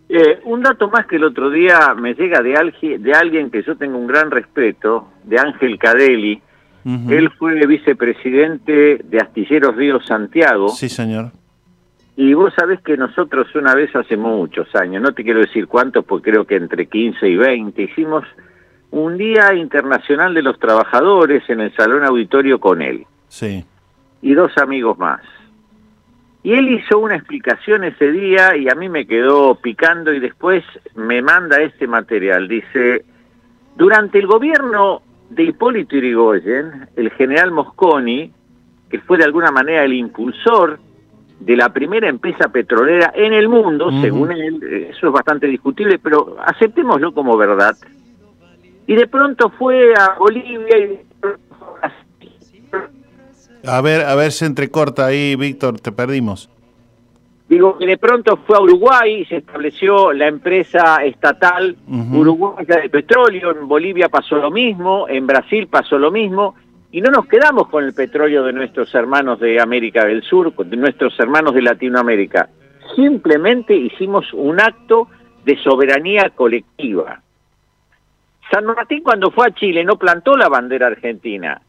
Eh, 0.07 0.39
un 0.45 0.63
dato 0.63 0.89
más 0.89 1.05
que 1.05 1.17
el 1.17 1.25
otro 1.25 1.51
día 1.51 1.93
me 1.95 2.15
llega 2.15 2.41
de, 2.41 2.97
de 2.97 3.13
alguien 3.13 3.51
que 3.51 3.61
yo 3.61 3.75
tengo 3.75 3.97
un 3.97 4.07
gran 4.07 4.31
respeto, 4.31 5.09
de 5.23 5.37
Ángel 5.37 5.77
Cadelli. 5.77 6.41
Él 7.07 7.29
fue 7.37 7.53
vicepresidente 7.67 9.01
de 9.03 9.19
Astilleros 9.19 9.75
Río 9.75 10.01
Santiago. 10.01 10.69
Sí, 10.69 10.89
señor. 10.89 11.31
Y 12.15 12.33
vos 12.33 12.51
sabés 12.55 12.81
que 12.81 12.97
nosotros 12.97 13.53
una 13.53 13.75
vez 13.75 13.95
hace 13.95 14.17
muchos 14.17 14.73
años, 14.75 15.03
no 15.03 15.13
te 15.13 15.23
quiero 15.23 15.41
decir 15.41 15.67
cuántos, 15.67 16.03
porque 16.03 16.31
creo 16.31 16.45
que 16.45 16.55
entre 16.55 16.87
15 16.87 17.29
y 17.29 17.35
20, 17.35 17.81
hicimos 17.83 18.23
un 18.91 19.17
Día 19.17 19.53
Internacional 19.53 20.33
de 20.33 20.41
los 20.41 20.59
Trabajadores 20.59 21.47
en 21.49 21.61
el 21.61 21.75
Salón 21.75 22.03
Auditorio 22.03 22.59
con 22.59 22.81
él. 22.81 23.05
Sí. 23.27 23.65
Y 24.21 24.33
dos 24.33 24.57
amigos 24.57 24.97
más. 24.97 25.21
Y 26.41 26.53
él 26.53 26.69
hizo 26.69 26.99
una 26.99 27.15
explicación 27.15 27.83
ese 27.83 28.11
día 28.11 28.55
y 28.55 28.69
a 28.69 28.75
mí 28.75 28.87
me 28.89 29.05
quedó 29.05 29.55
picando 29.55 30.13
y 30.13 30.19
después 30.19 30.63
me 30.95 31.21
manda 31.21 31.61
este 31.61 31.85
material. 31.85 32.47
Dice, 32.47 33.03
durante 33.75 34.19
el 34.19 34.27
gobierno 34.27 35.01
de 35.29 35.43
Hipólito 35.43 35.95
Yrigoyen, 35.95 36.87
el 36.95 37.11
general 37.11 37.51
Mosconi, 37.51 38.31
que 38.89 38.99
fue 38.99 39.17
de 39.17 39.25
alguna 39.25 39.51
manera 39.51 39.83
el 39.83 39.93
impulsor 39.93 40.79
de 41.39 41.55
la 41.55 41.71
primera 41.71 42.09
empresa 42.09 42.49
petrolera 42.49 43.11
en 43.15 43.33
el 43.33 43.47
mundo, 43.47 43.91
según 44.01 44.31
él, 44.31 44.61
eh, 44.63 44.89
eso 44.91 45.07
es 45.07 45.13
bastante 45.13 45.47
discutible, 45.47 45.99
pero 45.99 46.35
aceptémoslo 46.43 47.13
como 47.13 47.37
verdad, 47.37 47.77
y 48.89 48.95
de 48.95 49.07
pronto 49.07 49.51
fue 49.51 49.93
a 49.93 50.15
Bolivia 50.17 50.77
y... 50.79 50.99
A 53.67 53.81
ver, 53.81 54.01
a 54.01 54.15
ver, 54.15 54.31
se 54.31 54.47
entrecorta 54.47 55.05
ahí, 55.05 55.35
Víctor, 55.35 55.79
te 55.79 55.91
perdimos. 55.91 56.49
Digo 57.47 57.77
que 57.77 57.85
de 57.85 57.99
pronto 57.99 58.37
fue 58.47 58.57
a 58.57 58.61
Uruguay 58.61 59.21
y 59.21 59.25
se 59.25 59.37
estableció 59.37 60.11
la 60.11 60.27
empresa 60.27 61.03
estatal 61.05 61.77
uruguaya 61.87 62.77
de 62.81 62.89
petróleo, 62.89 63.51
en 63.51 63.67
Bolivia 63.67 64.09
pasó 64.09 64.37
lo 64.37 64.49
mismo, 64.49 65.07
en 65.07 65.27
Brasil 65.27 65.67
pasó 65.67 65.99
lo 65.99 66.09
mismo, 66.09 66.55
y 66.91 67.01
no 67.01 67.11
nos 67.11 67.27
quedamos 67.27 67.67
con 67.67 67.83
el 67.83 67.93
petróleo 67.93 68.43
de 68.43 68.53
nuestros 68.53 68.95
hermanos 68.95 69.39
de 69.39 69.61
América 69.61 70.03
del 70.03 70.23
Sur, 70.23 70.51
de 70.65 70.77
nuestros 70.77 71.13
hermanos 71.19 71.53
de 71.53 71.61
Latinoamérica. 71.61 72.49
Simplemente 72.95 73.75
hicimos 73.75 74.33
un 74.33 74.59
acto 74.59 75.09
de 75.45 75.61
soberanía 75.61 76.31
colectiva. 76.31 77.21
San 78.51 78.65
Martín 78.65 79.03
cuando 79.03 79.31
fue 79.31 79.47
a 79.47 79.51
Chile 79.51 79.83
no 79.83 79.97
plantó 79.97 80.35
la 80.35 80.49
bandera 80.49 80.87
argentina, 80.87 81.61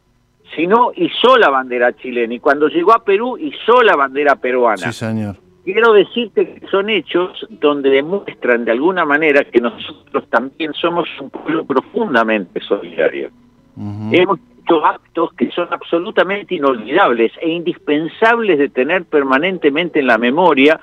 sino 0.54 0.92
hizo 0.94 1.36
la 1.36 1.50
bandera 1.50 1.92
chilena. 1.94 2.34
Y 2.34 2.40
cuando 2.40 2.68
llegó 2.68 2.94
a 2.94 3.04
Perú 3.04 3.36
hizo 3.38 3.82
la 3.82 3.96
bandera 3.96 4.36
peruana. 4.36 4.92
Sí, 4.92 4.92
señor. 4.92 5.36
Quiero 5.64 5.92
decirte 5.92 6.54
que 6.54 6.66
son 6.68 6.88
hechos 6.88 7.46
donde 7.50 7.90
demuestran 7.90 8.64
de 8.64 8.72
alguna 8.72 9.04
manera 9.04 9.44
que 9.44 9.60
nosotros 9.60 10.24
también 10.30 10.72
somos 10.72 11.06
un 11.20 11.28
pueblo 11.28 11.64
profundamente 11.64 12.60
solidario. 12.60 13.30
Hemos 14.10 14.38
hecho 14.62 14.84
actos 14.84 15.32
que 15.34 15.50
son 15.50 15.68
absolutamente 15.70 16.54
inolvidables 16.54 17.32
e 17.40 17.50
indispensables 17.50 18.58
de 18.58 18.68
tener 18.68 19.04
permanentemente 19.04 20.00
en 20.00 20.06
la 20.06 20.18
memoria 20.18 20.80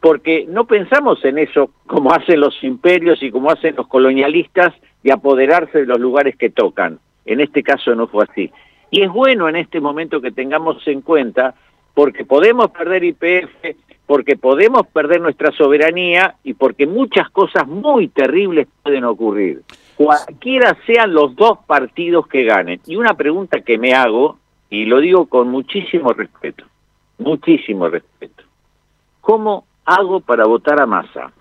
porque 0.00 0.46
no 0.48 0.64
pensamos 0.64 1.24
en 1.24 1.38
eso 1.38 1.70
como 1.86 2.12
hacen 2.14 2.40
los 2.40 2.62
imperios 2.64 3.22
y 3.22 3.30
como 3.30 3.50
hacen 3.50 3.76
los 3.76 3.86
colonialistas 3.86 4.74
de 5.02 5.12
apoderarse 5.12 5.80
de 5.80 5.86
los 5.86 6.00
lugares 6.00 6.36
que 6.36 6.50
tocan. 6.50 6.98
En 7.24 7.40
este 7.40 7.62
caso 7.62 7.94
no 7.94 8.06
fue 8.06 8.24
así. 8.28 8.50
Y 8.90 9.02
es 9.02 9.10
bueno 9.10 9.48
en 9.48 9.56
este 9.56 9.80
momento 9.80 10.20
que 10.20 10.32
tengamos 10.32 10.86
en 10.88 11.00
cuenta, 11.00 11.54
porque 11.94 12.24
podemos 12.24 12.70
perder 12.70 13.04
IPF, 13.04 13.76
porque 14.06 14.36
podemos 14.36 14.86
perder 14.88 15.20
nuestra 15.20 15.52
soberanía 15.52 16.34
y 16.42 16.54
porque 16.54 16.86
muchas 16.86 17.30
cosas 17.30 17.68
muy 17.68 18.08
terribles 18.08 18.66
pueden 18.82 19.04
ocurrir. 19.04 19.62
Cualquiera 19.96 20.76
sean 20.86 21.14
los 21.14 21.36
dos 21.36 21.58
partidos 21.66 22.26
que 22.26 22.42
ganen. 22.42 22.80
Y 22.86 22.96
una 22.96 23.14
pregunta 23.14 23.60
que 23.60 23.78
me 23.78 23.92
hago, 23.92 24.38
y 24.68 24.86
lo 24.86 24.98
digo 24.98 25.26
con 25.26 25.48
muchísimo 25.48 26.12
respeto, 26.12 26.64
muchísimo 27.18 27.88
respeto. 27.88 28.42
¿Cómo 29.20 29.66
hago 29.84 30.20
para 30.20 30.44
votar 30.46 30.80
a 30.80 30.86
Massa? 30.86 31.32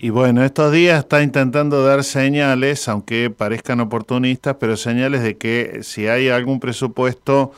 Y 0.00 0.10
bueno, 0.10 0.44
estos 0.44 0.70
días 0.70 1.00
está 1.00 1.22
intentando 1.24 1.84
dar 1.84 2.04
señales, 2.04 2.88
aunque 2.88 3.30
parezcan 3.30 3.80
oportunistas, 3.80 4.56
pero 4.60 4.76
señales 4.76 5.22
de 5.24 5.36
que 5.36 5.82
si 5.82 6.06
hay 6.06 6.28
algún 6.28 6.60
presupuesto 6.60 7.50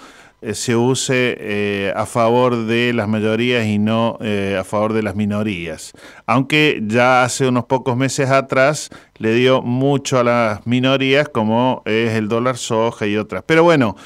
eh, 0.42 0.54
se 0.54 0.74
use 0.74 1.36
eh, 1.38 1.92
a 1.94 2.06
favor 2.06 2.64
de 2.64 2.94
las 2.94 3.08
mayorías 3.08 3.66
y 3.66 3.78
no 3.78 4.16
eh, 4.22 4.56
a 4.58 4.64
favor 4.64 4.94
de 4.94 5.02
las 5.02 5.14
minorías. 5.14 5.92
Aunque 6.24 6.82
ya 6.86 7.24
hace 7.24 7.46
unos 7.46 7.66
pocos 7.66 7.94
meses 7.94 8.30
atrás 8.30 8.88
le 9.18 9.34
dio 9.34 9.60
mucho 9.60 10.18
a 10.18 10.24
las 10.24 10.66
minorías, 10.66 11.28
como 11.28 11.82
es 11.84 12.14
el 12.14 12.28
dólar 12.28 12.56
soja 12.56 13.06
y 13.06 13.18
otras. 13.18 13.42
Pero 13.44 13.64
bueno, 13.64 13.96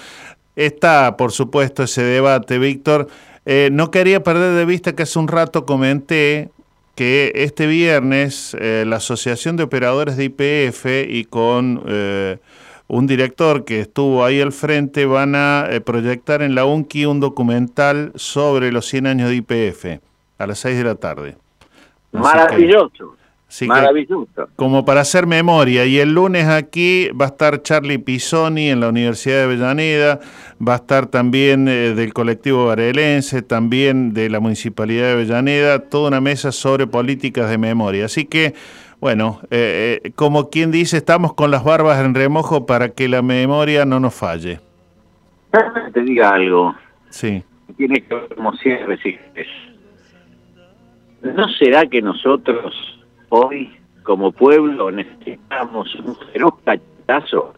está 0.56 1.16
por 1.16 1.30
supuesto 1.30 1.84
ese 1.84 2.02
debate, 2.02 2.58
Víctor. 2.58 3.06
No 3.46 3.90
quería 3.90 4.22
perder 4.22 4.54
de 4.54 4.64
vista 4.64 4.94
que 4.94 5.02
hace 5.02 5.18
un 5.18 5.28
rato 5.28 5.66
comenté 5.66 6.50
que 6.94 7.32
este 7.34 7.66
viernes 7.66 8.56
eh, 8.60 8.84
la 8.86 8.96
Asociación 8.96 9.56
de 9.56 9.64
Operadores 9.64 10.16
de 10.16 10.24
IPF 10.24 10.86
y 11.08 11.24
con 11.24 11.82
eh, 11.86 12.38
un 12.86 13.06
director 13.06 13.64
que 13.64 13.80
estuvo 13.80 14.24
ahí 14.24 14.40
al 14.40 14.52
frente 14.52 15.04
van 15.06 15.34
a 15.34 15.66
eh, 15.70 15.80
proyectar 15.80 16.42
en 16.42 16.54
la 16.54 16.64
UNCI 16.64 17.06
un 17.06 17.20
documental 17.20 18.12
sobre 18.14 18.70
los 18.70 18.86
100 18.86 19.06
años 19.06 19.28
de 19.28 19.36
IPF 19.36 20.00
a 20.38 20.46
las 20.46 20.58
6 20.60 20.78
de 20.78 20.84
la 20.84 20.94
tarde. 20.94 21.36
Maravilloso. 22.12 23.16
Así 23.54 23.66
que, 23.66 23.68
Maravilloso. 23.68 24.48
como 24.56 24.84
para 24.84 25.02
hacer 25.02 25.28
memoria. 25.28 25.84
Y 25.84 26.00
el 26.00 26.12
lunes 26.12 26.48
aquí 26.48 27.08
va 27.10 27.26
a 27.26 27.28
estar 27.28 27.62
Charlie 27.62 27.98
Pisoni 27.98 28.68
en 28.68 28.80
la 28.80 28.88
Universidad 28.88 29.36
de 29.36 29.42
Avellaneda, 29.44 30.18
va 30.60 30.72
a 30.72 30.76
estar 30.78 31.06
también 31.06 31.68
eh, 31.68 31.94
del 31.94 32.12
colectivo 32.12 32.66
varelense, 32.66 33.42
también 33.42 34.12
de 34.12 34.28
la 34.28 34.40
Municipalidad 34.40 35.04
de 35.04 35.12
Avellaneda, 35.12 35.78
toda 35.88 36.08
una 36.08 36.20
mesa 36.20 36.50
sobre 36.50 36.88
políticas 36.88 37.48
de 37.48 37.56
memoria. 37.56 38.06
Así 38.06 38.24
que, 38.24 38.54
bueno, 38.98 39.38
eh, 39.52 40.00
eh, 40.02 40.10
como 40.16 40.50
quien 40.50 40.72
dice, 40.72 40.96
estamos 40.96 41.32
con 41.34 41.52
las 41.52 41.62
barbas 41.62 42.04
en 42.04 42.12
remojo 42.16 42.66
para 42.66 42.88
que 42.88 43.08
la 43.08 43.22
memoria 43.22 43.84
no 43.84 44.00
nos 44.00 44.16
falle. 44.16 44.58
Te 45.92 46.00
diga 46.00 46.30
algo. 46.30 46.74
Sí. 47.10 47.44
Tiene 47.76 48.02
que 48.02 48.16
ver 48.16 48.34
como 48.34 48.52
cierre, 48.56 48.98
si. 49.00 49.16
¿No 51.22 51.48
será 51.50 51.86
que 51.86 52.02
nosotros 52.02 52.93
hoy, 53.28 53.70
como 54.02 54.32
pueblo, 54.32 54.90
necesitamos 54.90 55.94
un 55.96 56.16
feroz 56.32 56.54
cachetazo? 56.64 57.54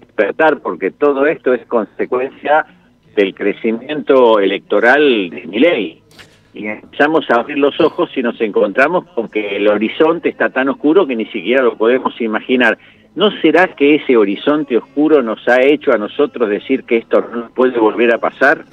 Despertar, 0.00 0.60
porque 0.60 0.90
todo 0.90 1.26
esto 1.26 1.54
es 1.54 1.66
consecuencia 1.66 2.66
del 3.14 3.34
crecimiento 3.34 4.38
electoral 4.38 5.30
de 5.30 5.46
mi 5.46 5.58
ley. 5.58 6.02
Y 6.52 6.66
empezamos 6.66 7.30
a 7.30 7.40
abrir 7.40 7.58
los 7.58 7.80
ojos 7.80 8.10
y 8.16 8.22
nos 8.22 8.40
encontramos 8.40 9.04
con 9.14 9.28
que 9.28 9.56
el 9.56 9.68
horizonte 9.68 10.28
está 10.28 10.50
tan 10.50 10.68
oscuro 10.68 11.06
que 11.06 11.14
ni 11.14 11.26
siquiera 11.26 11.62
lo 11.62 11.76
podemos 11.76 12.20
imaginar. 12.20 12.76
¿No 13.14 13.30
será 13.40 13.68
que 13.68 13.96
ese 13.96 14.16
horizonte 14.16 14.76
oscuro 14.76 15.22
nos 15.22 15.46
ha 15.48 15.62
hecho 15.62 15.92
a 15.92 15.98
nosotros 15.98 16.48
decir 16.48 16.84
que 16.84 16.98
esto 16.98 17.20
no 17.32 17.50
puede 17.50 17.78
volver 17.78 18.12
a 18.12 18.18
pasar? 18.18 18.64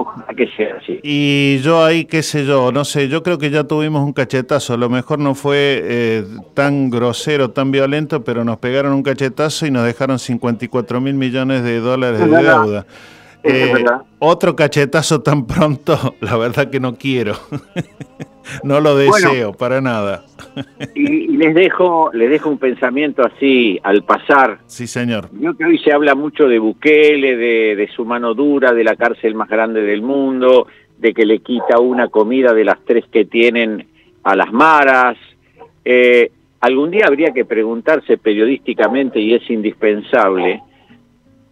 Ojalá 0.00 0.28
que 0.34 0.46
sea 0.56 0.78
así. 0.80 0.98
Y 1.02 1.58
yo 1.58 1.84
ahí, 1.84 2.06
qué 2.06 2.22
sé 2.22 2.46
yo, 2.46 2.72
no 2.72 2.86
sé, 2.86 3.08
yo 3.08 3.22
creo 3.22 3.36
que 3.36 3.50
ya 3.50 3.64
tuvimos 3.64 4.02
un 4.02 4.14
cachetazo, 4.14 4.72
a 4.72 4.78
lo 4.78 4.88
mejor 4.88 5.18
no 5.18 5.34
fue 5.34 5.82
eh, 5.84 6.24
tan 6.54 6.88
grosero, 6.88 7.50
tan 7.50 7.70
violento, 7.70 8.24
pero 8.24 8.42
nos 8.42 8.56
pegaron 8.56 8.94
un 8.94 9.02
cachetazo 9.02 9.66
y 9.66 9.70
nos 9.70 9.84
dejaron 9.84 10.18
54 10.18 11.02
mil 11.02 11.12
millones 11.12 11.62
de 11.64 11.80
dólares 11.80 12.18
de 12.18 12.28
deuda. 12.28 12.86
Eh, 13.42 13.84
otro 14.18 14.54
cachetazo 14.56 15.22
tan 15.22 15.46
pronto, 15.46 16.14
la 16.20 16.36
verdad 16.36 16.70
que 16.70 16.80
no 16.80 16.94
quiero. 16.96 17.34
no 18.64 18.80
lo 18.80 18.94
Bueno. 18.94 19.12
deseo 19.12 19.52
para 19.52 19.80
nada. 19.80 20.24
Y, 20.94 21.02
y 21.32 21.36
les 21.36 21.54
dejo 21.54 22.10
les 22.12 22.28
dejo 22.28 22.50
un 22.50 22.58
pensamiento 22.58 23.22
así 23.24 23.78
al 23.84 24.02
pasar. 24.02 24.58
Sí, 24.66 24.86
señor. 24.86 25.28
Yo 25.40 25.56
que 25.56 25.64
hoy 25.64 25.78
se 25.78 25.92
habla 25.92 26.14
mucho 26.14 26.48
de 26.48 26.58
Bukele, 26.58 27.36
de, 27.36 27.76
de 27.76 27.88
su 27.94 28.04
mano 28.04 28.34
dura, 28.34 28.72
de 28.72 28.82
la 28.82 28.96
cárcel 28.96 29.34
más 29.34 29.48
grande 29.48 29.80
del 29.82 30.02
mundo, 30.02 30.66
de 30.98 31.14
que 31.14 31.24
le 31.24 31.38
quita 31.38 31.78
una 31.78 32.08
comida 32.08 32.52
de 32.52 32.64
las 32.64 32.78
tres 32.84 33.04
que 33.12 33.24
tienen 33.24 33.86
a 34.24 34.34
las 34.34 34.52
maras. 34.52 35.16
Eh, 35.84 36.32
algún 36.60 36.90
día 36.90 37.04
habría 37.06 37.32
que 37.32 37.44
preguntarse 37.44 38.18
periodísticamente, 38.18 39.20
y 39.20 39.34
es 39.34 39.48
indispensable, 39.48 40.60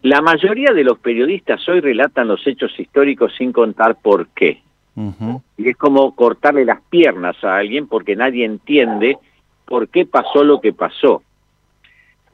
la 0.03 0.20
mayoría 0.20 0.73
de 0.73 0.85
los 0.85 0.99
periodistas 0.99 1.66
hoy 1.69 1.81
relatan 1.81 2.29
los 2.29 2.47
hechos 2.47 2.79
históricos 2.79 3.33
sin 3.37 3.53
contar 3.53 3.97
por 4.01 4.29
qué. 4.29 4.62
Y 5.57 5.69
es 5.69 5.77
como 5.77 6.15
cortarle 6.16 6.65
las 6.65 6.81
piernas 6.91 7.37
a 7.45 7.57
alguien 7.57 7.87
porque 7.87 8.16
nadie 8.16 8.45
entiende 8.45 9.16
por 9.65 9.89
qué 9.89 10.07
pasó 10.07 10.43
lo 10.43 10.61
que 10.61 10.73
pasó. 10.73 11.23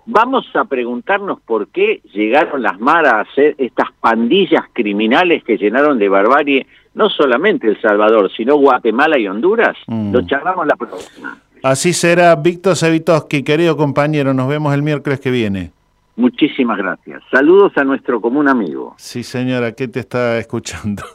Vamos 0.07 0.47
a 0.55 0.65
preguntarnos 0.65 1.41
por 1.43 1.69
qué 1.69 2.01
llegaron 2.13 2.63
las 2.63 2.81
maras 2.81 3.13
a 3.13 3.21
hacer 3.21 3.55
estas 3.59 3.89
pandillas 4.01 4.65
criminales 4.73 5.45
que 5.45 5.59
llenaron 5.59 5.99
de 5.99 6.09
barbarie 6.09 6.67
no 6.95 7.11
solamente 7.11 7.67
El 7.67 7.81
Salvador, 7.81 8.31
sino 8.35 8.57
Guatemala 8.57 9.19
y 9.19 9.27
Honduras. 9.27 9.77
Mm. 9.87 10.13
Lo 10.13 10.27
charlamos 10.27 10.67
la 10.67 10.77
próxima. 10.77 11.39
Así 11.63 11.93
será, 11.93 12.35
Víctor 12.37 12.77
Savitoski, 12.77 13.43
querido 13.43 13.77
compañero, 13.77 14.35
nos 14.35 14.49
vemos 14.49 14.73
el 14.75 14.83
miércoles 14.83 15.21
que 15.21 15.31
viene. 15.31 15.71
Muchísimas 16.17 16.79
gracias. 16.79 17.23
Saludos 17.31 17.73
a 17.77 17.85
nuestro 17.85 18.21
común 18.21 18.49
amigo. 18.49 18.97
Sí, 18.99 19.23
señora, 19.23 19.71
¿qué 19.73 19.87
te 19.89 20.01
está 20.01 20.39
escuchando? 20.39 21.03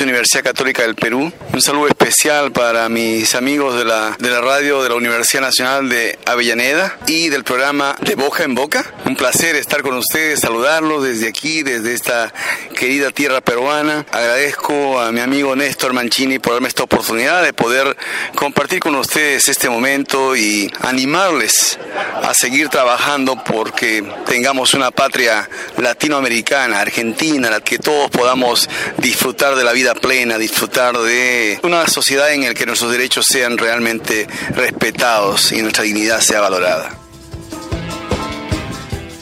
Universidad 0.00 0.44
Católica 0.44 0.82
del 0.82 0.94
Perú. 0.94 1.32
Un 1.52 1.60
saludo 1.60 1.88
especial 1.88 2.52
para 2.52 2.88
mis 2.88 3.34
amigos 3.34 3.76
de 3.76 3.84
la, 3.84 4.16
de 4.18 4.30
la 4.30 4.40
radio 4.40 4.82
de 4.82 4.88
la 4.88 4.94
Universidad 4.94 5.42
Nacional 5.42 5.88
de 5.88 6.18
Avellaneda 6.24 6.96
y 7.06 7.28
del 7.28 7.44
programa 7.44 7.94
De 8.00 8.14
Boca 8.14 8.44
en 8.44 8.54
Boca. 8.54 8.84
Un 9.04 9.16
placer 9.16 9.56
estar 9.56 9.82
con 9.82 9.96
ustedes, 9.96 10.40
saludarlos 10.40 11.04
desde 11.04 11.28
aquí, 11.28 11.62
desde 11.62 11.94
esta 11.94 12.32
querida 12.74 13.10
tierra 13.10 13.40
peruana. 13.40 14.06
Agradezco 14.12 15.00
a 15.00 15.12
mi 15.12 15.20
amigo 15.20 15.54
Néstor 15.54 15.92
Mancini 15.92 16.38
por 16.38 16.54
darme 16.54 16.68
esta 16.68 16.84
oportunidad 16.84 17.42
de 17.42 17.52
poder 17.52 17.96
compartir 18.34 18.80
con 18.80 18.94
ustedes 18.94 19.48
este 19.48 19.68
momento 19.68 20.34
y 20.36 20.72
animarles 20.80 21.78
a 22.22 22.32
seguir 22.34 22.68
trabajando 22.68 23.42
porque 23.44 24.02
tengamos 24.26 24.74
una 24.74 24.90
patria 24.90 25.48
latinoamericana, 25.82 26.80
argentina, 26.80 27.50
la 27.50 27.60
que 27.60 27.78
todos 27.78 28.10
podamos 28.10 28.68
disfrutar 28.98 29.54
de 29.56 29.64
la 29.64 29.72
vida 29.72 29.94
plena, 29.94 30.38
disfrutar 30.38 30.96
de 30.96 31.58
una 31.62 31.86
sociedad 31.86 32.32
en 32.32 32.44
la 32.44 32.54
que 32.54 32.66
nuestros 32.66 32.92
derechos 32.92 33.26
sean 33.26 33.58
realmente 33.58 34.26
respetados 34.54 35.52
y 35.52 35.62
nuestra 35.62 35.84
dignidad 35.84 36.20
sea 36.20 36.40
valorada. 36.40 36.90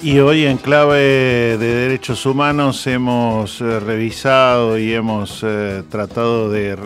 Y 0.02 0.18
hoy 0.18 0.46
en 0.46 0.56
clave 0.56 1.58
de 1.58 1.58
derechos 1.58 2.24
humanos 2.24 2.86
hemos 2.86 3.60
eh, 3.60 3.80
revisado 3.80 4.78
y 4.78 4.94
hemos 4.94 5.42
eh, 5.42 5.82
tratado 5.90 6.50
de 6.50 6.78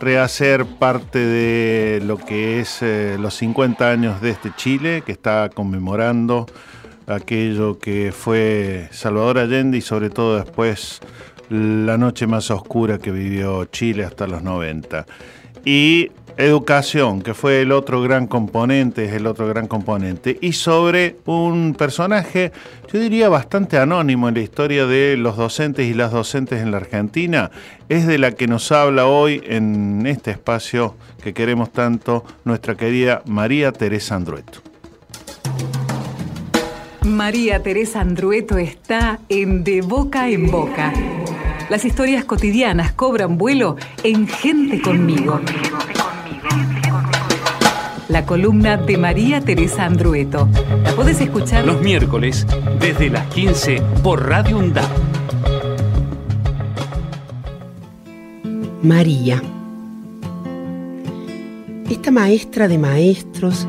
rehacer 0.00 0.66
parte 0.66 1.20
de 1.20 2.00
lo 2.04 2.16
que 2.16 2.58
es 2.58 2.78
eh, 2.82 3.16
los 3.20 3.34
50 3.34 3.88
años 3.88 4.20
de 4.20 4.30
este 4.30 4.50
Chile 4.56 5.02
que 5.06 5.12
está 5.12 5.48
conmemorando 5.54 6.46
aquello 7.10 7.78
que 7.78 8.12
fue 8.12 8.88
Salvador 8.92 9.38
Allende 9.38 9.78
y 9.78 9.80
sobre 9.80 10.10
todo 10.10 10.36
después 10.36 11.00
la 11.48 11.98
noche 11.98 12.26
más 12.26 12.50
oscura 12.50 12.98
que 12.98 13.10
vivió 13.10 13.64
Chile 13.66 14.04
hasta 14.04 14.26
los 14.26 14.42
90. 14.42 15.06
Y 15.64 16.10
educación, 16.36 17.22
que 17.22 17.34
fue 17.34 17.62
el 17.62 17.72
otro 17.72 18.00
gran 18.02 18.26
componente, 18.26 19.04
es 19.04 19.12
el 19.12 19.26
otro 19.26 19.46
gran 19.46 19.66
componente. 19.66 20.38
Y 20.40 20.52
sobre 20.52 21.16
un 21.26 21.74
personaje, 21.76 22.52
yo 22.92 23.00
diría 23.00 23.28
bastante 23.28 23.78
anónimo 23.78 24.28
en 24.28 24.34
la 24.34 24.40
historia 24.40 24.86
de 24.86 25.16
los 25.16 25.36
docentes 25.36 25.86
y 25.86 25.94
las 25.94 26.12
docentes 26.12 26.62
en 26.62 26.70
la 26.70 26.78
Argentina, 26.78 27.50
es 27.88 28.06
de 28.06 28.18
la 28.18 28.32
que 28.32 28.46
nos 28.46 28.72
habla 28.72 29.06
hoy 29.06 29.42
en 29.44 30.06
este 30.06 30.30
espacio 30.30 30.94
que 31.22 31.34
queremos 31.34 31.72
tanto 31.72 32.24
nuestra 32.44 32.76
querida 32.76 33.22
María 33.26 33.72
Teresa 33.72 34.14
Andrueto. 34.14 34.69
María 37.10 37.62
Teresa 37.62 38.00
Andrueto 38.00 38.56
está 38.56 39.18
en 39.28 39.64
De 39.64 39.82
Boca 39.82 40.28
en 40.28 40.50
Boca. 40.50 40.92
Las 41.68 41.84
historias 41.84 42.24
cotidianas 42.24 42.92
cobran 42.92 43.36
vuelo 43.36 43.76
en 44.04 44.28
Gente 44.28 44.80
conmigo. 44.80 45.40
La 48.08 48.24
columna 48.24 48.76
de 48.76 48.96
María 48.96 49.40
Teresa 49.40 49.84
Andrueto. 49.84 50.48
La 50.84 50.92
podés 50.92 51.20
escuchar 51.20 51.66
los 51.66 51.80
miércoles 51.82 52.46
desde 52.80 53.10
las 53.10 53.26
15 53.28 53.82
por 54.02 54.28
Radio 54.28 54.58
UNDAP. 54.58 54.90
María. 58.82 59.42
Esta 61.90 62.10
maestra 62.12 62.68
de 62.68 62.78
maestros, 62.78 63.66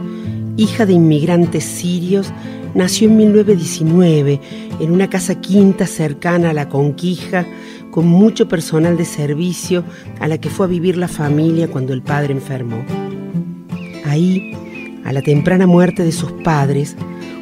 hija 0.57 0.85
de 0.85 0.93
inmigrantes 0.93 1.63
sirios, 1.63 2.31
nació 2.73 3.07
en 3.07 3.17
1919 3.17 4.39
en 4.79 4.91
una 4.91 5.09
casa 5.09 5.41
quinta 5.41 5.87
cercana 5.87 6.51
a 6.51 6.53
la 6.53 6.69
Conquija, 6.69 7.45
con 7.91 8.07
mucho 8.07 8.47
personal 8.47 8.97
de 8.97 9.05
servicio 9.05 9.83
a 10.19 10.27
la 10.27 10.37
que 10.37 10.49
fue 10.49 10.65
a 10.65 10.69
vivir 10.69 10.97
la 10.97 11.07
familia 11.07 11.67
cuando 11.67 11.93
el 11.93 12.01
padre 12.01 12.33
enfermó. 12.33 12.83
Ahí, 14.05 14.53
a 15.03 15.11
la 15.11 15.21
temprana 15.21 15.67
muerte 15.67 16.03
de 16.03 16.11
sus 16.11 16.31
padres, 16.43 16.95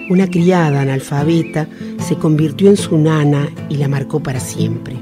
una 0.10 0.28
criada 0.28 0.82
analfabeta 0.82 1.68
se 2.00 2.16
convirtió 2.16 2.70
en 2.70 2.78
su 2.78 2.98
nana 2.98 3.48
y 3.70 3.78
la 3.78 3.88
marcó 3.88 4.22
para 4.22 4.40
siempre. 4.40 4.96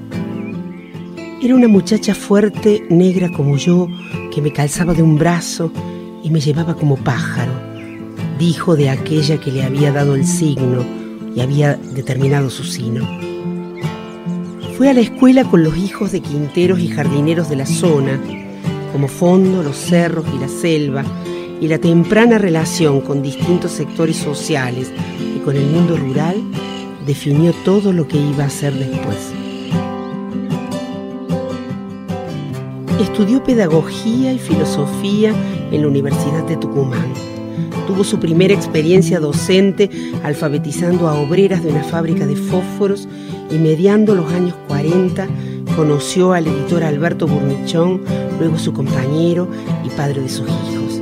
Era 1.41 1.55
una 1.55 1.67
muchacha 1.67 2.13
fuerte, 2.13 2.83
negra 2.89 3.31
como 3.31 3.57
yo, 3.57 3.87
que 4.33 4.41
me 4.41 4.51
calzaba 4.51 4.93
de 4.93 5.03
un 5.03 5.17
brazo 5.17 5.71
y 6.23 6.29
me 6.29 6.41
llevaba 6.41 6.75
como 6.75 6.97
pájaro, 6.97 7.53
dijo 8.38 8.76
de 8.76 8.89
aquella 8.89 9.39
que 9.39 9.51
le 9.51 9.64
había 9.64 9.91
dado 9.91 10.15
el 10.15 10.26
signo 10.26 10.85
y 11.35 11.41
había 11.41 11.76
determinado 11.76 12.49
su 12.49 12.64
sino. 12.64 13.07
Fue 14.77 14.89
a 14.89 14.93
la 14.93 15.01
escuela 15.01 15.43
con 15.43 15.64
los 15.64 15.76
hijos 15.77 16.11
de 16.11 16.22
quinteros 16.22 16.80
y 16.80 16.88
jardineros 16.88 17.49
de 17.49 17.55
la 17.55 17.65
zona, 17.65 18.19
como 18.91 19.07
fondo, 19.07 19.64
los 19.64 19.76
cerros 19.76 20.26
y 20.35 20.39
la 20.39 20.47
selva, 20.47 21.03
y 21.59 21.68
la 21.68 21.80
temprana 21.80 22.38
relación 22.38 23.01
con 23.01 23.23
distintos 23.23 23.72
sectores 23.72 24.18
sociales 24.18 24.91
y 25.35 25.39
con 25.39 25.55
el 25.55 25.65
mundo 25.65 25.97
rural 25.97 26.35
definió 27.05 27.53
todo 27.65 27.91
lo 27.91 28.07
que 28.07 28.18
iba 28.18 28.43
a 28.43 28.47
hacer 28.47 28.73
después. 28.73 29.34
Estudió 32.99 33.43
pedagogía 33.43 34.34
y 34.34 34.38
filosofía 34.38 35.34
en 35.72 35.81
la 35.81 35.88
Universidad 35.88 36.43
de 36.43 36.57
Tucumán. 36.57 37.36
Tuvo 37.88 38.03
su 38.03 38.19
primera 38.19 38.53
experiencia 38.53 39.19
docente 39.19 39.89
alfabetizando 40.23 41.07
a 41.07 41.19
obreras 41.19 41.63
de 41.63 41.69
una 41.69 41.84
fábrica 41.84 42.25
de 42.25 42.35
fósforos 42.35 43.07
y 43.49 43.55
mediando 43.55 44.15
los 44.15 44.31
años 44.34 44.55
40 44.67 45.27
conoció 45.75 46.34
al 46.34 46.47
editor 46.47 46.84
Alberto 46.84 47.27
Burnichón, 47.27 48.01
luego 48.39 48.57
su 48.57 48.73
compañero 48.73 49.47
y 49.84 49.89
padre 49.89 50.21
de 50.21 50.29
sus 50.29 50.47
hijos. 50.47 51.01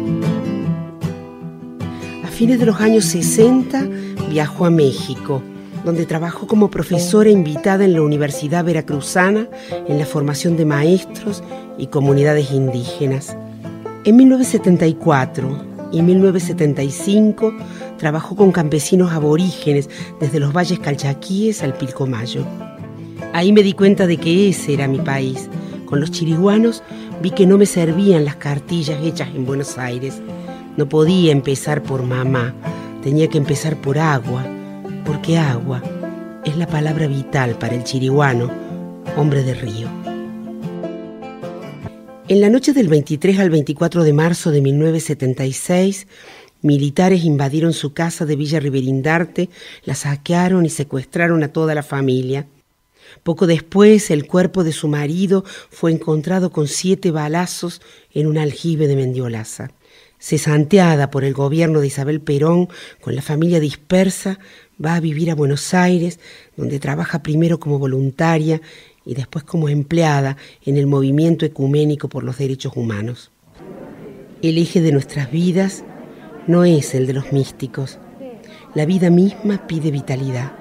A 2.26 2.28
fines 2.28 2.60
de 2.60 2.66
los 2.66 2.82
años 2.82 3.06
60 3.06 3.88
viajó 4.30 4.66
a 4.66 4.70
México, 4.70 5.42
donde 5.86 6.06
trabajó 6.06 6.46
como 6.46 6.70
profesora 6.70 7.30
invitada 7.30 7.86
en 7.86 7.94
la 7.94 8.02
Universidad 8.02 8.66
Veracruzana 8.66 9.48
en 9.88 9.98
la 9.98 10.06
formación 10.06 10.58
de 10.58 10.66
maestros 10.66 11.42
y 11.78 11.88
comunidades 11.88 12.52
indígenas. 12.52 13.38
En 14.04 14.18
1974 14.18 15.75
y 15.96 16.02
1975 16.02 17.54
trabajó 17.98 18.36
con 18.36 18.52
campesinos 18.52 19.14
aborígenes 19.14 19.90
desde 20.20 20.42
los 20.42 20.52
valles 20.52 20.80
calchaquíes 20.80 21.64
al 21.64 21.74
Pilcomayo. 21.74 22.46
Ahí 23.34 23.54
me 23.54 23.64
di 23.64 23.72
cuenta 23.72 24.06
de 24.06 24.18
que 24.18 24.50
ese 24.50 24.74
era 24.74 24.90
mi 24.90 25.00
país. 25.00 25.50
Con 25.86 26.02
los 26.02 26.12
chiriguanos 26.12 26.84
vi 27.22 27.32
que 27.32 27.48
no 27.48 27.58
me 27.58 27.66
servían 27.66 28.26
las 28.26 28.36
cartillas 28.36 29.02
hechas 29.02 29.30
en 29.34 29.46
Buenos 29.46 29.78
Aires. 29.78 30.22
No 30.76 30.90
podía 30.90 31.32
empezar 31.32 31.82
por 31.82 32.04
mamá, 32.04 32.54
tenía 33.02 33.30
que 33.30 33.38
empezar 33.38 33.78
por 33.78 33.98
agua, 33.98 34.44
porque 35.06 35.38
agua 35.38 35.82
es 36.44 36.58
la 36.58 36.68
palabra 36.68 37.08
vital 37.08 37.56
para 37.58 37.74
el 37.74 37.86
chiriguano, 37.86 38.52
hombre 39.16 39.44
de 39.44 39.54
río. 39.54 40.15
En 42.28 42.42
la 42.42 42.50
noche 42.50 42.74
del 42.74 42.88
23 42.88 43.38
al 43.38 43.52
24 43.52 44.04
de 44.04 44.12
marzo 44.12 44.50
de 44.50 44.60
1976, 44.60 46.08
militares 46.64 47.24
invadieron 47.24 47.72
su 47.72 47.94
casa 47.94 48.26
de 48.26 48.36
Villa 48.36 48.60
Riverindarte, 48.60 49.52
la 49.84 49.94
saquearon 49.94 50.66
y 50.66 50.72
secuestraron 50.72 51.44
a 51.44 51.50
toda 51.50 51.76
la 51.76 51.84
familia. 51.84 52.48
Poco 53.22 53.46
después, 53.46 54.10
el 54.10 54.26
cuerpo 54.26 54.64
de 54.64 54.72
su 54.72 54.88
marido 54.88 55.46
fue 55.70 55.92
encontrado 55.92 56.52
con 56.52 56.68
siete 56.68 57.12
balazos 57.12 57.80
en 58.12 58.26
un 58.26 58.40
aljibe 58.40 58.88
de 58.88 58.96
Mendiolaza. 58.96 59.70
Cesanteada 60.18 61.12
por 61.12 61.26
el 61.26 61.36
gobierno 61.36 61.80
de 61.80 61.88
Isabel 61.88 62.22
Perón, 62.22 62.70
con 63.02 63.16
la 63.16 63.22
familia 63.22 63.60
dispersa, 63.60 64.40
va 64.84 64.96
a 64.96 65.00
vivir 65.00 65.30
a 65.30 65.36
Buenos 65.36 65.76
Aires, 65.76 66.20
donde 66.58 66.80
trabaja 66.80 67.22
primero 67.22 67.60
como 67.60 67.78
voluntaria 67.78 68.62
y 69.06 69.14
después 69.14 69.44
como 69.44 69.70
empleada 69.70 70.38
en 70.64 70.78
el 70.78 70.88
movimiento 70.88 71.46
ecuménico 71.46 72.10
por 72.10 72.24
los 72.24 72.38
derechos 72.38 72.74
humanos. 72.76 73.32
El 74.42 74.58
eje 74.58 74.82
de 74.82 74.92
nuestras 74.92 75.32
vidas 75.32 75.84
no 76.48 76.66
es 76.66 76.94
el 76.94 77.08
de 77.08 77.14
los 77.14 77.32
místicos. 77.32 78.00
La 78.74 78.86
vida 78.86 79.10
misma 79.10 79.66
pide 79.68 79.92
vitalidad. 79.92 80.52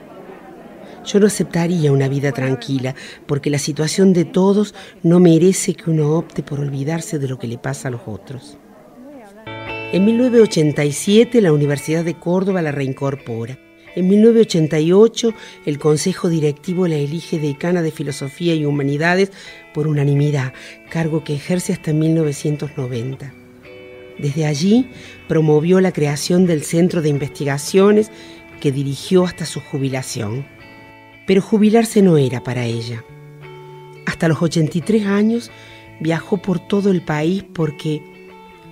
Yo 1.04 1.20
no 1.20 1.26
aceptaría 1.26 1.92
una 1.92 2.08
vida 2.08 2.32
tranquila, 2.32 2.94
porque 3.26 3.50
la 3.50 3.58
situación 3.58 4.12
de 4.12 4.24
todos 4.24 4.74
no 5.02 5.20
merece 5.20 5.74
que 5.74 5.90
uno 5.90 6.16
opte 6.16 6.42
por 6.42 6.60
olvidarse 6.60 7.18
de 7.18 7.28
lo 7.28 7.38
que 7.38 7.46
le 7.46 7.58
pasa 7.58 7.88
a 7.88 7.90
los 7.90 8.02
otros. 8.06 8.56
En 9.92 10.04
1987 10.06 11.40
la 11.40 11.52
Universidad 11.52 12.04
de 12.04 12.18
Córdoba 12.18 12.62
la 12.62 12.72
reincorpora. 12.72 13.58
En 13.96 14.08
1988 14.08 15.34
el 15.66 15.78
Consejo 15.78 16.28
Directivo 16.28 16.88
la 16.88 16.96
elige 16.96 17.38
decana 17.38 17.80
de 17.80 17.92
Filosofía 17.92 18.54
y 18.54 18.64
Humanidades 18.64 19.30
por 19.72 19.86
unanimidad, 19.86 20.52
cargo 20.90 21.22
que 21.22 21.34
ejerce 21.34 21.72
hasta 21.72 21.92
1990. 21.92 23.32
Desde 24.18 24.46
allí 24.46 24.88
promovió 25.28 25.80
la 25.80 25.92
creación 25.92 26.46
del 26.46 26.62
Centro 26.62 27.02
de 27.02 27.08
Investigaciones 27.08 28.10
que 28.60 28.72
dirigió 28.72 29.24
hasta 29.24 29.46
su 29.46 29.60
jubilación. 29.60 30.46
Pero 31.26 31.40
jubilarse 31.40 32.02
no 32.02 32.18
era 32.18 32.42
para 32.42 32.64
ella. 32.64 33.04
Hasta 34.06 34.28
los 34.28 34.42
83 34.42 35.06
años 35.06 35.50
viajó 36.00 36.38
por 36.38 36.58
todo 36.58 36.90
el 36.90 37.02
país 37.02 37.44
porque 37.54 38.02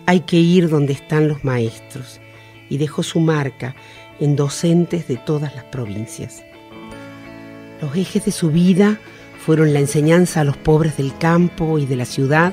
hay 0.06 0.20
que 0.20 0.36
ir 0.36 0.68
donde 0.68 0.92
están 0.92 1.28
los 1.28 1.44
maestros 1.44 2.20
y 2.68 2.78
dejó 2.78 3.02
su 3.02 3.20
marca 3.20 3.74
en 4.22 4.36
docentes 4.36 5.08
de 5.08 5.16
todas 5.16 5.52
las 5.56 5.64
provincias. 5.64 6.44
Los 7.80 7.96
ejes 7.96 8.24
de 8.24 8.30
su 8.30 8.50
vida 8.50 9.00
fueron 9.44 9.72
la 9.72 9.80
enseñanza 9.80 10.40
a 10.40 10.44
los 10.44 10.56
pobres 10.56 10.96
del 10.96 11.16
campo 11.18 11.80
y 11.80 11.86
de 11.86 11.96
la 11.96 12.04
ciudad, 12.04 12.52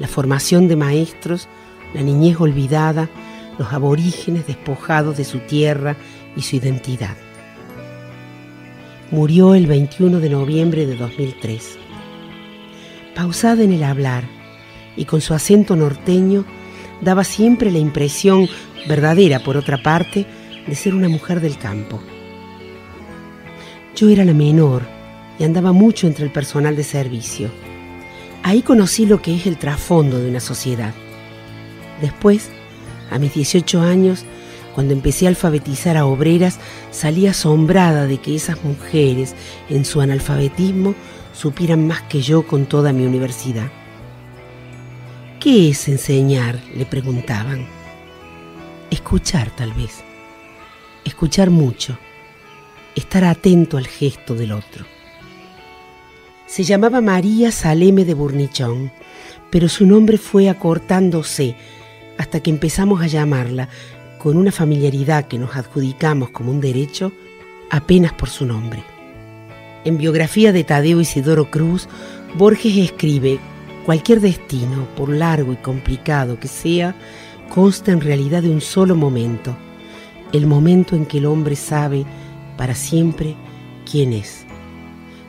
la 0.00 0.08
formación 0.08 0.68
de 0.68 0.76
maestros, 0.76 1.48
la 1.92 2.00
niñez 2.00 2.40
olvidada, 2.40 3.10
los 3.58 3.74
aborígenes 3.74 4.46
despojados 4.46 5.18
de 5.18 5.24
su 5.24 5.40
tierra 5.40 5.96
y 6.34 6.40
su 6.40 6.56
identidad. 6.56 7.14
Murió 9.10 9.54
el 9.54 9.66
21 9.66 10.18
de 10.18 10.30
noviembre 10.30 10.86
de 10.86 10.96
2003. 10.96 11.76
Pausada 13.14 13.62
en 13.62 13.72
el 13.72 13.84
hablar 13.84 14.24
y 14.96 15.04
con 15.04 15.20
su 15.20 15.34
acento 15.34 15.76
norteño, 15.76 16.46
daba 17.02 17.22
siempre 17.22 17.70
la 17.70 17.78
impresión, 17.78 18.48
verdadera 18.88 19.40
por 19.40 19.58
otra 19.58 19.82
parte, 19.82 20.26
de 20.66 20.74
ser 20.74 20.94
una 20.94 21.08
mujer 21.08 21.40
del 21.40 21.58
campo. 21.58 22.00
Yo 23.94 24.08
era 24.08 24.24
la 24.24 24.34
menor 24.34 24.82
y 25.38 25.44
andaba 25.44 25.72
mucho 25.72 26.06
entre 26.06 26.24
el 26.24 26.32
personal 26.32 26.76
de 26.76 26.84
servicio. 26.84 27.50
Ahí 28.42 28.62
conocí 28.62 29.06
lo 29.06 29.22
que 29.22 29.34
es 29.36 29.46
el 29.46 29.58
trasfondo 29.58 30.18
de 30.18 30.28
una 30.28 30.40
sociedad. 30.40 30.94
Después, 32.00 32.50
a 33.10 33.18
mis 33.18 33.34
18 33.34 33.80
años, 33.80 34.24
cuando 34.74 34.94
empecé 34.94 35.26
a 35.26 35.28
alfabetizar 35.28 35.96
a 35.96 36.06
obreras, 36.06 36.58
salí 36.90 37.26
asombrada 37.26 38.06
de 38.06 38.18
que 38.18 38.34
esas 38.34 38.64
mujeres, 38.64 39.34
en 39.68 39.84
su 39.84 40.00
analfabetismo, 40.00 40.94
supieran 41.32 41.86
más 41.86 42.02
que 42.02 42.22
yo 42.22 42.46
con 42.46 42.66
toda 42.66 42.92
mi 42.92 43.04
universidad. 43.04 43.70
¿Qué 45.40 45.70
es 45.70 45.88
enseñar? 45.88 46.58
le 46.74 46.86
preguntaban. 46.86 47.66
Escuchar 48.90 49.50
tal 49.56 49.72
vez. 49.72 50.02
Escuchar 51.04 51.50
mucho. 51.50 51.98
Estar 52.94 53.24
atento 53.24 53.76
al 53.76 53.86
gesto 53.86 54.34
del 54.34 54.52
otro. 54.52 54.84
Se 56.46 56.62
llamaba 56.62 57.00
María 57.00 57.50
Saleme 57.50 58.04
de 58.04 58.14
Burnichón, 58.14 58.92
pero 59.50 59.68
su 59.68 59.84
nombre 59.84 60.16
fue 60.16 60.48
acortándose 60.48 61.56
hasta 62.18 62.40
que 62.40 62.50
empezamos 62.50 63.02
a 63.02 63.08
llamarla, 63.08 63.68
con 64.18 64.36
una 64.36 64.52
familiaridad 64.52 65.26
que 65.26 65.38
nos 65.38 65.56
adjudicamos 65.56 66.30
como 66.30 66.52
un 66.52 66.60
derecho, 66.60 67.10
apenas 67.70 68.12
por 68.12 68.28
su 68.28 68.46
nombre. 68.46 68.84
En 69.84 69.98
biografía 69.98 70.52
de 70.52 70.62
Tadeo 70.62 71.00
Isidoro 71.00 71.50
Cruz, 71.50 71.88
Borges 72.36 72.76
escribe, 72.76 73.40
cualquier 73.84 74.20
destino, 74.20 74.86
por 74.96 75.08
largo 75.08 75.52
y 75.52 75.56
complicado 75.56 76.38
que 76.38 76.46
sea, 76.46 76.94
consta 77.48 77.90
en 77.90 78.00
realidad 78.00 78.42
de 78.42 78.50
un 78.50 78.60
solo 78.60 78.94
momento, 78.94 79.56
el 80.32 80.46
momento 80.46 80.96
en 80.96 81.06
que 81.06 81.18
el 81.18 81.26
hombre 81.26 81.56
sabe 81.56 82.04
para 82.56 82.74
siempre 82.74 83.36
quién 83.90 84.12
es. 84.12 84.46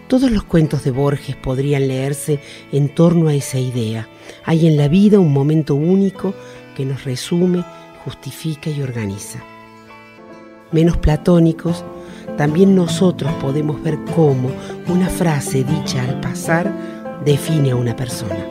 Todos 0.07 0.31
los 0.31 0.43
cuentos 0.43 0.83
de 0.83 0.91
Borges 0.91 1.35
podrían 1.35 1.87
leerse 1.87 2.39
en 2.71 2.89
torno 2.89 3.29
a 3.29 3.33
esa 3.33 3.59
idea. 3.59 4.07
Hay 4.45 4.67
en 4.67 4.77
la 4.77 4.87
vida 4.87 5.19
un 5.19 5.33
momento 5.33 5.75
único 5.75 6.33
que 6.75 6.85
nos 6.85 7.03
resume, 7.03 7.63
justifica 8.03 8.69
y 8.69 8.81
organiza. 8.81 9.43
Menos 10.71 10.97
platónicos, 10.97 11.83
también 12.37 12.75
nosotros 12.75 13.31
podemos 13.41 13.81
ver 13.81 13.97
cómo 14.15 14.49
una 14.87 15.07
frase 15.07 15.63
dicha 15.63 16.03
al 16.03 16.19
pasar 16.19 16.71
define 17.25 17.71
a 17.71 17.75
una 17.75 17.95
persona. 17.95 18.45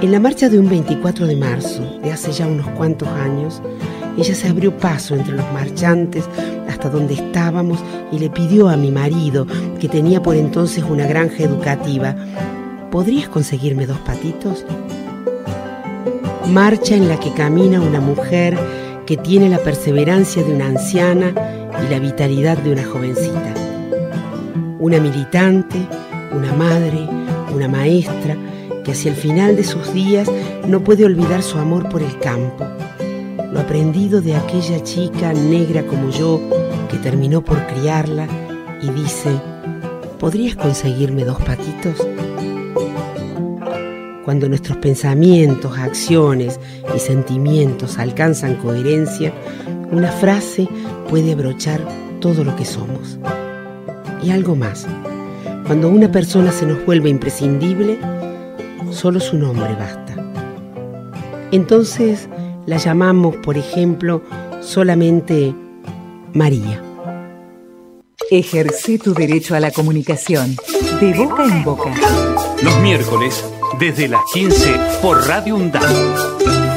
En 0.00 0.10
la 0.10 0.20
marcha 0.20 0.48
de 0.48 0.58
un 0.58 0.68
24 0.68 1.26
de 1.26 1.36
marzo, 1.36 2.00
de 2.02 2.10
hace 2.10 2.32
ya 2.32 2.46
unos 2.46 2.68
cuantos 2.70 3.08
años, 3.08 3.62
ella 4.16 4.34
se 4.34 4.48
abrió 4.48 4.76
paso 4.76 5.14
entre 5.14 5.34
los 5.34 5.52
marchantes 5.52 6.24
hasta 6.68 6.88
donde 6.88 7.14
estábamos 7.14 7.78
y 8.10 8.18
le 8.18 8.30
pidió 8.30 8.68
a 8.68 8.76
mi 8.76 8.90
marido, 8.90 9.46
que 9.80 9.88
tenía 9.88 10.22
por 10.22 10.36
entonces 10.36 10.84
una 10.88 11.06
granja 11.06 11.42
educativa, 11.42 12.14
¿podrías 12.90 13.28
conseguirme 13.28 13.86
dos 13.86 13.98
patitos? 13.98 14.64
Marcha 16.48 16.94
en 16.94 17.08
la 17.08 17.18
que 17.18 17.32
camina 17.32 17.80
una 17.80 18.00
mujer 18.00 18.58
que 19.06 19.16
tiene 19.16 19.48
la 19.48 19.58
perseverancia 19.58 20.42
de 20.42 20.52
una 20.52 20.66
anciana 20.66 21.32
y 21.84 21.90
la 21.90 21.98
vitalidad 21.98 22.58
de 22.58 22.72
una 22.72 22.84
jovencita. 22.84 23.54
Una 24.78 24.98
militante, 25.00 25.78
una 26.32 26.52
madre, 26.52 27.08
una 27.54 27.68
maestra 27.68 28.36
que 28.84 28.92
hacia 28.92 29.10
el 29.10 29.16
final 29.16 29.56
de 29.56 29.64
sus 29.64 29.92
días 29.94 30.28
no 30.66 30.82
puede 30.82 31.04
olvidar 31.04 31.42
su 31.42 31.58
amor 31.58 31.88
por 31.88 32.02
el 32.02 32.18
campo, 32.18 32.66
lo 33.52 33.60
aprendido 33.60 34.22
de 34.22 34.34
aquella 34.34 34.82
chica 34.82 35.34
negra 35.34 35.86
como 35.86 36.08
yo 36.10 36.40
que 36.90 36.96
terminó 36.96 37.44
por 37.44 37.64
criarla 37.66 38.26
y 38.80 38.88
dice, 38.90 39.30
¿podrías 40.18 40.56
conseguirme 40.56 41.24
dos 41.24 41.38
patitos? 41.42 41.96
Cuando 44.24 44.48
nuestros 44.48 44.78
pensamientos, 44.78 45.76
acciones 45.76 46.58
y 46.96 46.98
sentimientos 46.98 47.98
alcanzan 47.98 48.56
coherencia, 48.56 49.34
una 49.90 50.10
frase 50.10 50.66
puede 51.10 51.32
abrochar 51.32 51.80
todo 52.20 52.44
lo 52.44 52.56
que 52.56 52.64
somos. 52.64 53.18
Y 54.22 54.30
algo 54.30 54.56
más, 54.56 54.86
cuando 55.66 55.90
una 55.90 56.10
persona 56.10 56.52
se 56.52 56.64
nos 56.64 56.82
vuelve 56.86 57.10
imprescindible, 57.10 57.98
solo 58.90 59.20
su 59.20 59.36
nombre 59.36 59.74
basta. 59.74 60.16
Entonces 61.50 62.28
la 62.66 62.76
llamamos, 62.76 63.36
por 63.36 63.56
ejemplo, 63.56 64.22
solamente 64.60 65.54
María. 66.32 66.82
Ejerce 68.30 68.98
tu 68.98 69.14
derecho 69.14 69.54
a 69.54 69.60
la 69.60 69.70
comunicación, 69.70 70.56
de 71.00 71.12
boca 71.14 71.44
en 71.44 71.64
boca. 71.64 71.92
Los 72.62 72.78
miércoles, 72.78 73.44
desde 73.78 74.08
las 74.08 74.22
15, 74.32 74.76
por 75.02 75.26
Radio 75.26 75.56
UNDAD. 75.56 76.71